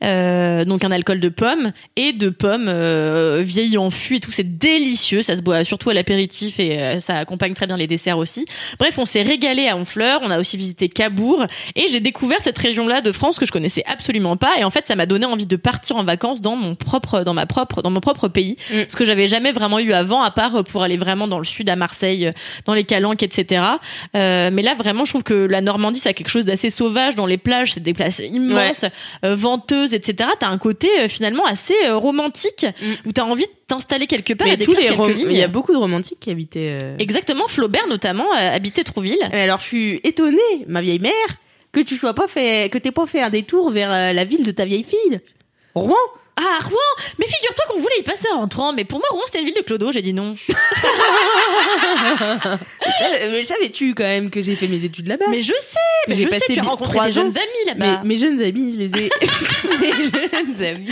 euh, 0.05 0.65
donc 0.65 0.85
un 0.85 0.91
alcool 0.91 1.21
de 1.21 1.29
pomme 1.29 1.73
et 1.97 2.13
de 2.13 2.29
pommes 2.29 2.69
euh, 2.69 3.43
vieillies 3.45 3.79
en 3.79 3.91
fût 3.91 4.17
et 4.17 4.21
tout, 4.21 4.31
c'est 4.31 4.59
délicieux, 4.59 5.23
ça 5.23 5.37
se 5.37 5.43
boit 5.43 5.65
surtout 5.65 5.91
à 5.91 5.95
l'apéritif 5.95 6.61
et 6.61 6.79
euh, 6.79 7.01
ça 7.01 7.15
accompagne 7.15 7.55
très 7.55 7.67
bien 7.67 7.77
les 7.77 7.87
desserts 7.87 8.19
aussi. 8.19 8.47
Bref, 8.79 8.99
on 8.99 9.07
s'est 9.07 9.23
régalé 9.23 9.69
à 9.69 9.77
Honfleur, 9.77 10.21
on 10.23 10.31
a 10.31 10.39
aussi 10.39 10.57
visité 10.57 10.89
Cabourg 10.89 11.45
et 11.75 11.87
j'ai 11.89 12.01
découvert 12.01 12.41
cette 12.41 12.59
région-là 12.59 13.01
de 13.01 13.13
France 13.13 13.39
que 13.39 13.47
je 13.47 13.53
connaissais 13.53 13.83
absolument 13.87 14.37
pas 14.37 14.53
et 14.59 14.65
en 14.65 14.71
fait 14.71 14.87
ça 14.87 14.95
m'a 14.95 15.07
donné 15.07 15.27
envie 15.27 15.47
de 15.47 15.57
partir 15.57 15.97
en 15.97 16.05
vacances 16.05 16.41
dans 16.41 16.57
mon 16.57 16.75
propre, 16.75 17.25
dans 17.25 17.35
ma 17.35 17.47
propre, 17.47 17.83
dans 17.83 17.91
mon 17.91 18.01
propre 18.01 18.29
pays, 18.29 18.57
Mm. 18.71 18.83
ce 18.89 18.97
que 18.97 19.05
j'avais 19.05 19.27
jamais 19.27 19.53
vraiment 19.53 19.79
eu 19.79 19.93
avant 19.93 20.23
à 20.23 20.31
part 20.31 20.65
pour 20.65 20.83
aller 20.83 20.97
vraiment 20.97 21.29
dans 21.29 21.39
le 21.39 21.45
sud 21.45 21.69
à 21.69 21.77
Marseille, 21.77 22.33
dans 22.65 22.75
les 22.75 22.85
Calanques, 22.85 23.23
etc. 23.23 23.63
Euh, 24.15 24.51
mais 24.53 24.63
là 24.63 24.75
vraiment, 24.75 25.05
je 25.05 25.13
trouve 25.13 25.23
que 25.23 25.35
la 25.35 25.61
Normandie 25.61 26.01
ça 26.01 26.11
a 26.11 26.13
quelque 26.13 26.29
chose 26.29 26.45
d'assez 26.45 26.71
sauvage 26.71 27.15
dans 27.15 27.27
les 27.27 27.39
plages, 27.39 27.75
c'est 27.75 27.83
des 27.83 27.95
places 27.95 28.19
immenses, 28.19 28.76
euh, 28.85 29.35
venteuses, 29.35 29.95
etc. 29.95 30.31
T'as 30.39 30.49
un 30.49 30.59
côté 30.59 30.89
euh, 31.01 31.09
finalement 31.09 31.45
assez 31.45 31.75
euh, 31.87 31.97
romantique 31.97 32.67
où 33.07 33.13
t'as 33.13 33.23
envie 33.25 33.45
de 33.47 33.51
t'installer 33.69 34.07
quelque 34.07 34.33
part 34.35 34.47
et 34.49 34.53
Mm. 34.53 34.57
Mais 34.59 34.65
tous 34.65 34.71
d'écrire 34.73 34.91
les 34.91 34.97
quelques 34.97 34.99
rom- 35.09 35.17
lignes. 35.19 35.33
il 35.33 35.37
y 35.39 35.43
a 35.43 35.49
beaucoup 35.49 35.73
de 35.73 35.79
romantiques 35.79 36.21
qui 36.21 36.31
habitaient. 36.31 36.79
euh, 36.83 36.97
Exactement, 36.99 37.49
Flaubert 37.49 37.87
notamment 37.89 38.27
euh, 38.35 38.55
habitait 38.55 38.85
Trouville. 38.85 39.19
Alors, 39.33 39.59
je 39.61 39.65
suis 39.65 40.01
étonnée, 40.05 40.39
ma 40.67 40.81
vieille 40.83 41.01
mère, 41.01 41.13
que 41.73 41.81
tu 41.81 41.97
sois 41.97 42.15
pas 42.15 42.27
fait, 42.29 42.71
que 42.71 42.79
t'aies 42.79 42.91
pas 42.93 43.07
fait 43.07 43.21
un 43.21 43.31
détour 43.31 43.71
vers 43.71 43.93
euh, 43.93 44.13
la 44.13 44.25
ville 44.25 44.45
de 44.45 44.51
ta 44.51 44.65
vieille 44.65 44.85
fille, 44.85 45.21
Rouen. 45.75 45.95
Ah, 46.39 46.59
Rouen 46.63 46.77
Mais 47.19 47.27
figure-toi 47.27 47.65
qu'on 47.69 47.81
voulait 47.81 47.99
y 48.01 48.03
passer 48.03 48.29
en 48.35 48.41
rentrant, 48.41 48.73
mais 48.75 48.85
pour 48.85 48.99
moi, 48.99 49.09
Rouen, 49.11 49.23
c'était 49.27 49.39
une 49.41 49.47
ville 49.47 49.55
de 49.55 49.63
Clodo, 49.63 49.91
j'ai 49.93 50.03
dit 50.03 50.13
non. 50.13 50.35
Savais- 52.99 53.45
Savais-tu 53.45 53.95
quand 53.95 54.05
même 54.05 54.31
que 54.31 54.41
j'ai 54.43 54.55
fait 54.57 54.69
mes 54.69 54.85
études 54.85 55.07
là-bas 55.09 55.27
Mais 55.31 55.41
je 55.41 55.53
sais, 55.59 55.79
mais 56.09 56.15
J'ai 56.15 56.23
je 56.25 56.29
passé 56.29 56.45
sais, 56.49 56.55
tu 56.55 56.61
as 56.61 56.65
rencontré 56.65 56.93
trois 56.95 57.07
tes 57.07 57.13
jeunes 57.13 57.29
amis 57.37 57.65
Mais 57.67 57.73
là-bas. 57.87 58.03
mes 58.05 58.17
jeunes 58.17 58.41
amis, 58.43 58.73
je 58.73 58.79
les 58.79 58.91
ai. 59.05 59.11
Mes 59.81 59.93
jeunes 59.93 60.63
amis. 60.63 60.91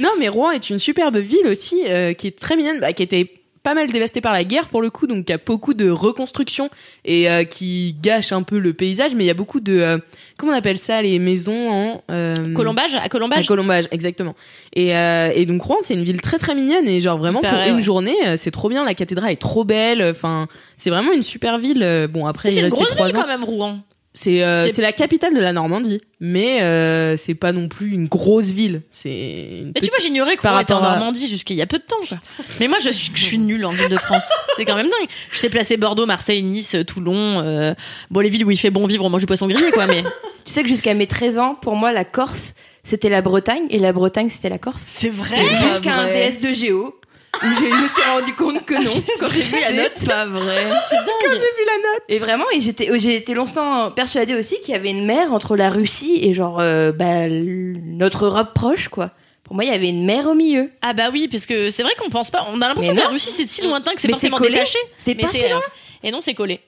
non, 0.00 0.10
mais 0.18 0.28
Rouen 0.28 0.50
est 0.50 0.70
une 0.70 0.78
superbe 0.78 1.16
ville 1.18 1.46
aussi, 1.46 1.82
euh, 1.86 2.12
qui 2.14 2.26
est 2.28 2.38
très 2.38 2.56
mignonne, 2.56 2.80
bah, 2.80 2.92
qui 2.92 3.02
était 3.02 3.30
pas 3.66 3.74
mal 3.74 3.90
dévasté 3.90 4.20
par 4.20 4.32
la 4.32 4.44
guerre 4.44 4.68
pour 4.68 4.80
le 4.80 4.90
coup, 4.90 5.08
donc 5.08 5.24
il 5.26 5.32
y 5.32 5.34
a 5.34 5.38
beaucoup 5.44 5.74
de 5.74 5.90
reconstruction 5.90 6.70
et 7.04 7.28
euh, 7.28 7.42
qui 7.42 7.96
gâche 8.00 8.30
un 8.30 8.44
peu 8.44 8.60
le 8.60 8.72
paysage, 8.74 9.16
mais 9.16 9.24
il 9.24 9.26
y 9.26 9.30
a 9.30 9.34
beaucoup 9.34 9.58
de 9.58 9.76
euh, 9.80 9.98
comment 10.36 10.52
on 10.52 10.54
appelle 10.54 10.78
ça 10.78 11.02
les 11.02 11.18
maisons 11.18 11.68
en 11.68 12.04
euh, 12.08 12.54
Colombage, 12.54 12.94
à 12.94 13.02
à 13.02 13.08
Colombage. 13.08 13.48
Colombage, 13.48 13.86
exactement. 13.90 14.36
Et, 14.72 14.90
et 14.90 15.46
donc 15.46 15.62
Rouen, 15.62 15.78
c'est 15.82 15.94
une 15.94 16.04
ville 16.04 16.20
très 16.20 16.38
très 16.38 16.54
mignonne 16.54 16.86
et 16.86 17.00
genre 17.00 17.18
vraiment 17.18 17.40
pour 17.40 17.58
une 17.66 17.74
ouais. 17.74 17.82
journée, 17.82 18.14
c'est 18.36 18.52
trop 18.52 18.68
bien. 18.68 18.84
La 18.84 18.94
cathédrale 18.94 19.32
est 19.32 19.40
trop 19.40 19.64
belle. 19.64 20.00
Enfin, 20.00 20.46
c'est 20.76 20.90
vraiment 20.90 21.12
une 21.12 21.24
super 21.24 21.58
ville. 21.58 22.08
Bon 22.12 22.24
après, 22.26 22.50
c'est 22.50 22.56
il 22.56 22.58
une 22.58 22.64
restait 22.66 22.78
grosse 22.78 22.90
trois 22.90 23.08
ville 23.08 23.16
ans. 23.16 23.22
quand 23.22 23.26
même, 23.26 23.42
Rouen. 23.42 23.80
C'est 24.18 24.42
euh, 24.42 24.68
C'est- 24.70 24.80
la 24.80 24.92
capitale 24.92 25.34
de 25.34 25.40
la 25.40 25.52
Normandie, 25.52 26.00
mais 26.20 26.62
euh, 26.62 27.18
c'est 27.18 27.34
pas 27.34 27.52
non 27.52 27.68
plus 27.68 27.92
une 27.92 28.08
grosse 28.08 28.50
ville. 28.50 28.80
C'est 28.90 29.64
Mais 29.74 29.80
tu 29.82 29.88
vois, 29.90 29.98
j'ignorais 30.00 30.36
par 30.36 30.54
qu'on 30.54 30.60
était 30.60 30.72
en 30.72 30.76
rapport 30.78 30.90
à- 30.92 30.96
Normandie 30.96 31.28
jusqu'il 31.28 31.54
y 31.56 31.60
a 31.60 31.66
peu 31.66 31.76
de 31.76 31.82
temps. 31.82 31.96
Quoi. 32.08 32.16
Mais 32.58 32.66
moi, 32.66 32.78
je 32.82 32.88
suis, 32.88 33.10
je 33.14 33.22
suis 33.22 33.36
nulle 33.38 33.66
en 33.66 33.72
ville 33.72 33.90
de 33.90 33.96
France. 33.98 34.22
C'est 34.56 34.64
quand 34.64 34.74
même 34.76 34.86
dingue. 34.88 35.08
Je 35.30 35.38
sais 35.38 35.50
placer 35.50 35.76
Bordeaux, 35.76 36.06
Marseille, 36.06 36.42
Nice, 36.42 36.74
Toulon. 36.86 37.42
euh, 37.44 37.74
bon, 38.10 38.20
les 38.20 38.30
villes 38.30 38.46
où 38.46 38.50
il 38.50 38.56
fait 38.58 38.70
bon 38.70 38.86
vivre, 38.86 39.04
on 39.04 39.10
mange 39.10 39.20
du 39.20 39.26
poisson 39.26 39.48
grillé, 39.48 39.70
quoi. 39.70 39.86
Mais 39.86 40.02
Tu 40.46 40.52
sais 40.54 40.62
que 40.62 40.68
jusqu'à 40.68 40.94
mes 40.94 41.06
13 41.06 41.38
ans, 41.38 41.54
pour 41.54 41.76
moi, 41.76 41.92
la 41.92 42.06
Corse, 42.06 42.54
c'était 42.84 43.10
la 43.10 43.20
Bretagne 43.20 43.64
et 43.68 43.78
la 43.78 43.92
Bretagne, 43.92 44.30
c'était 44.30 44.48
la 44.48 44.58
Corse. 44.58 44.82
c'est 44.86 45.10
vrai. 45.10 45.36
Jusqu'à 45.60 45.94
un 45.94 46.06
DS 46.06 46.40
de 46.40 46.54
Géo 46.54 46.94
je 47.42 47.82
me 47.82 47.88
suis 47.88 48.02
rendu 48.02 48.34
compte 48.34 48.64
que 48.64 48.74
non 48.74 48.92
quand 49.20 49.30
j'ai 49.30 49.42
vu 49.42 49.60
la 49.60 49.72
note. 49.82 50.04
pas 50.06 50.26
vrai. 50.26 50.68
Quand 50.70 51.32
j'ai 51.32 51.38
vu 51.38 51.64
la 51.66 51.92
note. 51.92 52.02
Et 52.08 52.18
vraiment, 52.18 52.44
et 52.54 52.60
j'étais, 52.60 52.88
j'ai 52.98 53.16
été 53.16 53.34
longtemps 53.34 53.90
persuadée 53.90 54.34
aussi 54.34 54.60
qu'il 54.60 54.72
y 54.72 54.76
avait 54.76 54.90
une 54.90 55.04
mer 55.04 55.32
entre 55.32 55.56
la 55.56 55.70
Russie 55.70 56.18
et 56.22 56.34
genre 56.34 56.60
euh, 56.60 56.92
bah, 56.92 57.28
notre 57.28 58.26
Europe 58.26 58.54
proche, 58.54 58.88
quoi. 58.88 59.12
Pour 59.44 59.54
moi, 59.54 59.64
il 59.64 59.70
y 59.70 59.74
avait 59.74 59.88
une 59.88 60.04
mer 60.04 60.26
au 60.26 60.34
milieu. 60.34 60.72
Ah 60.82 60.92
bah 60.92 61.10
oui, 61.12 61.28
parce 61.28 61.46
que 61.46 61.70
c'est 61.70 61.84
vrai 61.84 61.92
qu'on 61.96 62.10
pense 62.10 62.30
pas. 62.30 62.46
On 62.52 62.60
a 62.60 62.68
l'impression 62.68 62.94
que 62.94 63.00
la. 63.00 63.08
Russie 63.08 63.30
c'est 63.30 63.46
si 63.46 63.62
lointain 63.62 63.92
que 63.94 64.00
c'est 64.00 64.08
forcément 64.08 64.38
c'est 64.38 64.42
collé. 64.44 64.54
détaché. 64.54 64.78
C'est 64.98 65.14
pas 65.14 65.28
si 65.28 65.48
loin. 65.48 65.60
Et 66.02 66.10
non, 66.10 66.20
c'est 66.20 66.34
collé. 66.34 66.60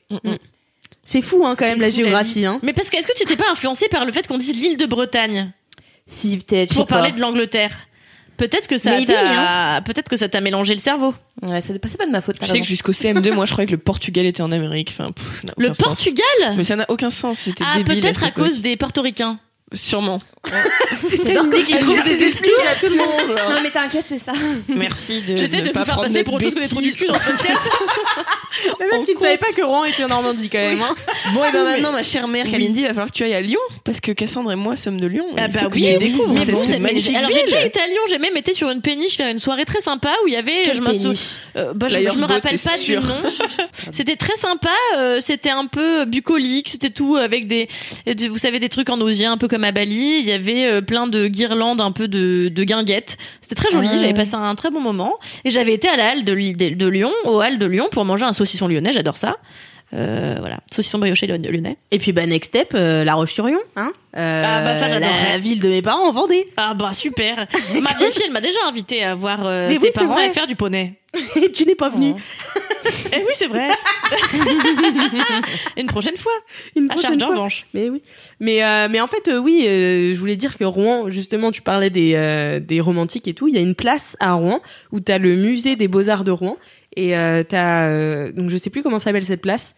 C'est 1.03 1.23
fou 1.23 1.45
hein, 1.45 1.57
quand 1.57 1.65
même 1.65 1.81
la 1.81 1.91
fou, 1.91 1.99
la 2.01 2.05
géographie. 2.05 2.45
Hein. 2.45 2.61
Mais 2.63 2.73
parce 2.73 2.91
que 2.91 2.97
est-ce 2.97 3.09
que 3.09 3.17
tu 3.17 3.25
t'es 3.25 3.37
pas 3.37 3.51
influencé 3.51 3.89
par 3.89 4.05
le 4.05 4.13
fait 4.13 4.29
qu'on 4.29 4.39
dise 4.39 4.55
l'île 4.55 4.77
de 4.77 4.87
Bretagne? 4.87 5.53
Si 6.07 6.37
peut-être. 6.39 6.75
pour 6.75 6.87
pas. 6.87 6.97
parler 6.97 7.13
de 7.13 7.21
l'Angleterre 7.21 7.88
Peut-être 8.39 8.69
que 8.69 8.79
ça 8.79 8.93
Maybe, 8.93 9.07
t'a 9.09 9.83
peut-être 9.85 10.09
que 10.09 10.17
ça 10.17 10.29
t'a 10.29 10.41
mélangé 10.41 10.73
le 10.73 10.81
cerveau. 10.81 11.13
Ouais, 11.43 11.61
c'est 11.61 11.79
pas 11.79 12.07
de 12.07 12.11
ma 12.11 12.23
faute. 12.23 12.37
T'as 12.39 12.47
sais 12.47 12.61
que 12.61 12.67
jusqu'au 12.67 12.93
CM2, 12.93 13.33
moi, 13.33 13.45
je 13.45 13.53
croyais 13.53 13.67
que 13.67 13.73
le 13.73 13.79
Portugal 13.79 14.25
était 14.27 14.43
en 14.43 14.53
Amérique. 14.53 14.95
Enfin, 14.97 15.11
pff, 15.13 15.43
Le 15.57 15.67
sens. 15.69 15.79
Portugal? 15.79 16.25
Mais 16.57 16.65
ça 16.65 16.77
n'a 16.77 16.87
aucun 16.89 17.11
sens. 17.11 17.41
C'était 17.41 17.65
Ah, 17.67 17.79
peut-être 17.85 18.25
à 18.25 18.31
cause 18.31 18.61
des 18.61 18.77
portoricains. 18.77 19.39
Sûrement. 19.73 20.19
J'adore 21.25 21.47
quand 21.51 21.65
tu 21.67 21.79
trouve 21.79 22.03
des 22.03 22.23
explications. 22.25 22.89
genre. 22.97 23.51
Non 23.51 23.61
mais 23.63 23.71
t'inquiète, 23.71 24.05
c'est 24.09 24.19
ça. 24.19 24.33
Merci 24.69 25.23
de 25.23 25.37
J'essaie 25.37 25.63
ne 25.63 25.69
de 25.69 25.71
pas 25.71 25.81
vous 25.81 25.87
faire 25.87 25.95
prendre 25.95 26.09
passer 26.09 26.25
pour 26.25 26.35
autre 26.35 26.45
chose 26.45 26.55
que 26.55 26.61
des 26.61 26.69
trous 26.69 26.81
du 26.81 26.93
cul 26.93 27.07
dans 27.07 27.15
ce 27.15 27.25
podcast. 27.25 27.71
La 28.81 28.87
meuf 28.87 29.05
qui 29.05 29.15
ne 29.15 29.19
savait 29.19 29.37
pas 29.37 29.53
que 29.53 29.63
Rouen 29.63 29.85
était 29.85 30.05
en 30.05 30.09
Normandie 30.09 30.49
quand 30.49 30.59
même. 30.59 30.81
Hein. 30.83 30.95
Bon, 31.33 31.45
et 31.45 31.53
ben 31.53 31.65
maintenant, 31.65 31.93
ma 31.93 32.03
chère 32.03 32.27
mère 32.29 32.51
Kalindi, 32.51 32.81
il 32.81 32.83
va 32.85 32.89
falloir 32.89 33.07
que 33.09 33.13
tu 33.13 33.25
ailles 33.25 33.35
à 33.35 33.41
Lyon, 33.41 33.61
parce 33.85 34.01
que 34.01 34.13
Cassandre 34.13 34.51
et 34.53 34.57
moi 34.57 34.75
sommes 34.77 35.01
de 35.01 35.07
Lyon. 35.07 35.27
Ah 35.37 35.49
bah 35.49 35.69
oui, 35.73 35.87
tu 35.93 35.99
découvres 35.99 36.35
mais 36.35 36.45
vous, 36.45 36.65
c'est 36.65 36.79
magnifique 36.79 37.15
Alors 37.15 37.31
j'ai 37.33 37.43
déjà 37.45 37.65
été 37.65 37.81
à 37.81 37.87
Lyon, 37.87 38.01
j'ai 38.09 38.19
même 38.19 38.37
été 38.37 38.53
sur 38.55 38.71
une 38.71 38.81
péniche 38.81 39.17
faire 39.17 39.31
une 39.31 39.39
soirée 39.39 39.65
très 39.65 39.81
sympa 39.81 40.13
où 40.25 40.29
il 40.29 40.35
y 40.35 40.37
avait, 40.37 40.65
je 40.75 40.81
me 40.81 40.89
euh, 41.57 41.73
bah, 41.75 41.87
me 41.89 42.27
rappelle 42.27 42.59
pas 42.59 42.79
du 42.79 42.95
nom. 42.97 43.03
c'était 43.93 44.17
très 44.17 44.37
sympa, 44.37 44.71
euh, 44.97 45.21
c'était 45.21 45.51
un 45.51 45.67
peu 45.67 46.05
bucolique, 46.05 46.71
c'était 46.73 46.91
tout 46.91 47.17
avec 47.17 47.47
des, 47.47 47.69
de- 48.07 48.29
vous 48.29 48.39
savez, 48.39 48.59
des 48.59 48.69
trucs 48.69 48.91
en 48.91 49.01
osier, 49.01 49.27
un 49.27 49.37
peu 49.37 49.49
comme 49.49 49.65
à 49.65 49.73
Bali. 49.73 50.28
Il 50.29 50.33
y 50.33 50.35
avait 50.35 50.67
euh, 50.67 50.81
plein 50.83 51.07
de 51.07 51.27
guirlandes, 51.27 51.81
un 51.81 51.91
peu 51.91 52.07
de, 52.07 52.49
de 52.49 52.65
guinguettes. 52.65 53.17
C'était 53.41 53.55
très 53.55 53.71
joli, 53.71 53.89
j'avais 53.99 54.13
passé 54.15 54.35
un 54.35 54.55
très 54.55 54.71
bon 54.71 54.81
moment. 54.81 55.15
Et 55.47 55.51
j'avais 55.51 55.73
été 55.73 55.89
à 55.89 55.97
la 55.97 56.11
halle 56.11 56.25
de, 56.25 56.33
Li- 56.35 56.55
de, 56.55 56.75
de 56.75 56.87
Lyon, 56.87 57.11
au 57.25 57.41
hall 57.43 57.57
de 57.59 57.65
Lyon, 57.67 57.89
pour 57.91 58.05
manger 58.05 58.27
un 58.27 58.35
saucisson 58.35 58.69
lyonnais, 58.69 58.93
j'adore 58.93 59.17
ça. 59.17 59.37
Euh, 59.95 60.37
voilà, 60.39 60.59
saucisson 60.71 60.99
brioché 60.99 61.27
lyon- 61.27 61.39
lyonnais. 61.51 61.79
Et 61.91 61.99
puis 61.99 62.13
bah 62.13 62.27
next 62.27 62.49
step, 62.51 62.73
euh, 62.75 63.05
La 63.05 63.15
Roche-sur-Yon, 63.15 63.59
hein. 63.77 63.91
Euh, 64.17 64.43
Ah, 64.45 64.61
bah, 64.63 64.75
ça, 64.75 64.89
j'adorerais. 64.89 65.33
La 65.33 65.39
ville 65.39 65.61
de 65.61 65.69
mes 65.69 65.81
parents 65.81 66.09
en 66.09 66.13
Vendée. 66.13 66.47
Ah 66.59 66.75
bah 66.75 66.93
super. 66.93 67.47
Ma 67.81 67.95
vieille 67.95 68.13
fille, 68.13 68.25
elle 68.27 68.33
m'a 68.33 68.41
déjà 68.43 68.59
invité 68.69 69.03
à 69.03 69.15
voir 69.15 69.41
euh, 69.47 69.69
Mais 69.69 69.77
ses 69.77 69.81
oui, 69.83 69.89
c'est 69.93 70.01
parents 70.01 70.15
vrai. 70.15 70.27
et 70.27 70.31
faire 70.31 70.47
du 70.47 70.57
poney. 70.57 70.95
Et 71.37 71.51
tu 71.53 71.65
n'es 71.65 71.75
pas 71.75 71.89
venu. 71.89 72.15
Eh 73.13 73.17
oui, 73.17 73.33
c'est 73.33 73.47
vrai. 73.47 73.71
une 75.77 75.87
prochaine 75.87 76.17
fois. 76.17 76.33
Une 76.77 76.91
À 76.91 76.95
prochaine 76.95 77.19
fois. 77.19 77.29
revanche. 77.31 77.65
Mais 77.75 77.89
oui. 77.89 78.03
Mais, 78.41 78.65
euh, 78.65 78.89
mais 78.91 79.01
en 79.01 79.07
fait, 79.07 79.29
euh, 79.29 79.39
oui, 79.39 79.65
euh, 79.67 80.15
je 80.15 80.19
voulais 80.21 80.37
dire 80.37 80.57
que 80.57 80.65
Rouen, 80.65 81.11
justement, 81.11 81.51
tu 81.53 81.63
parlais 81.63 81.91
des, 81.91 82.15
euh, 82.15 82.61
des 82.61 82.81
romantiques 82.81 83.29
et 83.29 83.35
tout. 83.35 83.49
Il 83.49 83.55
y 83.55 83.59
a 83.59 83.63
une 83.63 83.75
place 83.75 84.17
à 84.21 84.33
Rouen 84.35 84.61
où 84.93 85.01
tu 85.01 85.11
as 85.13 85.19
le 85.19 85.37
musée 85.37 85.77
des 85.77 85.89
beaux-arts 85.89 86.25
de 86.25 86.31
Rouen. 86.31 86.57
Et 86.97 87.17
euh, 87.17 87.43
tu 87.49 87.55
as. 87.57 88.31
donc, 88.33 88.51
je 88.51 88.57
sais 88.57 88.71
plus 88.71 88.83
comment 88.83 88.99
s'appelle 88.99 89.23
cette 89.25 89.43
place. 89.43 89.75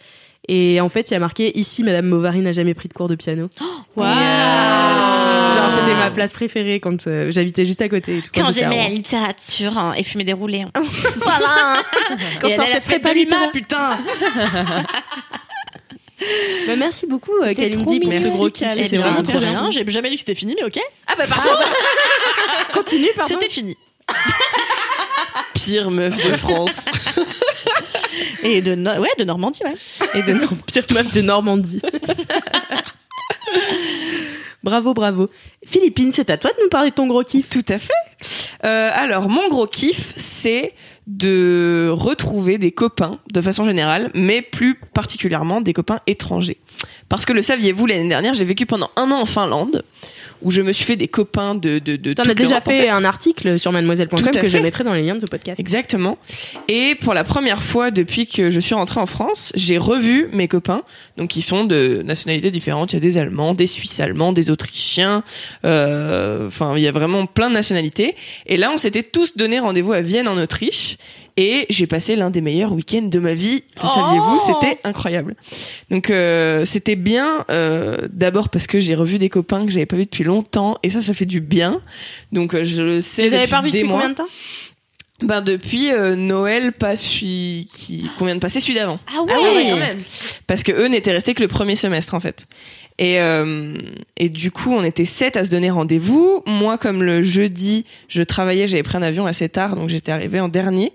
Et 0.49 0.81
en 0.81 0.89
fait, 0.89 1.11
il 1.11 1.15
y 1.15 1.17
a 1.17 1.21
marqué 1.21 1.57
Ici, 1.59 1.83
Madame 1.85 2.09
Bovary 2.09 2.41
n'a 2.41 2.53
jamais 2.53 2.73
pris 2.75 2.89
de 2.89 2.95
cours 2.95 3.09
de 3.09 3.15
piano. 3.15 3.49
Waouh. 3.97 4.09
Et, 4.09 4.17
euh, 4.17 5.53
genre, 5.55 5.71
c'était 5.79 5.95
ma 5.97 6.11
place 6.11 6.33
préférée 6.33 6.81
quand 6.81 7.07
euh, 7.07 7.31
j'habitais 7.31 7.67
juste 7.67 7.83
à 7.83 7.89
côté. 7.91 8.17
Et 8.19 8.23
tout, 8.23 8.31
Quand 8.35 8.51
j'aimais 8.51 8.79
la 8.79 8.89
littérature 8.89 9.77
hein, 9.77 9.93
et 9.97 10.03
fumer 10.03 10.25
des 10.25 10.33
roulés. 10.33 10.63
hein. 10.63 10.71
Voilà 11.21 11.83
Quand 12.41 12.49
Et 12.49 12.53
je 12.53 12.57
sortais 12.57 12.99
pas 13.01 13.11
de 13.11 13.19
l'humain, 13.19 13.49
putain. 13.53 13.99
Bah, 16.67 16.77
merci 16.77 17.07
beaucoup, 17.07 17.33
euh, 17.43 17.55
Kalindi, 17.55 17.99
trop 17.99 18.11
pour 18.11 18.13
ce 18.13 18.19
mignon. 18.19 18.35
gros 18.35 18.51
kiff. 18.51 18.91
Bien, 18.91 19.01
vraiment 19.01 19.23
très 19.23 19.33
trop 19.33 19.41
bien. 19.41 19.53
bien. 19.63 19.71
J'ai 19.71 19.91
jamais 19.91 20.11
dit 20.11 20.17
que 20.17 20.21
c'était 20.21 20.35
fini, 20.35 20.55
mais 20.59 20.67
ok. 20.67 20.79
Ah 21.07 21.15
bah 21.17 21.25
pardon. 21.27 21.49
Continue, 22.75 23.09
pardon. 23.17 23.33
C'était 23.33 23.49
fini. 23.51 23.75
Pire 25.55 25.91
meuf 25.91 26.17
de 26.17 26.37
France. 26.37 26.85
Et 28.43 28.63
de, 28.63 28.75
No- 28.75 28.99
ouais, 29.01 29.09
de 29.19 29.25
Normandie, 29.25 29.61
ouais. 29.65 29.77
Et 30.15 30.23
de 30.23 30.33
Nor- 30.35 30.55
pire 30.67 30.85
meuf 30.93 31.13
de 31.13 31.21
Normandie. 31.21 31.81
bravo, 34.63 34.95
bravo. 34.95 35.31
Philippine, 35.67 36.13
c'est 36.13 36.31
à 36.31 36.37
toi 36.39 36.51
de 36.57 36.63
nous 36.63 36.69
parler 36.69 36.91
de 36.91 36.95
ton 36.95 37.07
gros 37.07 37.23
kiff. 37.23 37.49
Tout 37.51 37.65
à 37.69 37.79
fait. 37.79 37.93
Euh, 38.65 38.91
alors, 38.93 39.29
mon 39.29 39.49
gros 39.49 39.67
kiff, 39.67 40.13
c'est 40.17 40.75
de 41.07 41.89
retrouver 41.93 42.59
des 42.59 42.73
copains 42.73 43.19
de 43.33 43.41
façon 43.41 43.65
générale, 43.65 44.11
mais 44.15 44.43
plus 44.43 44.77
particulièrement 44.95 45.61
des 45.61 45.73
copains 45.73 45.99
étrangers. 46.07 46.59
Parce 47.09 47.25
que 47.25 47.33
le 47.33 47.43
saviez-vous, 47.43 47.87
l'année 47.87 48.09
dernière, 48.09 48.35
j'ai 48.35 48.45
vécu 48.45 48.67
pendant 48.67 48.91
un 48.97 49.11
an 49.11 49.21
en 49.21 49.25
Finlande, 49.25 49.85
où 50.43 50.51
je 50.51 50.63
me 50.63 50.73
suis 50.73 50.85
fait 50.85 50.97
des 50.97 51.09
copains 51.09 51.55
de 51.55 51.79
de 51.79 51.97
de. 51.97 52.13
T'en 52.13 52.25
as 52.25 52.35
déjà 52.35 52.57
en 52.59 52.61
fait, 52.61 52.83
fait. 52.83 52.89
un 52.89 53.05
article 53.05 53.59
sur 53.59 53.73
mademoiselle.com 53.73 54.19
que 54.33 54.49
je 54.49 54.57
fait. 54.57 54.63
mettrai 54.63 54.85
dans 54.85 54.93
les 54.95 55.03
liens 55.03 55.15
de 55.17 55.21
ce 55.21 55.27
podcast. 55.27 55.59
Exactement. 55.61 56.19
Et 56.69 56.95
pour 56.95 57.15
la 57.15 57.25
première 57.25 57.63
fois 57.63 57.91
depuis 57.91 58.27
que 58.27 58.51
je 58.51 58.61
suis 58.61 58.75
rentrée 58.75 59.01
en 59.01 59.07
France, 59.07 59.53
j'ai 59.55 59.79
revu 59.79 60.29
mes 60.33 60.49
copains, 60.49 60.83
donc 61.17 61.29
qui 61.29 61.43
sont 61.43 61.65
de 61.65 62.03
nationalités 62.05 62.51
différentes. 62.51 62.93
Il 62.93 62.97
y 62.97 62.99
a 62.99 63.01
des 63.01 63.19
Allemands, 63.19 63.55
des 63.55 63.67
Suisses 63.67 64.01
allemands, 64.01 64.33
des 64.33 64.51
Autrichiens. 64.51 65.23
euh, 65.65 66.47
Enfin, 66.47 66.75
il 66.77 66.83
y 66.83 66.89
a 66.89 66.93
vraiment 66.93 67.27
plein 67.27 67.49
de 67.49 67.55
nationalités. 67.55 68.17
Et 68.47 68.57
là, 68.57 68.71
on 68.73 68.77
s'était 68.77 69.03
tous 69.03 69.37
donné 69.37 69.59
rendez-vous 69.59 69.93
à 69.93 70.01
Vienne 70.01 70.29
en 70.29 70.37
Autriche. 70.39 70.97
Et 71.37 71.67
j'ai 71.71 71.87
passé 71.87 72.17
l'un 72.17 72.31
des 72.31 72.41
meilleurs 72.41 72.73
week-ends 72.73 73.03
de 73.03 73.19
ma 73.19 73.35
vie. 73.35 73.63
Le 73.83 73.89
saviez-vous 73.89 74.39
C'était 74.47 74.79
incroyable. 74.85 75.37
Donc 75.91 76.11
euh, 76.11 76.65
c'était 76.65 76.97
bien. 76.97 77.45
euh, 77.51 77.97
D'abord 78.13 78.49
parce 78.49 78.67
que 78.67 78.81
j'ai 78.81 78.95
revu 78.95 79.19
des 79.19 79.29
copains 79.29 79.65
que 79.65 79.71
j'avais 79.71 79.87
pas 79.87 79.97
vus 79.97 80.05
depuis 80.05 80.25
longtemps, 80.25 80.79
et 80.83 80.91
ça, 80.91 81.03
ça 81.03 81.15
fait 81.15 81.27
du 81.27 81.41
bien. 81.41 81.81
Donc 82.33 82.55
euh, 82.55 82.65
je 82.65 82.83
le 82.83 83.01
sais 83.01 83.27
avais 83.29 83.39
depuis 83.47 83.51
pas 83.51 83.63
des 83.63 83.69
depuis 83.71 83.83
mois. 83.85 83.93
combien 84.01 84.11
de 84.11 84.15
temps? 84.15 84.29
Ben 85.23 85.43
depuis 85.43 85.93
euh, 85.93 86.17
Noël, 86.17 86.73
pas 86.73 86.97
celui 86.97 87.69
qui 87.75 88.09
qu'on 88.19 88.25
vient 88.25 88.35
de 88.37 88.41
passer, 88.41 88.59
celui 88.59 88.73
d'avant. 88.75 88.99
Ah 89.15 89.23
ouais, 89.23 89.33
Ah 89.35 89.41
ouais, 89.55 89.67
quand 89.71 89.77
même. 89.77 89.99
Parce 90.47 90.63
que 90.63 90.73
eux 90.73 90.87
n'étaient 90.87 91.13
restés 91.13 91.35
que 91.35 91.43
le 91.43 91.49
premier 91.49 91.77
semestre 91.77 92.15
en 92.15 92.21
fait. 92.21 92.47
Et 93.01 93.19
euh, 93.19 93.73
et 94.19 94.29
du 94.29 94.51
coup, 94.51 94.73
on 94.73 94.85
était 94.85 95.07
sept 95.07 95.37
à 95.37 95.43
se 95.43 95.51
donner 95.51 95.71
rendez-vous. 95.71 96.43
Moi, 96.47 96.77
comme 96.77 97.03
le 97.03 97.23
jeudi, 97.23 97.87
je 98.09 98.23
travaillais, 98.23 98.67
j'avais 98.67 98.83
pris 98.83 98.99
un 98.99 99.03
avion 99.03 99.27
assez 99.27 99.49
tard, 99.49 99.75
donc 99.75 99.89
j'étais 99.89 100.13
arrivée 100.13 100.39
en 100.39 100.49
dernier. 100.49 100.93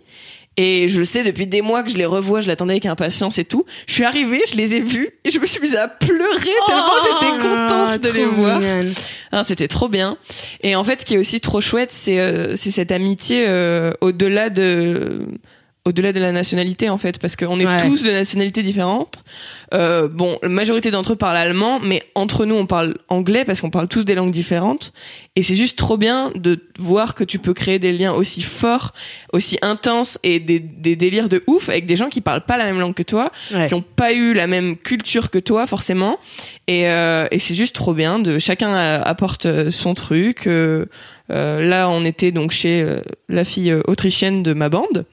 Et 0.58 0.88
je 0.88 1.04
sais 1.04 1.24
depuis 1.24 1.48
des 1.48 1.62
mois 1.62 1.84
que 1.84 1.90
je 1.90 1.98
les 1.98 2.06
revois, 2.06 2.40
je 2.40 2.48
l'attendais 2.48 2.76
avec 2.76 2.86
impatience 2.86 3.40
et 3.40 3.44
tout. 3.44 3.66
Je 3.88 3.94
suis 3.94 4.06
arrivée, 4.06 4.42
je 4.50 4.56
les 4.56 4.76
ai 4.76 4.82
vus 4.82 5.10
et 5.26 5.32
je 5.32 5.40
me 5.40 5.46
suis 5.48 5.60
mise 5.60 5.76
à 5.76 5.90
pleurer 5.90 6.56
tellement 6.68 6.94
j'étais 7.04 7.38
contente 7.44 8.00
de 8.02 8.10
les 8.10 8.26
voir. 8.26 8.62
Ah, 9.34 9.44
c'était 9.46 9.68
trop 9.68 9.90
bien. 9.90 10.18
Et 10.62 10.76
en 10.76 10.84
fait, 10.84 11.02
ce 11.02 11.06
qui 11.06 11.16
est 11.16 11.18
aussi 11.18 11.42
trop 11.42 11.60
chouette, 11.60 11.92
c'est 11.92 12.20
euh, 12.20 12.56
c'est 12.56 12.72
cette 12.72 12.92
amitié 12.92 13.46
euh, 13.48 13.92
au-delà 14.00 14.50
de 14.50 15.28
au-delà 15.88 16.12
de 16.14 16.20
la 16.20 16.32
nationalité 16.32 16.90
en 16.90 16.98
fait 16.98 17.20
parce 17.20 17.36
qu'on 17.36 17.60
est 17.60 17.66
Ouais. 17.66 17.78
tous 17.88 18.02
de 18.04 18.10
nationalités 18.10 18.64
différentes. 18.64 19.24
Euh, 19.74 20.08
bon, 20.08 20.40
la 20.42 20.50
majorité 20.50 20.90
d'entre 20.90 21.14
eux 21.14 21.16
parlent 21.16 21.38
allemand, 21.38 21.80
mais 21.80 22.02
entre 22.16 22.46
nous 22.46 22.56
on 22.56 22.66
parle 22.66 22.96
anglais 23.08 23.46
parce 23.46 23.62
qu'on 23.62 23.70
parle 23.70 23.88
tous 23.88 24.04
des 24.04 24.16
langues 24.16 24.32
différentes. 24.32 24.94
Et 25.36 25.44
c'est 25.44 25.54
juste 25.56 25.78
trop 25.78 25.98
bien 25.98 26.32
de 26.34 26.60
voir 26.80 27.14
que 27.14 27.24
tu 27.24 27.38
peux 27.38 27.54
créer 27.54 27.78
des 27.78 27.92
liens 27.92 28.14
aussi 28.14 28.42
forts, 28.42 28.94
aussi 29.32 29.60
intenses 29.62 30.18
et 30.24 30.40
des, 30.40 30.60
des 30.60 30.96
délires 30.96 31.30
de 31.30 31.44
ouf 31.46 31.70
avec 31.70 31.86
des 31.86 31.96
gens 31.96 32.10
qui 32.10 32.22
parlent 32.22 32.46
pas 32.46 32.58
la 32.58 32.66
même 32.66 32.80
langue 32.80 32.96
que 32.96 33.04
toi, 33.04 33.32
Ouais. 33.54 33.68
qui 33.68 33.76
ont 33.76 33.84
pas 33.84 34.12
eu 34.14 34.34
la 34.34 34.48
même 34.48 34.78
culture 34.78 35.30
que 35.30 35.38
toi 35.40 35.68
forcément. 35.68 36.18
Et, 36.68 36.88
euh, 36.90 37.28
et 37.30 37.38
c'est 37.38 37.54
juste 37.54 37.76
trop 37.76 37.94
bien 37.94 38.18
de 38.18 38.40
chacun 38.40 38.74
apporte 39.02 39.46
euh, 39.46 39.70
son 39.70 39.94
truc. 39.94 40.48
Euh, 40.48 40.86
euh, 41.32 41.62
là, 41.62 41.90
on 41.90 42.06
était 42.06 42.32
donc 42.32 42.52
chez 42.52 42.82
euh, 42.82 43.02
la 43.30 43.44
fille 43.46 43.72
autrichienne 43.88 44.42
de 44.42 44.54
ma 44.54 44.70
bande. 44.70 45.06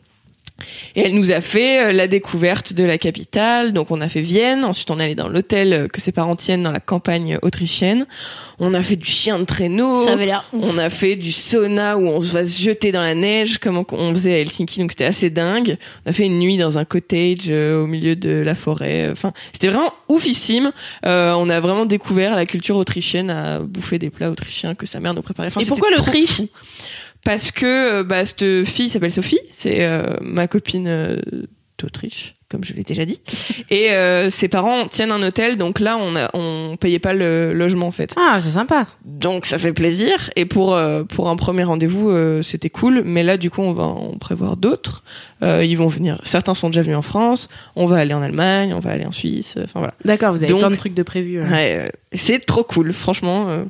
Et 0.95 1.01
elle 1.03 1.15
nous 1.15 1.33
a 1.33 1.41
fait 1.41 1.87
euh, 1.87 1.93
la 1.93 2.07
découverte 2.07 2.73
de 2.73 2.85
la 2.85 2.97
capitale. 2.99 3.73
Donc 3.73 3.91
on 3.91 4.01
a 4.01 4.09
fait 4.09 4.21
Vienne. 4.21 4.65
Ensuite 4.65 4.91
on 4.91 5.01
est 5.01 5.05
allé 5.05 5.15
dans 5.15 5.29
l'hôtel 5.29 5.73
euh, 5.73 5.89
que 5.89 6.01
ses 6.01 6.13
parents 6.13 6.37
tiennent 6.37 6.63
dans 6.63 6.71
la 6.71 6.81
campagne 6.81 7.39
autrichienne. 7.43 8.07
On 8.61 8.75
a 8.75 8.83
fait 8.83 8.95
du 8.97 9.11
chien 9.11 9.39
de 9.41 9.45
traîneau. 9.45 10.07
Ça 10.07 10.13
avait 10.13 10.27
l'air. 10.27 10.45
On 10.53 10.79
a 10.79 10.89
fait 10.89 11.17
du 11.17 11.33
sauna 11.33 11.99
où 11.99 12.07
on 12.07 12.21
se 12.21 12.33
va 12.33 12.47
se 12.47 12.61
jeter 12.63 12.93
dans 12.93 13.01
la 13.01 13.15
neige 13.15 13.59
comme 13.59 13.77
on- 13.91 14.15
faisait 14.15 14.35
à 14.35 14.39
Helsinki. 14.39 14.79
Donc 14.81 14.93
c'était 14.93 15.05
assez 15.07 15.31
dingue. 15.31 15.77
On 16.07 16.11
a 16.11 16.13
fait 16.13 16.27
une 16.27 16.39
nuit 16.39 16.59
dans 16.59 16.79
un 16.79 16.85
cottage 16.85 17.47
euh, 17.49 17.83
au 17.83 17.87
milieu 17.89 18.15
de 18.15 18.31
la 18.31 18.55
forêt. 18.55 19.09
Enfin 19.11 19.33
c'était 19.53 19.69
vraiment 19.69 19.93
oufissime. 20.09 20.71
Euh, 21.07 21.33
on 21.33 21.49
a 21.49 21.59
vraiment 21.61 21.87
découvert 21.87 22.37
la 22.37 22.47
culture 22.47 22.77
autrichienne 22.77 23.31
à 23.31 23.59
bouffer 23.59 23.99
des 23.99 24.11
plats 24.11 24.31
autrichiens 24.31 24.75
que 24.77 24.87
sa 24.87 25.01
mère 25.01 25.15
nous 25.15 25.23
préparait. 25.23 25.49
Enfin, 25.49 25.61
Et 25.61 25.67
pourquoi 25.67 25.91
l'Autriche? 25.91 26.43
Parce 27.25 27.51
que 27.53 28.01
euh, 28.01 28.05
bah, 28.05 28.25
cette 28.25 28.65
fille 28.65 28.89
s'appelle 28.89 29.13
Sophie, 29.13 29.39
c'est 29.51 29.85
euh, 29.85 30.17
ma 30.21 30.49
copine 30.49 30.89
euh, 30.89 31.17
d'Autriche, 31.79 32.35
comme 32.49 32.65
je 32.65 32.75
l'ai 32.75 32.83
déjà 32.83 33.05
dit. 33.05 33.21
Et 33.71 33.91
euh, 33.93 34.29
ses 34.31 34.49
parents 34.49 34.87
tiennent 34.89 35.13
un 35.13 35.23
hôtel, 35.23 35.57
donc 35.57 35.79
là 35.81 35.97
on 35.99 36.17
a, 36.17 36.31
on 36.35 36.77
payait 36.77 36.99
pas 36.99 37.13
le 37.15 37.53
logement 37.53 37.87
en 37.87 37.91
fait. 37.93 38.15
Ah, 38.19 38.41
c'est 38.41 38.51
sympa. 38.51 38.87
Donc 39.05 39.47
ça 39.47 39.59
fait 39.59 39.73
plaisir. 39.73 40.31
Et 40.37 40.45
pour 40.47 40.75
euh, 40.75 41.05
pour 41.05 41.29
un 41.29 41.37
premier 41.37 41.63
rendez-vous, 41.65 42.11
euh, 42.11 42.43
c'était 42.43 42.71
cool. 42.71 43.03
Mais 43.05 43.23
là 43.23 43.37
du 43.37 43.51
coup 43.51 43.63
on 43.63 43.73
va 43.73 43.85
en 43.85 44.17
prévoir 44.19 44.57
d'autres. 44.57 45.03
Euh, 45.43 45.65
ils 45.65 45.77
vont 45.77 45.89
venir. 45.89 46.21
Certains 46.25 46.55
sont 46.55 46.71
déjà 46.71 46.83
venus 46.83 46.97
en 46.97 47.03
France. 47.03 47.49
On 47.77 47.87
va 47.87 47.97
aller 47.99 48.15
en 48.15 48.23
Allemagne, 48.23 48.75
on 48.75 48.81
va 48.81 48.91
aller 48.91 49.07
en 49.07 49.13
Suisse. 49.13 49.55
Enfin 49.63 49.79
voilà. 49.81 49.95
D'accord, 50.05 50.33
vous 50.33 50.39
avez 50.43 50.49
Donc- 50.53 50.61
plein 50.61 50.71
de 50.71 50.77
trucs 50.77 50.95
de 50.95 51.03
prévus. 51.05 51.41
Ouais, 51.43 51.91
c'est 52.13 52.45
trop 52.45 52.65
cool, 52.65 52.93
franchement. 52.93 53.65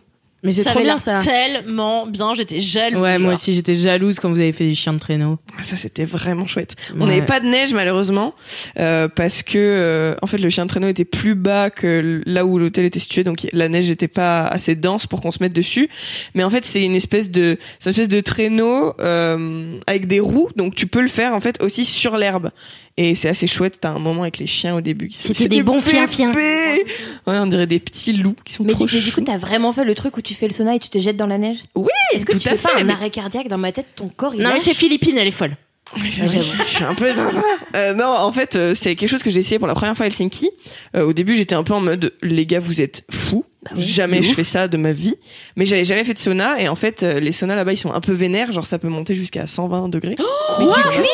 Mais 0.44 0.52
c'est 0.52 0.64
trop 0.64 0.78
avait 0.78 0.84
bien 0.86 0.98
ça. 0.98 1.18
Tellement 1.18 2.06
bien, 2.06 2.34
j'étais 2.34 2.60
jalouse. 2.60 3.00
Ouais, 3.00 3.18
moi 3.18 3.34
aussi 3.34 3.54
j'étais 3.54 3.74
jalouse 3.76 4.18
quand 4.18 4.28
vous 4.28 4.40
avez 4.40 4.50
fait 4.52 4.66
des 4.66 4.74
chiens 4.74 4.92
de 4.92 4.98
traîneau. 4.98 5.38
Ah, 5.58 5.62
Ça, 5.62 5.76
c'était 5.76 6.04
vraiment 6.04 6.46
chouette. 6.48 6.74
On 6.96 7.00
Ouais. 7.02 7.06
n'avait 7.06 7.22
pas 7.26 7.38
de 7.38 7.46
neige, 7.46 7.72
malheureusement, 7.74 8.34
euh, 8.80 9.06
parce 9.08 9.42
que, 9.42 9.56
euh, 9.58 10.14
en 10.20 10.26
fait, 10.26 10.38
le 10.38 10.48
chien 10.50 10.64
de 10.64 10.68
traîneau 10.68 10.88
était 10.88 11.04
plus 11.04 11.34
bas 11.36 11.70
que 11.70 12.22
là 12.26 12.44
où 12.44 12.58
l'hôtel 12.58 12.84
était 12.84 12.98
situé, 12.98 13.22
donc 13.22 13.46
la 13.52 13.68
neige 13.68 13.88
n'était 13.88 14.08
pas 14.08 14.44
assez 14.46 14.74
dense 14.74 15.06
pour 15.06 15.20
qu'on 15.22 15.30
se 15.30 15.38
mette 15.40 15.52
dessus. 15.54 15.88
Mais 16.34 16.42
en 16.42 16.50
fait, 16.50 16.64
c'est 16.64 16.82
une 16.84 16.96
espèce 16.96 17.30
de, 17.30 17.56
c'est 17.78 17.90
une 17.90 17.92
espèce 17.92 18.08
de 18.08 18.20
traîneau 18.20 18.94
euh, 19.00 19.76
avec 19.86 20.06
des 20.08 20.18
roues, 20.20 20.48
donc 20.56 20.74
tu 20.74 20.86
peux 20.88 21.02
le 21.02 21.08
faire 21.08 21.34
en 21.34 21.40
fait 21.40 21.62
aussi 21.62 21.84
sur 21.84 22.16
l'herbe. 22.16 22.50
Et 22.98 23.14
c'est 23.14 23.28
assez 23.30 23.46
chouette. 23.46 23.78
T'as 23.80 23.92
un 23.92 23.98
moment 23.98 24.20
avec 24.22 24.36
les 24.36 24.46
chiens 24.46 24.76
au 24.76 24.82
début. 24.82 25.08
C'était 25.12 25.32
c'est 25.44 25.48
des 25.48 25.62
bons 25.62 25.78
pépé. 25.78 25.92
fiens-fiens. 25.92 26.30
Ouais, 26.32 26.84
on 27.26 27.46
dirait 27.46 27.66
des 27.66 27.78
petits 27.78 28.12
loups 28.12 28.36
qui 28.44 28.52
sont 28.52 28.64
Mais, 28.64 28.72
trop 28.72 28.84
du- 28.84 28.94
mais 28.96 29.00
du 29.00 29.12
coup, 29.12 29.22
t'as 29.22 29.38
vraiment 29.38 29.72
fait 29.72 29.84
le 29.84 29.94
truc 29.94 30.14
où 30.18 30.20
tu 30.20 30.31
fais 30.34 30.46
le 30.48 30.52
sauna 30.52 30.74
et 30.74 30.78
tu 30.78 30.88
te 30.88 30.98
jettes 30.98 31.16
dans 31.16 31.26
la 31.26 31.38
neige 31.38 31.58
Oui, 31.74 31.88
Est-ce 32.14 32.24
que 32.24 32.32
tout 32.32 32.38
tu 32.38 32.48
à 32.48 32.52
fais 32.56 32.58
pas 32.68 32.68
fait, 32.76 32.80
un 32.82 32.84
mais- 32.84 32.92
arrêt 32.92 33.10
cardiaque 33.10 33.48
dans 33.48 33.58
ma 33.58 33.72
tête 33.72 33.86
Ton 33.96 34.08
corps, 34.08 34.34
il 34.34 34.42
Non, 34.42 34.48
mais 34.48 34.54
lâche 34.54 34.62
c'est 34.64 34.74
Philippine, 34.74 35.16
elle 35.18 35.28
est 35.28 35.32
folle. 35.32 35.56
Ouais, 35.96 36.08
c'est 36.08 36.22
vrai, 36.26 36.38
je 36.38 36.64
suis 36.74 36.84
un 36.84 36.94
peu 36.94 37.10
zinzin. 37.12 37.42
Euh, 37.76 37.92
non, 37.92 38.06
en 38.06 38.32
fait, 38.32 38.56
euh, 38.56 38.74
c'est 38.74 38.96
quelque 38.96 39.10
chose 39.10 39.22
que 39.22 39.28
j'ai 39.30 39.40
essayé 39.40 39.58
pour 39.58 39.68
la 39.68 39.74
première 39.74 39.94
fois 39.94 40.04
à 40.04 40.06
Helsinki. 40.06 40.48
Euh, 40.96 41.04
au 41.04 41.12
début, 41.12 41.36
j'étais 41.36 41.54
un 41.54 41.62
peu 41.64 41.74
en 41.74 41.80
mode, 41.80 42.14
les 42.22 42.46
gars, 42.46 42.60
vous 42.60 42.80
êtes 42.80 43.02
fous. 43.10 43.44
Jamais 43.76 44.18
de 44.20 44.24
je 44.24 44.30
ouf. 44.30 44.36
fais 44.36 44.44
ça 44.44 44.68
de 44.68 44.76
ma 44.76 44.92
vie. 44.92 45.14
Mais 45.56 45.66
j'avais 45.66 45.84
jamais 45.84 46.04
fait 46.04 46.14
de 46.14 46.18
sauna. 46.18 46.60
Et 46.60 46.68
en 46.68 46.76
fait, 46.76 47.02
euh, 47.02 47.20
les 47.20 47.32
saunas 47.32 47.54
là-bas, 47.56 47.72
ils 47.72 47.76
sont 47.76 47.92
un 47.92 48.00
peu 48.00 48.12
vénères. 48.12 48.50
Genre, 48.52 48.66
ça 48.66 48.78
peut 48.78 48.88
monter 48.88 49.14
jusqu'à 49.14 49.46
120 49.46 49.88
degrés. 49.88 50.16
Mais 50.58 50.66
tu 50.66 50.98
cuis 51.00 51.08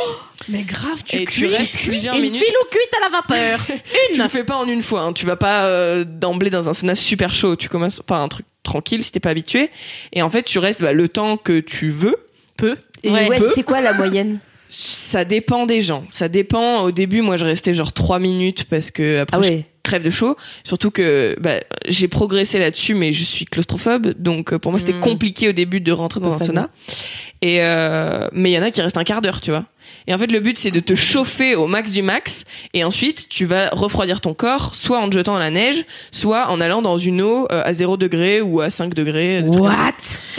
Mais 0.49 0.63
grave, 0.63 1.03
et 1.11 1.25
tu 1.27 1.47
restes 1.47 1.77
plusieurs 1.77 2.15
Une 2.15 2.23
minutes. 2.23 2.43
filou 2.45 2.59
cuite 2.71 2.91
à 2.97 3.11
la 3.11 3.17
vapeur. 3.21 3.61
Tu 4.15 4.23
le 4.23 4.29
fais 4.29 4.45
pas 4.45 4.57
en 4.57 4.67
une 4.67 4.83
fois. 4.83 5.03
Hein. 5.03 5.13
Tu 5.13 5.27
vas 5.27 5.37
pas 5.37 5.65
euh, 5.67 6.05
d'emblée 6.05 6.51
dans 6.51 6.69
un 6.69 6.73
sauna 6.75 6.95
super 6.95 7.35
chaud. 7.35 7.55
Tu 7.57 7.69
commences 7.69 8.01
par 8.01 8.21
un 8.23 8.29
truc 8.29 8.47
tranquille 8.63 9.03
si 9.05 9.13
t'es 9.13 9.21
pas 9.21 9.31
habitué. 9.31 9.71
Et 10.13 10.23
en 10.23 10.31
fait, 10.31 10.43
tu 10.43 10.59
restes 10.59 10.81
bah, 10.83 10.93
le 10.93 11.09
temps 11.09 11.37
que 11.37 11.61
tu 11.61 11.91
veux. 11.91 12.17
Peu. 12.57 12.77
Et 13.05 13.11
Ouais. 13.13 13.29
ouais, 13.29 13.39
Peu. 13.39 13.53
c'est 13.55 13.63
quoi 13.63 13.81
la 13.81 13.93
moyenne? 13.93 14.41
Ça 14.71 15.25
dépend 15.25 15.67
des 15.67 15.81
gens. 15.81 16.05
Ça 16.11 16.29
dépend. 16.29 16.83
Au 16.83 16.91
début, 16.91 17.21
moi, 17.23 17.37
je 17.37 17.45
restais 17.45 17.73
genre 17.75 17.93
trois 17.93 18.19
minutes 18.19 18.65
parce 18.65 18.91
que 18.91 19.21
après, 19.21 19.37
Ah 19.39 19.43
je 19.43 19.63
crève 19.83 20.03
de 20.03 20.11
chaud. 20.11 20.37
Surtout 20.65 20.91
que 20.91 21.35
bah, 21.41 21.55
j'ai 21.87 22.09
progressé 22.09 22.59
là-dessus, 22.59 22.95
mais 22.95 23.13
je 23.15 23.25
suis 23.25 23.47
claustrophobe, 23.47 24.09
donc 24.19 24.53
euh, 24.53 24.59
pour 24.59 24.71
moi 24.71 24.79
c'était 24.79 24.93
Mm. 24.93 25.01
compliqué 25.01 25.49
au 25.49 25.53
début 25.53 25.81
de 25.81 25.91
rentrer 25.93 26.21
dans 26.21 26.33
un 26.35 26.39
sauna. 26.39 26.69
Et 27.41 27.63
euh, 27.63 28.29
mais 28.33 28.51
il 28.51 28.55
y 28.55 28.59
en 28.59 28.63
a 28.63 28.71
qui 28.71 28.83
restent 28.83 28.99
un 28.99 29.05
quart 29.05 29.23
d'heure, 29.23 29.41
tu 29.41 29.51
vois. 29.51 29.65
Et 30.07 30.15
en 30.15 30.19
fait, 30.19 30.31
le 30.33 30.41
but 30.41 30.57
c'est 30.59 30.71
de 30.71 30.81
te 30.81 30.95
chauffer 30.95 31.55
au 31.55 31.67
max 31.67 31.91
du 31.91 32.03
max, 32.03 32.45
et 32.75 32.85
ensuite 32.85 33.29
tu 33.29 33.45
vas 33.45 33.69
refroidir 33.71 34.21
ton 34.21 34.35
corps, 34.35 34.75
soit 34.75 34.99
en 34.99 35.09
te 35.09 35.15
jetant 35.15 35.35
dans 35.35 35.39
la 35.39 35.51
neige, 35.51 35.85
soit 36.13 36.49
en 36.51 36.61
allant 36.61 36.81
dans 36.83 36.99
une 36.99 37.21
eau 37.21 37.47
euh, 37.53 37.63
à 37.65 37.75
0 37.75 37.97
degré 37.97 38.41
ou 38.41 38.61
à 38.61 38.71
5 38.71 38.95
degrés. 38.95 39.43
des 39.43 39.53
ça. 39.53 39.63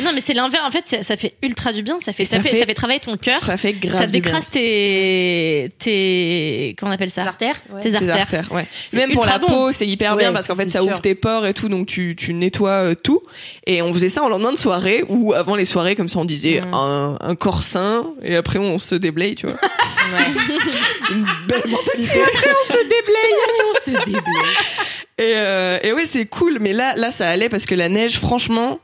Non, 0.04 0.12
mais 0.14 0.22
c'est 0.22 0.34
l'inverse. 0.34 0.64
En 0.68 0.72
fait, 0.72 0.88
ça, 0.88 1.04
ça 1.04 1.18
fait 1.18 1.34
ultra 1.44 1.72
du 1.74 1.84
bien. 1.84 1.98
Ça 2.04 2.14
fait, 2.14 2.26
ça, 2.26 2.38
ça 2.38 2.44
fait, 2.44 2.50
fait- 2.50 2.60
ça 2.62 2.66
fait 2.66 2.74
travailler 2.74 3.00
ton 3.00 3.16
cœur. 3.18 3.40
Ça 3.42 3.58
fait 3.58 3.74
grave 3.74 4.00
Ça 4.02 4.06
du 4.06 4.12
bien. 4.12 4.22
décrase 4.22 4.48
tes, 4.50 5.72
tes, 5.80 6.76
comment 6.78 6.92
on 6.92 6.96
appelle 6.96 7.10
ça? 7.10 7.24
artères 7.24 7.60
Tes 7.82 7.90
Tes 7.92 7.96
artères. 7.96 8.16
artères, 8.22 8.52
ouais. 8.52 8.66
Même 8.94 9.12
pour 9.14 9.26
la 9.26 9.38
bon. 9.40 9.48
peau, 9.48 9.72
c'est 9.72 9.86
hyper 9.88 10.16
bien 10.16 10.32
parce 10.34 10.48
qu'en 10.48 10.56
fait, 10.56 10.70
ça 10.70 10.80
sûr. 10.80 10.88
ouvre 10.88 11.02
tes 11.02 11.16
pores 11.16 11.46
et 11.46 11.54
tout, 11.54 11.70
donc 11.70 11.88
tu, 11.88 12.16
tu 12.18 12.34
nettoies 12.34 12.70
euh, 12.72 12.96
tout. 12.96 13.22
Et 13.68 13.82
on 13.82 13.94
faisait 13.94 14.10
ça 14.10 14.24
en 14.24 14.30
lendemain 14.30 14.52
de 14.52 14.58
soirée 14.58 15.04
ou 15.10 15.34
avant 15.34 15.56
les 15.56 15.66
soirées, 15.66 15.96
comme 15.96 16.10
ça 16.10 16.20
on 16.20 16.26
disait 16.26 16.62
Mm. 16.62 16.74
un, 16.74 17.16
un 17.22 17.36
corps 17.36 17.64
sain 17.64 18.06
et 18.24 18.36
après 18.36 18.60
on 18.60 18.78
se 18.78 18.96
déblaye, 18.96 19.36
tu 19.40 19.48
vois. 19.48 19.56
Ouais. 19.56 20.28
Une 21.12 21.26
belle 21.48 21.68
mentalité. 21.68 22.20
on 22.20 22.74
se 22.74 22.82
déblaye. 22.84 24.22
Et, 25.18 25.34
euh, 25.36 25.78
et 25.84 25.94
ouais, 25.94 26.06
c'est 26.06 26.26
cool, 26.26 26.60
mais 26.60 26.74
là, 26.74 26.96
là, 26.96 27.12
ça 27.12 27.30
allait 27.30 27.50
parce 27.50 27.66
que 27.66 27.76
la 27.76 27.90
neige, 27.90 28.18
franchement, 28.18 28.80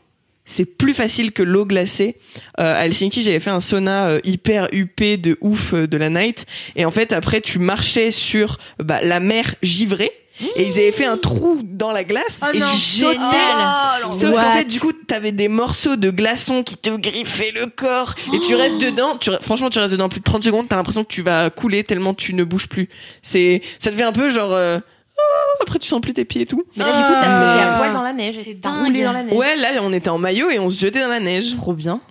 c'est 0.45 0.65
plus 0.65 0.93
facile 0.93 1.31
que 1.31 1.43
l'eau 1.43 1.65
glacée. 1.65 2.17
Euh, 2.59 2.75
à 2.75 2.85
Helsinki, 2.85 3.23
j'avais 3.23 3.39
fait 3.39 3.49
un 3.49 3.59
sauna 3.59 4.09
euh, 4.09 4.19
hyper 4.23 4.67
huppé 4.71 5.17
de 5.17 5.37
ouf 5.41 5.73
euh, 5.73 5.87
de 5.87 5.97
la 5.97 6.09
night. 6.09 6.45
Et 6.75 6.85
en 6.85 6.91
fait, 6.91 7.11
après, 7.11 7.41
tu 7.41 7.59
marchais 7.59 8.11
sur 8.11 8.59
bah, 8.79 8.99
la 9.01 9.19
mer 9.19 9.55
givrée. 9.63 10.11
Et 10.57 10.67
ils 10.67 10.73
avaient 10.73 10.91
fait 10.91 11.05
un 11.05 11.17
trou 11.17 11.59
dans 11.63 11.91
la 11.91 12.03
glace 12.03 12.41
Oh 12.43 12.47
et 12.53 12.59
non, 12.59 12.65
tu 12.73 12.79
sautais. 12.79 13.13
génial. 13.13 14.01
Sauf 14.11 14.35
qu'en 14.35 14.53
fait, 14.53 14.65
du 14.65 14.79
coup, 14.79 14.91
t'avais 14.91 15.31
des 15.31 15.47
morceaux 15.47 15.95
de 15.95 16.09
glaçons 16.09 16.63
qui 16.63 16.75
te 16.75 16.89
griffaient 16.95 17.53
le 17.55 17.67
corps 17.67 18.15
et 18.33 18.39
tu 18.39 18.53
restes 18.55 18.79
dedans. 18.79 19.17
Tu, 19.17 19.31
franchement, 19.41 19.69
tu 19.69 19.79
restes 19.79 19.93
dedans 19.93 20.09
plus 20.09 20.19
de 20.19 20.25
30 20.25 20.43
secondes. 20.43 20.67
T'as 20.67 20.75
l'impression 20.75 21.03
que 21.03 21.13
tu 21.13 21.21
vas 21.21 21.49
couler 21.49 21.83
tellement 21.85 22.13
tu 22.13 22.33
ne 22.33 22.43
bouges 22.43 22.67
plus. 22.67 22.89
C'est, 23.21 23.61
ça 23.79 23.91
devient 23.91 24.03
un 24.03 24.11
peu 24.11 24.29
genre. 24.29 24.51
euh, 24.53 24.77
ah, 25.17 25.61
après, 25.61 25.79
tu 25.79 25.87
sens 25.87 26.01
plus 26.01 26.13
tes 26.13 26.25
pieds 26.25 26.41
et 26.41 26.45
tout. 26.45 26.63
Mais 26.75 26.83
là, 26.83 26.91
du 26.91 26.97
coup, 27.05 27.13
t'as 27.21 27.37
sauté 27.37 27.63
à 27.63 27.77
poil 27.77 27.93
dans 27.93 28.03
la 28.03 28.11
neige. 28.13 28.35
C'est 28.43 28.59
dingue. 28.59 29.01
dans 29.03 29.13
la 29.13 29.23
neige. 29.23 29.33
Ouais, 29.33 29.55
là, 29.55 29.69
on 29.81 29.93
était 29.93 30.09
en 30.09 30.17
maillot 30.17 30.49
et 30.49 30.59
on 30.59 30.69
se 30.69 30.79
jetait 30.81 30.99
dans 31.01 31.07
la 31.07 31.21
neige. 31.21 31.55
Trop 31.55 31.73
bien. 31.73 32.01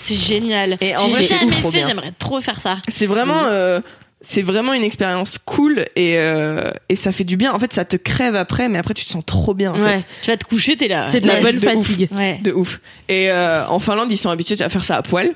C'est 0.00 0.14
génial. 0.16 0.76
Et 0.82 0.94
en 0.96 1.08
vrai, 1.08 1.22
jamais 1.24 1.46
trop 1.50 1.70
fait, 1.70 1.84
j'aimerais 1.86 2.12
trop 2.18 2.40
faire 2.42 2.60
ça. 2.60 2.76
C'est 2.88 3.06
vraiment, 3.06 3.44
euh, 3.46 3.80
c'est 4.26 4.42
vraiment 4.42 4.72
une 4.74 4.82
expérience 4.84 5.38
cool 5.44 5.80
et 5.96 6.16
euh, 6.18 6.70
et 6.88 6.96
ça 6.96 7.12
fait 7.12 7.24
du 7.24 7.36
bien. 7.36 7.52
En 7.52 7.58
fait, 7.58 7.72
ça 7.72 7.84
te 7.84 7.96
crève 7.96 8.34
après, 8.36 8.68
mais 8.68 8.78
après 8.78 8.94
tu 8.94 9.04
te 9.04 9.10
sens 9.10 9.24
trop 9.24 9.54
bien. 9.54 9.72
En 9.72 9.80
Ouais. 9.82 9.98
fait. 10.00 10.06
Tu 10.22 10.30
vas 10.30 10.36
te 10.36 10.44
coucher, 10.44 10.76
t'es 10.76 10.88
là. 10.88 11.06
C'est 11.10 11.20
de 11.20 11.26
la 11.26 11.40
bonne 11.40 11.58
de 11.58 11.66
ouf. 11.66 11.72
fatigue. 11.72 12.08
Ouais. 12.12 12.38
de 12.42 12.52
ouf. 12.52 12.80
Et 13.08 13.30
euh, 13.30 13.66
en 13.68 13.78
Finlande, 13.78 14.10
ils 14.10 14.16
sont 14.16 14.30
habitués 14.30 14.60
à 14.62 14.68
faire 14.68 14.84
ça 14.84 14.96
à 14.96 15.02
poil. 15.02 15.34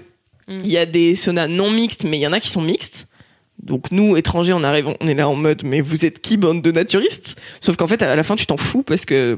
Mm. 0.49 0.61
Il 0.65 0.71
y 0.71 0.79
a 0.79 0.87
des 0.87 1.15
saunas 1.15 1.47
non 1.49 1.71
mixtes, 1.71 2.05
mais 2.05 2.17
il 2.19 2.21
y 2.21 2.27
en 2.27 2.33
a 2.33 2.41
qui 2.41 2.49
sont 2.49 2.63
mixtes. 2.63 3.07
Donc 3.63 3.91
nous, 3.91 4.17
étrangers, 4.17 4.53
on 4.53 4.63
arrive, 4.63 4.89
on 5.01 5.07
est 5.07 5.15
là 5.15 5.29
en 5.29 5.35
mode, 5.35 5.63
mais 5.65 5.81
vous 5.81 6.05
êtes 6.05 6.21
qui, 6.21 6.37
bande 6.37 6.63
de 6.63 6.71
naturistes? 6.71 7.37
Sauf 7.61 7.77
qu'en 7.77 7.87
fait, 7.89 8.01
à 8.03 8.15
la 8.15 8.23
fin, 8.23 8.37
tu 8.37 8.47
t'en 8.47 8.57
fous 8.57 8.83
parce 8.85 9.05
que 9.05 9.37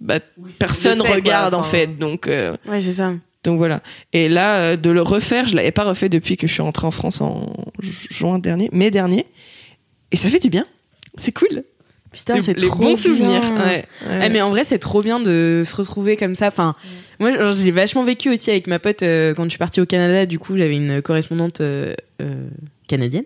bah, 0.00 0.18
personne 0.58 0.98
quoi, 0.98 1.10
regarde 1.14 1.54
en 1.54 1.62
fait. 1.62 1.96
Donc 1.98 2.26
euh, 2.26 2.56
Ouais, 2.68 2.80
c'est 2.80 2.92
ça. 2.92 3.12
Donc 3.46 3.56
voilà. 3.58 3.80
Et 4.12 4.28
là, 4.28 4.56
euh, 4.58 4.76
de 4.76 4.90
le 4.90 5.00
refaire, 5.02 5.46
je 5.46 5.56
l'avais 5.56 5.70
pas 5.72 5.84
refait 5.84 6.08
depuis 6.08 6.36
que 6.36 6.46
je 6.46 6.52
suis 6.52 6.62
rentrée 6.62 6.86
en 6.86 6.90
France 6.90 7.20
en 7.20 7.52
ju- 7.80 8.08
juin 8.10 8.38
dernier, 8.38 8.68
mai 8.72 8.90
dernier. 8.90 9.24
Et 10.12 10.16
ça 10.16 10.28
fait 10.28 10.38
du 10.40 10.50
bien. 10.50 10.64
C'est 11.16 11.32
cool. 11.32 11.64
Putain, 12.12 12.40
c'est 12.40 12.54
trop 12.54 12.76
bons 12.78 12.84
bien. 12.86 12.94
souvenirs. 12.94 13.42
Ouais, 13.52 13.84
ouais. 14.08 14.20
Eh, 14.26 14.28
mais 14.30 14.40
en 14.40 14.50
vrai, 14.50 14.64
c'est 14.64 14.78
trop 14.78 15.02
bien 15.02 15.20
de 15.20 15.62
se 15.64 15.74
retrouver 15.76 16.16
comme 16.16 16.34
ça. 16.34 16.48
Enfin, 16.48 16.74
moi, 17.20 17.50
j'ai 17.52 17.70
vachement 17.70 18.04
vécu 18.04 18.30
aussi 18.30 18.50
avec 18.50 18.66
ma 18.68 18.78
pote 18.78 19.02
euh, 19.02 19.34
quand 19.34 19.44
je 19.44 19.50
suis 19.50 19.58
partie 19.58 19.80
au 19.80 19.86
Canada. 19.86 20.24
Du 20.26 20.38
coup, 20.38 20.56
j'avais 20.56 20.76
une 20.76 21.02
correspondante 21.02 21.60
euh, 21.60 21.94
euh, 22.22 22.46
canadienne. 22.88 23.24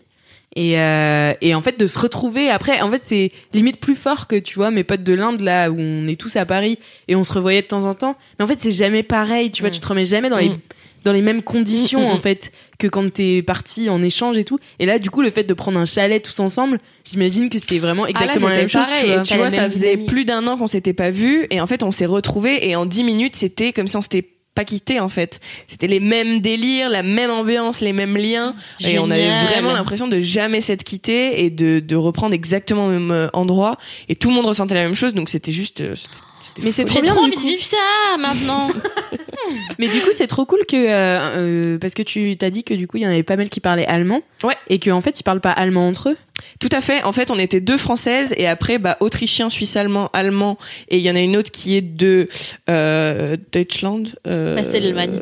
Et, 0.56 0.78
euh, 0.80 1.32
et 1.40 1.54
en 1.54 1.60
fait, 1.62 1.78
de 1.78 1.86
se 1.86 1.98
retrouver 1.98 2.50
après, 2.50 2.80
en 2.80 2.90
fait, 2.90 3.00
c'est 3.02 3.30
limite 3.54 3.78
plus 3.78 3.94
fort 3.94 4.26
que 4.26 4.34
tu 4.36 4.56
vois 4.56 4.70
mes 4.72 4.82
potes 4.82 5.04
de 5.04 5.12
l'Inde 5.14 5.40
là 5.42 5.70
où 5.70 5.76
on 5.78 6.08
est 6.08 6.18
tous 6.18 6.34
à 6.36 6.44
Paris 6.44 6.78
et 7.06 7.14
on 7.14 7.22
se 7.22 7.32
revoyait 7.32 7.62
de 7.62 7.68
temps 7.68 7.84
en 7.84 7.94
temps. 7.94 8.16
Mais 8.38 8.44
en 8.44 8.48
fait, 8.48 8.58
c'est 8.58 8.72
jamais 8.72 9.04
pareil. 9.04 9.52
Tu 9.52 9.62
vois, 9.62 9.70
Mm. 9.70 9.74
tu 9.74 9.80
te 9.80 9.86
remets 9.86 10.04
jamais 10.04 10.28
dans 10.28 10.38
les 10.38 10.48
Mm. 10.48 10.58
dans 11.04 11.12
les 11.12 11.22
mêmes 11.22 11.40
conditions 11.40 12.00
Mm, 12.10 12.12
en 12.12 12.18
fait 12.18 12.52
que 12.78 12.86
quand 12.86 13.10
t'es 13.10 13.42
parti 13.42 13.88
en 13.88 14.02
échange 14.02 14.36
et 14.36 14.44
tout. 14.44 14.58
Et 14.80 14.86
là, 14.86 14.98
du 14.98 15.08
coup, 15.08 15.22
le 15.22 15.30
fait 15.30 15.44
de 15.44 15.54
prendre 15.54 15.78
un 15.78 15.86
chalet 15.86 16.20
tous 16.22 16.40
ensemble, 16.40 16.78
j'imagine 17.10 17.48
que 17.48 17.58
c'était 17.58 17.78
vraiment 17.78 18.02
Ah, 18.04 18.12
là, 18.12 18.24
exactement 18.24 18.48
la 18.48 18.54
c'était 18.56 18.60
même 18.62 18.68
chose. 18.68 18.82
pareil. 18.92 19.02
tu 19.04 19.12
vois. 19.14 19.20
tu 19.22 19.34
vois, 19.36 19.50
ça 19.50 19.64
faisait 19.70 19.90
dynamique. 19.92 20.08
plus 20.10 20.24
d'un 20.26 20.46
an 20.46 20.58
qu'on 20.58 20.66
s'était 20.66 20.92
pas 20.92 21.10
vu 21.10 21.46
et 21.50 21.60
en 21.60 21.66
fait, 21.66 21.82
on 21.84 21.90
s'est 21.90 22.04
retrouvés 22.06 22.68
et 22.68 22.76
en 22.76 22.84
10 22.86 23.04
minutes, 23.04 23.36
c'était 23.36 23.72
comme 23.72 23.86
si 23.86 23.96
on 23.96 24.02
s'était 24.02 24.26
pas 24.54 24.64
quitté 24.64 25.00
en 25.00 25.08
fait. 25.08 25.40
C'était 25.68 25.86
les 25.86 26.00
mêmes 26.00 26.40
délires, 26.40 26.88
la 26.88 27.02
même 27.02 27.30
ambiance, 27.30 27.80
les 27.80 27.92
mêmes 27.92 28.16
liens. 28.16 28.54
Et 28.80 28.98
on 28.98 29.10
avait 29.10 29.44
vraiment 29.44 29.72
l'impression 29.72 30.08
de 30.08 30.20
jamais 30.20 30.60
s'être 30.60 30.84
quitté 30.84 31.44
et 31.44 31.50
de, 31.50 31.80
de 31.80 31.96
reprendre 31.96 32.34
exactement 32.34 32.86
au 32.86 32.90
même 32.90 33.10
euh, 33.10 33.28
endroit. 33.32 33.76
Et 34.08 34.16
tout 34.16 34.28
le 34.28 34.34
monde 34.34 34.46
ressentait 34.46 34.74
la 34.74 34.84
même 34.84 34.94
chose 34.94 35.14
donc 35.14 35.28
c'était 35.28 35.52
juste 35.52 35.80
euh, 35.80 35.94
Mais 36.62 36.70
c'est 36.72 36.84
trop 36.84 36.96
J'ai 36.96 37.02
bien. 37.02 37.14
trop 37.14 37.24
envie 37.24 37.36
de 37.36 37.40
vivre 37.40 37.62
ça 37.62 37.76
maintenant. 38.18 38.68
Mais 39.78 39.88
du 39.88 40.00
coup, 40.00 40.10
c'est 40.12 40.26
trop 40.26 40.44
cool 40.44 40.60
que 40.68 40.76
euh, 40.76 41.74
euh, 41.74 41.78
parce 41.78 41.94
que 41.94 42.02
tu 42.02 42.36
t'as 42.36 42.50
dit 42.50 42.62
que 42.62 42.74
du 42.74 42.86
coup, 42.86 42.98
il 42.98 43.02
y 43.02 43.06
en 43.06 43.10
avait 43.10 43.22
pas 43.22 43.36
mal 43.36 43.48
qui 43.48 43.60
parlaient 43.60 43.86
allemand. 43.86 44.20
Ouais. 44.44 44.54
Et 44.68 44.78
qu'en 44.78 44.92
en 44.96 45.00
fait, 45.00 45.18
ils 45.18 45.22
parlent 45.22 45.40
pas 45.40 45.50
allemand 45.52 45.88
entre 45.88 46.10
eux. 46.10 46.16
Tout 46.58 46.68
à 46.72 46.80
fait. 46.80 47.02
En 47.04 47.12
fait, 47.12 47.30
on 47.30 47.38
était 47.38 47.60
deux 47.60 47.78
françaises 47.78 48.34
et 48.36 48.46
après, 48.46 48.78
bah, 48.78 48.96
autrichien, 49.00 49.48
suisse 49.50 49.76
allemand, 49.76 50.10
allemand. 50.12 50.58
Et 50.88 50.98
il 50.98 51.02
y 51.02 51.10
en 51.10 51.16
a 51.16 51.20
une 51.20 51.36
autre 51.36 51.50
qui 51.50 51.76
est 51.76 51.82
de 51.82 52.28
euh, 52.68 53.36
Deutschland. 53.52 54.04
Euh, 54.26 54.56
Bah, 54.56 54.62
c'est 54.64 54.80
l'Allemagne. 54.80 55.18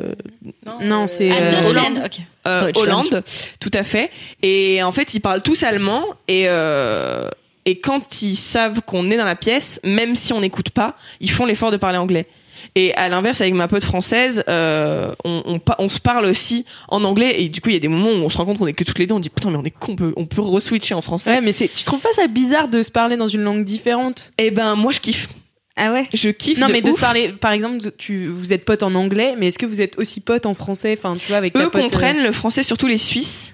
Non, 0.81 1.07
c'est 1.07 1.29
Ah, 1.31 1.35
euh, 1.43 1.51
Deutschland, 1.61 2.01
ok. 2.05 2.19
euh, 2.47 2.65
Deutschland. 2.67 2.83
Hollande, 2.83 3.23
tout 3.59 3.71
à 3.73 3.83
fait. 3.83 4.11
Et 4.43 4.81
en 4.83 4.91
fait, 4.91 5.13
ils 5.13 5.19
parlent 5.21 5.41
tous 5.41 5.63
allemand 5.63 6.03
et 6.27 6.43
euh, 6.47 7.29
et 7.65 7.79
quand 7.79 8.21
ils 8.21 8.35
savent 8.35 8.81
qu'on 8.81 9.11
est 9.11 9.17
dans 9.17 9.25
la 9.25 9.35
pièce, 9.35 9.79
même 9.83 10.15
si 10.15 10.33
on 10.33 10.39
n'écoute 10.41 10.69
pas, 10.71 10.95
ils 11.19 11.31
font 11.31 11.45
l'effort 11.45 11.71
de 11.71 11.77
parler 11.77 11.97
anglais. 11.97 12.27
Et 12.75 12.93
à 12.95 13.07
l'inverse, 13.07 13.39
avec 13.39 13.53
ma 13.53 13.67
pote 13.69 13.83
française, 13.83 14.43
euh, 14.49 15.13
on, 15.23 15.41
on, 15.45 15.59
pa- 15.59 15.77
on 15.79 15.87
se 15.87 15.99
parle 15.99 16.25
aussi 16.25 16.65
en 16.89 17.03
anglais 17.05 17.41
et 17.41 17.47
du 17.49 17.61
coup, 17.61 17.69
il 17.69 17.73
y 17.73 17.77
a 17.77 17.79
des 17.79 17.87
moments 17.87 18.09
où 18.09 18.23
on 18.23 18.29
se 18.29 18.37
rend 18.37 18.45
compte 18.45 18.57
qu'on 18.57 18.67
est 18.67 18.73
que 18.73 18.83
toutes 18.83 18.99
les 18.99 19.07
deux. 19.07 19.15
On 19.15 19.19
dit 19.21 19.29
putain, 19.29 19.49
mais 19.49 19.57
on 19.57 19.63
est 19.63 19.71
con, 19.71 19.93
on 19.93 19.95
peut, 19.95 20.13
on 20.17 20.25
peut 20.25 20.41
re-switcher 20.41 20.93
en 20.93 21.01
français. 21.01 21.29
Ouais, 21.31 21.41
mais 21.41 21.53
tu 21.53 21.83
trouves 21.85 22.01
pas 22.01 22.11
ça 22.13 22.27
bizarre 22.27 22.67
de 22.67 22.83
se 22.83 22.91
parler 22.91 23.15
dans 23.15 23.27
une 23.27 23.43
langue 23.43 23.63
différente? 23.63 24.33
Et 24.37 24.51
ben, 24.51 24.75
moi, 24.75 24.91
je 24.91 24.99
kiffe. 24.99 25.29
Ah 25.77 25.93
ouais? 25.93 26.09
Je 26.13 26.29
kiffe. 26.29 26.59
Non, 26.59 26.67
de 26.67 26.73
mais 26.73 26.81
de 26.81 26.91
se 26.91 26.99
parler, 26.99 27.31
par 27.31 27.51
exemple, 27.53 27.77
tu 27.97 28.27
vous 28.27 28.51
êtes 28.51 28.65
potes 28.65 28.83
en 28.83 28.93
anglais, 28.93 29.35
mais 29.37 29.47
est-ce 29.47 29.57
que 29.57 29.65
vous 29.65 29.79
êtes 29.79 29.97
aussi 29.97 30.19
potes 30.19 30.45
en 30.45 30.53
français? 30.53 30.95
Enfin, 30.97 31.13
tu 31.13 31.27
vois, 31.29 31.37
avec 31.37 31.55
Eux 31.55 31.69
pote, 31.69 31.75
euh, 31.75 31.81
comprennent 31.83 32.21
le 32.21 32.33
français, 32.33 32.63
surtout 32.63 32.87
les 32.87 32.97
Suisses. 32.97 33.53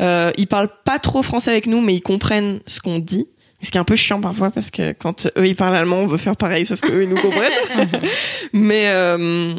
Euh, 0.00 0.30
ils 0.38 0.46
parlent 0.46 0.72
pas 0.84 0.98
trop 0.98 1.22
français 1.22 1.50
avec 1.50 1.66
nous, 1.66 1.82
mais 1.82 1.94
ils 1.94 2.02
comprennent 2.02 2.60
ce 2.66 2.80
qu'on 2.80 2.98
dit. 2.98 3.28
Ce 3.66 3.70
qui 3.72 3.78
est 3.78 3.80
un 3.80 3.84
peu 3.84 3.96
chiant 3.96 4.20
parfois 4.20 4.50
parce 4.50 4.70
que 4.70 4.92
quand 4.92 5.26
eux 5.36 5.46
ils 5.46 5.56
parlent 5.56 5.74
allemand, 5.74 5.96
on 5.96 6.06
veut 6.06 6.18
faire 6.18 6.36
pareil, 6.36 6.64
sauf 6.64 6.80
que 6.80 6.92
eux 6.92 7.02
ils 7.02 7.08
nous 7.08 7.20
comprennent. 7.20 7.50
mais 8.52 8.84
euh, 8.86 9.54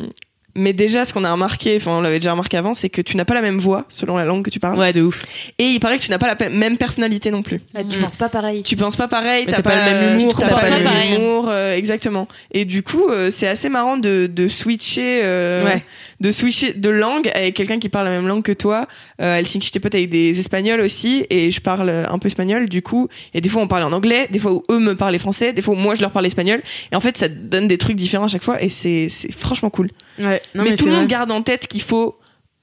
mais 0.56 0.74
déjà, 0.74 1.06
ce 1.06 1.14
qu'on 1.14 1.24
a 1.24 1.32
remarqué, 1.32 1.76
enfin 1.78 1.92
on 1.92 2.02
l'avait 2.02 2.18
déjà 2.18 2.32
remarqué 2.32 2.58
avant, 2.58 2.74
c'est 2.74 2.90
que 2.90 3.02
tu 3.02 3.16
n'as 3.16 3.26
pas 3.26 3.36
la 3.36 3.42
même 3.42 3.60
voix 3.60 3.86
selon 3.90 4.18
la 4.18 4.26
langue 4.26 4.44
que 4.44 4.50
tu 4.50 4.60
parles. 4.60 4.80
Ouais, 4.80 4.92
de 4.94 5.02
ouf. 5.04 5.24
Et 5.60 5.66
il 5.66 5.80
paraît 5.80 5.98
que 6.00 6.04
tu 6.04 6.10
n'as 6.10 6.18
pas 6.18 6.34
la 6.34 6.50
même 6.50 6.78
personnalité 6.78 7.30
non 7.30 7.44
plus. 7.44 7.62
Ah, 7.76 7.84
tu 7.84 7.98
Mm. 7.98 8.02
penses 8.02 8.16
pas 8.16 8.30
pareil. 8.30 8.64
Tu 8.64 8.76
penses 8.76 8.96
pas 8.96 9.08
pareil, 9.08 9.46
t'as 9.46 9.58
pas, 9.62 9.70
pas 9.72 9.76
le 9.76 9.92
même 10.00 10.20
humour, 10.20 10.34
t'as 10.40 10.48
pas, 10.50 10.62
pas 10.62 10.70
le 10.70 10.84
même 10.84 11.14
humour, 11.22 11.48
euh, 11.50 11.76
exactement. 11.76 12.28
Et 12.54 12.66
du 12.66 12.82
coup, 12.82 13.08
euh, 13.10 13.30
c'est 13.30 13.48
assez 13.48 13.70
marrant 13.70 13.98
de, 13.98 14.28
de 14.34 14.48
switcher, 14.48 15.20
euh, 15.24 15.64
Ouais. 15.66 15.84
De 16.20 16.32
switcher 16.32 16.74
de 16.74 16.90
langue 16.90 17.30
avec 17.34 17.56
quelqu'un 17.56 17.80
qui 17.80 17.90
parle 17.90 18.06
la 18.06 18.12
même 18.12 18.28
langue 18.28 18.44
que 18.44 18.52
toi. 18.52 18.88
Euh, 19.22 19.36
à 19.36 19.40
Helsinki, 19.40 19.68
j'étais 19.68 19.80
pote 19.80 19.94
avec 19.94 20.10
des 20.10 20.40
Espagnols 20.40 20.82
aussi, 20.82 21.26
et 21.30 21.52
je 21.52 21.62
parle 21.62 21.90
un 21.90 22.20
peu 22.20 22.28
espagnol. 22.28 22.70
Du 22.70 22.82
coup, 22.82 23.08
et 23.34 23.42
des 23.42 23.50
fois 23.50 23.62
on 23.62 23.68
parlait 23.68 23.86
en 23.86 23.94
anglais, 23.94 24.28
des 24.32 24.40
fois 24.40 24.54
où 24.54 24.64
eux 24.72 24.80
me 24.80 24.96
parlaient 24.96 25.18
français, 25.18 25.54
des 25.54 25.62
fois 25.62 25.76
où 25.76 25.78
moi 25.78 25.96
je 25.96 26.02
leur 26.02 26.12
parlais 26.12 26.28
espagnol. 26.28 26.62
Et 26.92 26.96
en 26.96 27.00
fait, 27.00 27.18
ça 27.18 27.28
donne 27.28 27.68
des 27.68 27.78
trucs 27.78 27.96
différents 27.96 28.26
à 28.26 28.30
chaque 28.30 28.44
fois, 28.44 28.62
et 28.62 28.70
c'est 28.70 29.08
c'est 29.10 29.32
franchement 29.32 29.70
cool. 29.70 29.90
Ouais. 30.20 30.42
Non, 30.56 30.64
mais, 30.64 30.72
mais, 30.72 30.76
tout 30.76 30.86
le 30.86 30.92
monde 30.92 31.02
vrai. 31.02 31.08
garde 31.08 31.32
en 31.32 31.42
tête 31.42 31.68
qu'il 31.68 31.82
faut 31.82 32.18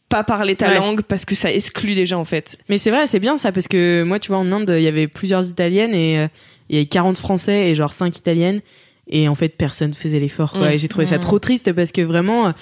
pas 0.08 0.24
parler 0.24 0.54
ta 0.54 0.68
Ouais. 0.68 0.76
langue 0.76 1.02
parce 1.02 1.24
que 1.24 1.34
ça 1.34 1.52
exclut 1.52 1.94
des 1.94 2.06
gens 2.06 2.20
en 2.20 2.24
fait. 2.24 2.58
Mais 2.68 2.78
c'est 2.78 2.90
vrai, 2.90 3.06
c'est 3.06 3.20
bien 3.20 3.36
ça, 3.36 3.52
parce 3.52 3.68
que 3.68 4.02
moi, 4.02 4.18
tu 4.18 4.28
vois, 4.28 4.38
en 4.38 4.50
Inde, 4.52 4.74
il 4.76 4.82
y 4.82 4.88
avait 4.88 5.08
plusieurs 5.08 5.48
italiennes 5.48 5.94
et 5.94 6.18
euh, 6.18 6.28
il 6.68 6.76
y 6.76 6.78
avait 6.78 6.86
40 6.86 7.16
français 7.18 7.70
et 7.70 7.74
genre 7.74 7.92
5 7.92 8.16
italiennes. 8.16 8.60
Et 9.06 9.28
en 9.28 9.34
fait, 9.34 9.50
personne 9.50 9.92
faisait 9.92 10.18
l'effort, 10.20 10.52
quoi. 10.52 10.68
Mm. 10.68 10.72
Et 10.72 10.78
j'ai 10.78 10.88
trouvé 10.88 11.06
ça 11.06 11.18
trop 11.18 11.38
triste 11.38 11.72
parce 11.72 11.92
que 11.92 12.00
vraiment, 12.00 12.48
euh, 12.48 12.52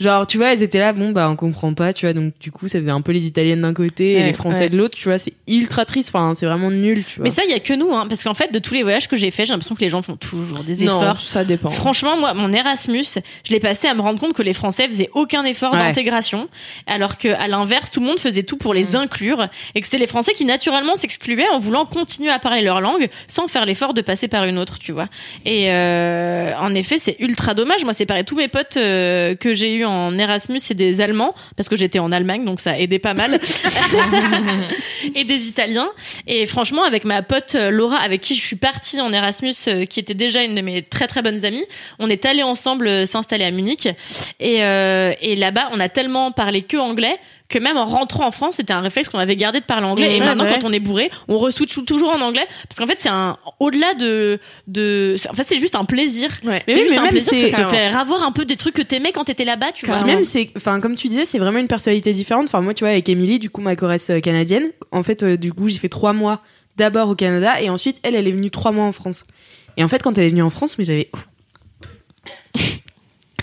genre, 0.00 0.26
tu 0.26 0.38
vois, 0.38 0.52
elles 0.52 0.62
étaient 0.62 0.78
là, 0.78 0.92
bon, 0.92 1.10
bah, 1.10 1.28
on 1.30 1.36
comprend 1.36 1.74
pas, 1.74 1.92
tu 1.92 2.06
vois. 2.06 2.12
Donc, 2.12 2.32
du 2.40 2.50
coup, 2.50 2.66
ça 2.68 2.78
faisait 2.78 2.90
un 2.90 3.00
peu 3.02 3.12
les 3.12 3.26
italiennes 3.26 3.60
d'un 3.60 3.74
côté 3.74 4.12
et 4.14 4.24
les 4.24 4.32
français 4.32 4.60
ouais. 4.64 4.68
de 4.70 4.76
l'autre, 4.78 4.96
tu 4.96 5.08
vois. 5.08 5.18
C'est 5.18 5.34
ultra 5.46 5.84
triste, 5.84 6.10
enfin, 6.14 6.32
c'est 6.34 6.46
vraiment 6.46 6.70
nul, 6.70 7.04
tu 7.04 7.16
vois. 7.16 7.24
Mais 7.24 7.30
ça, 7.30 7.42
il 7.44 7.50
y 7.50 7.54
a 7.54 7.60
que 7.60 7.74
nous, 7.74 7.92
hein, 7.94 8.06
parce 8.08 8.24
qu'en 8.24 8.34
fait, 8.34 8.52
de 8.52 8.58
tous 8.58 8.74
les 8.74 8.82
voyages 8.82 9.08
que 9.08 9.16
j'ai 9.16 9.30
fait, 9.30 9.46
j'ai 9.46 9.52
l'impression 9.52 9.74
que 9.74 9.80
les 9.82 9.88
gens 9.90 10.02
font 10.02 10.16
toujours 10.16 10.64
des 10.64 10.82
efforts. 10.84 11.20
ça 11.20 11.44
dépend. 11.44 11.70
Franchement, 11.70 12.16
moi, 12.16 12.34
mon 12.34 12.52
Erasmus, 12.52 13.04
je 13.44 13.52
l'ai 13.52 13.60
passé 13.60 13.86
à 13.88 13.94
me 13.94 14.00
rendre 14.00 14.18
compte 14.18 14.32
que 14.32 14.42
les 14.42 14.52
Français 14.54 14.88
faisaient 14.88 15.10
aucun 15.14 15.44
effort 15.44 15.72
Ouais. 15.72 15.78
d'intégration, 15.78 16.48
alors 16.86 17.18
que 17.18 17.28
à 17.28 17.46
l'inverse, 17.46 17.90
tout 17.90 18.00
le 18.00 18.06
monde 18.06 18.18
faisait 18.18 18.42
tout 18.42 18.56
pour 18.56 18.74
les 18.74 18.96
inclure, 18.96 19.46
et 19.74 19.80
que 19.80 19.86
c'était 19.86 19.98
les 19.98 20.06
Français 20.06 20.32
qui 20.32 20.44
naturellement 20.44 20.96
s'excluaient 20.96 21.48
en 21.50 21.58
voulant 21.60 21.84
continuer 21.86 22.30
à 22.30 22.38
parler 22.38 22.62
leur 22.62 22.80
langue 22.80 23.08
sans 23.28 23.46
faire 23.46 23.66
l'effort 23.66 23.94
de 23.94 24.00
passer 24.00 24.26
par 24.28 24.44
une 24.44 24.58
autre, 24.58 24.78
tu 24.78 24.92
vois. 24.92 25.06
Et 25.44 25.70
euh, 25.70 26.52
en 26.58 26.74
effet, 26.74 26.98
c'est 26.98 27.16
ultra 27.20 27.54
dommage. 27.54 27.84
Moi, 27.84 27.92
c'est 27.92 28.06
pareil. 28.06 28.24
Tous 28.24 28.36
mes 28.36 28.48
potes 28.48 28.76
euh, 28.76 29.34
que 29.34 29.54
j'ai 29.54 29.74
eu 29.74 29.84
en 29.90 30.18
Erasmus, 30.18 30.60
c'est 30.60 30.74
des 30.74 31.00
Allemands, 31.00 31.34
parce 31.56 31.68
que 31.68 31.76
j'étais 31.76 31.98
en 31.98 32.12
Allemagne, 32.12 32.44
donc 32.44 32.60
ça 32.60 32.78
aidait 32.78 32.98
pas 32.98 33.14
mal, 33.14 33.40
et 35.14 35.24
des 35.24 35.46
Italiens. 35.46 35.90
Et 36.26 36.46
franchement, 36.46 36.84
avec 36.84 37.04
ma 37.04 37.22
pote 37.22 37.54
euh, 37.54 37.70
Laura, 37.70 37.98
avec 37.98 38.20
qui 38.20 38.34
je 38.34 38.40
suis 38.40 38.56
partie 38.56 39.00
en 39.00 39.12
Erasmus, 39.12 39.54
euh, 39.68 39.84
qui 39.84 40.00
était 40.00 40.14
déjà 40.14 40.42
une 40.42 40.54
de 40.54 40.60
mes 40.60 40.82
très 40.82 41.06
très 41.06 41.22
bonnes 41.22 41.44
amies, 41.44 41.64
on 41.98 42.08
est 42.08 42.24
allés 42.24 42.42
ensemble 42.42 42.88
euh, 42.88 43.06
s'installer 43.06 43.44
à 43.44 43.50
Munich. 43.50 43.88
Et, 44.38 44.62
euh, 44.64 45.12
et 45.20 45.36
là-bas, 45.36 45.68
on 45.72 45.80
a 45.80 45.88
tellement 45.88 46.32
parlé 46.32 46.62
que 46.62 46.76
anglais 46.76 47.18
que 47.50 47.58
même 47.58 47.76
en 47.76 47.84
rentrant 47.84 48.26
en 48.26 48.30
France, 48.30 48.56
c'était 48.56 48.72
un 48.72 48.80
réflexe 48.80 49.08
qu'on 49.08 49.18
avait 49.18 49.36
gardé 49.36 49.60
de 49.60 49.64
parler 49.64 49.86
anglais. 49.86 50.16
Et 50.16 50.20
maintenant, 50.20 50.44
ouais. 50.44 50.58
quand 50.58 50.66
on 50.66 50.72
est 50.72 50.80
bourré, 50.80 51.10
on 51.28 51.38
re-switch 51.38 51.84
toujours 51.84 52.10
en 52.10 52.20
anglais. 52.20 52.46
Parce 52.68 52.78
qu'en 52.78 52.86
fait, 52.86 52.98
c'est 52.98 53.08
un, 53.10 53.36
au-delà 53.58 53.94
de, 53.94 54.38
de, 54.68 55.16
en 55.28 55.34
fait, 55.34 55.44
c'est 55.46 55.58
juste 55.58 55.74
un 55.74 55.84
plaisir. 55.84 56.30
Ouais. 56.44 56.62
C'est 56.66 56.74
oui, 56.74 56.80
juste 56.82 56.92
mais 56.92 56.98
un 56.98 57.02
même 57.02 57.10
plaisir, 57.10 57.32
c'est- 57.32 57.50
ça 57.50 57.64
te 57.64 57.68
fait 57.68 57.86
avoir 57.86 58.22
un 58.22 58.32
peu 58.32 58.44
des 58.44 58.56
trucs 58.56 58.74
que 58.74 58.82
t'aimais 58.82 59.12
quand 59.12 59.24
t'étais 59.24 59.44
là-bas, 59.44 59.72
tu 59.72 59.84
vois. 59.86 60.02
Même, 60.04 60.24
c'est, 60.24 60.48
enfin, 60.56 60.80
comme 60.80 60.94
tu 60.96 61.08
disais, 61.08 61.24
c'est 61.24 61.38
vraiment 61.38 61.58
une 61.58 61.68
personnalité 61.68 62.12
différente. 62.12 62.46
Enfin, 62.46 62.60
moi, 62.60 62.72
tu 62.72 62.84
vois, 62.84 62.90
avec 62.90 63.08
Emily, 63.08 63.38
du 63.38 63.50
coup, 63.50 63.60
ma 63.60 63.76
choresse 63.76 64.08
euh, 64.10 64.20
canadienne, 64.20 64.70
en 64.92 65.02
fait, 65.02 65.22
euh, 65.22 65.36
du 65.36 65.52
coup, 65.52 65.68
j'ai 65.68 65.78
fait 65.78 65.88
trois 65.88 66.12
mois 66.12 66.40
d'abord 66.76 67.08
au 67.10 67.14
Canada 67.14 67.60
et 67.60 67.68
ensuite, 67.68 67.98
elle, 68.04 68.14
elle 68.14 68.28
est 68.28 68.32
venue 68.32 68.50
trois 68.50 68.70
mois 68.72 68.84
en 68.84 68.92
France. 68.92 69.26
Et 69.76 69.84
en 69.84 69.88
fait, 69.88 70.02
quand 70.02 70.16
elle 70.16 70.24
est 70.24 70.28
venue 70.30 70.42
en 70.42 70.50
France, 70.50 70.78
mais 70.78 70.84
j'avais. 70.84 71.10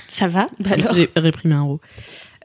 Ça 0.08 0.28
va? 0.28 0.48
Bah 0.60 0.72
alors. 0.74 0.94
J'ai 0.96 1.10
réprimé 1.16 1.54
un 1.54 1.62
rot. 1.62 1.80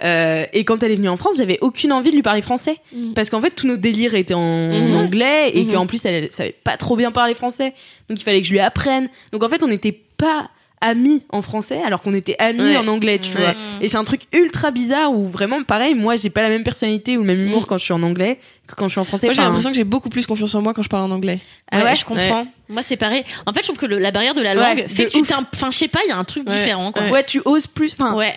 Euh, 0.04 0.46
et 0.52 0.64
quand 0.64 0.82
elle 0.82 0.90
est 0.92 0.96
venue 0.96 1.08
en 1.08 1.16
France, 1.16 1.36
j'avais 1.38 1.58
aucune 1.60 1.92
envie 1.92 2.10
de 2.10 2.16
lui 2.16 2.22
parler 2.22 2.42
français. 2.42 2.76
Mm. 2.94 3.12
Parce 3.14 3.30
qu'en 3.30 3.40
fait, 3.40 3.50
tous 3.50 3.66
nos 3.66 3.76
délires 3.76 4.14
étaient 4.14 4.34
en 4.34 4.40
Mhm. 4.72 4.96
anglais 4.96 5.50
et 5.54 5.64
Mhm. 5.64 5.72
qu'en 5.72 5.86
plus, 5.86 6.04
elle, 6.04 6.24
elle 6.24 6.32
savait 6.32 6.54
pas 6.64 6.76
trop 6.76 6.96
bien 6.96 7.10
parler 7.12 7.34
français. 7.34 7.72
Donc, 8.08 8.20
il 8.20 8.24
fallait 8.24 8.40
que 8.40 8.46
je 8.46 8.52
lui 8.52 8.60
apprenne. 8.60 9.08
Donc, 9.32 9.42
en 9.42 9.48
fait, 9.48 9.62
on 9.62 9.68
n'était 9.68 9.92
pas 10.16 10.50
amis 10.82 11.24
en 11.30 11.40
français 11.40 11.80
alors 11.82 12.02
qu'on 12.02 12.12
était 12.12 12.36
amis 12.38 12.60
Ouais. 12.62 12.76
en 12.76 12.86
anglais, 12.88 13.18
tu 13.18 13.34
Ouais. 13.34 13.40
vois. 13.42 13.54
Et 13.80 13.88
c'est 13.88 13.96
un 13.96 14.04
truc 14.04 14.22
ultra 14.32 14.70
bizarre 14.70 15.10
où 15.12 15.26
vraiment, 15.28 15.62
pareil, 15.64 15.94
moi, 15.94 16.16
j'ai 16.16 16.28
pas 16.30 16.42
la 16.42 16.48
même 16.50 16.64
personnalité 16.64 17.16
ou 17.16 17.20
le 17.20 17.26
même 17.26 17.40
humour 17.40 17.66
quand 17.66 17.78
je 17.78 17.84
suis 17.84 17.92
en 17.94 18.02
anglais 18.02 18.38
que 18.68 18.74
quand 18.74 18.86
je 18.88 18.92
suis 18.92 19.00
en 19.00 19.04
français. 19.04 19.26
Moi, 19.28 19.34
j'ai 19.34 19.42
l'impression 19.42 19.70
que 19.70 19.76
j'ai 19.76 19.84
beaucoup 19.84 20.08
plus 20.10 20.26
confiance 20.26 20.54
en 20.54 20.60
moi 20.62 20.74
quand 20.74 20.82
je 20.82 20.88
parle 20.88 21.02
en 21.04 21.10
anglais. 21.14 21.38
Ah 21.70 21.78
ouais, 21.78 21.84
ouais 21.84 21.94
je 21.94 22.04
comprends. 22.04 22.46
Moi, 22.68 22.82
c'est 22.82 22.96
pareil. 22.96 23.24
En 23.46 23.52
fait, 23.52 23.60
je 23.60 23.66
trouve 23.66 23.78
que 23.78 23.86
le- 23.86 23.98
la 23.98 24.10
barrière 24.10 24.34
de 24.34 24.42
la 24.42 24.54
langue 24.54 24.86
fait 24.88 25.06
que 25.06 25.10
tu 25.12 25.20
enfin, 25.32 25.70
je 25.70 25.76
sais 25.78 25.88
pas, 25.88 26.00
il 26.06 26.08
y 26.08 26.12
a 26.12 26.16
un 26.18 26.24
truc 26.24 26.48
Ouais. 26.48 26.54
différent, 26.58 26.92
quoi. 26.92 27.02
ouais. 27.08 27.24
tu 27.24 27.40
oses 27.44 27.66
plus. 27.66 27.92
Enfin, 27.92 28.14
Ouais. 28.14 28.34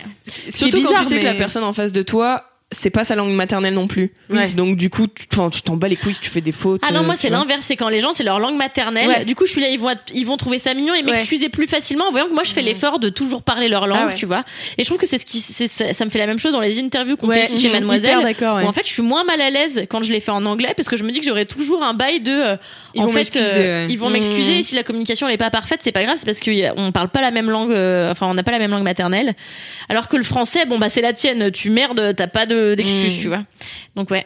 Surtout 0.50 0.78
bizarre, 0.78 0.92
quand 0.94 1.04
tu 1.04 1.10
sais 1.10 1.20
que 1.20 1.26
la 1.26 1.34
personne 1.36 1.64
en 1.64 1.74
face 1.74 1.92
de 1.92 2.02
toi, 2.02 2.46
c'est 2.72 2.90
pas 2.90 3.04
sa 3.04 3.16
langue 3.16 3.32
maternelle 3.32 3.76
non 3.76 3.88
plus. 3.88 4.12
Ouais. 4.30 4.50
Donc 4.50 4.76
du 4.76 4.90
coup, 4.90 5.06
tu 5.08 5.28
t'en 5.28 5.50
bats 5.78 5.88
les 5.88 5.96
couilles 5.96 6.16
si 6.16 6.20
tu 6.20 6.30
fais 6.30 6.42
des 6.42 6.52
fautes. 6.52 6.82
Ah 6.84 6.92
non, 6.92 7.04
moi 7.04 7.14
euh, 7.14 7.16
c'est 7.16 7.28
tu 7.28 7.34
vois. 7.34 7.38
l'inverse, 7.44 7.64
c'est 7.68 7.76
quand 7.76 7.90
les 7.90 8.00
gens 8.00 8.12
c'est 8.12 8.24
leur 8.24 8.40
langue 8.40 8.58
maternelle. 8.58 9.08
Ouais. 9.08 9.24
Du 9.26 9.36
coup, 9.36 9.46
je 9.46 9.52
suis 9.52 9.62
là, 9.62 9.70
ils 9.70 9.80
vont 9.80 9.94
ils 10.14 10.26
vont 10.26 10.36
trouver 10.36 10.58
ça 10.60 10.74
mignon 10.74 10.94
et 10.96 11.04
m'excuser 11.04 11.50
plus 11.50 11.68
facilement 11.68 12.06
en 12.08 12.12
voyant 12.12 12.28
que 12.28 12.34
moi 12.34 12.44
je 12.44 12.52
fais 12.52 12.64
l'effort 12.64 13.00
de 13.00 13.10
toujours 13.10 13.44
parler 13.44 13.70
leur 13.70 13.86
langue, 13.88 14.00
Ah 14.02 14.08
ouais. 14.08 14.14
tu 14.16 14.26
vois. 14.26 14.44
Et 14.78 14.84
je 14.84 14.90
trouve 14.90 14.98
que 14.98 15.06
c'est 15.08 15.20
ce 15.20 15.26
qui 15.26 15.40
c'est- 15.40 15.68
ça, 15.68 15.94
ça 15.94 16.06
me 16.06 16.10
fait 16.10 16.18
la 16.20 16.28
même 16.28 16.40
chose 16.40 16.54
dans 16.54 16.60
les 16.60 16.80
interviews 16.80 17.18
qu'on 17.18 17.28
Ouais, 17.28 17.46
fait 17.46 17.54
ici 17.54 17.68
chez 17.68 17.72
Mademoiselle. 17.74 18.22
d'accord, 18.24 18.58
en 18.58 18.74
fait, 18.74 18.84
je 18.86 18.92
suis 18.92 19.04
moins 19.04 19.24
mal 19.24 19.40
à 19.42 19.50
l'aise 19.52 19.86
quand 19.90 20.02
je 20.04 20.12
les 20.12 20.20
fais 20.20 20.32
en 20.32 20.46
anglais 20.46 20.74
parce 20.76 20.90
que 20.90 20.98
je 20.98 21.04
me 21.04 21.12
dis 21.12 21.20
que 21.20 21.26
j'aurai 21.26 21.46
toujours 21.46 21.84
un 21.84 21.94
bail 21.94 22.20
de 22.20 22.32
euh, 22.32 22.58
Ils 22.96 23.02
en 23.02 23.06
vont 23.06 23.12
fait 23.14 23.36
euh, 23.36 23.86
ils 23.90 23.98
vont 24.00 24.10
Mmh. 24.10 24.14
m'excuser 24.14 24.60
et 24.60 24.64
si 24.64 24.74
la 24.76 24.84
communication 24.84 25.28
n'est 25.28 25.38
pas 25.38 25.52
parfaite, 25.52 25.82
c'est 25.84 25.92
pas 25.92 26.04
grave, 26.04 26.16
c'est 26.18 26.26
parce 26.26 26.40
qu'on 26.40 26.92
parle 26.92 27.10
pas 27.10 27.22
la 27.22 27.32
même 27.32 27.50
langue 27.50 27.72
euh, 27.72 28.10
enfin 28.12 28.26
on 28.28 28.34
n'a 28.34 28.44
pas 28.44 28.52
la 28.52 28.60
même 28.60 28.72
langue 28.72 28.84
maternelle. 28.84 29.34
Alors 29.88 30.08
que 30.10 30.18
le 30.18 30.24
français, 30.24 30.66
bon 30.66 30.80
bah 30.80 30.90
c'est 30.90 31.02
la 31.02 31.14
tienne, 31.14 31.52
tu 31.52 31.70
merdes, 31.70 32.14
t'as 32.16 32.28
pas 32.28 32.46
de 32.48 32.55
d'excuses, 32.76 33.18
Mmh. 33.18 33.22
tu 33.22 33.28
vois. 33.28 33.44
Donc 33.96 34.10
ouais. 34.12 34.24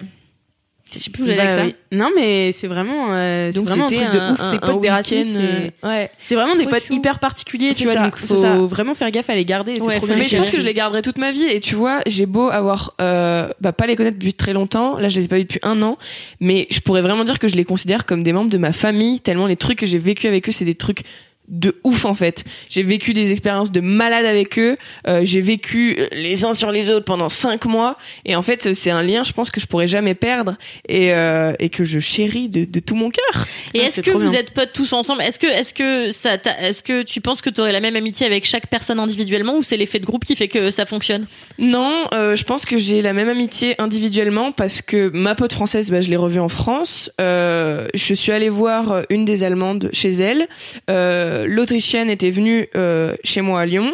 Je 0.92 0.98
sais 0.98 1.12
plus 1.12 1.22
où 1.22 1.26
j'allais 1.28 1.38
Bah 1.38 1.44
avec 1.54 1.56
ça. 1.56 1.66
oui. 1.66 1.76
Non, 1.96 2.10
mais 2.16 2.52
c'est 2.52 2.66
vraiment, 2.66 3.10
euh, 3.14 3.52
c'est 3.52 3.60
Donc 3.60 3.68
vraiment 3.68 3.84
un 3.86 3.90
truc 3.90 4.00
de 4.12 4.18
un- 4.18 4.34
ouf. 4.34 4.40
un- 4.40 4.50
Tes 4.50 4.56
un 4.58 4.60
potes 4.72 4.82
d'Erasmus, 4.82 5.18
week-end, 5.20 5.30
c'est- 5.36 5.74
euh, 5.86 5.88
ouais. 5.88 6.12
c'est 6.26 6.34
vraiment 6.34 6.56
des 6.56 6.66
potes 6.66 6.90
hyper 6.90 7.20
particuliers, 7.20 7.76
tu 7.76 7.84
vois. 7.84 7.94
ça, 7.94 8.04
donc 8.06 8.16
faut 8.18 8.36
ça. 8.36 8.58
vraiment 8.58 8.96
faire 8.96 9.12
gaffe 9.12 9.30
à 9.30 9.36
les 9.36 9.46
garder. 9.46 9.80
Ouais, 9.82 9.98
trop. 9.98 10.08
Mais 10.08 10.24
je 10.24 10.36
pense 10.38 10.50
que 10.50 10.60
je 10.60 10.66
les 10.66 10.74
garderai 10.74 11.04
toute 11.04 11.20
ma 11.20 11.32
vie. 11.32 11.44
Et 11.44 11.60
tu 11.60 11.76
vois, 11.76 12.00
j'ai 12.08 12.26
beau 12.26 12.50
avoir, 12.50 12.96
euh, 13.02 13.50
bah, 13.62 13.72
pas 13.72 13.86
les 13.86 13.96
connaître 13.96 14.18
depuis 14.18 14.34
très 14.34 14.54
longtemps. 14.54 14.98
Là, 14.98 15.10
je 15.10 15.20
les 15.20 15.26
ai 15.26 15.28
pas 15.28 15.36
vus 15.36 15.44
depuis 15.44 15.60
un 15.62 15.80
an. 15.84 16.00
Mais 16.40 16.66
je 16.72 16.80
pourrais 16.80 17.02
vraiment 17.02 17.24
dire 17.24 17.38
que 17.38 17.48
je 17.48 17.56
les 17.56 17.66
considère 17.66 18.08
comme 18.08 18.24
des 18.24 18.34
membres 18.34 18.50
de 18.50 18.58
ma 18.58 18.72
famille, 18.72 19.20
tellement 19.20 19.46
les 19.46 19.58
trucs 19.58 19.78
que 19.78 19.86
j'ai 19.86 20.00
vécu 20.00 20.26
avec 20.26 20.50
eux, 20.50 20.52
c'est 20.52 20.66
des 20.66 20.74
trucs 20.74 21.04
de 21.50 21.76
ouf 21.84 22.06
en 22.06 22.14
fait. 22.14 22.44
J'ai 22.70 22.84
vécu 22.84 23.14
des 23.14 23.32
expériences 23.32 23.72
de 23.72 23.82
malade 23.82 24.26
avec 24.26 24.58
eux. 24.60 24.78
Euh, 25.08 25.22
j'ai 25.24 25.42
vécu 25.42 25.96
euh, 26.00 26.08
les 26.14 26.44
uns 26.44 26.54
sur 26.54 26.72
les 26.72 26.92
autres 26.92 27.06
pendant 27.06 27.30
cinq 27.30 27.66
mois. 27.66 27.98
Et 28.26 28.36
en 28.36 28.42
fait, 28.42 28.74
c'est 28.74 28.92
un 28.92 29.02
lien, 29.04 29.24
je 29.24 29.34
pense 29.34 29.50
que 29.50 29.60
je 29.60 29.66
pourrais 29.66 29.88
jamais 29.88 30.14
perdre 30.16 30.56
et, 30.88 31.14
euh, 31.14 31.54
et 31.60 31.70
que 31.70 31.84
je 31.84 32.00
chéris 32.00 32.50
de, 32.50 32.66
de 32.66 32.80
tout 32.80 32.96
mon 32.96 33.10
cœur. 33.10 33.46
Et 33.74 33.82
Ah, 33.82 33.86
est-ce 33.86 34.02
que 34.02 34.12
vous 34.12 34.30
bien. 34.30 34.40
êtes 34.40 34.52
potes 34.52 34.74
tous 34.74 34.94
ensemble? 34.94 35.22
Est-ce 35.24 35.40
que 35.40 35.48
est-ce 35.48 35.74
que 35.74 36.12
ça 36.12 36.38
est-ce 36.60 36.84
que 36.84 37.04
tu 37.04 37.22
penses 37.22 37.42
que 37.42 37.50
tu 37.50 37.62
aurais 37.62 37.72
la 37.72 37.82
même 37.82 37.96
amitié 37.96 38.26
avec 38.26 38.46
chaque 38.46 38.68
personne 38.68 39.00
individuellement 39.00 39.58
ou 39.58 39.64
c'est 39.64 39.78
l'effet 39.78 40.00
de 40.00 40.06
groupe 40.06 40.26
qui 40.26 40.36
fait 40.36 40.48
que 40.48 40.72
ça 40.72 40.86
fonctionne? 40.86 41.26
Non, 41.58 42.06
euh, 42.14 42.36
je 42.36 42.44
pense 42.44 42.66
que 42.66 42.78
j'ai 42.78 43.02
la 43.02 43.14
même 43.14 43.30
amitié 43.30 43.76
individuellement 43.82 44.52
parce 44.52 44.82
que 44.82 45.10
ma 45.14 45.36
pote 45.36 45.54
française, 45.54 45.90
bah, 45.90 46.02
je 46.02 46.10
l'ai 46.10 46.16
revue 46.18 46.40
en 46.40 46.50
France. 46.50 47.10
Je 47.20 48.14
suis 48.14 48.32
allée 48.32 48.50
voir 48.50 49.02
une 49.10 49.26
des 49.26 49.44
Allemandes 49.44 49.90
chez 49.94 50.12
elle. 50.12 50.48
Euh, 50.90 51.39
l'Autrichienne 51.48 52.10
était 52.10 52.32
venue 52.32 52.68
euh, 52.76 53.16
chez 53.24 53.42
moi 53.42 53.62
à 53.62 53.66
Lyon. 53.66 53.92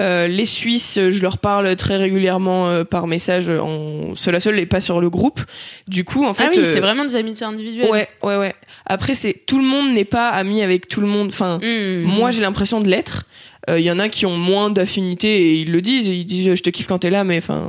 Euh, 0.00 0.26
les 0.26 0.46
Suisses, 0.46 0.98
je 1.10 1.22
leur 1.22 1.36
parle 1.36 1.76
très 1.76 1.98
régulièrement 1.98 2.68
euh, 2.70 2.84
par 2.84 3.06
message 3.06 3.50
en 3.50 4.14
seul 4.14 4.34
à 4.34 4.40
seul 4.40 4.58
et 4.58 4.64
pas 4.64 4.80
sur 4.80 4.98
le 4.98 5.10
groupe. 5.10 5.40
Du 5.88 6.04
coup, 6.04 6.24
en 6.24 6.32
fait, 6.32 6.44
ah 6.46 6.50
oui, 6.54 6.62
euh, 6.62 6.72
c'est 6.72 6.80
vraiment 6.80 7.04
des 7.04 7.16
amitiés 7.16 7.44
individuelles. 7.44 7.90
Ouais, 7.90 8.08
ouais, 8.22 8.36
ouais. 8.38 8.54
Après, 8.86 9.14
c'est 9.14 9.34
tout 9.46 9.58
le 9.58 9.64
monde 9.64 9.92
n'est 9.92 10.06
pas 10.06 10.30
ami 10.30 10.62
avec 10.62 10.88
tout 10.88 11.02
le 11.02 11.06
monde. 11.06 11.28
Enfin, 11.28 11.58
Mmh. 11.62 12.02
moi, 12.04 12.30
j'ai 12.30 12.40
l'impression 12.40 12.80
de 12.80 12.88
l'être. 12.88 13.24
Euh, 13.68 13.78
Il 13.78 13.84
y 13.84 13.90
en 13.90 13.98
a 13.98 14.08
qui 14.08 14.24
ont 14.24 14.38
moins 14.38 14.70
d'affinité 14.70 15.28
et 15.42 15.54
ils 15.60 15.70
le 15.70 15.82
disent. 15.82 16.06
Ils 16.08 16.24
disent, 16.24 16.54
je 16.54 16.62
te 16.62 16.70
kiffe 16.70 16.86
quand 16.86 17.00
t'es 17.00 17.10
là, 17.10 17.22
mais 17.24 17.36
enfin, 17.36 17.66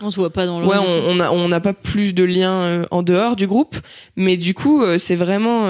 On 0.00 0.10
se 0.12 0.16
voit 0.20 0.30
pas 0.32 0.46
dans 0.46 0.60
le. 0.60 0.68
ouais, 0.68 0.76
on 0.78 1.16
on 1.16 1.18
a 1.20 1.30
on 1.32 1.48
n'a 1.48 1.58
pas 1.58 1.72
plus 1.72 2.14
de 2.14 2.22
liens 2.22 2.60
euh, 2.60 2.84
en 2.92 3.02
dehors 3.02 3.34
du 3.34 3.48
groupe. 3.48 3.74
Mais 4.14 4.36
du 4.36 4.54
coup, 4.54 4.84
euh, 4.84 4.98
c'est 4.98 5.16
vraiment. 5.16 5.66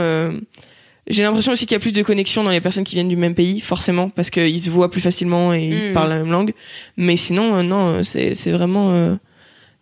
J'ai 1.07 1.23
l'impression 1.23 1.53
aussi 1.53 1.67
qu'il 1.67 1.75
y 1.75 1.77
a 1.77 1.81
plus 1.81 1.93
de 1.93 2.03
connexion 2.03 2.45
dans 2.45 2.51
les 2.51 2.61
personnes 2.61 2.85
qui 2.85 2.95
viennent 2.95 3.09
du 3.09 3.17
même 3.17 3.35
pays, 3.35 3.61
forcément, 3.61 4.11
parce 4.11 4.31
qu'ils 4.31 4.61
se 4.61 4.71
voient 4.71 4.91
plus 4.91 5.01
facilement 5.01 5.53
et 5.55 5.65
ils 5.67 5.91
Mm. 5.91 5.93
parlent 5.95 6.11
la 6.11 6.17
même 6.19 6.31
langue. 6.31 6.53
Mais 6.97 7.17
sinon, 7.17 7.55
euh, 7.57 7.63
non, 7.63 7.87
euh, 7.89 8.03
c'est 8.03 8.35
c'est 8.35 8.51
vraiment 8.53 8.93
euh, 8.93 9.17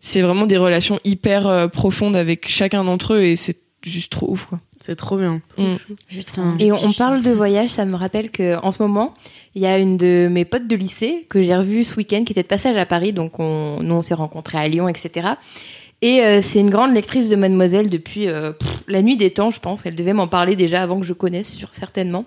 c'est 0.01 0.23
vraiment 0.23 0.47
des 0.47 0.57
relations 0.57 1.01
hyper 1.05 1.47
euh, 1.47 1.69
profondes 1.69 2.17
avec 2.17 2.49
chacun 2.49 2.85
d'entre 2.85 3.15
eux 3.15 3.23
et 3.23 3.37
c'est 3.37 3.59
juste 3.83 4.11
trop 4.13 4.31
ouf 4.31 4.47
quoi. 4.47 4.61
C'est 4.81 4.95
trop 4.95 5.17
bien. 5.19 5.43
Mm. 5.59 5.75
Putain. 6.09 6.57
Et 6.61 6.71
on, 6.71 6.85
on 6.85 6.93
parle 6.93 7.21
de 7.23 7.31
voyage, 7.33 7.71
ça 7.71 7.85
me 7.85 7.97
rappelle 7.97 8.31
que 8.31 8.57
en 8.63 8.71
ce 8.71 8.81
moment, 8.81 9.13
il 9.57 9.63
y 9.63 9.67
a 9.67 9.77
une 9.77 9.97
de 9.97 10.29
mes 10.31 10.45
potes 10.45 10.69
de 10.69 10.77
lycée 10.77 11.27
que 11.29 11.43
j'ai 11.43 11.57
revue 11.57 11.83
ce 11.83 11.97
week-end 11.97 12.23
qui 12.25 12.33
était 12.33 12.45
de 12.45 12.49
passage 12.49 12.77
à 12.77 12.87
Paris, 12.87 13.13
donc 13.13 13.41
on, 13.41 13.79
nous 13.83 13.95
on 13.97 14.03
s'est 14.03 14.15
rencontrés 14.15 14.57
à 14.57 14.69
Lyon, 14.69 14.89
etc. 14.89 15.31
Et 16.01 16.23
euh, 16.23 16.41
c'est 16.43 16.61
une 16.61 16.71
grande 16.71 16.95
lectrice 16.95 17.29
de 17.29 17.37
Mademoiselle 17.37 17.91
depuis 17.91 18.29
euh, 18.29 18.53
la 18.87 19.03
nuit 19.03 19.17
des 19.17 19.31
temps, 19.31 19.51
je 19.51 19.59
pense. 19.59 19.85
Elle 19.85 19.97
devait 19.97 20.13
m'en 20.13 20.29
parler 20.29 20.55
déjà 20.55 20.83
avant 20.83 21.01
que 21.01 21.07
je 21.07 21.13
connaisse, 21.13 21.59
certainement. 21.73 22.25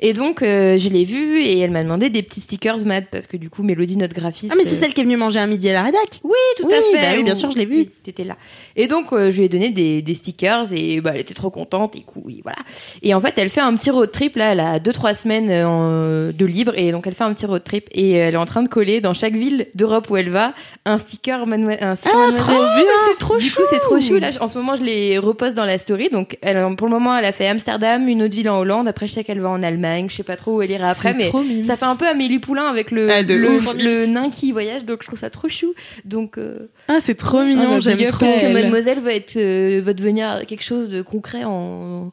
Et 0.00 0.12
donc 0.12 0.42
euh, 0.42 0.78
je 0.78 0.88
l'ai 0.88 1.04
vue 1.04 1.40
et 1.40 1.58
elle 1.60 1.70
m'a 1.70 1.82
demandé 1.82 2.10
des 2.10 2.22
petits 2.22 2.40
stickers 2.40 2.84
Mad 2.86 3.04
parce 3.10 3.26
que 3.26 3.36
du 3.36 3.48
coup 3.50 3.62
Mélodie, 3.62 3.96
notre 3.96 4.14
graphiste. 4.14 4.52
Ah 4.52 4.56
mais 4.58 4.64
c'est 4.64 4.76
euh, 4.76 4.80
celle 4.80 4.92
qui 4.94 5.00
est 5.00 5.04
venue 5.04 5.16
manger 5.16 5.38
un 5.40 5.46
midi 5.46 5.68
à 5.70 5.72
la 5.72 5.82
rédac. 5.82 6.20
oui, 6.22 6.30
tout 6.58 6.66
Oui, 6.68 6.74
à 6.74 6.82
fait. 6.82 7.06
bah 7.06 7.12
oui, 7.16 7.22
bien 7.24 7.34
sûr, 7.34 7.50
je 7.50 7.56
l'ai 7.56 7.64
vue. 7.64 7.76
oui, 7.78 7.90
T'étais 8.02 8.24
là. 8.24 8.36
Et 8.76 8.86
donc, 8.88 9.12
euh, 9.12 9.30
je 9.30 9.38
lui 9.38 9.44
ai 9.44 9.48
donné 9.48 9.70
des, 9.70 10.02
des 10.02 10.14
stickers 10.14 10.66
et 10.72 11.00
bah, 11.00 11.12
elle 11.14 11.20
était 11.20 11.34
trop 11.34 11.50
contente. 11.50 11.96
Et 11.96 12.04
voilà. 12.42 12.58
Et 13.02 13.14
en 13.14 13.20
fait, 13.20 13.34
elle 13.36 13.48
fait 13.48 13.60
un 13.62 13.74
petit 13.74 13.90
road 13.90 14.10
trip. 14.12 14.36
Là, 14.36 14.52
elle 14.52 14.60
a 14.60 14.78
2-3 14.78 15.14
semaines 15.14 15.50
euh, 15.50 15.66
en- 15.66 16.32
de 16.32 16.44
libre. 16.46 16.72
Et 16.76 16.92
donc, 16.92 17.06
elle 17.06 17.14
fait 17.14 17.24
un 17.24 17.32
petit 17.32 17.46
road 17.46 17.64
trip. 17.64 17.88
Et 17.92 18.12
elle 18.12 18.34
est 18.34 18.38
en 18.38 18.44
train 18.44 18.62
de 18.62 18.68
coller 18.68 19.00
dans 19.00 19.14
chaque 19.14 19.34
ville 19.34 19.66
d'Europe 19.74 20.10
où 20.10 20.16
elle 20.16 20.28
va 20.30 20.52
un 20.84 20.98
sticker, 20.98 21.40
un 21.48 21.94
sticker 21.96 22.16
Ah, 22.28 22.32
trop 22.34 22.52
bien. 22.52 22.84
c'est 23.08 23.18
trop 23.18 23.36
Du 23.38 23.50
coup, 23.50 23.62
c'est 23.70 23.80
trop 23.80 23.98
chou. 24.00 24.18
Là, 24.18 24.30
en 24.40 24.48
ce 24.48 24.58
moment, 24.58 24.76
je 24.76 24.82
les 24.82 25.18
reposte 25.18 25.56
dans 25.56 25.64
la 25.64 25.78
story. 25.78 26.10
Donc, 26.10 26.36
elle, 26.42 26.62
pour 26.76 26.86
le 26.86 26.92
moment, 26.92 27.16
elle 27.16 27.24
a 27.24 27.32
fait 27.32 27.48
Amsterdam, 27.48 28.06
une 28.08 28.22
autre 28.22 28.34
ville 28.34 28.50
en 28.50 28.58
Hollande. 28.58 28.86
Après, 28.88 29.06
je 29.06 29.14
sais 29.14 29.24
qu'elle 29.24 29.40
va 29.40 29.48
en 29.48 29.62
Allemagne. 29.62 29.85
Je 30.08 30.14
sais 30.14 30.22
pas 30.22 30.36
trop 30.36 30.56
où 30.56 30.62
elle 30.62 30.70
ira 30.70 30.90
après. 30.90 31.14
Mais 31.14 31.30
ça 31.62 31.76
fait 31.76 31.84
un 31.84 31.96
peu 31.96 32.06
Amélie 32.06 32.38
Poulain 32.38 32.66
avec 32.66 32.90
le, 32.90 33.10
Ah, 33.10 33.22
le, 33.22 33.58
le 33.82 34.06
nain 34.06 34.30
qui 34.30 34.52
voyage. 34.52 34.84
Donc, 34.84 35.02
je 35.02 35.06
trouve 35.06 35.18
ça 35.18 35.30
trop 35.30 35.48
chou. 35.48 35.74
Donc, 36.04 36.38
euh, 36.38 36.70
Ah 36.88 36.98
c'est 37.00 37.14
trop 37.14 37.38
ah, 37.38 37.44
mignon, 37.44 37.70
bah, 37.70 37.80
j'aime 37.80 38.06
trop. 38.06 38.26
que 38.26 38.44
elle. 38.44 38.52
Mademoiselle 38.52 39.00
va 39.00 39.12
être 39.14 39.36
euh, 39.36 39.80
va 39.84 39.92
devenir 39.92 40.42
quelque 40.46 40.64
chose 40.64 40.88
de 40.88 41.02
concret 41.02 41.44
en 41.44 42.12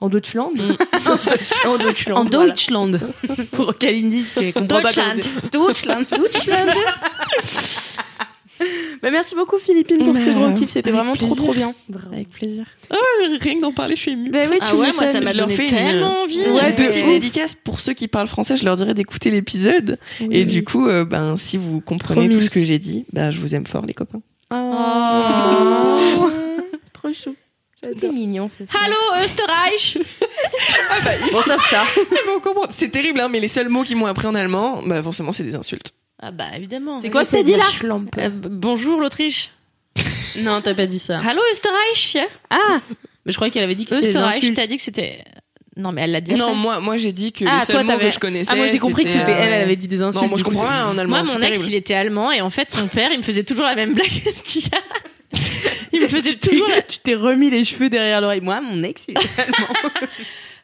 en 0.00 0.08
Deutschland. 0.08 0.52
en 1.64 1.78
Deutschland. 1.78 2.16
En 2.18 2.24
voilà. 2.24 2.46
Deutschland 2.50 3.00
pour 3.52 3.76
Kalindi 3.78 4.22
parce 4.22 4.34
qu'elle 4.34 4.52
comprend 4.52 4.82
pas 4.82 4.92
Deutschland. 4.92 5.20
Deutschland. 5.52 6.04
Deutschland. 6.10 6.68
Bah, 9.02 9.10
merci 9.10 9.34
beaucoup 9.34 9.58
Philippine 9.58 9.98
pour 9.98 10.14
Bah, 10.14 10.20
ce 10.24 10.30
gros 10.30 10.52
kiff, 10.52 10.70
c'était 10.70 10.88
avec 10.90 10.98
vraiment 11.00 11.14
trop 11.14 11.26
plaisir. 11.26 11.44
trop 11.44 11.52
bien. 11.54 11.74
Avec 12.12 12.30
plaisir. 12.30 12.64
Ah 12.90 12.96
rien 13.40 13.56
que 13.56 13.60
d'en 13.60 13.72
parler, 13.72 13.96
je 13.96 14.00
suis 14.00 14.12
émue. 14.12 14.30
Bah 14.30 14.40
oui, 14.50 14.56
Ah 14.60 14.74
ouais, 14.74 14.92
moi 14.94 15.06
ça 15.06 15.20
m'a 15.20 15.32
donné 15.32 15.54
une- 15.56 15.68
tellement 15.70 16.22
envie. 16.22 16.38
Ouais, 16.40 16.72
de 16.72 16.76
petite 16.76 17.04
ouf. 17.04 17.08
dédicace 17.10 17.54
pour 17.54 17.80
ceux 17.80 17.92
qui 17.92 18.08
parlent 18.08 18.28
français, 18.28 18.56
je 18.56 18.64
leur 18.64 18.76
dirais 18.76 18.94
d'écouter 18.94 19.30
l'épisode. 19.30 19.98
Et 20.30 20.44
du 20.44 20.64
coup, 20.64 20.86
euh, 20.86 21.04
ben, 21.04 21.36
si 21.36 21.56
vous 21.56 21.80
comprenez 21.80 22.28
Trop 22.28 22.38
tout 22.38 22.44
ce 22.44 22.50
que 22.50 22.64
j'ai 22.64 22.78
dit, 22.78 23.04
ben, 23.12 23.30
je 23.30 23.38
vous 23.40 23.54
aime 23.54 23.66
fort, 23.66 23.84
les 23.86 23.94
copains. 23.94 24.20
Oh. 24.52 26.30
trop 26.92 27.12
chou. 27.12 27.34
Est 27.82 28.02
mignon 28.10 28.48
ce 28.48 28.64
soir. 28.64 28.82
Hallo 28.82 28.96
Österreich. 29.24 29.98
Bon 31.32 31.42
ça. 31.42 31.58
Comprendre. 32.42 32.68
C'est 32.70 32.88
terrible, 32.88 33.20
hein, 33.20 33.28
mais 33.30 33.40
les 33.40 33.48
seuls 33.48 33.68
mots 33.68 33.82
qu'ils 33.82 33.96
m'ont 33.96 34.06
appris 34.06 34.26
en 34.26 34.34
allemand, 34.34 34.80
bah, 34.86 35.02
forcément, 35.02 35.32
c'est 35.32 35.42
des 35.42 35.54
insultes. 35.54 35.92
Ah 36.26 36.30
bah 36.30 36.46
évidemment. 36.56 36.96
C'est 37.02 37.10
quoi 37.10 37.22
que 37.22 37.30
t'as 37.30 37.42
dit 37.42 37.54
là. 37.54 37.64
Euh, 38.18 38.30
Bonjour 38.32 39.00
l'Autriche. 39.00 39.50
Non, 40.38 40.60
t'as 40.62 40.74
pas 40.74 40.86
dit 40.86 40.98
ça. 40.98 41.20
Hallo 41.20 41.40
Österreich? 41.52 42.16
Ah, 42.50 42.80
mais 43.24 43.30
je 43.30 43.36
croyais 43.36 43.52
qu'elle 43.52 43.62
avait 43.62 43.76
dit 43.76 43.84
que 43.84 43.90
c'était 43.90 44.08
Österreich. 44.08 44.52
T'as 44.54 44.66
dit 44.66 44.78
que 44.78 44.82
c'était. 44.82 45.22
Non 45.76 45.92
mais 45.92 46.00
elle 46.02 46.10
l'a 46.12 46.20
dit. 46.20 46.32
Non, 46.34 46.46
après. 46.48 46.56
moi, 46.58 46.80
moi, 46.80 46.96
j'ai 46.96 47.12
dit 47.12 47.30
que 47.32 47.44
Ah, 47.46 47.58
toi 47.64 47.66
seuls 47.76 47.84
mots 47.84 47.92
t'avais. 47.92 48.08
que 48.08 48.14
je 48.14 48.18
connaissais. 48.18 48.50
Ah, 48.52 48.56
moi 48.56 48.66
j'ai 48.66 48.78
compris 48.78 49.04
que 49.04 49.10
c'était 49.10 49.30
euh, 49.32 49.38
elle, 49.38 49.52
elle 49.52 49.62
avait 49.62 49.76
dit 49.76 49.86
des 49.86 50.02
insultes. 50.02 50.22
Non, 50.22 50.28
moi, 50.28 50.38
je 50.38 50.42
comprends 50.44 50.66
rien 50.66 50.86
en 50.88 50.98
allemand. 50.98 51.22
Moi, 51.24 51.34
mon 51.34 51.40
ex, 51.42 51.60
il 51.66 51.74
était 51.74 51.94
allemand 51.94 52.32
et 52.32 52.40
en 52.40 52.50
fait, 52.50 52.70
son 52.70 52.88
père, 52.88 53.10
il 53.12 53.18
me 53.18 53.22
faisait 53.22 53.44
toujours 53.44 53.64
la 53.64 53.74
même 53.76 53.92
blague 53.94 54.08
que 54.08 54.32
ce 54.32 54.42
qu'il 54.42 54.64
a. 54.74 55.38
Il 55.92 56.00
me 56.00 56.08
faisait 56.08 56.34
toujours. 56.34 56.68
tu 56.88 56.98
t'es 57.00 57.14
remis 57.14 57.50
les 57.50 57.64
cheveux 57.64 57.90
derrière 57.90 58.20
l'oreille. 58.22 58.40
Moi, 58.40 58.60
mon 58.60 58.82
ex, 58.82 59.04
il 59.06 59.16
est 59.16 59.40
allemand. 59.40 59.90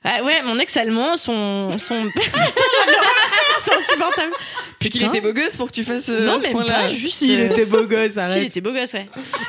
Ah 0.03 0.23
ouais, 0.23 0.41
mon 0.43 0.59
ex 0.59 0.75
allemand, 0.79 1.17
son 1.19 1.69
son. 1.79 2.09
C'est 3.63 3.75
insupportable. 3.75 4.33
C'est 4.81 4.89
qu'il 4.89 5.05
était 5.05 5.21
beau 5.21 5.35
gosse 5.35 5.57
pour 5.57 5.67
que 5.67 5.73
tu 5.73 5.85
fasses 5.85 6.09
euh, 6.09 6.25
Non, 6.25 6.37
à 6.37 6.41
ce 6.41 6.45
même 6.45 6.53
point-là. 6.53 6.73
pas, 6.85 6.89
juste. 6.89 7.21
Il 7.21 7.39
euh, 7.39 7.51
était 7.51 7.67
beau 7.67 7.83
gosse, 7.85 8.13
Si, 8.13 8.17
il 8.17 8.21
arrête. 8.21 8.43
était 8.45 8.61
beau 8.63 8.73
gosse, 8.73 8.95
ouais. 8.95 9.07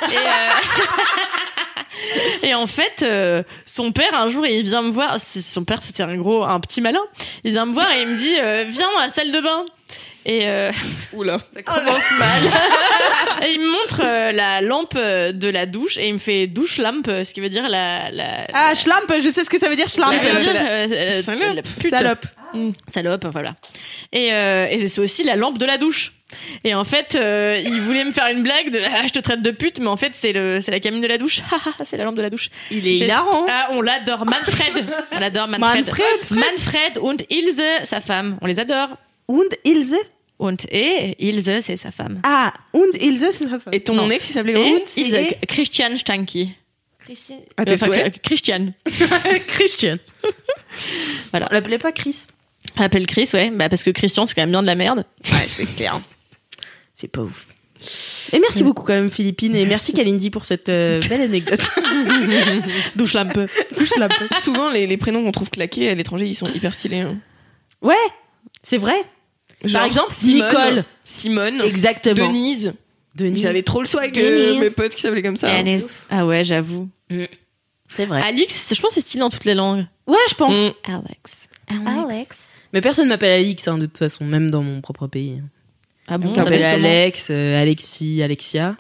Et, 0.10 0.18
euh, 0.18 0.88
et 2.50 2.54
en 2.54 2.68
fait, 2.68 3.02
euh, 3.04 3.44
son 3.66 3.94
père, 3.94 4.14
un 4.14 4.28
jour, 4.28 4.46
il 4.46 4.64
vient 4.64 4.82
me 4.82 4.92
voir. 4.92 5.18
Son 5.20 5.64
père, 5.64 5.82
c'était 5.82 6.04
un 6.04 6.18
gros, 6.18 6.44
un 6.44 6.60
petit 6.60 6.82
malin. 6.82 7.00
Il 7.46 7.52
vient 7.52 7.66
me 7.66 7.72
voir 7.74 7.90
et 7.94 8.02
il 8.02 8.08
me 8.10 8.18
dit 8.18 8.36
euh, 8.38 8.66
Viens 8.68 8.88
dans 8.94 9.00
la 9.02 9.10
salle 9.10 9.32
de 9.32 9.40
bain. 9.40 9.66
Et, 10.26 10.42
euh, 10.46 10.72
Oula. 11.14 11.38
Ça 11.54 11.64
commence 11.64 12.04
mal. 12.20 12.42
et 13.44 13.52
il 13.54 13.60
me 13.60 13.72
montre 13.72 14.02
euh, 14.04 14.32
la 14.32 14.62
lampe 14.62 14.94
euh, 14.96 15.32
de 15.32 15.48
la 15.50 15.66
douche 15.66 15.98
et 15.98 16.08
il 16.08 16.14
me 16.14 16.20
fait 16.20 16.46
douche 16.48 16.78
lampe, 16.78 17.08
ce 17.08 17.32
qui 17.34 17.42
veut 17.42 17.50
dire 17.50 17.68
la. 17.70 18.12
la 18.12 18.46
Ah, 18.54 18.76
schlamp, 18.76 19.08
je 19.10 19.30
sais 19.30 19.44
ce 19.44 19.50
que 19.50 19.58
ça 19.58 19.68
veut 19.68 19.76
dire, 19.76 19.90
schlamp. 19.90 20.12
ça 20.12 20.18
veut 20.20 20.32
c'est 20.36 20.42
dire, 20.44 20.54
la- 20.54 20.70
euh, 20.72 20.88
euh, 20.92 21.22
Salope. 21.90 22.26
Salope. 22.88 23.26
Voilà. 23.32 23.56
Et, 24.12 24.32
euh, 24.34 24.68
et 24.70 24.88
c'est 24.88 25.02
aussi 25.02 25.24
la 25.24 25.36
lampe 25.36 25.58
de 25.58 25.66
la 25.66 25.78
douche. 25.78 26.14
Et 26.64 26.74
en 26.76 26.84
fait, 26.86 27.16
euh, 27.16 27.60
il 27.62 27.82
voulait 27.82 28.06
me 28.06 28.12
faire 28.12 28.28
une 28.32 28.44
blague 28.44 28.70
de 28.72 28.80
ah, 28.86 29.06
je 29.06 29.12
te 29.12 29.20
traite 29.20 29.42
de 29.42 29.52
pute, 29.52 29.80
mais 29.80 29.88
en 29.88 29.98
fait 29.98 30.12
c'est 30.14 30.32
le 30.32 30.60
c'est 30.62 30.72
la 30.72 30.80
cabine 30.80 31.02
de 31.02 31.08
la 31.08 31.18
douche. 31.18 31.42
c'est 31.84 31.98
la 31.98 32.06
lampe 32.06 32.16
de 32.16 32.22
la 32.22 32.30
douche. 32.30 32.50
Il 32.70 32.88
est 32.88 32.96
hilarant. 32.98 33.46
Ah, 33.50 33.68
on 33.72 33.82
l'adore, 33.82 34.26
Manfred. 34.26 34.86
On 35.12 35.20
l'adore 35.20 35.48
Manfred. 35.50 35.86
Manfred, 35.88 36.06
Fred. 36.26 36.40
Manfred 36.40 36.98
und 37.02 37.24
Ilse, 37.30 37.86
sa 37.86 38.00
femme. 38.00 38.38
On 38.42 38.46
les 38.48 38.60
adore. 38.60 38.98
Und 39.28 39.50
Ilse. 39.66 39.96
Und 40.44 40.66
et 40.72 41.16
Ilse, 41.20 41.62
c'est 41.62 41.78
sa 41.78 41.92
femme. 41.92 42.20
Ah, 42.24 42.52
und 42.74 42.90
Ilse, 43.00 43.26
c'est 43.32 43.48
sa 43.48 43.60
femme. 43.60 43.74
Et 43.74 43.82
ton 43.82 43.94
Non. 43.94 44.10
ex, 44.10 44.28
il 44.30 44.34
s'appelait 44.34 44.54
Et 44.60 44.84
Ilse, 45.00 45.14
et- 45.14 45.38
Christian 45.46 45.96
Stanky. 45.96 46.56
Tes 47.06 47.14
Enfin, 47.60 47.78
souhaits. 47.78 48.20
Christian. 48.24 48.74
Christian. 49.48 49.98
Voilà. 51.32 51.48
On 51.52 51.54
l'appelait 51.54 51.78
pas 51.78 51.92
Chris. 51.92 52.26
On 52.78 52.82
l'appelle 52.82 53.06
Chris, 53.06 53.30
ouais, 53.34 53.52
bah 53.52 53.70
parce 53.70 53.84
que 53.84 53.92
Christian 53.92 54.26
c'est 54.26 54.34
quand 54.34 54.42
même 54.44 54.52
bien 54.52 54.62
de 54.62 54.68
la 54.68 54.76
merde. 54.76 55.06
Ouais, 55.32 55.46
c'est 55.48 55.66
clair. 55.66 56.00
C'est 56.96 57.08
pas 57.08 57.22
ouf. 57.22 57.48
Et 58.32 58.40
merci 58.40 58.62
beaucoup 58.64 58.84
quand 58.84 58.94
même 58.94 59.10
Philippine 59.10 59.56
et 59.56 59.66
merci 59.66 59.92
Kalindi 59.94 60.30
pour 60.30 60.46
cette 60.46 60.70
euh, 60.70 61.02
belle 61.10 61.22
anecdote. 61.22 61.60
Douche 62.96 63.14
lampe. 63.14 63.40
Touche 63.76 63.98
la 63.98 64.08
peu. 64.08 64.28
Souvent, 64.44 64.70
les, 64.70 64.86
les 64.86 64.98
prénoms 64.98 65.24
qu'on 65.24 65.32
trouve 65.32 65.50
claqués 65.50 65.90
à 65.90 65.96
l'étranger, 65.96 66.28
ils 66.28 66.36
sont 66.36 66.48
hyper 66.48 66.74
stylés. 66.76 67.00
hein. 67.00 67.18
Ouais, 67.82 67.96
c'est 68.62 68.78
vrai. 68.78 68.94
Genre, 69.64 69.80
Par 69.82 69.88
exemple, 69.88 70.14
Simone, 70.14 70.48
Nicole. 70.48 70.84
Simone, 71.04 71.62
Exactement. 71.62 72.28
Denise. 72.28 72.74
Denise. 73.16 73.46
Avaient 73.46 73.64
trop 73.64 73.82
le 73.82 73.88
swag, 73.88 74.18
euh, 74.18 74.48
Denise. 74.48 74.60
mes 74.62 74.70
potes 74.72 74.96
qui 74.96 75.02
s'appelaient 75.02 75.22
comme 75.22 75.36
ça. 75.36 75.50
Ah 76.10 76.26
ouais, 76.26 76.44
j'avoue. 76.44 76.90
C'est 77.90 78.06
vrai. 78.06 78.22
Alix, 78.22 78.74
je 78.74 78.80
pense 78.82 78.90
que 78.90 78.96
c'est 78.96 79.02
stylé 79.08 79.20
dans 79.22 79.30
toutes 79.30 79.46
les 79.46 79.54
langues. 79.54 79.86
Ouais, 80.08 80.18
je 80.30 80.36
pense. 80.36 80.56
Mm. 80.56 80.92
Alex. 80.94 81.48
Alex. 81.86 82.38
Mais 82.74 82.82
personne 82.82 83.08
m'appelle 83.10 83.34
Alix 83.34 83.68
hein, 83.68 83.78
de 83.78 83.86
toute 83.86 83.98
façon, 83.98 84.24
même 84.24 84.50
dans 84.50 84.64
mon 84.64 84.80
propre 84.82 85.08
pays. 85.08 85.42
Ah 86.08 86.18
bon, 86.18 86.30
On 86.30 86.34
t'appelle 86.34 86.64
Alex, 86.64 87.28
euh, 87.32 87.62
Alexis, 87.62 88.22
Alexia, 88.24 88.76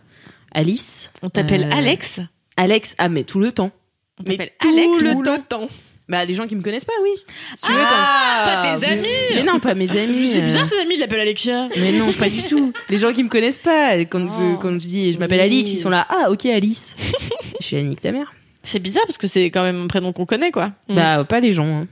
Alice. 0.53 1.09
On 1.21 1.29
t'appelle 1.29 1.63
Euh, 1.65 1.75
Alex 1.75 2.19
Alex, 2.57 2.95
ah 2.97 3.09
mais 3.09 3.23
tout 3.23 3.39
le 3.39 3.51
temps. 3.51 3.71
On 4.19 4.23
Mais 4.25 4.37
t'appelle 4.37 4.51
tout 4.59 4.67
Alex 4.67 5.01
le, 5.01 5.43
temps. 5.43 5.69
Bah 6.11 6.25
les 6.25 6.33
gens 6.33 6.45
qui 6.45 6.55
me 6.57 6.61
connaissent 6.61 6.83
pas, 6.85 6.93
oui. 7.01 7.09
Si 7.55 7.63
tu 7.63 7.71
veux, 7.71 7.77
Ah, 7.81 8.61
pas 8.63 8.77
tes 8.77 8.85
amis 8.85 9.07
Mais 9.33 9.43
non, 9.43 9.59
pas 9.59 9.73
mes 9.75 9.89
amis. 9.97 10.31
C'est 10.33 10.41
bizarre, 10.41 10.63
euh, 10.63 10.67
ses 10.67 10.81
amis, 10.81 10.95
ils 10.95 10.99
l'appellent 10.99 11.21
Alexia. 11.21 11.69
Mais 11.77 11.93
non, 11.93 12.11
pas 12.11 12.27
du 12.29 12.43
tout. 12.43 12.73
Les 12.89 12.97
gens 12.97 13.13
qui 13.13 13.23
me 13.23 13.29
connaissent 13.29 13.57
pas, 13.59 13.97
quand, 14.05 14.27
Oh. 14.29 14.41
euh, 14.41 14.55
quand 14.61 14.73
je 14.73 14.88
dis 14.88 15.11
je 15.13 15.17
m'appelle 15.19 15.39
Oui. 15.39 15.45
Alix, 15.45 15.71
ils 15.71 15.77
sont 15.79 15.89
là, 15.89 16.05
ah 16.09 16.29
ok 16.29 16.45
Alice. 16.47 16.95
je 17.61 17.65
suis 17.65 17.77
Annick 17.77 18.01
ta 18.01 18.11
mère. 18.11 18.33
C'est 18.63 18.79
bizarre 18.79 19.05
parce 19.07 19.17
que 19.17 19.27
c'est 19.27 19.45
quand 19.45 19.63
même 19.63 19.81
un 19.83 19.88
prénom 19.88 20.11
qu'on 20.13 20.25
connaît, 20.25 20.51
quoi. 20.51 20.73
Bah 20.89 21.23
pas 21.23 21.39
les 21.39 21.53
gens. 21.53 21.65
hein. 21.65 21.88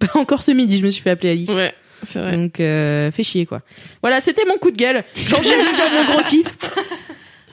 Pas 0.00 0.18
encore 0.18 0.42
ce 0.42 0.50
midi, 0.52 0.78
je 0.78 0.84
me 0.84 0.90
suis 0.90 1.02
fait 1.02 1.10
appeler 1.10 1.30
Alice. 1.32 1.50
Ouais, 1.50 1.72
c'est 2.02 2.18
vrai. 2.18 2.36
Donc 2.36 2.60
euh, 2.60 3.10
fais 3.12 3.22
chier 3.22 3.46
quoi. 3.46 3.60
Voilà, 4.02 4.20
c'était 4.22 4.44
mon 4.46 4.56
coup 4.56 4.70
de 4.70 4.76
gueule. 4.76 5.04
J'enchaîne 5.16 5.68
sur 5.70 5.84
mon 5.90 6.12
gros 6.14 6.22
kiff. 6.24 6.46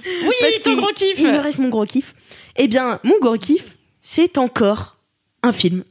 Oui, 0.06 0.34
Parce 0.40 0.60
ton 0.62 0.76
gros 0.78 0.94
kiff. 0.96 1.20
Il 1.20 1.28
me 1.28 1.40
reste 1.40 1.60
mon 1.60 1.70
gros 1.70 1.86
kiff. 1.86 2.16
Eh 2.56 2.68
bien, 2.68 3.00
mon 3.04 3.20
gros 3.20 3.38
kiff, 3.38 3.76
c'est 4.02 4.38
encore 4.38 4.98
un 5.44 5.52
film. 5.52 5.84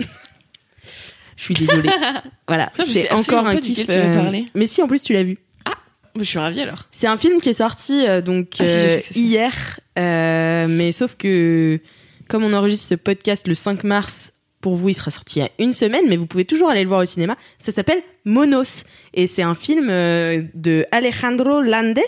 Je 1.38 1.44
suis 1.44 1.54
désolée. 1.54 1.88
voilà, 2.48 2.70
c'est 2.74 3.10
encore 3.12 3.46
un 3.46 3.56
kiff. 3.56 3.86
tu 3.86 3.92
euh. 3.92 4.42
Mais 4.54 4.66
si, 4.66 4.82
en 4.82 4.88
plus, 4.88 5.00
tu 5.00 5.12
l'as 5.12 5.22
vu. 5.22 5.38
Je 6.16 6.24
suis 6.24 6.38
ravie 6.38 6.60
alors. 6.60 6.86
C'est 6.90 7.06
un 7.06 7.16
film 7.16 7.40
qui 7.40 7.50
est 7.50 7.52
sorti 7.52 8.04
euh, 8.04 8.20
donc 8.20 8.48
Ah, 8.58 8.64
euh, 8.64 9.00
hier, 9.14 9.78
mais 9.96 10.90
sauf 10.90 11.14
que 11.16 11.78
comme 12.26 12.42
on 12.42 12.52
enregistre 12.52 12.86
ce 12.88 12.94
podcast 12.96 13.46
le 13.46 13.54
5 13.54 13.84
mars, 13.84 14.32
pour 14.60 14.74
vous 14.74 14.88
il 14.88 14.94
sera 14.94 15.12
sorti 15.12 15.38
il 15.38 15.42
y 15.42 15.46
a 15.46 15.50
une 15.60 15.72
semaine, 15.72 16.06
mais 16.08 16.16
vous 16.16 16.26
pouvez 16.26 16.44
toujours 16.44 16.70
aller 16.70 16.82
le 16.82 16.88
voir 16.88 17.02
au 17.02 17.04
cinéma. 17.04 17.36
Ça 17.60 17.70
s'appelle 17.70 18.02
Monos 18.24 18.82
et 19.14 19.28
c'est 19.28 19.42
un 19.42 19.54
film 19.54 19.86
de 19.86 20.86
Alejandro 20.90 21.62
Landes 21.62 22.00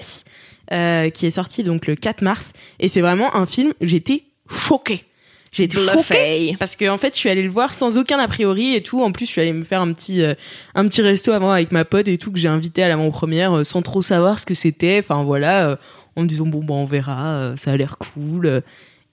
qui 0.68 1.26
est 1.26 1.30
sorti 1.30 1.62
donc 1.62 1.86
le 1.86 1.94
4 1.94 2.22
mars 2.22 2.52
et 2.80 2.88
c'est 2.88 3.00
vraiment 3.00 3.36
un 3.36 3.46
film. 3.46 3.72
J'étais 3.80 4.24
choquée. 4.48 5.04
J'ai 5.52 5.64
été 5.64 5.78
choquée 5.78 6.56
parce 6.60 6.76
que 6.76 6.88
en 6.88 6.96
fait 6.96 7.14
je 7.14 7.18
suis 7.18 7.28
allée 7.28 7.42
le 7.42 7.50
voir 7.50 7.74
sans 7.74 7.98
aucun 7.98 8.20
a 8.20 8.28
priori 8.28 8.74
et 8.76 8.82
tout. 8.82 9.02
En 9.02 9.10
plus 9.10 9.26
je 9.26 9.32
suis 9.32 9.40
allée 9.40 9.52
me 9.52 9.64
faire 9.64 9.80
un 9.80 9.92
petit 9.92 10.22
euh, 10.22 10.34
un 10.76 10.86
petit 10.86 11.02
resto 11.02 11.32
avant 11.32 11.50
avec 11.50 11.72
ma 11.72 11.84
pote 11.84 12.06
et 12.06 12.18
tout 12.18 12.30
que 12.30 12.38
j'ai 12.38 12.48
invité 12.48 12.84
à 12.84 12.88
l'avant-première 12.88 13.58
euh, 13.58 13.64
sans 13.64 13.82
trop 13.82 14.00
savoir 14.00 14.38
ce 14.38 14.46
que 14.46 14.54
c'était. 14.54 15.00
Enfin 15.00 15.24
voilà, 15.24 15.70
euh, 15.70 15.76
en 16.14 16.22
me 16.22 16.28
disant 16.28 16.46
bon 16.46 16.60
bah 16.60 16.74
on 16.74 16.84
verra, 16.84 17.54
ça 17.56 17.72
a 17.72 17.76
l'air 17.76 17.98
cool. 17.98 18.62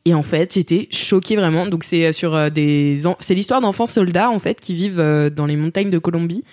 Et 0.05 0.13
en 0.13 0.21
fait 0.21 0.53
j'étais 0.53 0.87
choquée 0.91 1.35
vraiment. 1.35 1.65
Donc 1.65 1.83
c'est 1.83 2.11
sur 2.11 2.51
des 2.51 3.01
c'est 3.19 3.33
l'histoire 3.33 3.61
d'enfants 3.61 3.87
soldats 3.87 4.29
en 4.29 4.39
fait 4.39 4.61
qui 4.61 4.75
vivent 4.75 5.31
dans 5.35 5.47
les 5.47 5.55
montagnes 5.55 5.89
de 5.89 5.97
Colombie 5.97 6.43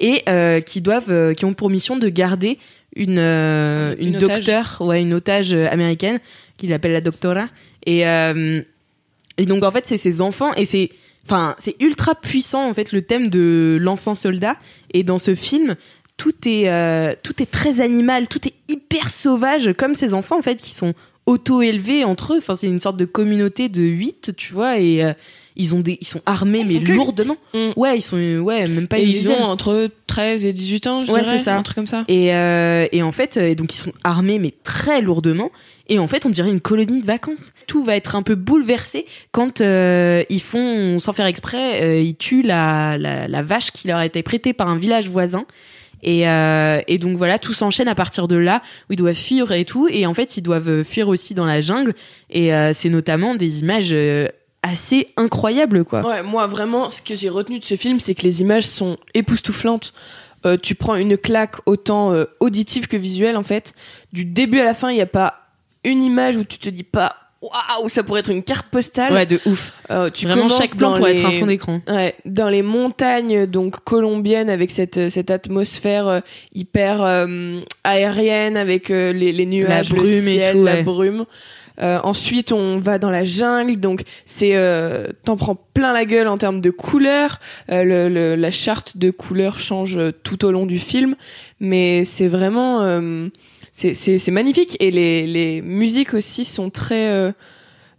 et 0.00 0.24
qui 0.64 0.80
doivent 0.80 1.34
qui 1.34 1.44
ont 1.44 1.52
pour 1.52 1.68
mission 1.68 1.98
de 1.98 2.08
garder 2.08 2.58
une 2.96 3.18
Une 3.18 4.14
une, 4.14 4.18
docteur 4.18 4.78
ouais 4.80 5.02
une 5.02 5.12
otage 5.12 5.52
américaine 5.52 6.18
qu'il 6.56 6.72
appelle 6.72 6.92
la 6.92 7.00
doctora 7.02 7.48
et 7.86 8.04
et 9.38 9.46
donc 9.46 9.64
en 9.64 9.70
fait 9.70 9.86
c'est 9.86 9.96
ces 9.96 10.20
enfants 10.20 10.52
et 10.54 10.64
c'est 10.64 10.90
enfin 11.24 11.56
c'est 11.58 11.76
ultra 11.80 12.14
puissant 12.14 12.68
en 12.68 12.74
fait 12.74 12.92
le 12.92 13.02
thème 13.02 13.28
de 13.28 13.78
l'enfant 13.80 14.14
soldat. 14.14 14.56
Et 14.92 15.02
dans 15.02 15.18
ce 15.18 15.34
film 15.34 15.76
tout 16.16 16.34
est 16.46 16.68
euh, 16.68 17.14
tout 17.22 17.42
est 17.42 17.50
très 17.50 17.80
animal 17.80 18.28
tout 18.28 18.46
est 18.46 18.54
hyper 18.68 19.10
sauvage 19.10 19.72
comme 19.76 19.94
ces 19.94 20.14
enfants 20.14 20.38
en 20.38 20.42
fait 20.42 20.60
qui 20.60 20.70
sont 20.72 20.94
auto 21.26 21.62
élevés 21.62 22.04
entre 22.04 22.34
eux. 22.34 22.38
Enfin 22.38 22.54
c'est 22.54 22.68
une 22.68 22.80
sorte 22.80 22.96
de 22.96 23.04
communauté 23.04 23.68
de 23.68 23.82
8 23.82 24.36
tu 24.36 24.52
vois 24.52 24.78
et 24.78 25.04
euh, 25.04 25.12
ils 25.56 25.74
ont 25.74 25.80
des 25.80 25.98
ils 26.00 26.06
sont 26.06 26.20
armés 26.26 26.64
Ils 26.66 26.80
mais 26.80 26.86
sont 26.86 26.92
lourdement 26.94 27.36
Mm. 27.54 27.70
ouais 27.76 27.96
ils 27.98 28.02
sont 28.02 28.16
ouais 28.16 28.66
même 28.68 28.88
pas 28.88 28.98
Et 28.98 29.04
ils 29.04 29.12
dizaine. 29.12 29.40
ont 29.42 29.44
entre 29.44 29.88
13 30.06 30.44
et 30.46 30.52
18 30.52 30.86
ans, 30.86 31.02
je 31.02 31.12
Ouais, 31.12 31.22
dirais. 31.22 31.38
ça. 31.38 31.56
Un 31.56 31.62
truc 31.62 31.76
comme 31.76 31.86
ça. 31.86 32.04
Et, 32.08 32.34
euh, 32.34 32.86
et 32.92 33.02
en 33.02 33.12
fait, 33.12 33.36
euh, 33.36 33.54
donc 33.54 33.72
ils 33.72 33.76
sont 33.78 33.92
armés 34.02 34.38
mais 34.38 34.52
très 34.64 35.00
lourdement. 35.00 35.50
Et 35.88 35.98
en 35.98 36.08
fait, 36.08 36.24
on 36.24 36.30
dirait 36.30 36.48
une 36.50 36.60
colonie 36.62 37.00
de 37.02 37.06
vacances. 37.06 37.52
Tout 37.66 37.82
va 37.84 37.94
être 37.94 38.16
un 38.16 38.22
peu 38.22 38.36
bouleversé 38.36 39.04
quand 39.32 39.60
euh, 39.60 40.24
ils 40.30 40.40
font, 40.40 40.98
sans 40.98 41.12
faire 41.12 41.26
exprès, 41.26 41.82
euh, 41.82 42.00
ils 42.00 42.16
tuent 42.16 42.42
la, 42.42 42.96
la, 42.96 43.28
la 43.28 43.42
vache 43.42 43.70
qui 43.70 43.86
leur 43.88 43.98
a 43.98 44.06
été 44.06 44.22
prêtée 44.22 44.54
par 44.54 44.68
un 44.68 44.78
village 44.78 45.08
voisin. 45.10 45.44
Et, 46.02 46.28
euh, 46.28 46.80
et 46.86 46.98
donc 46.98 47.16
voilà, 47.16 47.38
tout 47.38 47.52
s'enchaîne 47.54 47.88
à 47.88 47.94
partir 47.94 48.28
de 48.28 48.36
là 48.36 48.60
où 48.88 48.94
ils 48.94 48.96
doivent 48.96 49.14
fuir 49.14 49.52
et 49.52 49.64
tout. 49.64 49.86
Et 49.90 50.06
en 50.06 50.14
fait, 50.14 50.36
ils 50.36 50.42
doivent 50.42 50.82
fuir 50.84 51.08
aussi 51.08 51.34
dans 51.34 51.46
la 51.46 51.60
jungle. 51.60 51.94
Et 52.30 52.52
euh, 52.54 52.72
c'est 52.72 52.90
notamment 52.90 53.34
des 53.34 53.60
images 53.60 53.90
euh, 53.92 54.28
assez 54.64 55.08
incroyables, 55.16 55.84
quoi. 55.84 56.00
Ouais, 56.06 56.22
moi 56.22 56.46
vraiment, 56.46 56.88
ce 56.88 57.02
que 57.02 57.14
j'ai 57.14 57.28
retenu 57.28 57.58
de 57.58 57.64
ce 57.64 57.76
film, 57.76 58.00
c'est 58.00 58.14
que 58.14 58.22
les 58.22 58.40
images 58.40 58.66
sont 58.66 58.96
époustouflantes. 59.12 59.92
Euh, 60.46 60.56
tu 60.60 60.74
prends 60.74 60.94
une 60.96 61.16
claque 61.16 61.56
autant 61.66 62.12
euh, 62.12 62.24
auditive 62.40 62.86
que 62.88 62.96
visuelle 62.96 63.36
en 63.36 63.42
fait. 63.42 63.74
Du 64.12 64.24
début 64.24 64.60
à 64.60 64.64
la 64.64 64.74
fin, 64.74 64.90
il 64.90 64.94
n'y 64.96 65.00
a 65.02 65.06
pas 65.06 65.34
une 65.84 66.02
image 66.02 66.36
où 66.36 66.44
tu 66.44 66.58
te 66.58 66.68
dis 66.68 66.82
pas 66.82 67.16
waouh, 67.42 67.90
ça 67.90 68.02
pourrait 68.02 68.20
être 68.20 68.30
une 68.30 68.42
carte 68.42 68.68
postale. 68.68 69.12
Ouais, 69.12 69.26
de 69.26 69.38
ouf. 69.44 69.72
Euh, 69.90 70.08
tu 70.10 70.26
Vraiment, 70.26 70.48
chaque 70.48 70.74
plan 70.76 70.96
les- 70.96 71.18
être 71.18 71.26
un 71.26 71.30
fond 71.32 71.46
d'écran. 71.46 71.82
Ouais, 71.88 72.14
dans 72.24 72.48
les 72.48 72.62
montagnes 72.62 73.44
donc 73.46 73.84
colombiennes 73.84 74.48
avec 74.48 74.70
cette 74.70 75.10
cette 75.10 75.30
atmosphère 75.30 76.08
euh, 76.08 76.20
hyper 76.54 77.02
euh, 77.02 77.60
aérienne 77.84 78.56
avec 78.56 78.88
les, 78.88 79.12
les 79.32 79.46
nuages, 79.46 79.90
brume 79.90 80.04
le 80.06 80.28
et 80.28 80.52
tout, 80.52 80.64
la 80.64 80.82
brume. 80.82 81.26
Euh, 81.80 81.98
ensuite, 82.04 82.52
on 82.52 82.78
va 82.78 82.98
dans 82.98 83.10
la 83.10 83.24
jungle, 83.24 83.80
donc 83.80 84.04
c'est 84.24 84.52
euh, 84.54 85.08
t'en 85.24 85.36
prends 85.36 85.56
plein 85.74 85.92
la 85.92 86.04
gueule 86.04 86.28
en 86.28 86.36
termes 86.36 86.60
de 86.60 86.70
couleurs. 86.70 87.40
Euh, 87.70 88.36
la 88.36 88.50
charte 88.50 88.96
de 88.96 89.10
couleurs 89.10 89.58
change 89.58 89.98
euh, 89.98 90.12
tout 90.22 90.44
au 90.44 90.52
long 90.52 90.66
du 90.66 90.78
film, 90.78 91.16
mais 91.60 92.04
c'est 92.04 92.28
vraiment 92.28 92.82
euh, 92.82 93.28
c'est 93.72 94.30
magnifique 94.30 94.76
et 94.80 94.90
les 94.90 95.26
les 95.26 95.62
musiques 95.62 96.14
aussi 96.14 96.44
sont 96.44 96.70
très 96.70 97.32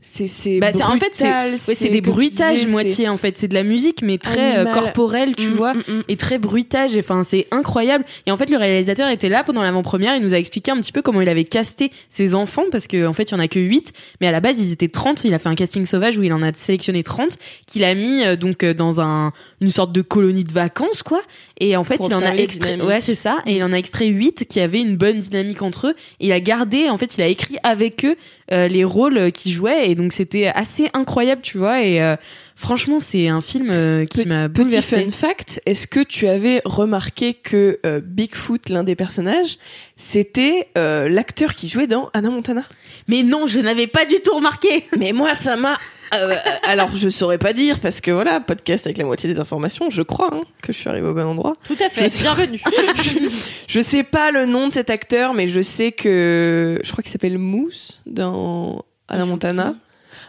c'est 0.07 0.27
c'est 0.27 0.59
Bah, 0.59 0.71
c'est- 0.71 0.83
en 0.83 0.97
fait, 0.97 1.09
c'est 1.13 1.25
ouais, 1.25 1.57
c'est 1.75 1.89
des 1.89 1.99
bruitages 1.99 2.59
disais, 2.59 2.71
moitié 2.71 3.09
en 3.09 3.17
fait. 3.17 3.35
C'est 3.37 3.47
de 3.47 3.53
la 3.55 3.63
musique 3.63 4.01
mais 4.03 4.17
très 4.17 4.57
euh, 4.59 4.65
corporelle 4.65 5.35
tu 5.35 5.47
Mm, 5.49 5.53
vois 5.53 5.73
mm, 5.73 5.79
mm. 5.87 6.03
et 6.07 6.15
très 6.15 6.37
bruitage 6.37 6.95
Et, 6.95 6.99
enfin 6.99 7.23
c'est 7.23 7.47
incroyable. 7.51 8.05
Et 8.25 8.31
en 8.31 8.37
fait 8.37 8.49
le 8.49 8.57
réalisateur 8.57 9.09
était 9.09 9.29
là 9.29 9.43
pendant 9.43 9.61
l'avant-première 9.63 10.15
il 10.15 10.21
nous 10.21 10.33
a 10.33 10.37
expliqué 10.37 10.71
un 10.71 10.77
petit 10.79 10.91
peu 10.91 11.01
comment 11.01 11.21
il 11.21 11.27
avait 11.29 11.43
casté 11.43 11.91
ses 12.07 12.35
enfants 12.35 12.63
parce 12.71 12.87
que 12.87 13.05
en 13.07 13.13
fait 13.13 13.23
il 13.23 13.31
y 13.31 13.35
en 13.35 13.39
a 13.39 13.47
que 13.47 13.59
8 13.59 13.93
mais 14.21 14.27
à 14.27 14.31
la 14.31 14.39
base 14.39 14.61
ils 14.61 14.71
étaient 14.71 14.87
30 14.87 15.23
il 15.25 15.33
a 15.33 15.39
fait 15.39 15.49
un 15.49 15.55
casting 15.55 15.85
sauvage 15.85 16.17
où 16.17 16.23
il 16.23 16.31
en 16.33 16.41
a 16.43 16.53
sélectionné 16.53 17.01
30 17.03 17.37
qu'il 17.65 17.83
a 17.83 17.93
mis 17.95 18.23
euh, 18.23 18.35
donc 18.35 18.63
euh, 18.63 18.73
dans 18.73 19.01
un 19.01 19.33
une 19.59 19.71
sorte 19.71 19.91
de 19.91 20.01
colonie 20.01 20.43
de 20.43 20.51
vacances 20.53 21.01
quoi. 21.03 21.21
Et 21.59 21.75
en 21.75 21.83
fait 21.83 21.97
Pour 21.97 22.09
il 22.09 22.15
en 22.15 22.21
a 22.21 22.31
extrait 22.35 22.79
ouais 22.79 23.01
c'est 23.01 23.15
ça. 23.15 23.39
Et 23.47 23.55
il 23.57 23.63
en 23.63 23.71
a 23.73 23.77
extrait 23.77 24.07
8 24.07 24.45
qui 24.47 24.59
avaient 24.59 24.81
une 24.81 24.97
bonne 24.97 25.19
dynamique 25.19 25.61
entre 25.61 25.87
eux. 25.87 25.95
Il 26.19 26.31
a 26.31 26.39
gardé 26.39 26.89
en 26.89 26.97
fait 26.97 27.15
il 27.17 27.21
a 27.21 27.27
écrit 27.27 27.57
avec 27.63 28.05
eux 28.05 28.15
euh, 28.51 28.67
les 28.67 28.83
rôles 28.83 29.31
qu'ils 29.31 29.51
jouaient 29.51 29.89
et 29.89 29.95
donc 29.95 30.13
c'était 30.13 30.47
assez 30.47 30.89
incroyable 30.93 31.41
tu 31.41 31.57
vois. 31.57 31.81
Et 31.81 32.01
euh, 32.01 32.15
franchement 32.55 32.99
c'est 32.99 33.27
un 33.27 33.41
film 33.41 33.69
euh, 33.71 34.05
qui 34.05 34.23
Pe- 34.23 34.29
m'a 34.29 34.49
Petit 34.49 34.63
bouleversé 34.63 35.03
fun 35.05 35.11
fact, 35.11 35.61
est-ce 35.65 35.87
que 35.87 36.01
tu 36.01 36.27
avais 36.27 36.61
remarqué 36.65 37.33
que 37.33 37.79
euh, 37.85 38.01
Bigfoot, 38.03 38.69
l'un 38.69 38.83
des 38.83 38.95
personnages, 38.95 39.57
c'était 39.97 40.69
l'acteur 40.75 41.55
qui 41.55 41.69
jouait 41.69 41.87
dans 41.87 42.09
Anna 42.13 42.29
Montana? 42.29 42.63
Mais 43.07 43.23
non 43.23 43.47
je 43.47 43.59
n'avais 43.59 43.87
pas 43.87 44.05
du 44.05 44.15
tout 44.23 44.35
remarqué. 44.35 44.85
Mais 44.97 45.11
moi, 45.11 45.33
ça 45.33 45.55
m'a... 45.55 45.75
euh, 46.13 46.35
alors, 46.63 46.95
je 46.95 47.09
saurais 47.09 47.37
pas 47.37 47.53
dire, 47.53 47.79
parce 47.79 48.01
que 48.01 48.11
voilà, 48.11 48.39
podcast 48.39 48.85
avec 48.85 48.97
la 48.97 49.05
moitié 49.05 49.31
des 49.31 49.39
informations, 49.39 49.89
je 49.89 50.01
crois 50.01 50.29
hein, 50.33 50.41
que 50.61 50.71
je 50.71 50.77
suis 50.77 50.89
arrivée 50.89 51.07
au 51.07 51.13
bon 51.13 51.25
endroit. 51.25 51.55
Tout 51.63 51.75
à 51.83 51.89
fait. 51.89 52.09
Je- 52.09 52.19
Bienvenue. 52.21 52.61
Je 53.67 53.81
sais 53.81 54.03
pas 54.03 54.31
le 54.31 54.45
nom 54.45 54.67
de 54.67 54.73
cet 54.73 54.89
acteur, 54.89 55.33
mais 55.33 55.47
je 55.47 55.59
sais 55.61 55.91
que... 55.91 56.79
Je 56.83 56.91
crois 56.91 57.01
qu'il 57.01 57.11
s'appelle 57.11 57.37
Moose 57.37 57.99
dans 58.05 58.85
Anna 59.09 59.25
Montana. 59.25 59.73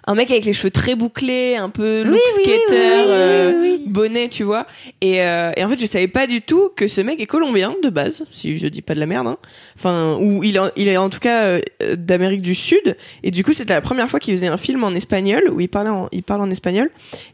Un 0.09 0.15
mec 0.15 0.31
avec 0.31 0.45
les 0.45 0.53
cheveux 0.53 0.71
très 0.71 0.95
bouclés, 0.95 1.57
un 1.57 1.69
peu 1.69 2.05
look 2.05 2.21
skater, 2.35 2.67
euh, 3.09 3.77
bonnet, 3.87 4.29
tu 4.29 4.45
vois. 4.45 4.65
Et, 5.01 5.21
euh, 5.23 5.51
et 5.57 5.65
en 5.65 5.69
fait, 5.69 5.81
je 5.81 5.87
savais 5.87 6.07
pas 6.07 6.29
du 6.29 6.43
tout 6.43 6.71
que 6.77 6.87
ce 6.87 7.01
mec 7.01 7.21
est 7.21 7.27
colombien 7.27 7.75
de 7.83 7.89
base, 7.91 8.25
si 8.31 8.57
je 8.57 8.69
dis 8.69 8.83
pas 8.83 8.95
de 8.95 9.01
la 9.01 9.07
merde. 9.07 9.27
hein. 9.27 9.37
Enfin, 9.77 10.17
ou 10.21 10.45
il, 10.45 10.57
est- 10.57 10.73
il 10.77 10.87
est 10.87 10.97
en 10.97 11.09
tout 11.09 11.19
cas 11.19 11.45
euh, 11.47 11.61
d'Amérique 11.97 12.43
du 12.43 12.55
Sud. 12.55 12.97
Et 13.25 13.33
du 13.33 13.43
coup, 13.43 13.53
c'était 13.53 13.75
la 13.75 13.81
première 13.81 14.09
fois 14.09 14.21
qu'il 14.21 14.33
faisait 14.37 14.47
un 14.47 14.57
film 14.57 14.85
en 14.85 14.95
espagnol 14.95 15.51
où 15.53 15.61
il 15.61 15.69
parlait 15.69 15.91
en, 15.91 16.09
il 16.13 16.23
parle 16.23 16.41
en 16.43 16.51
espagnol. 16.51 16.89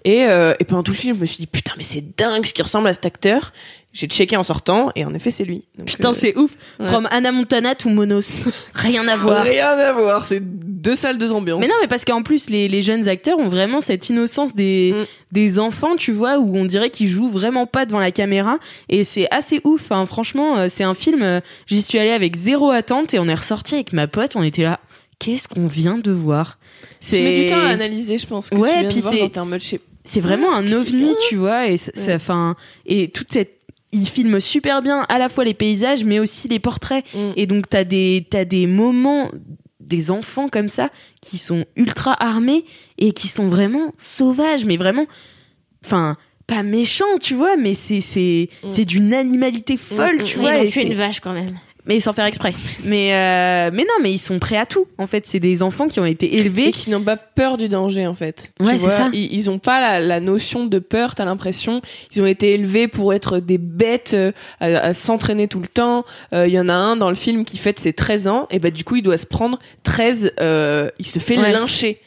Et, 0.05 0.25
euh, 0.25 0.55
et 0.59 0.65
pendant 0.65 0.83
tout 0.83 0.93
le 0.93 0.97
film, 0.97 1.15
je 1.17 1.21
me 1.21 1.27
suis 1.27 1.39
dit 1.39 1.47
putain, 1.47 1.73
mais 1.77 1.83
c'est 1.85 2.17
dingue 2.17 2.47
ce 2.47 2.55
qui 2.55 2.63
ressemble 2.63 2.89
à 2.89 2.95
cet 2.95 3.05
acteur. 3.05 3.53
J'ai 3.95 4.07
checké 4.07 4.39
en 4.39 4.43
sortant 4.43 4.91
et 4.97 5.05
en 5.05 5.13
effet, 5.13 5.31
c'est 5.31 5.45
lui. 5.45 5.65
Donc, 5.77 5.87
putain 5.87 6.13
euh, 6.13 6.17
c'est 6.19 6.35
ouf 6.39 6.53
ouais. 6.81 6.87
from 6.87 7.07
Anna 7.11 7.31
Montana 7.31 7.75
to 7.75 7.91
Monos 7.91 8.39
rien 8.75 9.07
à 9.07 9.17
voir 9.17 9.43
Rien 9.45 9.67
à 9.69 9.93
voir, 9.93 10.25
c'est 10.25 10.41
deux 10.43 10.97
salles, 10.97 11.19
deux 11.19 11.31
ambiances. 11.33 11.61
Mais 11.61 11.69
non, 11.69 11.75
mais 11.83 11.89
parce 11.89 12.07
qu'en 12.07 12.23
plus, 12.23 12.49
les, 12.49 12.69
les 12.69 12.81
jeunes 12.81 13.07
acteurs 13.09 13.39
ont 13.39 13.49
vraiment 13.51 13.83
cette 13.83 14.09
innocence 14.09 14.55
des, 14.55 14.93
Mm. 14.95 15.05
des 15.33 15.59
enfants, 15.59 15.97
tu 15.97 16.11
vois, 16.11 16.39
où 16.39 16.57
on 16.57 16.65
dirait 16.65 16.89
qu'ils 16.89 17.09
jouent 17.09 17.29
vraiment 17.29 17.67
pas 17.67 17.85
devant 17.85 18.01
la 18.01 18.11
caméra. 18.13 18.59
Et 18.89 19.05
c'est 19.05 19.29
assez 19.31 19.61
ouf. 19.65 19.93
Hein. 19.93 20.07
Franchement, 20.07 20.57
euh, 20.57 20.67
c'est 20.71 20.85
un 20.85 20.95
film, 20.95 21.23
euh, 21.23 21.41
j'y 21.67 21.83
suis 21.83 21.99
allée 21.99 22.13
avec 22.13 22.35
zéro 22.35 22.71
attente 22.71 23.13
et 23.13 23.19
on 23.19 23.29
est 23.29 23.35
ressorti 23.35 23.75
avec 23.75 23.93
ma 23.93 24.07
pote, 24.07 24.37
on 24.37 24.43
était 24.43 24.63
là. 24.63 24.81
Qu'est-ce 25.19 25.47
qu'on 25.49 25.67
vient 25.67 25.99
de 25.99 26.11
voir? 26.11 26.59
Tu 27.07 27.17
mets 27.17 27.45
du 27.45 27.51
temps 27.51 27.61
à 27.61 27.69
analyser, 27.69 28.17
je 28.19 28.27
pense. 28.27 28.49
Que 28.51 28.57
Ouais, 28.57 28.89
puis 28.89 29.01
c'est- 29.03 29.31
c'est 30.05 30.21
vraiment 30.21 30.53
un 30.57 30.73
ovni, 30.73 31.13
tu 31.29 31.37
vois, 31.37 31.69
et 31.69 31.77
ça, 31.77 31.93
ça- 31.95 32.15
enfin, 32.17 32.57
et 32.87 33.09
toute 33.09 33.33
cette, 33.33 33.53
il 33.93 34.09
filme 34.09 34.41
super 34.41 34.83
bien 34.83 35.05
à 35.09 35.19
la 35.19 35.29
fois 35.29 35.45
les 35.45 35.55
paysages, 35.55 36.05
mais 36.05 36.19
aussi 36.19 36.49
les 36.49 36.59
portraits. 36.59 37.05
Mm. 37.15 37.31
Et 37.37 37.47
donc 37.47 37.69
t'as 37.69 37.85
des, 37.85 38.27
t'as 38.31 38.45
des 38.45 38.67
moments, 38.67 39.31
des 39.81 40.11
enfants 40.11 40.49
comme 40.49 40.69
ça 40.69 40.89
qui 41.21 41.39
sont 41.39 41.65
ultra 41.77 42.15
armés 42.23 42.65
et 42.99 43.13
qui 43.13 43.29
sont 43.29 43.49
vraiment 43.49 43.93
sauvages, 43.99 44.65
mais 44.65 44.77
vraiment, 44.77 45.07
enfin, 45.85 46.17
pas 46.47 46.63
méchants, 46.63 47.19
tu 47.21 47.35
vois, 47.35 47.57
mais 47.57 47.75
c'est, 47.75 48.01
c'est, 48.01 48.49
Mm. 48.65 48.69
c'est 48.69 48.85
d'une 48.85 49.15
animalité 49.15 49.77
folle, 49.77 50.17
Mm, 50.17 50.23
tu 50.25 50.37
Ils 50.39 50.41
vois. 50.41 50.51
ont 50.57 50.63
et 50.63 50.69
tué 50.71 50.87
une 50.87 50.95
vache 50.95 51.21
quand 51.21 51.33
même. 51.35 51.59
Mais 51.87 51.99
sans 52.01 52.13
faire 52.13 52.27
exprès. 52.27 52.53
Mais, 52.85 53.13
euh, 53.13 53.71
mais 53.73 53.83
non, 53.83 53.95
mais 54.03 54.13
ils 54.13 54.19
sont 54.19 54.39
prêts 54.39 54.57
à 54.57 54.67
tout. 54.67 54.87
En 54.99 55.07
fait, 55.07 55.27
c'est 55.27 55.41
des 55.41 55.63
enfants 55.63 55.89
qui 55.89 55.99
ont 56.01 56.05
été 56.07 56.37
élevés. 56.37 56.69
et 56.69 56.73
qui 56.73 56.91
n'ont 56.91 57.03
pas 57.03 57.17
peur 57.17 57.57
du 57.57 57.69
danger 57.69 58.07
en 58.07 58.15
fait. 58.15 58.53
Ouais, 58.61 58.79
c'est 58.79 58.89
ça. 58.89 59.09
Ils, 59.13 59.33
ils 59.35 59.51
ont 59.51 59.59
pas 59.59 59.81
la, 59.81 60.01
la 60.01 60.21
notion 60.21 60.65
de 60.67 60.79
peur. 60.79 61.15
T'as 61.15 61.25
l'impression 61.25 61.81
ils 62.15 62.23
ont 62.23 62.27
été 62.27 62.55
élevés 62.55 62.89
pour 62.89 63.13
être 63.15 63.39
des 63.41 63.59
bêtes 63.59 64.13
euh, 64.15 64.33
à, 64.61 64.67
à 64.67 64.93
s'entraîner 64.95 65.49
tout 65.49 65.61
le 65.61 65.67
temps. 65.69 66.05
Euh, 66.33 66.47
Il 66.47 66.53
y 66.55 66.61
en 66.61 66.69
a 66.69 66.75
un 66.75 66.97
dans 66.97 67.09
le 67.09 67.17
film 67.17 67.45
qui 67.45 67.57
fête 67.59 67.79
ses 67.81 67.93
13 67.93 68.29
ans 68.29 68.47
et 68.51 68.59
bah 68.59 68.71
du 68.71 68.85
coup 68.85 68.97
il 68.97 69.03
doit 69.03 69.19
se 69.19 69.27
prendre 69.27 69.59
13. 69.83 70.33
euh, 70.41 70.89
il 70.99 71.07
se 71.07 71.19
fait 71.19 71.37
Ouais. 71.39 71.51
lyncher 71.53 72.01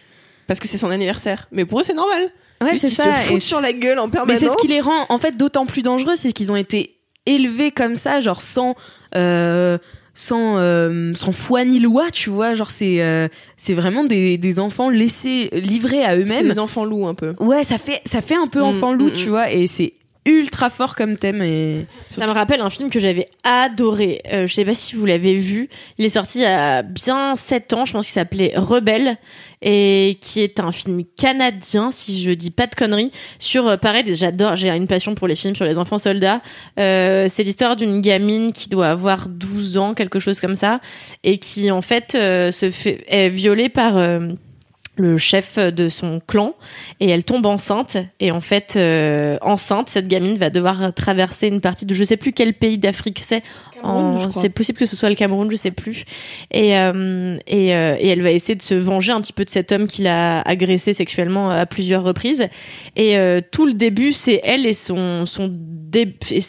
parce 0.47 0.59
que 0.59 0.67
c'est 0.67 0.77
son 0.77 0.89
anniversaire. 0.91 1.47
Mais 1.51 1.65
pour 1.65 1.79
eux 1.81 1.83
c'est 1.83 1.93
normal. 1.93 2.29
Ouais, 2.61 2.77
c'est 2.77 2.87
ils 2.87 2.95
ça. 2.95 3.03
Se 3.03 3.27
foutent 3.27 3.37
Et 3.37 3.39
sur 3.41 3.59
la 3.59 3.73
gueule 3.73 3.99
en 3.99 4.05
Mais 4.05 4.11
permanence. 4.11 4.39
c'est 4.39 4.47
ce 4.49 4.55
qui 4.57 4.67
les 4.67 4.79
rend 4.79 5.05
en 5.09 5.17
fait 5.17 5.35
d'autant 5.35 5.65
plus 5.65 5.81
dangereux, 5.81 6.13
c'est 6.15 6.31
qu'ils 6.31 6.51
ont 6.51 6.55
été 6.55 6.94
élevés 7.25 7.71
comme 7.71 7.95
ça, 7.95 8.19
genre 8.19 8.41
sans 8.41 8.75
euh, 9.15 9.77
sans 10.13 10.57
euh, 10.57 11.13
sans 11.15 11.31
foi 11.31 11.65
ni 11.65 11.79
loi, 11.79 12.09
tu 12.11 12.29
vois, 12.29 12.53
genre 12.53 12.71
c'est 12.71 13.01
euh, 13.03 13.27
c'est 13.57 13.73
vraiment 13.73 14.03
des, 14.03 14.37
des 14.37 14.59
enfants 14.59 14.89
laissés 14.89 15.49
livrés 15.51 16.03
à 16.03 16.15
eux-mêmes. 16.15 16.47
Les 16.47 16.59
enfants 16.59 16.85
loups 16.85 17.07
un 17.07 17.15
peu. 17.15 17.33
Ouais, 17.39 17.63
ça 17.63 17.77
fait 17.77 18.01
ça 18.05 18.21
fait 18.21 18.35
un 18.35 18.47
peu 18.47 18.59
Mm, 18.59 18.63
enfant 18.63 18.93
loup, 18.93 19.07
mm, 19.07 19.13
tu 19.13 19.27
mm. 19.27 19.29
vois, 19.29 19.51
et 19.51 19.67
c'est 19.67 19.93
ultra 20.25 20.69
fort 20.69 20.95
comme 20.95 21.15
thème 21.17 21.41
et 21.41 21.85
Ça 22.11 22.25
me 22.25 22.31
rappelle 22.31 22.61
un 22.61 22.69
film 22.69 22.89
que 22.89 22.99
j'avais 22.99 23.29
adoré. 23.43 24.21
Euh, 24.31 24.47
je 24.47 24.53
sais 24.53 24.65
pas 24.65 24.73
si 24.73 24.95
vous 24.95 25.05
l'avez 25.05 25.35
vu. 25.35 25.69
Il 25.97 26.05
est 26.05 26.09
sorti 26.09 26.39
il 26.39 26.41
y 26.41 26.45
a 26.45 26.81
bien 26.81 27.35
7 27.35 27.73
ans, 27.73 27.85
je 27.85 27.93
pense 27.93 28.07
qu'il 28.07 28.13
s'appelait 28.13 28.53
Rebelle 28.55 29.17
et 29.61 30.17
qui 30.21 30.41
est 30.41 30.59
un 30.59 30.71
film 30.71 31.03
canadien, 31.17 31.91
si 31.91 32.21
je 32.21 32.31
dis 32.31 32.51
pas 32.51 32.67
de 32.67 32.75
conneries, 32.75 33.11
sur 33.39 33.67
euh, 33.67 33.77
pareil, 33.77 34.03
j'adore, 34.13 34.55
j'ai 34.55 34.69
une 34.69 34.87
passion 34.87 35.15
pour 35.15 35.27
les 35.27 35.35
films 35.35 35.55
sur 35.55 35.65
les 35.65 35.77
enfants 35.77 35.97
soldats. 35.97 36.41
Euh, 36.79 37.27
c'est 37.29 37.43
l'histoire 37.43 37.75
d'une 37.75 38.01
gamine 38.01 38.53
qui 38.53 38.69
doit 38.69 38.87
avoir 38.87 39.27
12 39.27 39.77
ans, 39.77 39.93
quelque 39.93 40.19
chose 40.19 40.39
comme 40.39 40.55
ça, 40.55 40.79
et 41.23 41.39
qui 41.39 41.71
en 41.71 41.81
fait 41.81 42.15
euh, 42.15 42.51
se 42.51 42.69
fait 42.71 43.03
est 43.07 43.29
violée 43.29 43.69
par 43.69 43.97
le 44.97 45.17
chef 45.17 45.57
de 45.57 45.89
son 45.89 46.21
clan 46.25 46.53
et 46.99 47.09
elle 47.09 47.23
tombe 47.23 47.45
enceinte. 47.45 47.97
Et 48.19 48.31
en 48.31 48.41
fait 48.41 48.73
euh, 48.75 49.37
enceinte 49.41 49.89
cette 49.89 50.07
gamine 50.07 50.37
va 50.37 50.49
devoir 50.49 50.93
traverser 50.93 51.47
une 51.47 51.61
partie 51.61 51.85
de 51.85 51.93
je 51.93 52.03
sais 52.03 52.17
plus 52.17 52.31
quel 52.33 52.53
pays 52.53 52.77
d'Afrique 52.77 53.19
c'est. 53.19 53.43
En- 53.83 54.13
c'est 54.41 54.49
possible 54.49 54.79
que 54.79 54.85
ce 54.85 54.95
soit 54.95 55.09
le 55.09 55.15
Cameroun 55.15 55.51
je 55.51 55.55
sais 55.57 55.71
plus. 55.71 56.05
Et 56.51 56.77
euh, 56.77 57.37
et, 57.45 57.75
euh, 57.75 57.95
et 57.99 58.07
elle 58.07 58.21
va 58.21 58.31
essayer 58.31 58.55
de 58.55 58.61
se 58.61 58.73
venger 58.73 59.11
un 59.11 59.21
petit 59.21 59.33
peu 59.33 59.43
de 59.45 59.49
cet 59.49 59.71
homme 59.71 59.87
qui 59.87 60.01
l'a 60.01 60.41
agressé 60.41 60.93
sexuellement 60.93 61.49
à 61.49 61.65
plusieurs 61.65 62.03
reprises. 62.03 62.47
Et 62.95 63.17
euh, 63.17 63.41
tout 63.51 63.65
le 63.65 63.73
début 63.73 64.13
c'est 64.13 64.39
elle 64.43 64.65
et 64.65 64.73
son 64.73 65.25
son 65.25 65.49
dé- 65.51 66.15
et 66.31 66.39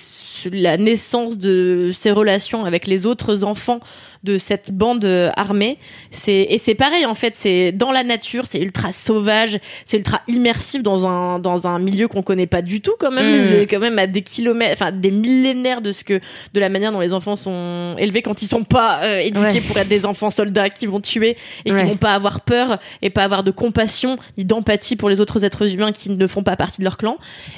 la 0.52 0.76
naissance 0.76 1.38
de 1.38 1.90
ses 1.92 2.12
relations 2.12 2.64
avec 2.64 2.86
les 2.86 3.06
autres 3.06 3.42
enfants 3.42 3.80
de 4.26 4.38
cette 4.38 4.70
bande 4.72 5.04
euh, 5.04 5.30
armée 5.36 5.78
c'est 6.10 6.46
et 6.50 6.58
c'est 6.58 6.74
pareil 6.74 7.06
en 7.06 7.14
fait 7.14 7.34
c'est 7.36 7.72
dans 7.72 7.92
la 7.92 8.02
nature 8.04 8.44
c'est 8.50 8.58
ultra 8.58 8.90
sauvage 8.92 9.58
c'est 9.84 9.96
ultra 9.96 10.20
immersif 10.28 10.82
dans 10.82 11.06
un 11.06 11.38
dans 11.38 11.66
un 11.66 11.78
milieu 11.78 12.08
qu'on 12.08 12.22
connaît 12.22 12.46
pas 12.46 12.60
du 12.62 12.80
tout 12.80 12.94
quand 12.98 13.10
même 13.12 13.26
Mhm. 13.40 13.46
c'est 13.48 13.66
quand 13.66 13.78
même 13.80 13.98
à 13.98 14.06
des 14.06 14.22
kilomètres 14.22 14.72
enfin 14.80 14.92
des 14.92 15.10
millénaires 15.10 15.80
de 15.80 15.92
ce 15.92 16.02
que 16.04 16.20
de 16.54 16.60
la 16.60 16.68
manière 16.68 16.92
dont 16.92 17.00
les 17.00 17.14
enfants 17.14 17.36
sont 17.36 17.94
élevés 17.98 18.22
quand 18.22 18.42
ils 18.42 18.48
sont 18.48 18.64
pas 18.64 19.00
euh, 19.02 19.18
éduqués 19.20 19.46
Ouais. 19.46 19.60
pour 19.60 19.78
être 19.78 19.88
des 19.88 20.04
enfants 20.06 20.30
soldats 20.30 20.68
qui 20.70 20.86
vont 20.86 21.00
tuer 21.00 21.36
et 21.64 21.70
qui 21.70 21.76
Ouais. 21.76 21.84
vont 21.84 21.96
pas 21.96 22.14
avoir 22.14 22.40
peur 22.40 22.78
et 23.02 23.10
pas 23.10 23.22
avoir 23.24 23.44
de 23.44 23.50
compassion 23.52 24.16
ni 24.38 24.44
d'empathie 24.44 24.96
pour 24.96 25.08
les 25.08 25.20
autres 25.20 25.44
êtres 25.44 25.72
humains 25.72 25.92
qui 25.92 26.10
ne 26.10 26.26
font 26.26 26.42
pas 26.42 26.56
partie 26.56 26.78
de 26.80 26.84
leur 26.84 26.96
clan 26.96 27.16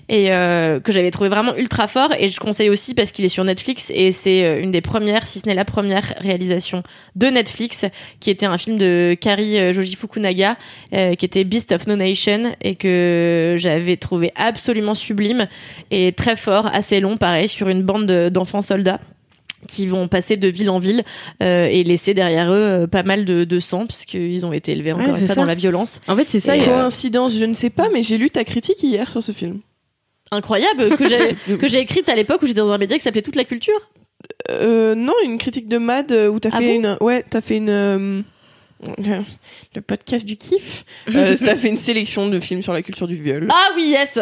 et 0.09 0.27
euh, 0.32 0.81
que 0.81 0.93
j'avais 0.93 1.11
trouvé 1.11 1.31
vraiment 1.31 1.55
ultra 1.57 1.89
fort 1.89 2.11
et 2.19 2.28
je 2.28 2.39
conseille 2.39 2.69
aussi 2.70 2.95
parce 2.95 3.11
qu'il 3.12 3.24
est 3.24 3.28
sur 3.31 3.45
Netflix 3.45 3.90
et 3.95 4.12
c'est 4.12 4.61
une 4.62 4.70
des 4.73 4.81
premières 4.82 5.27
si 5.27 5.39
ce 5.40 5.47
n'est 5.47 5.55
la 5.55 5.65
première 5.65 6.15
réalisation 6.19 6.57
de 7.16 7.26
Netflix 7.26 7.85
qui 8.20 8.30
était 8.30 8.47
un 8.47 8.59
film 8.59 8.78
de 8.78 9.16
Kari 9.20 9.59
euh, 9.59 9.72
Joji 9.72 9.97
Fukunaga 9.97 10.56
euh, 10.94 11.14
qui 11.14 11.24
était 11.26 11.44
Beast 11.44 11.72
of 11.72 11.86
No 11.86 11.97
Nation 11.97 12.55
et 12.60 12.74
que 12.74 13.56
j'avais 13.59 13.97
trouvé 13.97 14.32
absolument 14.36 14.94
sublime 14.94 15.47
et 15.90 16.12
très 16.12 16.36
fort 16.36 16.66
assez 16.66 17.01
long 17.01 17.16
pareil 17.16 17.48
sur 17.48 17.68
une 17.68 17.82
bande 17.82 18.06
de- 18.06 18.28
d'enfants 18.28 18.62
soldats 18.62 19.01
qui 19.66 19.86
vont 19.89 20.06
passer 20.06 20.36
de 20.36 20.47
ville 20.48 20.70
en 20.70 20.78
ville 20.78 21.02
euh, 21.43 21.66
et 21.66 21.82
laisser 21.82 22.14
derrière 22.14 22.51
eux 22.52 22.55
euh, 22.56 22.86
pas 22.86 23.02
mal 23.02 23.24
de, 23.24 23.43
de 23.44 23.60
sang 23.60 23.86
parce 23.86 24.05
qu'ils 24.05 24.47
ont 24.47 24.52
été 24.52 24.72
élevés 24.72 24.93
encore 24.93 25.06
Ouais, 25.09 25.20
une 25.20 25.26
fois 25.26 25.35
ça. 25.35 25.40
dans 25.40 25.44
la 25.47 25.56
violence 25.56 26.01
en 26.06 26.14
fait 26.16 26.30
c'est 26.30 26.39
ça. 26.39 26.56
Et, 26.56 26.62
Coïncidence, 26.64 27.35
je 27.36 27.44
ne 27.44 27.55
sais 27.55 27.70
pas, 27.70 27.89
mais 27.93 28.02
j'ai 28.05 28.18
lu 28.18 28.30
ta 28.30 28.44
critique 28.44 28.82
hier 28.82 29.10
sur 29.10 29.22
ce 29.22 29.32
film. 29.32 29.59
incroyable 30.30 30.97
que 30.97 31.09
j'ai 31.09 31.56
que 31.56 31.66
j'ai 31.66 31.80
écrite 31.80 32.09
à 32.09 32.14
l'époque 32.14 32.43
où 32.43 32.47
j'étais 32.47 32.60
dans 32.60 32.70
un 32.70 32.78
média 32.78 32.97
qui 32.97 33.02
s'appelait 33.02 33.22
Toute 33.22 33.36
la 33.36 33.44
culture 33.44 33.90
Euh, 34.51 34.94
non, 34.94 35.15
une 35.24 35.39
critique 35.39 35.69
de 35.69 35.78
Mad 35.78 36.10
euh, 36.12 36.28
où 36.28 36.39
t'as 36.40 36.51
Ah 36.52 36.59
fait 36.59 36.66
bon 36.66 36.74
une, 36.74 36.97
ouais, 37.01 37.24
t'as 37.28 37.40
fait 37.40 37.56
une, 37.59 37.69
euh, 37.70 38.23
le, 38.98 39.20
le 39.74 39.81
podcast 39.81 40.24
du 40.24 40.36
kiff. 40.36 40.85
Euh, 41.15 41.36
t'as 41.44 41.56
fait 41.56 41.69
une 41.69 41.77
sélection 41.77 42.28
de 42.28 42.40
films 42.40 42.62
sur 42.62 42.73
la 42.73 42.82
culture 42.82 43.06
du 43.09 43.16
viol. 43.20 43.48
ah 43.51 43.70
oui 43.77 43.89
yes 43.89 44.19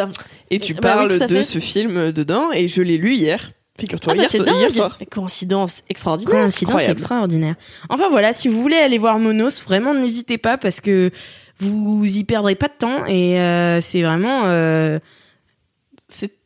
et 0.49 0.59
tu 0.59 0.73
bah 0.73 0.81
parles 0.81 1.27
de 1.27 1.41
ce 1.43 1.59
film 1.59 1.97
euh, 1.97 2.11
dedans, 2.11 2.51
et 2.51 2.67
je 2.67 2.81
l'ai 2.81 2.97
lu 2.97 3.13
hier. 3.15 3.51
Figure-toi, 3.79 4.13
ah 4.13 4.15
bah 4.15 4.21
hier, 4.23 4.31
c'est 4.31 4.37
so- 4.39 4.43
dingue 4.43 4.57
hier 4.57 4.71
soir. 4.71 4.97
coïncidence 5.11 5.83
extraordinaire 5.89 6.39
Coïncidence 6.41 6.63
Incroyable. 6.73 6.91
extraordinaire. 6.99 7.55
Enfin 7.89 8.09
voilà, 8.09 8.33
si 8.33 8.47
vous 8.47 8.59
voulez 8.59 8.77
aller 8.77 8.97
voir 8.97 9.19
Monos, 9.19 9.61
vraiment 9.63 9.93
n'hésitez 9.93 10.39
pas 10.39 10.57
parce 10.57 10.81
que 10.81 11.11
vous 11.59 12.03
y 12.05 12.23
perdrez 12.23 12.55
pas 12.55 12.67
de 12.69 12.73
temps 12.77 13.05
et 13.05 13.39
euh, 13.39 13.79
c'est 13.81 14.01
vraiment 14.01 14.43
euh, 14.45 14.97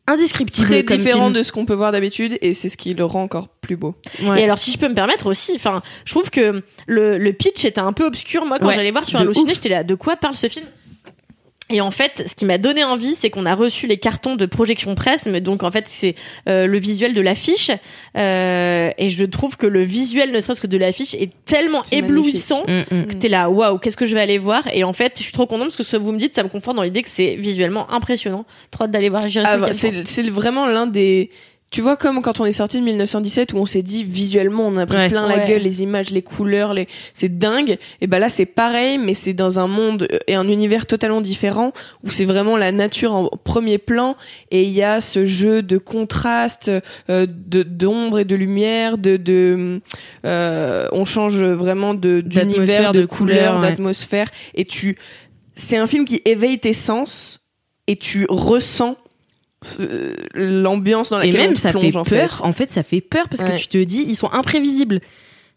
indescriptible. 0.08 0.68
très 0.68 0.84
comme 0.84 0.98
différent 0.98 1.26
film. 1.26 1.34
de 1.34 1.44
ce 1.44 1.52
qu'on 1.52 1.66
peut 1.66 1.74
voir 1.74 1.92
d'habitude, 1.92 2.38
et 2.42 2.54
c'est 2.54 2.70
ce 2.70 2.78
qui 2.78 2.94
le 2.94 3.06
rend 3.06 3.24
encore 3.24 3.48
plus 3.50 3.78
beau. 3.78 3.96
Ouais. 4.24 4.42
Et 4.42 4.44
alors, 4.44 4.58
si 4.58 4.72
je 4.72 4.78
peux 4.78 4.88
me 4.90 4.94
permettre 4.96 5.28
aussi, 5.28 5.54
enfin, 5.56 5.82
je 6.06 6.12
trouve 6.14 6.30
que 6.30 6.64
le, 6.88 7.18
le 7.18 7.34
pitch 7.34 7.64
était 7.66 7.80
un 7.82 7.94
peu 7.94 8.06
obscur. 8.06 8.46
Moi, 8.46 8.60
quand 8.60 8.68
Ouais, 8.68 8.76
j'allais 8.76 8.92
voir 8.92 9.06
sur 9.06 9.20
Allociné, 9.20 9.54
j'étais 9.54 9.70
là, 9.70 9.84
de 9.84 9.96
quoi 9.96 10.16
parle 10.16 10.36
ce 10.36 10.48
film? 10.48 10.66
Et 11.72 11.82
en 11.82 11.92
fait, 11.92 12.24
ce 12.28 12.36
qui 12.36 12.46
m'a 12.46 12.58
donné 12.58 12.84
envie, 12.84 13.16
c'est 13.16 13.30
qu'on 13.30 13.46
a 13.46 13.56
reçu 13.56 13.88
les 13.88 13.98
cartons 13.98 14.36
de 14.36 14.46
projection 14.46 14.96
presse, 14.96 15.26
mais 15.26 15.42
donc 15.42 15.64
en 15.64 15.72
fait 15.72 15.86
c'est 15.88 16.16
euh, 16.50 16.68
le 16.68 16.80
visuel 16.80 17.14
de 17.14 17.22
l'affiche, 17.22 17.72
euh, 18.18 18.90
et 18.98 19.10
je 19.10 19.26
trouve 19.26 19.58
que 19.58 19.68
le 19.68 19.84
visuel, 19.84 20.32
ne 20.32 20.40
serait-ce 20.40 20.62
que 20.62 20.68
de 20.68 20.78
l'affiche, 20.78 21.14
est 21.14 21.32
tellement 21.46 21.84
éblouissant 21.92 22.66
Mm, 22.68 22.96
mm. 22.96 23.06
que 23.06 23.14
t'es 23.14 23.28
là, 23.28 23.50
waouh, 23.50 23.78
qu'est-ce 23.78 23.98
que 23.98 24.06
je 24.06 24.16
vais 24.16 24.22
aller 24.22 24.38
voir? 24.38 24.64
Et 24.74 24.84
en 24.84 24.94
fait, 24.94 25.14
je 25.18 25.24
suis 25.24 25.32
trop 25.32 25.46
contente 25.46 25.68
parce 25.68 25.78
que 25.78 25.84
ce 25.84 25.98
que 25.98 26.02
vous 26.02 26.12
me 26.12 26.20
dites, 26.20 26.36
ça 26.36 26.44
me 26.44 26.50
conforte 26.50 26.78
dans 26.78 26.84
l'idée 26.84 27.02
que 27.02 27.10
c'est 27.10 27.36
visuellement 27.36 27.92
impressionnant. 27.92 28.46
Trop 28.72 28.86
hâte 28.86 28.92
d'aller 28.92 29.10
voir. 29.10 29.24
Ah, 29.44 29.58
bah, 29.58 29.74
c'est 29.74 30.30
vraiment 30.30 30.68
l'un 30.68 30.88
des. 30.88 31.30
Tu 31.72 31.80
vois, 31.80 31.96
comme 31.96 32.22
quand 32.22 32.42
on 32.42 32.46
est 32.46 32.52
sorti 32.52 32.80
de 32.80 32.84
1917 32.84 33.54
où 33.54 33.58
on 33.58 33.66
s'est 33.66 33.82
dit 33.82 34.04
visuellement 34.04 34.68
on 34.68 34.76
a 34.76 34.86
pris 34.86 34.98
Ouais. 34.98 35.08
plein 35.10 35.26
la 35.26 35.38
Ouais. 35.38 35.48
gueule, 35.48 35.62
les 35.62 35.82
images, 35.82 36.10
les 36.12 36.22
couleurs, 36.22 36.74
les 36.74 36.88
c'est 37.14 37.38
dingue. 37.40 37.78
Et 38.02 38.08
ben 38.08 38.20
là 38.20 38.28
c'est 38.28 38.46
pareil, 38.46 38.98
mais 38.98 39.14
c'est 39.14 39.34
dans 39.34 39.58
un 39.58 39.68
monde 39.68 40.06
euh, 40.12 40.20
et 40.28 40.36
un 40.36 40.50
univers 40.50 40.86
totalement 40.86 41.22
différent 41.22 41.72
où 42.04 42.12
c'est 42.12 42.26
vraiment 42.26 42.58
la 42.58 42.74
nature 42.74 43.14
en 43.14 43.30
premier 43.46 43.78
plan 43.78 44.18
et 44.52 44.64
il 44.64 44.72
y 44.72 44.84
a 44.84 45.00
ce 45.00 45.24
jeu 45.24 45.64
de 45.64 45.78
contraste, 45.78 46.70
euh, 47.10 47.26
de 47.30 47.64
d'ombre 47.64 48.20
et 48.20 48.26
de 48.26 48.36
lumière, 48.36 48.98
de 48.98 49.16
de 49.16 49.80
euh, 50.26 50.90
on 50.92 51.06
change 51.06 51.42
vraiment 51.42 51.94
de 51.94 52.20
d'univers, 52.20 52.92
de, 52.92 53.00
de 53.02 53.06
couleurs, 53.06 53.56
ouais. 53.56 53.62
d'atmosphère 53.62 54.28
et 54.56 54.66
tu 54.66 54.98
c'est 55.56 55.78
un 55.78 55.88
film 55.88 56.04
qui 56.04 56.22
éveille 56.26 56.60
tes 56.60 56.74
sens 56.74 57.40
et 57.88 57.96
tu 57.96 58.26
ressens 58.30 58.98
l'ambiance 60.34 61.10
dans 61.10 61.22
Et 61.22 61.28
laquelle 61.28 61.42
même 61.42 61.52
on 61.52 61.54
te 61.54 61.60
ça 61.60 61.72
plonge 61.72 61.92
fait 61.92 61.98
en 61.98 62.04
peur. 62.04 62.38
fait. 62.38 62.44
En 62.44 62.54
fait, 62.54 62.72
ça 62.72 62.84
fait 62.84 63.02
peur 63.02 63.28
parce 63.30 63.44
Ouais. 63.44 63.52
que 63.58 63.62
tu 63.62 63.68
te 63.68 63.78
dis 63.78 64.04
ils 64.08 64.16
sont 64.16 64.32
imprévisibles. 64.32 65.02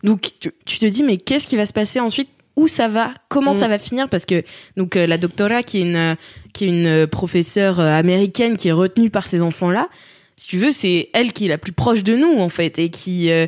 Donc 0.03 0.31
tu, 0.41 0.51
tu 0.67 0.79
te 0.79 0.87
dis 0.87 1.03
mais 1.03 1.17
qu'est-ce 1.17 1.47
qui 1.47 1.57
va 1.57 1.67
se 1.67 1.73
passer 1.73 2.01
ensuite? 2.01 2.29
Où 2.57 2.69
ça 2.69 2.87
va? 2.87 3.13
Comment 3.29 3.53
Mm. 3.53 3.59
ça 3.59 3.67
va 3.69 3.79
finir? 3.79 4.09
Parce 4.09 4.27
que 4.27 4.45
donc 4.77 4.95
euh, 4.97 5.07
la 5.09 5.19
doctora 5.19 5.63
qui 5.65 5.79
est 5.79 5.83
une 5.83 5.97
euh, 5.97 6.15
qui 6.53 6.67
est 6.67 6.69
une 6.69 6.87
euh, 6.87 7.07
professeure 7.09 7.81
euh, 7.81 7.91
américaine 7.99 8.57
qui 8.57 8.69
est 8.69 8.73
retenue 8.73 9.11
par 9.11 9.27
ces 9.27 9.41
enfants 9.41 9.71
là. 9.71 9.89
Si 10.37 10.47
tu 10.49 10.59
veux, 10.59 10.71
c'est 10.73 11.09
elle 11.15 11.33
qui 11.33 11.47
est 11.47 11.49
la 11.49 11.59
plus 11.59 11.73
proche 11.73 12.05
de 12.05 12.15
nous 12.17 12.39
en 12.39 12.49
fait 12.49 12.79
et 12.79 12.91
qui 12.91 13.31
euh, 13.31 13.47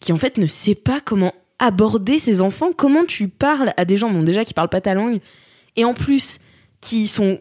qui 0.00 0.12
en 0.12 0.16
fait 0.16 0.38
ne 0.38 0.46
sait 0.48 0.74
pas 0.74 1.00
comment 1.00 1.32
aborder 1.60 2.18
ces 2.18 2.40
enfants. 2.40 2.70
Comment 2.76 3.04
tu 3.04 3.28
parles 3.28 3.72
à 3.76 3.84
des 3.84 3.96
gens 3.96 4.10
bon 4.10 4.22
déjà 4.24 4.44
qui 4.44 4.54
parlent 4.54 4.68
pas 4.68 4.80
ta 4.80 4.94
langue 4.94 5.20
et 5.76 5.84
en 5.84 5.94
plus 5.94 6.38
qui 6.80 7.06
sont 7.06 7.38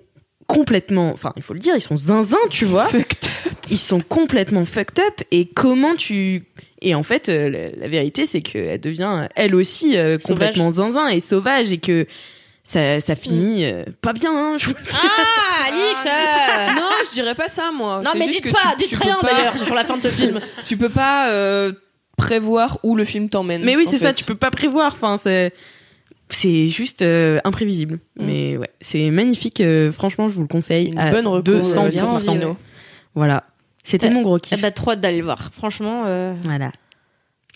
complètement, 0.47 1.11
enfin 1.11 1.33
il 1.35 1.43
faut 1.43 1.53
le 1.53 1.59
dire, 1.59 1.75
ils 1.75 1.81
sont 1.81 1.97
zinzin, 1.97 2.37
tu 2.49 2.65
vois 2.65 2.87
ils 3.69 3.77
sont 3.77 4.01
complètement 4.01 4.65
fucked 4.65 4.99
up 4.99 5.21
et 5.31 5.45
comment 5.47 5.95
tu 5.95 6.43
et 6.81 6.95
en 6.95 7.03
fait 7.03 7.27
euh, 7.29 7.49
la, 7.49 7.69
la 7.71 7.87
vérité 7.87 8.25
c'est 8.25 8.41
qu'elle 8.41 8.79
devient 8.79 9.27
elle 9.35 9.55
aussi 9.55 9.97
euh, 9.97 10.15
complètement 10.23 10.69
zinzin 10.71 11.07
et 11.07 11.19
sauvage 11.19 11.71
et 11.71 11.79
que 11.79 12.05
ça, 12.63 12.99
ça 12.99 13.15
finit 13.15 13.65
euh, 13.65 13.83
pas 14.01 14.13
bien 14.13 14.31
hein, 14.35 14.57
je 14.57 14.67
vous 14.67 14.73
le 14.77 14.83
dis. 14.83 14.95
Ah, 14.95 15.67
Alix 15.67 16.01
euh, 16.05 16.73
non, 16.79 16.89
je 17.07 17.13
dirais 17.13 17.35
pas 17.35 17.47
ça 17.49 17.71
moi. 17.71 18.01
Non, 18.03 18.11
mais 18.15 18.27
juste 18.27 18.43
dites 18.43 18.43
que 18.45 18.49
pas, 18.51 18.71
tu- 18.77 18.77
dites 18.85 18.89
tu 18.89 18.95
rien 18.97 19.17
pas- 19.21 19.33
d'ailleurs 19.33 19.63
sur 19.63 19.73
la 19.75 19.85
fin 19.85 19.95
de 19.97 20.01
ce 20.01 20.09
film. 20.09 20.39
Tu 20.65 20.75
peux 20.77 20.89
pas 20.89 21.29
euh, 21.29 21.71
prévoir 22.17 22.79
où 22.83 22.95
le 22.95 23.03
film 23.05 23.29
t'emmène. 23.29 23.63
mais 23.63 23.75
oui 23.75 23.85
c'est 23.89 23.97
ça 23.97 24.11
tu 24.13 24.23
peux 24.23 24.35
pas 24.35 24.51
prévoir 24.51 24.91
enfin 24.93 25.17
c'est 25.21 25.53
c'est 26.29 26.67
juste 26.67 27.01
euh, 27.01 27.39
imprévisible 27.43 27.99
Mm. 28.19 28.25
mais 28.25 28.57
ouais 28.57 28.69
c'est 28.81 29.09
magnifique 29.11 29.61
euh, 29.61 29.91
franchement 29.91 30.27
je 30.27 30.33
vous 30.35 30.41
le 30.41 30.47
conseille 30.47 30.87
Une 30.87 30.97
à 30.99 31.11
bonne 31.11 31.27
reco, 31.27 31.41
200 31.43 31.85
euh, 31.85 31.89
bien 31.89 32.03
envie, 32.05 32.25
Tarantino. 32.25 32.49
ouais. 32.49 32.55
voilà 33.15 33.43
c'était 33.83 34.09
mon 34.09 34.21
gros 34.21 34.37
Eh 34.37 34.41
kiff 34.41 34.61
bah, 34.61 34.71
trop 34.71 34.95
d'aller 34.95 35.19
le 35.19 35.23
voir. 35.23 35.49
Franchement, 35.53 36.03
euh, 36.07 36.33
voilà 36.43 36.71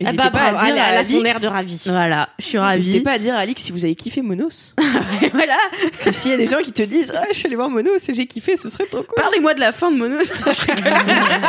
N'hésitez 0.01 0.17
bah, 0.17 0.29
pas 0.31 0.43
à 0.43 0.51
dire 0.51 0.73
elle 0.73 0.79
à 0.79 0.99
a 0.99 1.03
son 1.03 1.23
air 1.25 1.39
de 1.39 1.47
ravi. 1.47 1.81
Voilà, 1.85 2.29
je 2.39 2.45
suis 2.45 2.57
N'hésitez 2.57 2.91
ravie. 2.91 2.99
pas 3.01 3.11
à 3.13 3.17
dire 3.19 3.35
à 3.35 3.39
Alix 3.39 3.61
si 3.61 3.71
vous 3.71 3.85
avez 3.85 3.95
kiffé 3.95 4.21
Monos. 4.21 4.73
voilà. 5.33 5.57
Parce 5.81 5.97
que 5.97 6.11
s'il 6.11 6.31
y 6.31 6.33
a 6.33 6.37
des 6.37 6.47
gens 6.47 6.59
qui 6.63 6.71
te 6.71 6.81
disent 6.81 7.13
ah, 7.15 7.23
je 7.31 7.37
suis 7.37 7.47
allé 7.47 7.55
voir 7.55 7.69
Monos 7.69 7.97
et 8.07 8.13
j'ai 8.13 8.25
kiffé, 8.25 8.57
ce 8.57 8.69
serait 8.69 8.85
trop 8.85 9.03
cool. 9.03 9.15
Parlez-moi 9.15 9.53
de 9.53 9.59
la 9.59 9.71
fin 9.71 9.91
de 9.91 9.97
Monos. 9.97 10.23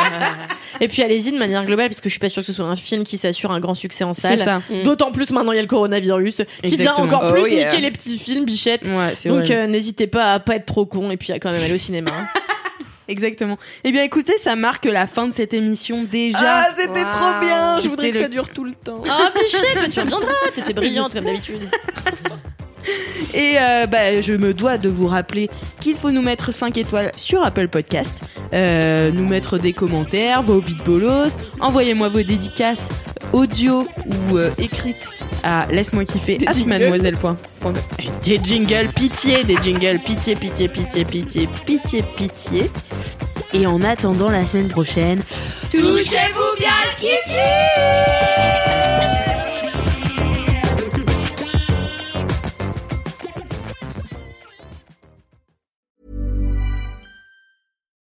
Et 0.81 0.87
puis 0.87 1.01
allez-y 1.03 1.31
de 1.31 1.37
manière 1.37 1.65
globale, 1.65 1.89
parce 1.89 2.01
que 2.01 2.09
je 2.09 2.13
suis 2.13 2.19
pas 2.19 2.29
sûre 2.29 2.41
que 2.41 2.47
ce 2.47 2.53
soit 2.53 2.65
un 2.65 2.75
film 2.75 3.03
qui 3.03 3.17
s'assure 3.17 3.51
un 3.51 3.59
grand 3.59 3.75
succès 3.75 4.03
en 4.03 4.13
salle. 4.13 4.37
C'est 4.37 4.43
ça. 4.43 4.61
D'autant 4.83 5.11
plus 5.11 5.31
maintenant 5.31 5.51
il 5.51 5.55
y 5.55 5.59
a 5.59 5.61
le 5.61 5.67
coronavirus 5.67 6.41
qui 6.63 6.75
vient 6.75 6.93
encore 6.93 7.23
Oh 7.29 7.31
plus 7.33 7.51
yeah. 7.51 7.65
niquer 7.69 7.81
les 7.81 7.91
petits 7.91 8.17
films 8.17 8.45
bichettes. 8.45 8.87
Ouais, 8.87 9.13
Donc 9.25 9.49
euh, 9.49 9.67
n'hésitez 9.67 10.07
pas 10.07 10.33
à 10.33 10.39
pas 10.39 10.55
être 10.55 10.65
trop 10.65 10.85
con 10.85 11.11
et 11.11 11.17
puis 11.17 11.31
à 11.31 11.39
quand 11.39 11.51
même 11.51 11.61
aller 11.61 11.75
au 11.75 11.77
cinéma. 11.77 12.11
Exactement. 13.07 13.57
Eh 13.83 13.91
bien, 13.91 14.03
écoutez, 14.03 14.37
ça 14.37 14.55
marque 14.55 14.85
la 14.85 15.07
fin 15.07 15.27
de 15.27 15.33
cette 15.33 15.53
émission 15.53 16.03
déjà. 16.09 16.37
Ah, 16.41 16.67
c'était 16.77 17.03
trop 17.11 17.39
bien. 17.41 17.79
Je 17.81 17.89
voudrais 17.89 18.11
que 18.11 18.15
le- 18.17 18.23
ça 18.23 18.29
dure 18.29 18.49
tout 18.49 18.63
le 18.63 18.73
temps. 18.75 19.01
Ah 19.09 19.31
bichette, 19.37 19.77
mais 19.81 19.89
tu 19.89 19.99
reviendras, 19.99 20.31
t'étais 20.55 20.73
brillante 20.73 21.13
comme 21.13 21.25
d'habitude. 21.25 21.67
Et 23.33 23.55
euh, 23.59 23.87
bah, 23.87 24.19
je 24.21 24.33
me 24.33 24.53
dois 24.53 24.77
de 24.77 24.89
vous 24.89 25.07
rappeler 25.07 25.49
qu'il 25.79 25.95
faut 25.95 26.11
nous 26.11 26.21
mettre 26.21 26.53
5 26.53 26.77
étoiles 26.77 27.11
sur 27.15 27.43
Apple 27.43 27.67
Podcast, 27.69 28.19
euh, 28.53 29.09
nous 29.11 29.25
mettre 29.25 29.57
des 29.57 29.73
commentaires, 29.73 30.43
vos 30.43 30.59
vides 30.59 30.83
bolos, 30.85 31.31
envoyez-moi 31.61 32.09
vos 32.09 32.21
dédicaces 32.21 32.89
audio 33.33 33.85
ou 34.05 34.37
euh, 34.37 34.51
écrites 34.57 35.07
à 35.43 35.65
laisse-moi 35.69 36.05
kiffer 36.05 36.37
Des 36.37 36.47
at 36.47 36.53
mademoiselle.com. 36.65 37.35
Des 38.23 38.39
jingles, 38.41 38.87
pitié, 38.95 39.43
des 39.43 39.57
jingles, 39.57 39.99
pitié, 39.99 40.35
pitié, 40.35 40.67
pitié, 40.69 41.03
pitié, 41.03 41.49
pitié, 41.65 42.03
pitié. 42.15 42.71
Et 43.53 43.67
en 43.67 43.81
attendant 43.81 44.31
la 44.31 44.45
semaine 44.45 44.69
prochaine, 44.69 45.21
Touchez-vous 45.69 46.57
bien 46.59 46.69
le 47.01 48.03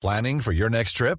Planning 0.02 0.40
for 0.40 0.52
your 0.52 0.68
next 0.68 0.96
trip? 0.96 1.18